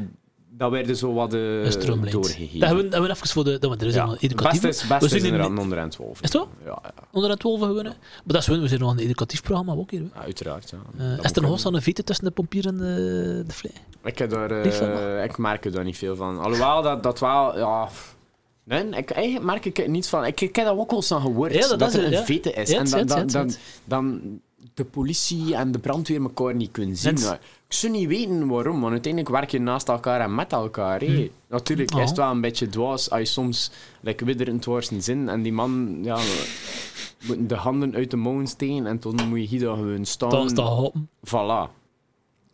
[0.57, 1.71] dat werden zo wat uh,
[2.11, 2.59] doorgegeven.
[2.59, 3.59] Dat hebben we, hebben we even voor de...
[3.59, 4.07] Dat, er is ja.
[4.07, 4.61] een educatief...
[4.61, 6.21] Best is, best is in, onder en 12.
[6.23, 6.49] Is dat?
[6.65, 6.93] Ja, ja.
[7.11, 7.85] Onder en 12 gewonnen.
[7.85, 10.03] Maar dat is we zijn nog een educatief programma ook hier.
[10.03, 10.71] Ja, uiteraard.
[10.71, 11.05] Ja.
[11.05, 13.73] Uh, is er nog een vite tussen de pompier en de, de vlee?
[14.05, 16.39] Ik, heb daar, uh, ik merk er daar niet veel van.
[16.39, 17.59] Alhoewel dat, dat wel...
[17.59, 17.89] Ja,
[18.65, 20.25] Nee, ik, eigenlijk merk ik er niet van.
[20.25, 22.25] Ik, ik heb dat ook al zo gehoord, ja, dat, dat er een ja.
[22.25, 22.71] vete is.
[22.71, 23.53] Ja, en dan, dan, dan,
[23.85, 24.41] dan,
[24.77, 27.17] de politie en de brandweer elkaar niet kunnen zien.
[27.17, 31.05] ik zou niet weten waarom, want uiteindelijk werk je naast elkaar en met elkaar.
[31.05, 31.27] Hm.
[31.49, 33.71] Natuurlijk is het wel een beetje dwaas als je soms
[34.01, 36.19] like, in het zin en die man ja,
[37.27, 40.31] moet de handen uit de mouwen steken en dan moet je hier gewoon staan.
[40.31, 41.73] Dan staan Voilà.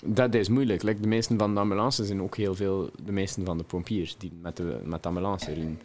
[0.05, 0.83] Dat is moeilijk.
[0.83, 4.17] Like, de meesten van de ambulance zijn ook heel veel de meesten van de pompiers
[4.19, 5.81] die met de, met de ambulance rijden.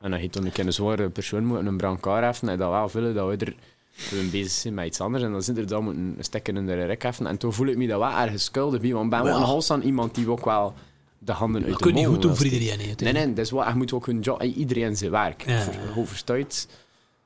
[0.00, 3.14] En als je dan een zware persoon moet een brancard heffen, en dat wel willen
[3.14, 3.54] dat we er
[3.94, 6.84] we bezig zijn met iets anders en dan zit er dan moeten stekken in de
[6.84, 7.26] rek heffen.
[7.26, 9.70] En toen voel ik me dat wel ergens schuldig bij, want ben wel een hals
[9.70, 10.74] aan iemand die ook wel
[11.18, 11.94] de handen uit de mouwen...
[11.94, 12.94] kun je niet goed doen voor iedereen.
[12.96, 14.42] Nee, nee, dat is wel, je moet ook hun job...
[14.42, 15.46] Iedereen zijn werk.
[15.46, 15.66] Ja.
[15.96, 16.68] Overstuit.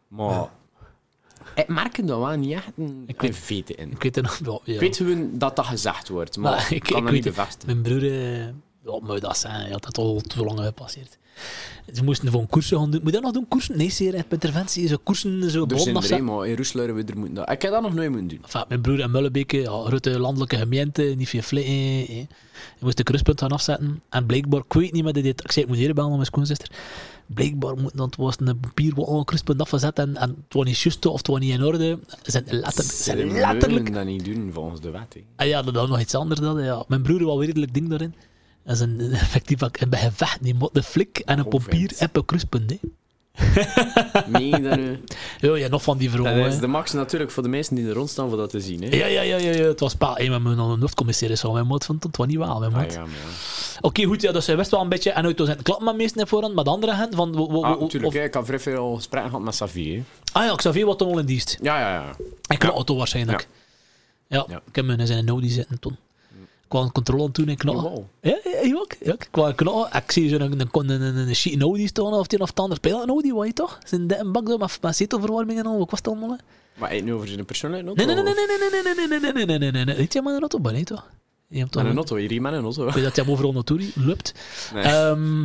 [0.08, 0.48] Maar...
[1.54, 3.90] Ik merk dat wel niet echt een Ik weet- veten in.
[3.90, 4.60] Ik weet het nog wel.
[4.64, 4.74] Ja.
[4.74, 7.34] Ik weet gewoon dat dat gezegd wordt, maar, Maar ik kan ik dat niet weet
[7.34, 7.80] bevestigen.
[7.80, 8.46] Mijn broer, eh,
[8.82, 9.68] wat moet dat zijn?
[9.68, 11.18] Ja, dat al te lang gepasseerd.
[11.92, 13.00] Ze moesten gewoon koersen gaan doen.
[13.02, 13.76] Moet je dat nog doen, koersen?
[13.76, 14.88] Nee, zeer interventie.
[14.88, 16.24] Zo koersen, zo Er zijn er afzetten.
[16.26, 17.50] maar in Roeselare we er moeten dat.
[17.50, 18.38] Ik heb dat nog nooit moeten doen.
[18.42, 21.58] Enfin, mijn broer in Mullebeke, ja, grote landelijke gemeente, niet veel.
[21.58, 22.08] Eh.
[22.08, 22.26] Je
[22.80, 24.02] moest de kruispunt gaan afzetten.
[24.08, 26.26] En blijkbaar, ik weet niet meer, dit, ik zei, ik moet hier bellen aan mijn
[26.26, 26.70] schoonzuster.
[27.26, 30.64] Blijkbaar moet dat was een papier wat al een kruispunt afgezet en, en het was
[30.64, 31.98] niet juist of het was niet in orde.
[32.22, 35.16] Ze zijn letterlijk, ze zijn Ze letterlijk mogen dat niet doen volgens de wet.
[35.36, 36.40] Ah ja, dat is nog iets anders.
[36.40, 36.84] Dan, ja.
[36.88, 38.14] Mijn broer was redelijk ding daarin.
[38.64, 42.08] Dat is een effectief en bij gevecht niet, maar de flik en een pompier en
[42.12, 42.74] een kruispunt.
[44.26, 45.00] Meen dat nu?
[45.40, 46.46] Ja, ja, nog van die Dat vrouwen.
[46.46, 46.60] is hè.
[46.60, 48.82] de max natuurlijk voor de mensen die er rond staan voor dat te zien.
[48.82, 48.96] Hè?
[48.96, 50.12] Ja, ja, ja, ja, ja, het was pa.
[50.14, 52.58] Hey, maar mijn een hoofdcommissaris van mijn moed vond het was niet wel.
[52.58, 53.04] Mijn Ah, ja.
[53.80, 55.10] Oké, goed, ja, dus hij wist wel een beetje.
[55.10, 57.32] En uit zijn klappen met meesten in voorhand, maar de andere hand van.
[57.32, 58.14] wo- wo- Ah, natuurlijk.
[58.14, 60.02] Ik had vrij veel gesprekken gehad met Xavier.
[60.32, 61.58] ah ja, Xavier wat toen al in dienst.
[61.62, 62.14] Ja, ja, ja.
[62.46, 63.48] En auto waarschijnlijk.
[64.28, 64.56] Ja, Ja.
[64.66, 65.96] ik heb hem in zijn Audi zitten toen.
[66.68, 68.08] Een controle aan toen en knallen.
[68.20, 68.92] Ja, ja, ook.
[69.02, 69.88] Ja, ik kwam knallen.
[69.92, 72.60] Ik zie zo'n een, een, een, een, een chique Audi staan, of die of het
[72.60, 72.76] ander.
[72.76, 73.78] Speel een Audi, wat je toch?
[73.84, 75.78] Zijn een bak zo met, zetelverwarming en al.
[75.78, 76.36] Wat was het allemaal?
[76.74, 78.22] Maar hij nu over zijn persoonlijke Nee, auto?
[78.22, 79.96] nee, nee, nee, nee, nee, nee, nee, nee, nee, nee, nee, nee, nee.
[79.96, 81.10] Weet je maar een auto, nee, toch?
[81.48, 82.86] Je hebt een auto, hier met een auto.
[82.86, 84.34] Ik weet dat je hem overal naartoe loopt.
[84.74, 85.44] Nee, Ehm,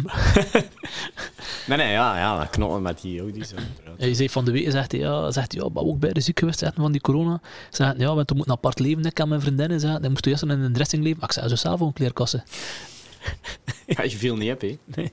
[1.69, 3.53] nee, nee, ja, ja, knoppen met die Audi's.
[3.97, 6.21] hij zei van de week, zegt hij, ja, zegt hij, ja, maar ook bij de
[6.21, 7.41] ziek geweest van die corona.
[7.69, 9.79] Zegt ja, want we moeten apart leven, ik en mijn vriendinnen.
[9.79, 11.23] Zegt, dan moest je eerst in een dressing leven.
[11.23, 12.43] Ik zei, zo zelf een kleerkassen.
[13.89, 14.77] Ja, je viel niet hè.
[14.85, 15.11] Nee.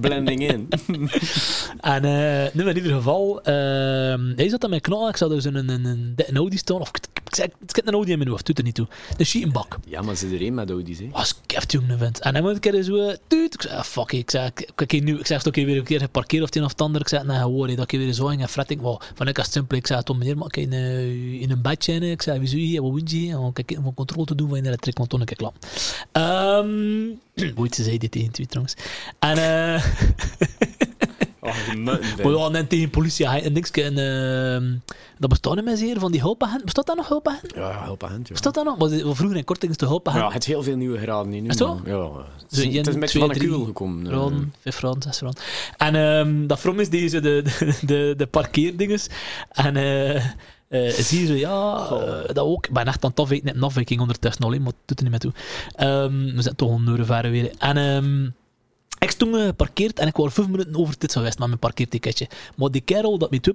[0.00, 0.68] Blending in.
[1.80, 5.08] En eh, nu in ieder geval, ehm, hij zat aan mijn knal.
[5.08, 6.80] Ik zat dus in een, een, een, een Audi staan.
[6.80, 7.34] Of ik, ik
[7.66, 8.86] zit een Audi in mijn hoofd, doet er niet toe.
[9.16, 9.78] Een sheetenbak.
[9.88, 11.08] Ja, maar ze er één met Audi's, hè.
[11.12, 12.20] Was keft jongen vent.
[12.20, 13.54] En dan moet ik er zo, tuut.
[13.54, 14.12] Ik zei, ah, fuck.
[14.12, 16.70] Ik zei, ik, nu, ik zeg, stok weer een keer geparkeerd of het een of
[16.70, 17.00] het ander.
[17.00, 18.80] Ik zei, nee, gewoon, dat ik weer zo en fretting.
[18.80, 22.10] Wow, van ik als simpel, ik zei, Tom meneer, ik in, eh, in een badje?
[22.10, 23.38] Ik zei, wie zou je hier, wat moet je
[23.84, 25.54] om controle te doen van je elektriek, want toen ik klap.
[26.12, 26.66] Ehm,
[27.86, 28.74] zei dit tegen twee trouwens.
[29.18, 29.84] En eh...
[31.46, 33.70] Oh, je mutten, Maar ja, en tegen politie en niks.
[33.70, 34.74] En ehm,
[35.18, 36.64] dat bestaat niet meer zeer van die hulpagent.
[36.64, 37.52] Bestaat dat nog hulpagent?
[37.54, 38.32] Ja, hand, ja.
[38.32, 38.76] Bestaat dat nog?
[38.78, 40.24] Want vroeger in korting is de hulpagent.
[40.24, 41.48] Ja, het is heel veel nieuwe graden in nu.
[41.48, 41.82] Is man.
[41.84, 42.10] Ja,
[42.42, 44.06] het is, Zo, het is een beetje van kuil gekomen.
[44.06, 44.12] eh.
[44.12, 45.40] Ron, vijf rond, zes rond.
[45.76, 49.06] En ehm, dat from is deze, de, de, de, de parkeerdinges.
[49.50, 50.24] En eh
[50.84, 52.66] eh, zie je zo, ja, eh, dat ook.
[52.66, 55.10] Ik ben echt aan het afwijken, net een afwijking ondertussen alleen, maar het doet er
[55.10, 55.32] niet meer toe.
[55.74, 57.50] Ehm, we zijn toch een uur verder weer.
[57.58, 58.24] En ehm,
[58.98, 62.28] ik stond eh, geparkeerd en ik was vijf minuten over tijd geweest met mijn parkeerticketje.
[62.56, 63.54] Maar die kerel dat met uh,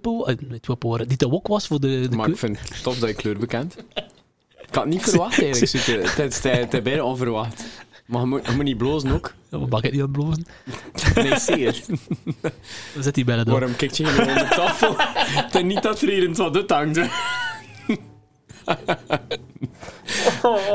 [0.60, 3.16] Twipo, die te wok was voor de, de Maar ik vind het tof dat je
[3.16, 3.76] kleur bekend.
[4.72, 6.18] Ik had het niet verwacht eigenlijk.
[6.18, 7.64] Het is bijna onverwacht.
[8.06, 9.34] Maar je moet, je moet niet blozen ook.
[9.50, 10.46] Ja, maar mag ik niet aan het blozen?
[11.16, 11.82] Nee, zeer.
[12.94, 13.54] Dan zit hij bij de deur.
[13.54, 14.96] Waarom kijk je gewoon onder de tafel?
[15.44, 17.00] Het is niet dat er hier in wat dit hangt.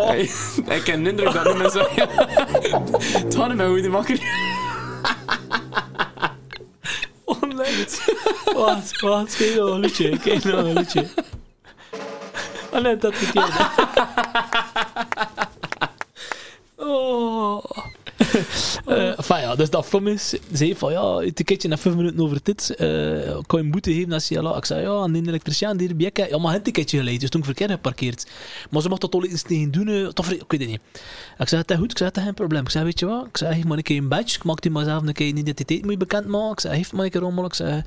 [0.06, 0.20] Hey,
[0.66, 1.86] Ik heb de indruk dat meer zo...
[3.18, 4.18] Het gaat niet meer makker.
[7.24, 7.86] Oh nee.
[8.54, 11.06] Wat, wat, kijk nou een liedje, kijk nou een liedje.
[12.72, 13.52] Oh nee, dat verkeerde.
[16.86, 17.64] Oh.
[18.86, 22.38] Eh, ja, dus dat from is, zei van ja, het ticketje na vijf minuten over
[22.42, 22.86] dit, eh
[23.46, 26.28] kan je een boete geven je ja, ik zei ja, aan de elektricien die erbij
[26.30, 28.26] ja, maar een ticketje geleid, dus toen ik verkeerd geparkeerd.
[28.70, 30.80] Maar ze mocht dat al iets tegen doen, toch, ik weet het niet.
[31.38, 32.62] Ik zei, het is goed, ik zei, het is geen probleem.
[32.62, 34.60] Ik zei, weet je wat, ik zei, geef maar een keer een badge, ik maak
[34.62, 36.52] die maar zelf een keer een identiteit mee bekend maken.
[36.52, 37.44] Ik zei, geef maar een keer rommel.
[37.44, 37.82] Ik zei,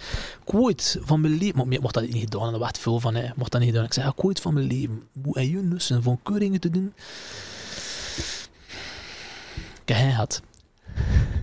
[0.45, 3.15] ik ooit van mijn leven, maar mocht dat niet gedaan, en er werd veel van,
[3.15, 3.29] hè.
[3.35, 3.85] mocht dat niet gedaan.
[3.85, 6.93] Ik zei, ik ooit van mijn leven, hoe en je nussen van keuringen te doen.
[9.89, 10.43] gehört.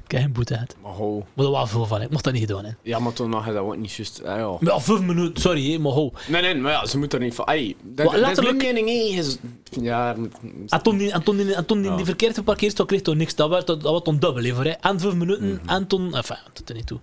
[0.06, 0.74] Heb geen boete gehad.
[0.82, 1.24] Maar ho.
[1.34, 2.64] Maar er was veel van, ik mocht dat niet gedaan.
[2.64, 2.70] Hè.
[2.82, 4.24] Ja, maar toen nog dat ook niet juist...
[4.24, 4.46] Ah, ja.
[4.60, 6.12] Maar ja, vijf minuten, sorry, hè, maar ho.
[6.28, 7.44] Nee, nee, maar ja, ze moet er niet van...
[7.46, 9.18] Ey, dat, Wat, dat is letterlijk- mijn mening.
[9.18, 9.38] Is-
[9.80, 10.32] Ja, moet-
[10.68, 11.36] En toen die, en toen
[11.82, 11.96] die, Ja.
[11.96, 13.34] die verkeerd geparkeerd stond, kreeg toch niks.
[13.34, 14.70] Dat werd, dat werd dan dubbel, hè, voor, hè.
[14.70, 16.14] En vijf minuten, en toen...
[16.14, 16.98] Enfin, dat doet er niet toe.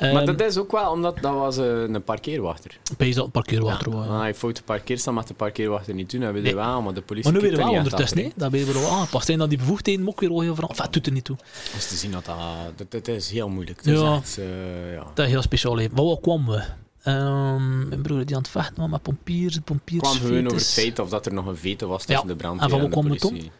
[0.00, 2.78] maar Ehm, dat is ook wel omdat dat was eh, een parkeerwachter.
[2.96, 4.06] Pees dat een parkeerwater was.
[4.06, 6.56] Dan had je foute parkeerstaan met de parkeerwachter niet doen, hebben we Nee.
[6.56, 8.28] wel, maar de politie Maar nu weer er wel ondertussen, hè.
[8.34, 9.28] Dat ben je wel aangepast.
[9.28, 10.78] En dan die bevoegdheden ook weer al heel veranderd.
[10.80, 11.36] Enfin, doet er niet toe.
[11.74, 12.36] Dus te zien dat dat...
[12.76, 13.76] Dat, dat is heel moeilijk.
[13.78, 14.14] Het is Ja.
[14.16, 15.06] echt, eh, ja.
[15.14, 15.74] Dat is heel speciaal.
[15.74, 16.62] Maar waar kwamen we?
[17.02, 20.00] Ehm, mijn broer die aan het vechten was met pompiers, pompiers.
[20.02, 22.32] Kwam gewoon over het feit of dat er nog een veto was tussen Ja.
[22.32, 23.50] de brandweer En van en, de kwam het politie.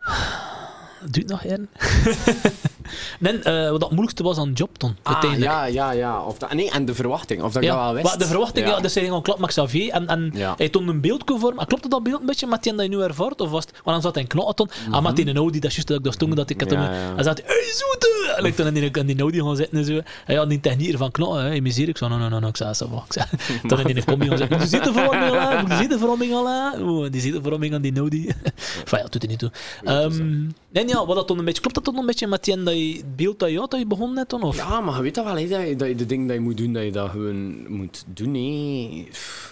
[1.10, 1.68] Duurt nog, Ern?
[3.18, 6.22] nee, uh, wat het moeilijkste was aan de job dan, ah, ja, ja, ja.
[6.22, 7.92] Of dat, nee, en de verwachting, of dat ja.
[7.92, 8.18] wel wist.
[8.18, 10.54] De verwachting, ja, ja dus hij ging klap met Xavier en, en ja.
[10.56, 11.66] hij toonde een beeld vormen.
[11.66, 13.40] Klopte dat beeld een beetje met die dat je nu ervaart?
[13.40, 14.94] Of was het, want dan zat hij in knotten, mm -hmm.
[14.94, 16.80] ah, met die Audi, dat is juist dat ik dat stond, dat ik het hem...
[16.80, 18.34] Hij zei, hey, zoete!
[18.36, 20.00] En ik toen in die, in die Audi gaan zitten en zo.
[20.24, 21.88] Hij had die techniek van knotten, hè, miseer.
[21.88, 23.26] Ik zei, no, no, no, no, ik zei, zo, ik zei,
[23.68, 25.98] toen in die combi gaan zitten, je ziet de verwarming al aan, je ziet de
[25.98, 27.08] verwarming al aan.
[27.10, 28.28] Die ziet de verwarming aan die Audi.
[28.82, 29.50] enfin, ja, doet hij niet toe.
[29.84, 32.56] Um, nee, ja, wat dat dan een beetje, klopt dat dan een beetje met die,
[32.70, 34.42] dat je, beeld dat je had, dat je begon net dan?
[34.42, 34.56] Of?
[34.56, 36.42] Ja, maar je weet dat wel, hè, dat, je, dat je de dingen dat je
[36.42, 38.34] moet doen, dat je dat gewoon moet doen.
[38.34, 39.08] Hè.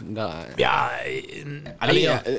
[0.06, 0.90] Dat, ja,
[1.78, 2.36] alleen, ja, uh,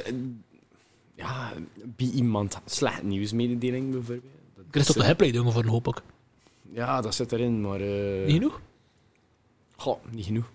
[1.16, 1.54] ja,
[1.96, 4.34] bij iemand slecht nieuwsmededeling bijvoorbeeld.
[4.58, 6.02] Ik krijg toch de hepleidingen voor een hoop ook.
[6.72, 7.82] Ja, dat zit erin, maar...
[7.82, 8.26] Uh...
[8.26, 8.62] Niet genoeg?
[9.76, 10.52] Goh, niet genoeg.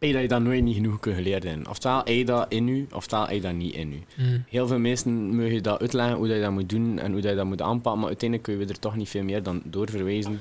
[0.00, 1.68] Hey, dat je dat nooit niet genoeg kunt geleerd hebben.
[1.68, 4.02] Oftewel je dat in u, oftewel je dat niet in u.
[4.16, 4.44] Mm.
[4.48, 7.44] Heel veel mensen mogen dat uitleggen hoe je dat moet doen en hoe je dat
[7.44, 10.40] moet aanpakken, maar uiteindelijk kun je er toch niet veel meer dan doorverwijzen.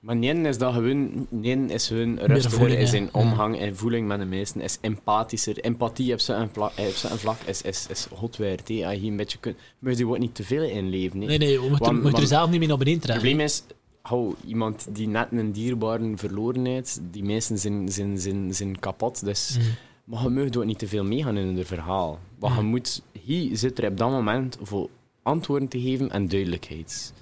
[0.00, 4.24] Maar nee is dat gewoon, nee is hun rustiger, in omgang en voeling met de
[4.24, 5.58] meesten, is empathischer.
[5.58, 8.38] Empathie op zijn vlak, vlak is, is, is hot.
[8.40, 11.18] Als je een beetje kunt, moet je wordt niet te veel inleven.
[11.18, 13.28] Nee, nee, moeten, want, er zelf niet meer naar beneden trekken.
[13.28, 13.62] Het probleem is,
[14.08, 19.24] hou, iemand die net een dierbare verloren heeft, die meesten zijn, zijn, zijn, zijn kapot.
[19.24, 19.64] Dus, mm.
[20.04, 22.18] Maar je mag ook niet te veel meegaan in het verhaal.
[22.38, 22.56] Wat mm.
[22.56, 24.88] je moet, hier zit er op dat moment voor
[25.22, 27.12] antwoorden te geven en duidelijkheid.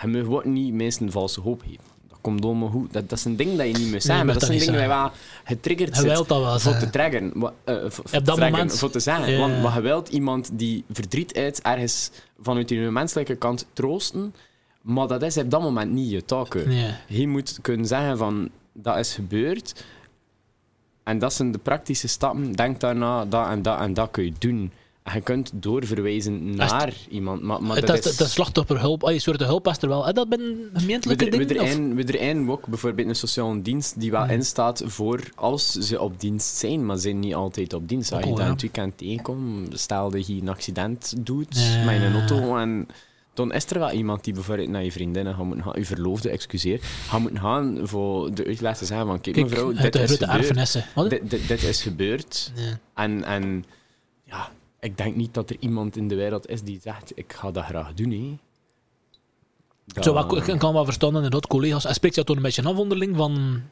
[0.00, 1.84] Je mag ook niet mensen valse hoop geven.
[2.08, 2.92] Dat komt allemaal goed.
[2.92, 4.58] Dat, dat is een ding dat je niet moet zijn, nee, maar dat, is een
[4.58, 5.10] ding dat je wel
[5.44, 6.16] getriggerd zit
[6.62, 7.32] voor te triggeren.
[7.36, 8.78] Uh, op dat moment.
[8.78, 9.30] Voor te zeggen.
[9.30, 9.40] Yeah.
[9.40, 12.10] Want wat je wilt, iemand die verdriet uit ergens
[12.40, 14.34] vanuit je menselijke kant troosten,
[14.86, 16.54] maar dat is op dat moment niet je taak.
[16.54, 16.90] Nee.
[17.08, 19.84] Je moet kunnen zeggen van, dat is gebeurd.
[21.02, 22.52] En dat zijn de praktische stappen.
[22.52, 24.72] Denk daarna, dat en dat en dat kun je doen.
[25.02, 27.42] En je kunt doorverwijzen naar iemand.
[27.42, 28.16] Maar, maar dat, dat is...
[28.16, 30.14] De slachtofferhulp, oh, je soort hulp is er wel.
[30.14, 31.94] Dat ben gemeentelijke dingen?
[31.94, 34.30] We er een ook, bijvoorbeeld een sociale dienst, die wel mm.
[34.30, 38.12] instaat voor als ze op dienst zijn, maar ze zijn niet altijd op dienst.
[38.12, 41.84] Als je dan het weekend tegenkomt, stel dat je een accident doet ja.
[41.84, 42.88] met een auto en
[43.36, 46.30] dan is er wel iemand die bijvoorbeeld naar je vriendinnen gaat moeten gaan, je verloofde,
[46.30, 51.10] excuseer, gaat moeten gaan voor de uitleg te zeggen van, kijk, mevrouw, dit, is gebeurd.
[51.10, 52.52] Dit, dit, dit, is gebeurd.
[52.94, 53.64] En, en
[54.24, 57.50] ja, ik denk niet dat er iemand in de wereld is die zegt, ik ga
[57.50, 58.38] dat graag doen, hè.
[59.84, 60.04] Dat...
[60.04, 61.82] Zo, wat, ik kan wel verstaan inderdaad, collega's.
[61.82, 63.62] Hij spreekt jou toch een beetje af onderling van...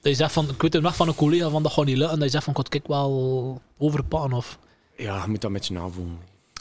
[0.00, 1.96] Dat je zegt van, ik weet het nog van een collega van dat gaat niet
[1.96, 2.12] lukken.
[2.12, 4.58] En dat je zegt van, ik wel overpakken of...
[4.96, 6.18] Ja, je moet dat met je navoelen.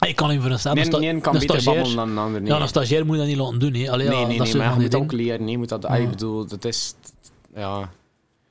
[0.07, 0.89] Ik kan hem voorstellen.
[0.89, 2.41] Nee, nee, kan beter babbelen dan een ander.
[2.41, 2.51] Nee.
[2.51, 3.73] Ja, een stagiair moet je dat niet laten doen.
[3.73, 3.91] Hè.
[3.91, 5.45] Allee, nee, ja, nee, dat nee maar je moet ook leren.
[5.45, 5.95] Nee, moet dat, ja.
[5.95, 6.93] Ik bedoel, dat is...
[7.55, 7.89] Ja...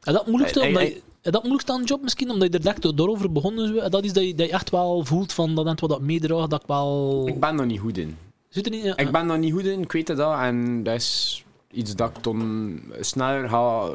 [0.02, 2.96] En dat moeilijkste, omdat je, dat moeilijkste aan een job misschien, omdat je er direct
[2.96, 6.00] doorover begonnen dat is dat je, dat je echt wel voelt van dat wat dat
[6.00, 7.22] meedraagt, dat ik wel...
[7.26, 8.16] Ik ben er niet goed in.
[8.48, 8.96] Zit er niet, ja.
[8.96, 12.22] Ik ben er niet goed in, ik weet dat, en dat is iets dat ik
[12.22, 13.88] dan sneller ga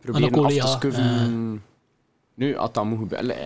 [0.00, 1.04] proberen af te scuffen.
[1.04, 1.58] Uh.
[2.34, 3.36] Nu, als dat moet gebeuren.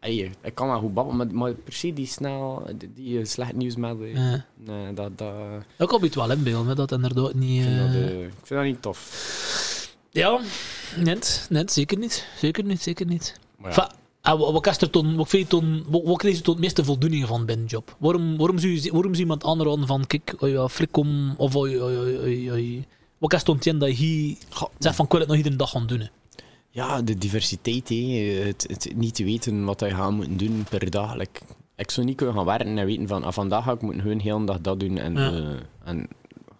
[0.00, 3.76] Hey, ik kan wel goed babbelen, maar, maar precies die snel, die, die slecht nieuws
[3.76, 4.44] met ja.
[4.56, 5.34] nee, dat, dat...
[5.78, 7.64] Ik heb het wel in beeld, dat inderdaad niet...
[7.64, 9.96] Ik vind, dat, uh, ik vind dat niet tof.
[10.10, 10.40] Ja,
[10.96, 12.26] net, net, zeker niet.
[12.36, 13.40] Zeker niet, zeker niet.
[13.56, 13.90] Maar ja.
[14.20, 17.26] Ah, wat, wat, er toen, wat, toen, wat, wat kreeg je toen het meeste voldoening
[17.26, 17.96] van binnen job?
[17.98, 21.82] Waarom, waarom, zie je, waarom zie iemand aanraden van, kijk, oh ja, of oh, oh,
[21.82, 22.82] oh, oh,
[23.18, 24.36] wat is toen dat je
[24.78, 26.08] zegt van, ik wil het nog iedere dag gaan doen?
[26.78, 28.40] Ja, de diversiteit, he.
[28.46, 31.14] Het, het, niet weten wat je gaat moeten doen per dag.
[31.14, 31.40] Like,
[31.76, 34.18] ik zou niet kunnen gaan werken en weten van ah, vandaag ga ik moeten gewoon
[34.18, 34.98] heel dag dat doen.
[34.98, 35.30] En, ja.
[35.30, 35.48] uh,
[35.84, 36.08] en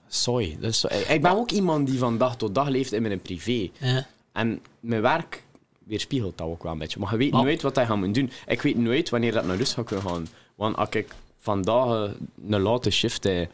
[0.09, 0.57] sorry.
[0.61, 3.71] Dus, ik ben ook iemand die van dag tot dag leeft in mijn privé.
[3.79, 4.07] Ja.
[4.33, 5.43] En mijn werk
[5.85, 6.99] weerspiegelt dat ook wel een beetje.
[6.99, 8.31] Maar je weet nooit wat je gaat moeten doen.
[8.47, 10.27] Ik weet nooit wanneer dat naar rust gaat kunnen gaan.
[10.55, 12.11] Want als ik vandaag
[12.49, 13.51] een late shift heb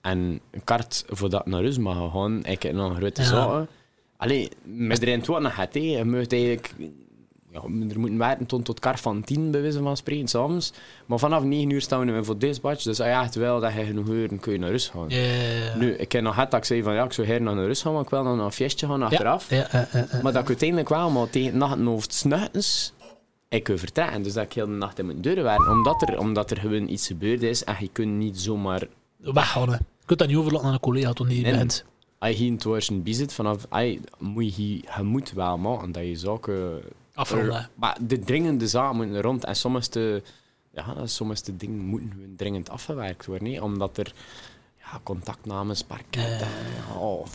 [0.00, 3.28] en een kaart voordat ik naar rust mag gaan, ik heb nog een grote ja.
[3.28, 3.68] zaken
[4.22, 6.74] Allee, met erin het nog het, je moet eigenlijk...
[7.48, 10.72] Ja, er moeten werken tot, tot kar van tien, bij wijze van spreken, soms.
[11.06, 12.82] Maar vanaf 9 uur staan we voor dispatch.
[12.82, 15.08] Dus als je echt wel dat je genoeg uren kun je naar rust gaan.
[15.08, 15.76] Yeah.
[15.76, 17.82] Nu, ik heb nog het dat ik zei van ja, ik zou her naar rust
[17.82, 19.50] gaan, maar ik wil nog naar een feestje gaan achteraf.
[19.50, 22.92] Ja, ja, ja, maar dat ik uiteindelijk wel, maar tegen nacht hoofd snuitens,
[23.48, 24.22] ik kan vertrekken.
[24.22, 25.70] Dus dat ik heel de nacht in mijn deuren werken.
[25.70, 28.86] Omdat er, omdat er gewoon iets gebeurd is en je kunt niet zomaar...
[29.16, 29.70] Weggaan.
[29.70, 31.84] Je kunt dat niet overlaten aan een collega toen niet bent
[32.22, 33.66] als je het een bizit vanaf,
[34.18, 36.82] moet je, je moet wel maken dat je zaken
[37.14, 37.70] afronden.
[37.74, 40.22] Maar de dringende zaken moeten rond en sommige,
[40.70, 44.14] ja, sommige dingen moeten dringend afgewerkt worden, nee, omdat er
[44.78, 46.48] ja, contactnames, parketten,
[46.88, 47.02] uh.
[47.02, 47.26] oh,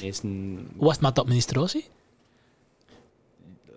[0.00, 0.68] een...
[0.76, 1.84] Hoe was het met de administratie?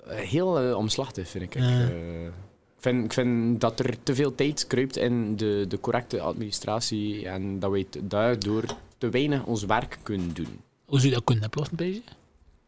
[0.05, 1.55] Heel uh, omslachtig, vind ik.
[1.55, 1.81] Uh.
[1.81, 2.33] ik vind
[2.77, 7.59] vind, ik vind dat er te veel tijd kruipt in de, de correcte administratie en
[7.59, 8.63] dat wij daardoor
[8.97, 10.61] te weinig ons werk kunnen doen.
[10.85, 12.01] Hoe zou je dat kunnen oplossen, beetje?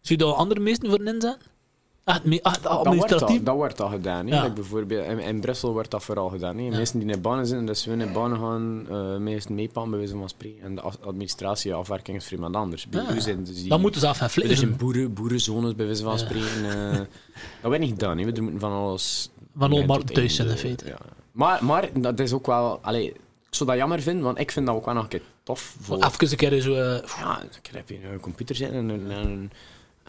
[0.01, 1.37] Zou je daar andere meesten voor inzetten?
[2.09, 3.43] Ah, ah, administratief?
[3.43, 4.27] Dat wordt al gedaan.
[4.27, 4.49] Ja.
[4.49, 6.57] bijvoorbeeld, in, in, Brussel wordt dat vooral gedaan.
[6.57, 6.69] Hè.
[6.69, 10.15] Mensen die in banen zitten, dus we in banen gaan, uh, meestal meepakken, bij wijze
[10.17, 10.63] van spreken.
[10.63, 12.87] En de administratie, afwerking is voor iemand anders.
[12.87, 16.03] Bij zijn dus die, dan moeten ze af en Dus in boeren, boerenzones, bij wijze
[16.03, 16.65] van spreken.
[16.65, 17.07] Uh, dat
[17.61, 18.17] wordt niet gedaan.
[18.17, 18.25] Hè.
[18.25, 19.29] We moeten van alles...
[19.55, 20.85] Van allemaal thuis zijn, in feite.
[20.85, 20.97] Ja.
[21.31, 22.79] Maar, maar dat is ook wel...
[22.81, 25.21] Allee, ik zou dat jammer vinden, want ik vind dat ook wel nog een keer
[25.49, 25.75] tof.
[25.79, 25.97] Voor...
[25.97, 26.71] Even een keer zo...
[26.71, 27.07] Uh...
[27.17, 29.51] Ja, ik heb je een computer zitten en een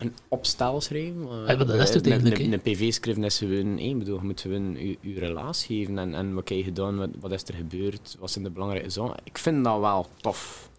[0.01, 1.23] een opstel schrijven.
[1.23, 2.39] Uh, dat is het eigenlijk.
[2.39, 5.99] Een, een PV schrijven is gewoon, hey, bedoel, je moet gewoon je, je relatie geven
[5.99, 8.91] en, en wat heb je gedaan, wat, wat is er gebeurd, wat zijn de belangrijke
[8.91, 9.21] zaken.
[9.25, 10.71] Ik vind dat wel tof.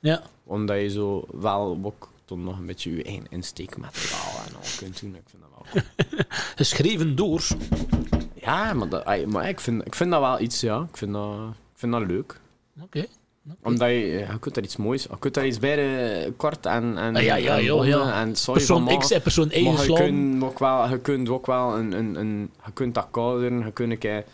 [0.00, 0.22] Ja.
[0.44, 5.00] Omdat je zo wel ook dan nog een beetje je eigen insteekmateriaal en al kunt
[5.00, 5.14] doen.
[5.14, 6.22] Ik vind dat wel cool.
[6.56, 7.46] Geschreven door.
[8.34, 10.86] Ja, maar, dat, maar ik, vind, ik vind dat wel iets, ja.
[10.90, 12.40] Ik vind dat, ik vind dat leuk.
[12.82, 13.06] Oké
[13.62, 16.98] omdat je, je kunt daar iets moois, je kunt daar iets bij de kort en,
[16.98, 18.20] en, ah, ja, ja, ja, ja.
[18.20, 21.92] en persoon X en persoon Y je kunt ook wel, je kunt ook wel een,
[21.92, 24.24] een, een je kunt dat kaderen, je kunt een keer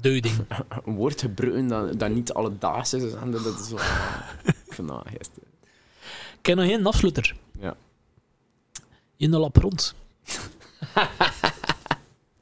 [0.00, 0.34] Duiding.
[0.84, 3.12] een woord gebruiken dat, dat niet alledaags is.
[3.12, 3.76] En dat, dat is zo,
[4.66, 5.48] ik vind dat gisteren.
[6.32, 7.36] Ik ken nog geen afsluiter.
[7.60, 7.76] Ja.
[9.16, 9.94] In de lap rond.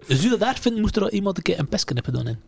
[0.06, 2.26] dus u dat daar vindt, moest er al iemand een keer een pest hebben doen
[2.26, 2.40] in.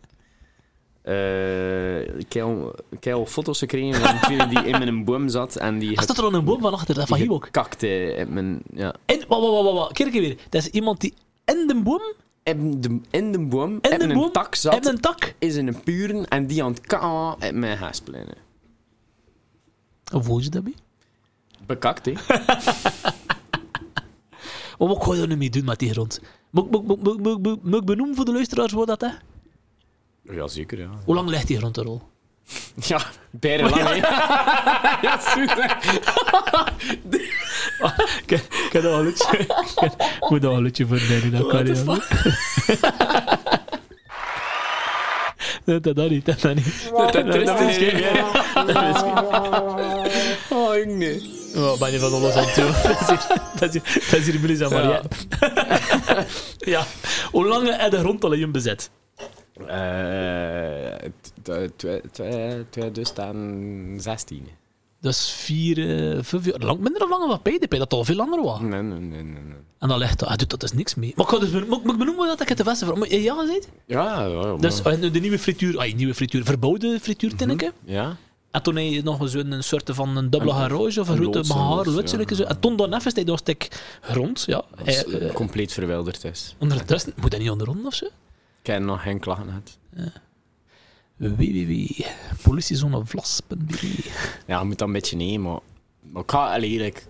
[1.07, 5.55] Uh, ik, heb al, foto's gekregen van een die in mijn boom zat.
[5.55, 6.95] En die staat er al een boom van achter?
[6.95, 7.47] Dat van hier ook?
[7.51, 8.61] kakte in mijn...
[8.73, 8.95] Ja.
[9.05, 9.93] In, wacht, wacht, wacht, wacht.
[9.93, 10.37] Kijk weer.
[10.49, 11.13] Dat is iemand die
[11.45, 12.01] in de boom...
[12.43, 14.85] In de, in de boom, in, de een tak zat.
[14.85, 15.33] In een tak?
[15.39, 18.35] Is in een puren en die aan het kaan in mijn haasplenen.
[20.25, 20.75] Hoe je dat bij?
[21.65, 22.11] Bekakt, hè?
[24.77, 26.21] maar wat ga je er nu mee doen met die grond?
[26.49, 26.65] Moet
[27.73, 29.11] ik benoemen voor de luisteraars wat dat is?
[30.31, 30.89] Ja, zeker, ja.
[31.05, 32.01] Hoe lang ligt die rond de rol?
[32.87, 33.95] Ja, bijna lang, hè.
[35.07, 35.77] ja, super.
[38.25, 38.41] Ik
[38.71, 39.37] heb een liedje.
[39.77, 41.85] Ik moet een liedje voor Danny, dat kan niet.
[45.65, 46.91] Nee, dat dan niet, dat dan niet.
[47.45, 48.05] Dat is niet.
[50.49, 51.21] Oh, ik nee.
[51.55, 52.71] Oh, ben je van alles aan toe?
[53.59, 55.01] Dat is hier Melissa Maria.
[56.57, 56.85] Ja.
[57.31, 58.89] Hoe lang heb je rond al in bezet?
[59.61, 60.95] Uh,
[62.69, 64.47] 2016.
[65.01, 66.59] Dat is vier, uh, vijf jaar.
[66.59, 68.59] Lang, minder of langer wat PDP, dat al veel langer was.
[68.59, 69.23] Nee, nee, nee.
[69.23, 69.41] nee,
[69.79, 71.13] En dan ligt dat, hij doet dat is niks mee.
[71.15, 73.07] Maar ik dus, moet, moet ik benoemen dat ik het de beste voor.
[73.13, 73.69] Ja, gezegd?
[73.85, 74.55] Ja, ja.
[74.55, 77.73] Dus uh, de nieuwe frituur, ah, nieuwe frituur, verbouwde frituurtinneke.
[77.83, 78.17] -hmm, ja.
[78.51, 81.89] En toen heb je nog zo'n soort van een dubbele garage of een grote haar,
[81.89, 82.45] lutselijke.
[82.45, 83.67] En toen dan even steeds door stuk
[84.01, 84.63] grond, ja.
[85.33, 86.55] Compleet verwilderd is.
[86.57, 88.07] Ondertussen, moet dat niet onderonder of zo?
[88.65, 89.77] Ik heb nog geen klachten gehad.
[89.95, 90.11] Ja.
[91.15, 93.95] www.politiezonevlas.be
[94.45, 95.59] Ja, je moet dat een beetje nemen, maar...
[96.11, 97.05] Maar ik ga eigenlijk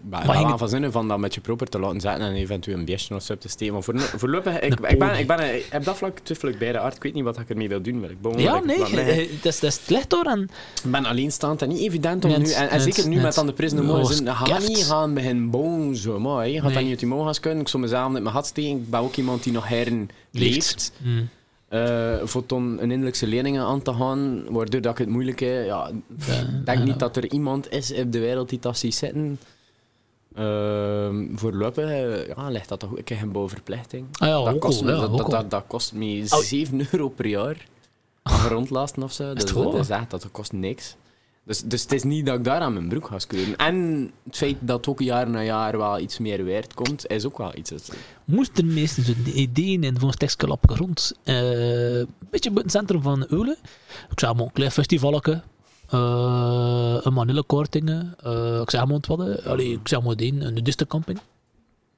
[0.47, 3.15] ben van zinnen van dat met je proper te laten zetten en eventueel een beestje
[3.15, 3.73] of zo te steken.
[3.73, 6.71] Maar voor, voorlopig, ik, ik, ben, ik, ben, ik heb dat vlak twijfel ik bij
[6.71, 6.95] de art.
[6.95, 8.03] Ik weet niet wat ik ermee wil doen.
[8.03, 10.25] Ik ben ja, nee, eh, dat is, dat is slecht hoor.
[10.25, 10.41] En...
[10.83, 13.53] Ik ben alleenstaand en niet evident om nu, en, en zeker nu met aan de
[13.53, 16.51] prison mooi zijn, ga niet gaan beginnen bouwen zo mooi.
[16.51, 16.73] Je gaat nee.
[16.73, 17.61] dat niet uit mogen kunnen.
[17.61, 18.71] Ik zou mezelf met mijn gat steken.
[18.71, 20.91] Ik ben ook iemand die nog heren leeft.
[20.97, 21.29] Mm.
[21.75, 25.65] Uh, voor toen een indelijkse leerlingen aan te gaan, waardoor dat ik het moeilijk heb.
[25.65, 25.91] Ja,
[26.27, 29.39] ik denk niet dat er iemand is op de wereld die dat ziet zitten.
[30.37, 31.89] Uh, voorlopig
[32.35, 34.05] ja, ligt dat toch ook een bouwverplichting.
[34.11, 37.67] Ah ja, dat, kost me, ja, dat, dat, dat, kost me 7 euro per jaar.
[38.23, 39.33] Rondlasten of zo.
[39.33, 40.95] Dus dat is echt, dat kost niks.
[41.45, 43.55] Dus, dus het is niet dat ik daar aan mijn broek ga scheuren.
[43.55, 47.37] En het feit dat ook jaar na jaar wel iets meer waard komt, is ook
[47.37, 47.71] wel iets.
[48.25, 52.71] Moest er meestal de ideeën in een stekje op grond, uh, een beetje buiten het
[52.71, 53.57] centrum van Eulen.
[54.09, 55.41] Ik maar een klein festivalje,
[55.93, 61.19] uh, een manillekortingen, uh, ik zeg maar wat, allee, ik zeg maar een nudistencamping.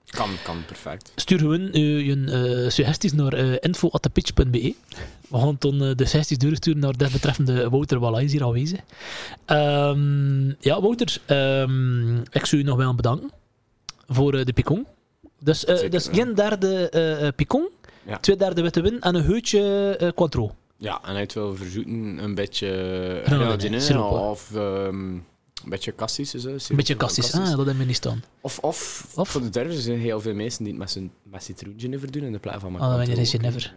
[0.08, 1.12] Kan, kan, perfect.
[1.16, 4.76] Stuur gewoon uh, je uh, suggesties naar uh, info.pitch.be.
[5.30, 8.80] We gaan dan de suggesties doorsturen naar desbetreffende Wouter Walla is hier aanwezig.
[9.48, 13.32] Um, ja, Wouter, um, ik zou je nog wel bedanken
[14.08, 14.88] voor de picon.
[15.40, 17.70] Dus, Zeker, dus geen derde picon,
[18.06, 18.18] ja.
[18.18, 20.56] twee derde witte win en een heutje quattro.
[20.78, 24.52] Ja, en hij wil verzoeten een beetje grenadine of...
[24.56, 25.26] Um,
[25.68, 28.24] een beetje kassisch is Een beetje kassisch, ah, dat hebben we niet staan.
[28.42, 29.30] Of, of, of?
[29.30, 31.78] voor de derven zijn heel veel mensen die het met, zijn, met citroen
[32.10, 33.76] doen in de plaats van Oh, dan ben je Genever.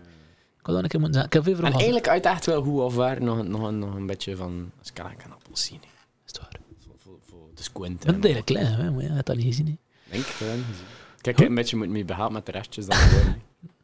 [0.59, 1.41] Ik had dan een keer moeten zeggen.
[1.41, 4.07] Ik heb veel En eigenlijk uit echt wel hoe of waar nog, nog, nog een
[4.07, 4.71] beetje van...
[4.79, 5.81] Als ik kan een appelsine.
[5.81, 6.61] Is het waar?
[6.79, 8.03] Voor, voor, voor de squint.
[8.03, 8.91] Dat is eigenlijk klein, hè?
[8.91, 9.67] maar ja, het al niet gezien.
[9.67, 9.77] Hè?
[10.11, 10.87] Denk ik wel gezien.
[11.21, 12.99] Kijk, een beetje moet me behaald met de restjes dan.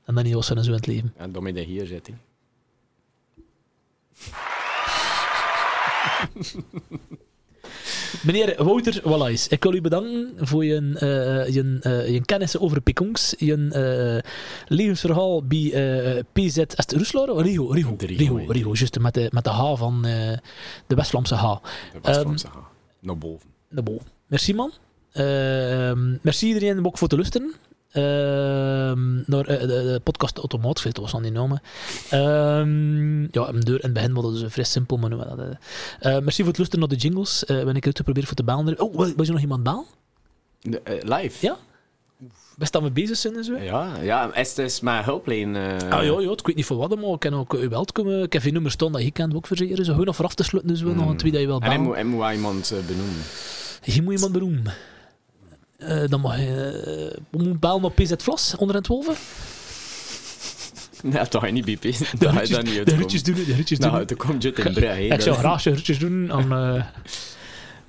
[0.04, 1.12] En dan niet was zo in het leven.
[1.16, 2.10] En dan je hier zit,
[8.22, 12.80] Meneer Wouter Wallace, ik wil u bedanken voor je, uh, je, uh, je kennis over
[12.80, 14.32] Pikongs, je uh,
[14.68, 17.28] levensverhaal bij PZ Est Roeslaar?
[17.28, 20.02] Rio, Rio, Rio, Rio, juist met de, met de H van
[20.86, 21.54] de West-Vlaamse H.
[21.92, 22.56] De West-Vlaamse um, H,
[23.00, 23.48] naar boven.
[23.68, 24.06] Naar boven.
[24.26, 24.72] Merci man.
[25.12, 27.54] Ehm, merci iedereen ook voor te luisteren.
[27.96, 31.62] Ehm, naar uh, de, de, podcast Automaat, dat was aan die namen.
[32.12, 35.18] Um, ja, een deur het begin was dus vrij simpel, maar dat.
[35.38, 37.44] Uh, merci voor het luisteren naar de jingles.
[37.46, 38.80] Ben ik het proberen voor te bellen.
[38.80, 39.84] Oh, was er nog iemand bellen?
[41.02, 41.46] live?
[41.46, 41.56] Ja.
[42.56, 43.56] Best we bezig zijn en zo?
[43.56, 45.54] Ja, ja het is mijn hulplijn.
[45.54, 45.76] Uh...
[45.90, 48.22] Ah ja, ja, ik weet niet voor wat, maar ik kan ook u wel komen.
[48.22, 49.84] Ik heb een nummer staan dat je kent ook verzekeren.
[49.84, 50.96] Zo gewoon nog voor af te sluiten, dus mm.
[50.96, 51.60] nog een twee dat je wel.
[51.60, 53.22] En hij moet, hij moet iemand benoemen.
[53.82, 54.74] Je moet iemand benoemen.
[55.78, 59.14] Uh, dan mag je uh, moet bellen op PZ Vlas onder het wolven.
[61.02, 61.82] Nee, toch ga je niet BP.
[62.18, 63.90] Dat ga je dan niet De ritjes doen, de ritjes doen.
[63.90, 65.06] Nou, dan komt je in Brugge.
[65.06, 66.84] Ik zou graag ritjes doen aan...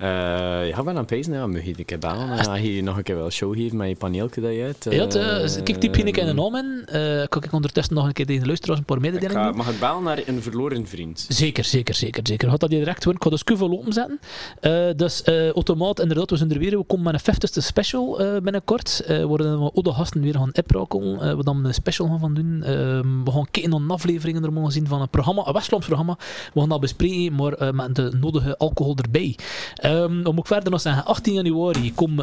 [0.02, 2.30] Uh, ja, ben aan het pezen, ja, moet je een keer bellen.
[2.30, 4.86] En ga je nog een keer wel show geven met je paneeltje dat je hebt.
[4.86, 6.84] Uh, ja, uh, kijk, die pin ik in de naam in.
[7.28, 9.56] Kan ik ondertussen nog een keer tegen de luisteraars een paar mededelingen doen?
[9.56, 11.26] Mag ik bellen naar een verloren vriend?
[11.28, 12.22] Zeker, zeker, zeker.
[12.26, 12.48] zeker.
[12.48, 13.20] Had dat je direct horen.
[13.20, 14.20] Ik ga de scuvel openzetten.
[14.96, 16.78] Dus automaat, inderdaad, we zijn er weer.
[16.78, 19.04] We komen met een 50ste special binnenkort.
[19.24, 21.28] Worden we de gasten weer gaan oprakelen.
[21.28, 22.56] Uh, we dan een special gaan van doen.
[22.56, 22.66] Uh,
[23.24, 26.18] we gaan kijken naar afleveringen er mogen zien van een programma, een Westlands programma.
[26.54, 29.36] We gaan dat bespreken, maar met de nodige alcohol erbij.
[29.88, 32.18] Um, om ook verder nog zeggen, 18 januari kom...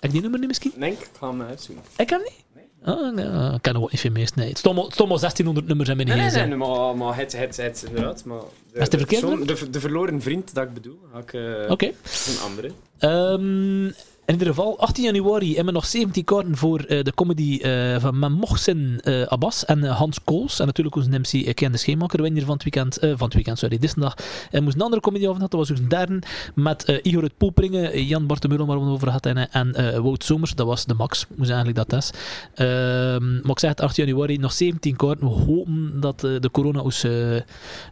[0.00, 0.72] Heb die nummer niet misschien?
[0.76, 1.84] Nee, ik ga hem uitzoeken.
[1.96, 2.44] Ik heb niet?
[2.54, 2.94] Nee.
[2.94, 4.10] Oh, nee, ik ken ook niet veel.
[4.12, 7.56] Nee, het stond maar 1600 nummers en mijn Nee, nee, nee, maar, maar het, het,
[7.56, 8.24] het, inderdaad.
[8.24, 8.40] Maar
[8.72, 11.72] de, is de verkeerde de, de, verloren vriend dat ik bedoel, ga ik uh, Oké.
[11.72, 11.94] Okay.
[12.26, 12.70] een andere.
[13.00, 13.94] Um,
[14.26, 17.96] in ieder geval, 18 januari hebben we nog 17 kaarten voor uh, de comedy uh,
[17.98, 20.60] van Mohsen uh, Abbas en Hans Kools.
[20.60, 22.98] En natuurlijk onze MC uh, Ken de Scheenmaker hier van het weekend.
[23.00, 24.14] van het weekend, sorry, dit dag.
[24.50, 26.22] En moest een andere comedy af dat was dus een derde.
[26.54, 29.50] Met Igor het Poelpringen, Jan Bartemeulen waar we het over hadden.
[29.50, 29.72] En
[30.02, 31.26] Wout Somers, dat was de max.
[31.34, 32.10] Moest eigenlijk dat is.
[32.54, 35.28] Ehm, maar ik zeg het, 18 januari nog 17 kaarten.
[35.28, 37.06] We hopen dat de corona ons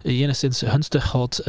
[0.03, 1.41] enigszins gunstig gaat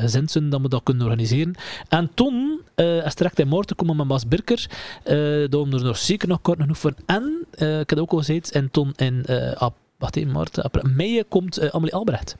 [0.00, 1.54] gezind zijn, dat we dat kunnen organiseren.
[1.88, 4.66] En toen, als direct in morgen komen met Bas Birker.
[5.04, 5.12] Uh,
[5.48, 6.94] daarom er nog zeker nog kort genoeg voor.
[7.06, 10.62] En, uh, ik heb ook al gezegd, en Ton en uh, ap, wacht even, Maarten,
[10.62, 12.36] april, mei komt uh, Amelie Albrecht.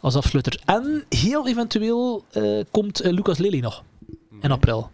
[0.00, 0.60] Als afsluiter.
[0.64, 2.24] En heel eventueel
[2.70, 3.82] komt Lucas Lely nog.
[4.40, 4.90] In april.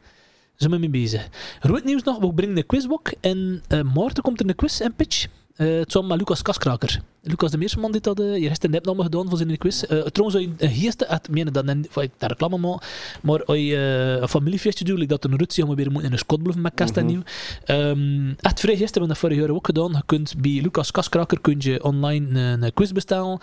[0.57, 1.29] Zijn we mee bezig.
[1.61, 3.13] Rood nieuws nog, we brengen een quizboek.
[3.21, 3.63] En
[3.95, 5.27] Maarten komt er een quiz en pitch.
[5.59, 7.01] Uh, het Lucas Kaskraker.
[7.23, 9.83] Lucas de Meersman dit had, uh, je heeft een nepnaam gedaan voor zijn quiz.
[9.83, 12.83] Uh, trouwens, een geeste, het meen dat ik daar reclame maar,
[13.23, 16.75] maar als je een familiefeestje doet, dat een rutsie om weer in een skotbluffen met
[16.75, 17.23] kast en nieuw.
[17.67, 19.93] Um, echt vrij gisteren, hebben we dat vorig jaar ook gedaan.
[19.93, 23.39] Je kunt bij Lucas Kaskraker kun je online een, een quiz bestellen.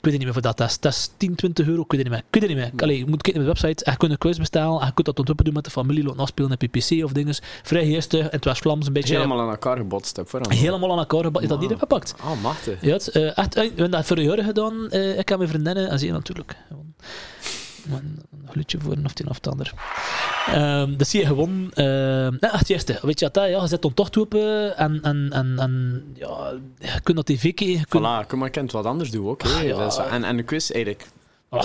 [0.00, 0.80] Ik weet niet meer voor dat is.
[0.80, 1.82] Dat is 10, 20 euro.
[1.82, 2.26] Ik weet het niet meer.
[2.26, 2.82] Ik weet het niet meer.
[2.82, 3.90] Allee, je moet kijken op de website.
[3.90, 4.86] Je kunt een quiz bestellen.
[4.86, 6.04] Je kunt dat ontwippen doen met de familie.
[6.04, 7.34] Laten afspelen op PPC of dingen.
[7.62, 8.20] Vrij geestig.
[8.20, 9.14] En het was Vlaams een beetje...
[9.14, 10.16] Helemaal aan elkaar gebotst.
[10.16, 11.42] Heb Helemaal aan elkaar gebotst.
[11.42, 12.14] Is dat niet gepakt?
[12.22, 12.80] Oh, machtig.
[12.80, 14.88] Ja, het, uh, echt, we hebben dat voor een jaar gedaan.
[14.90, 15.90] Uh, ik heb mijn vriendinnen.
[15.90, 16.56] En zie natuurlijk
[17.90, 19.72] een glutje voor een of het een of het ander.
[20.54, 21.72] Um, dat zie je gewoon.
[21.74, 21.84] Uh,
[22.28, 23.00] nee, echt juist.
[23.00, 23.48] Weet je dat?
[23.48, 27.54] Ja, je zet dan toch open en, en, en, en ja, je kunt dat tv
[27.54, 27.86] kijken.
[27.88, 28.04] Kunt...
[28.04, 29.42] Voilà, kom maar kent wat anders doen ook.
[29.42, 30.08] Ah, ja.
[30.10, 31.06] en, en de quiz eigenlijk.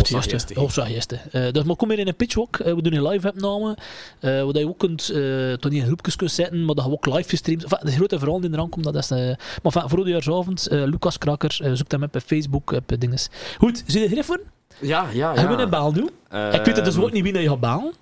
[0.08, 0.54] Juist.
[0.54, 1.14] Hoofdzak juist.
[1.32, 2.58] Uh, dus maar kom weer in een pitchwalk.
[2.60, 3.78] Uh, we doen een live opname.
[4.22, 6.92] Uh, waar je ook kunt, uh, toch niet in groepjes kunt zetten, maar dat je
[6.92, 7.64] ook live gestreamd.
[7.64, 9.12] Enfin, de grote verhaal die eraan komt, dat is...
[9.12, 13.30] Uh, maar enfin, voor de jaarsavond, Lucas Kraker, zoek hem op Facebook, op dinges.
[13.58, 14.42] Goed, zie je er voor?
[14.80, 15.40] Ja, ja, ja.
[15.40, 16.10] Hebben we een baal doen?
[16.34, 17.94] Uh, ik weet het dus ook niet wie je gaat balen.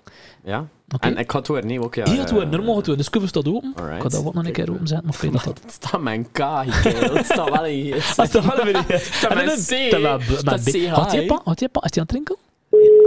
[0.44, 0.66] Ja.
[0.94, 1.10] Okay.
[1.10, 2.04] En ik ga het horen, nee, ook ja.
[2.04, 3.72] Hier gaat het horen, normaal gaat het De scuffle staat open.
[3.76, 3.96] Alright.
[3.96, 5.06] Ik ga dat ook nog een keer openzetten.
[5.06, 5.60] Maar dat dat...
[5.62, 7.94] Het staat mijn K, Het staat wel hier.
[8.16, 8.84] Het staat wel hier.
[8.86, 9.92] Het staat mijn C.
[9.92, 10.86] Het staat C.
[10.86, 11.40] Had je pa?
[11.44, 11.82] Had je pa?
[11.82, 12.36] Is die aan het drinken?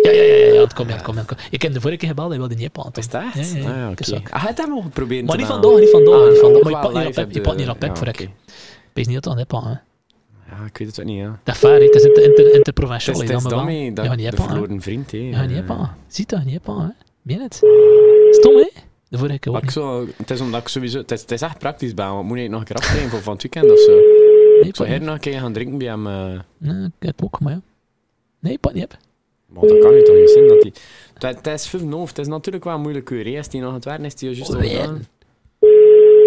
[0.01, 1.41] Ja, ja, ja, ja, het komt, ja, het komt, het komt.
[1.49, 2.91] Ik heb de vorige keer gebeld, hij wilde niet aan.
[2.93, 3.51] Is dat echt?
[3.51, 3.85] Ja, ja, ja.
[3.85, 4.23] Ah, okay.
[4.29, 6.61] Ah, hij het hem nog proberen Maar niet vandaag, niet vandaag, ah, niet vandaag.
[6.93, 8.29] Maar je pakt niet op pek voor ik.
[8.93, 9.86] Wees niet dat aan hebt, hè.
[10.49, 11.39] Ja, ik weet het ook niet, ja.
[11.43, 13.15] Dat is waar, het is inter, inter, interprovincial.
[13.19, 15.17] Het is, het is daarmee dat de verloren vriend, hè.
[15.17, 15.95] Ja, niet hebben.
[16.07, 16.89] Ziet dat, niet hebben, hè.
[17.21, 17.53] Bien het.
[18.31, 18.69] Stom, hè?
[19.09, 20.97] De vorige keer ook ik zo, Het is omdat ik sowieso...
[20.97, 22.25] Het is, het is echt praktisch bij hem.
[22.25, 23.91] Moet ik nog een keer aftreden voor van het weekend of zo?
[23.91, 26.07] Nee, ik zou hier nog een keer gaan drinken bij hem.
[26.07, 26.39] Uh...
[26.57, 27.61] Nee, ik heb ook, maar ja.
[28.39, 28.97] Nee, pak niet heb.
[29.45, 30.73] Maar dat kan je toch niet zien dat hij...
[31.13, 33.37] Het, het is veel Het is natuurlijk wel een moeilijke uur.
[33.37, 35.05] Als hij nog aan het werken is, hij juist oh, al gedaan.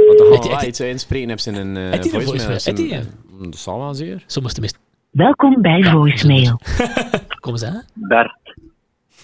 [0.07, 3.05] Want dan gaan we iets inspreken in een uh, voicemail.
[3.49, 4.23] Dat zal wel zeer.
[4.27, 4.79] Soms tenminste.
[5.11, 6.61] Welkom bij voicemail.
[7.41, 7.85] Kom eens aan.
[7.95, 8.39] Bert.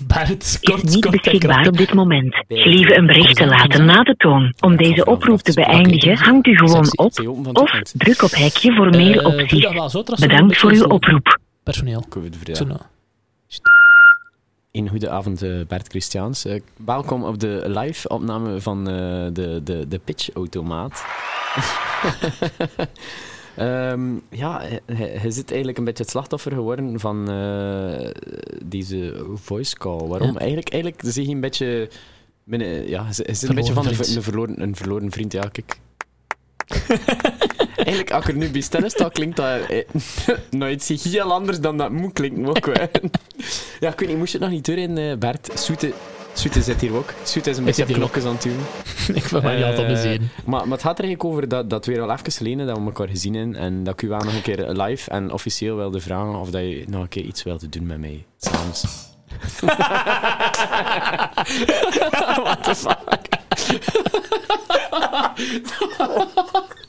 [0.07, 2.45] Bert, kort, is niet kort beschikbaar op dit moment.
[2.49, 4.55] Gelieve een bericht te laten na de toon.
[4.61, 7.13] Om deze oproep te beëindigen, hangt u gewoon op
[7.53, 10.21] of druk op hekje voor meer Eh, doe opties.
[10.21, 11.39] Bedankt voor uw oproep.
[11.63, 12.05] Personeel.
[14.73, 16.45] Een goede avond, eh, Bert Christiaans.
[16.45, 18.95] Eh, welkom op de live-opname van eh,
[19.33, 21.05] de, de, de Pitch-automaat.
[23.57, 24.63] Ehm, ja,
[24.93, 28.11] hij, zit eigenlijk een beetje het slachtoffer geworden van eh,
[28.65, 30.07] deze voice call.
[30.07, 30.33] Waarom?
[30.33, 30.39] Ja.
[30.39, 31.91] Eigenlijk, eigenlijk zie je een beetje...
[32.45, 35.33] binnen- ja, hij zit een beetje van een, een, verloren, een verloren vriend.
[35.33, 35.79] Ja, kijk.
[37.77, 39.61] Eigenlijk, als ik er nu bij sta, klinkt dat
[40.51, 42.47] eh, iets heel anders dan dat moet klinken.
[42.47, 42.67] Ook,
[43.81, 45.51] ja, ik weet niet, moest je het nog niet doorheen, eh Bert?
[45.55, 45.93] Soete,
[46.37, 47.13] Soete zit hier ook.
[47.23, 48.59] Soete is een beetje klokjes aan het doen.
[49.17, 50.29] ik vind mij niet altijd Eh, bezien.
[50.45, 52.79] Maar, maar het gaat er eigenlijk over dat, dat we weer al even geleden dat
[52.79, 55.77] we elkaar gezien hebben en dat ik u wel nog een keer live en officieel
[55.77, 58.25] wilde vragen of dat je nog een keer iets wilde doen met mij.
[58.37, 58.85] S'avonds.
[62.43, 63.25] What the fuck?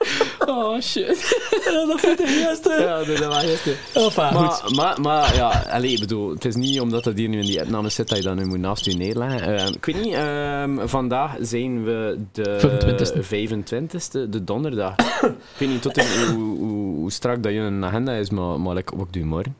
[0.46, 1.06] oh shit.
[1.88, 2.70] Dat vind ik de eerste.
[2.70, 3.74] Ja, dat, was eerste.
[3.92, 4.34] Enfin, goed.
[4.34, 7.46] Maar, maar, maar ja, allee, ik bedoel, het is niet omdat dat hier nu in
[7.46, 9.56] die opname zit dat je dat nu moet naast je neerleggen.
[9.56, 12.58] Ehm, ik weet niet, ehm, vandaag zijn we de
[13.22, 13.22] 25e.
[13.22, 14.96] 25e, de donderdag.
[15.22, 16.04] ik weet niet tot in,
[16.34, 19.28] hoe, hoe, hoe strak dat je een agenda is, maar, maar like, wat doe je
[19.28, 19.56] morgen?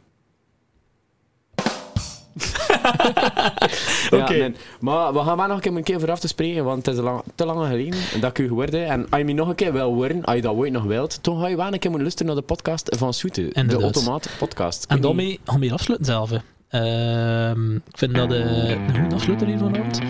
[4.10, 4.32] Ja, Oké.
[4.32, 4.54] nee.
[4.80, 7.00] Maar we gaan maar nog een keer, een keer vooraf te spreken, want het is
[7.02, 8.88] lang, te lang geleden dat ik u gehoord heb.
[8.88, 11.18] En als je me nog een keer wil horen, als je dat ooit nog wilt,
[11.24, 13.48] dan ga je wel een keer moeten luisteren naar de podcast van Soete.
[13.66, 13.74] De.
[13.82, 14.84] Automaat podcast.
[14.88, 16.30] En daarmee gaan we afsluiten zelf.
[16.68, 20.00] Ehm, ik vind dat eh, een goede afsluiter hier vanavond.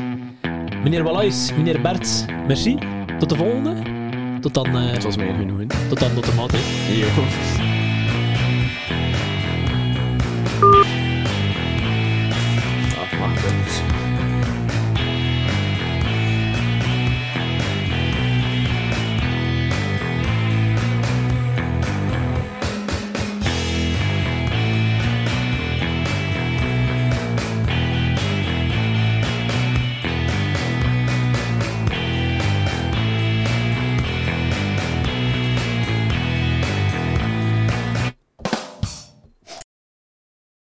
[0.83, 2.79] Meneer Wallace, meneer Bert, merci.
[3.19, 3.75] Tot de volgende.
[4.41, 5.67] Tot dan, eh, Het was mij genoegen.
[5.89, 6.51] tot dan, tot de maat.
[10.61, 11.00] hè.
[13.71, 14.10] Records.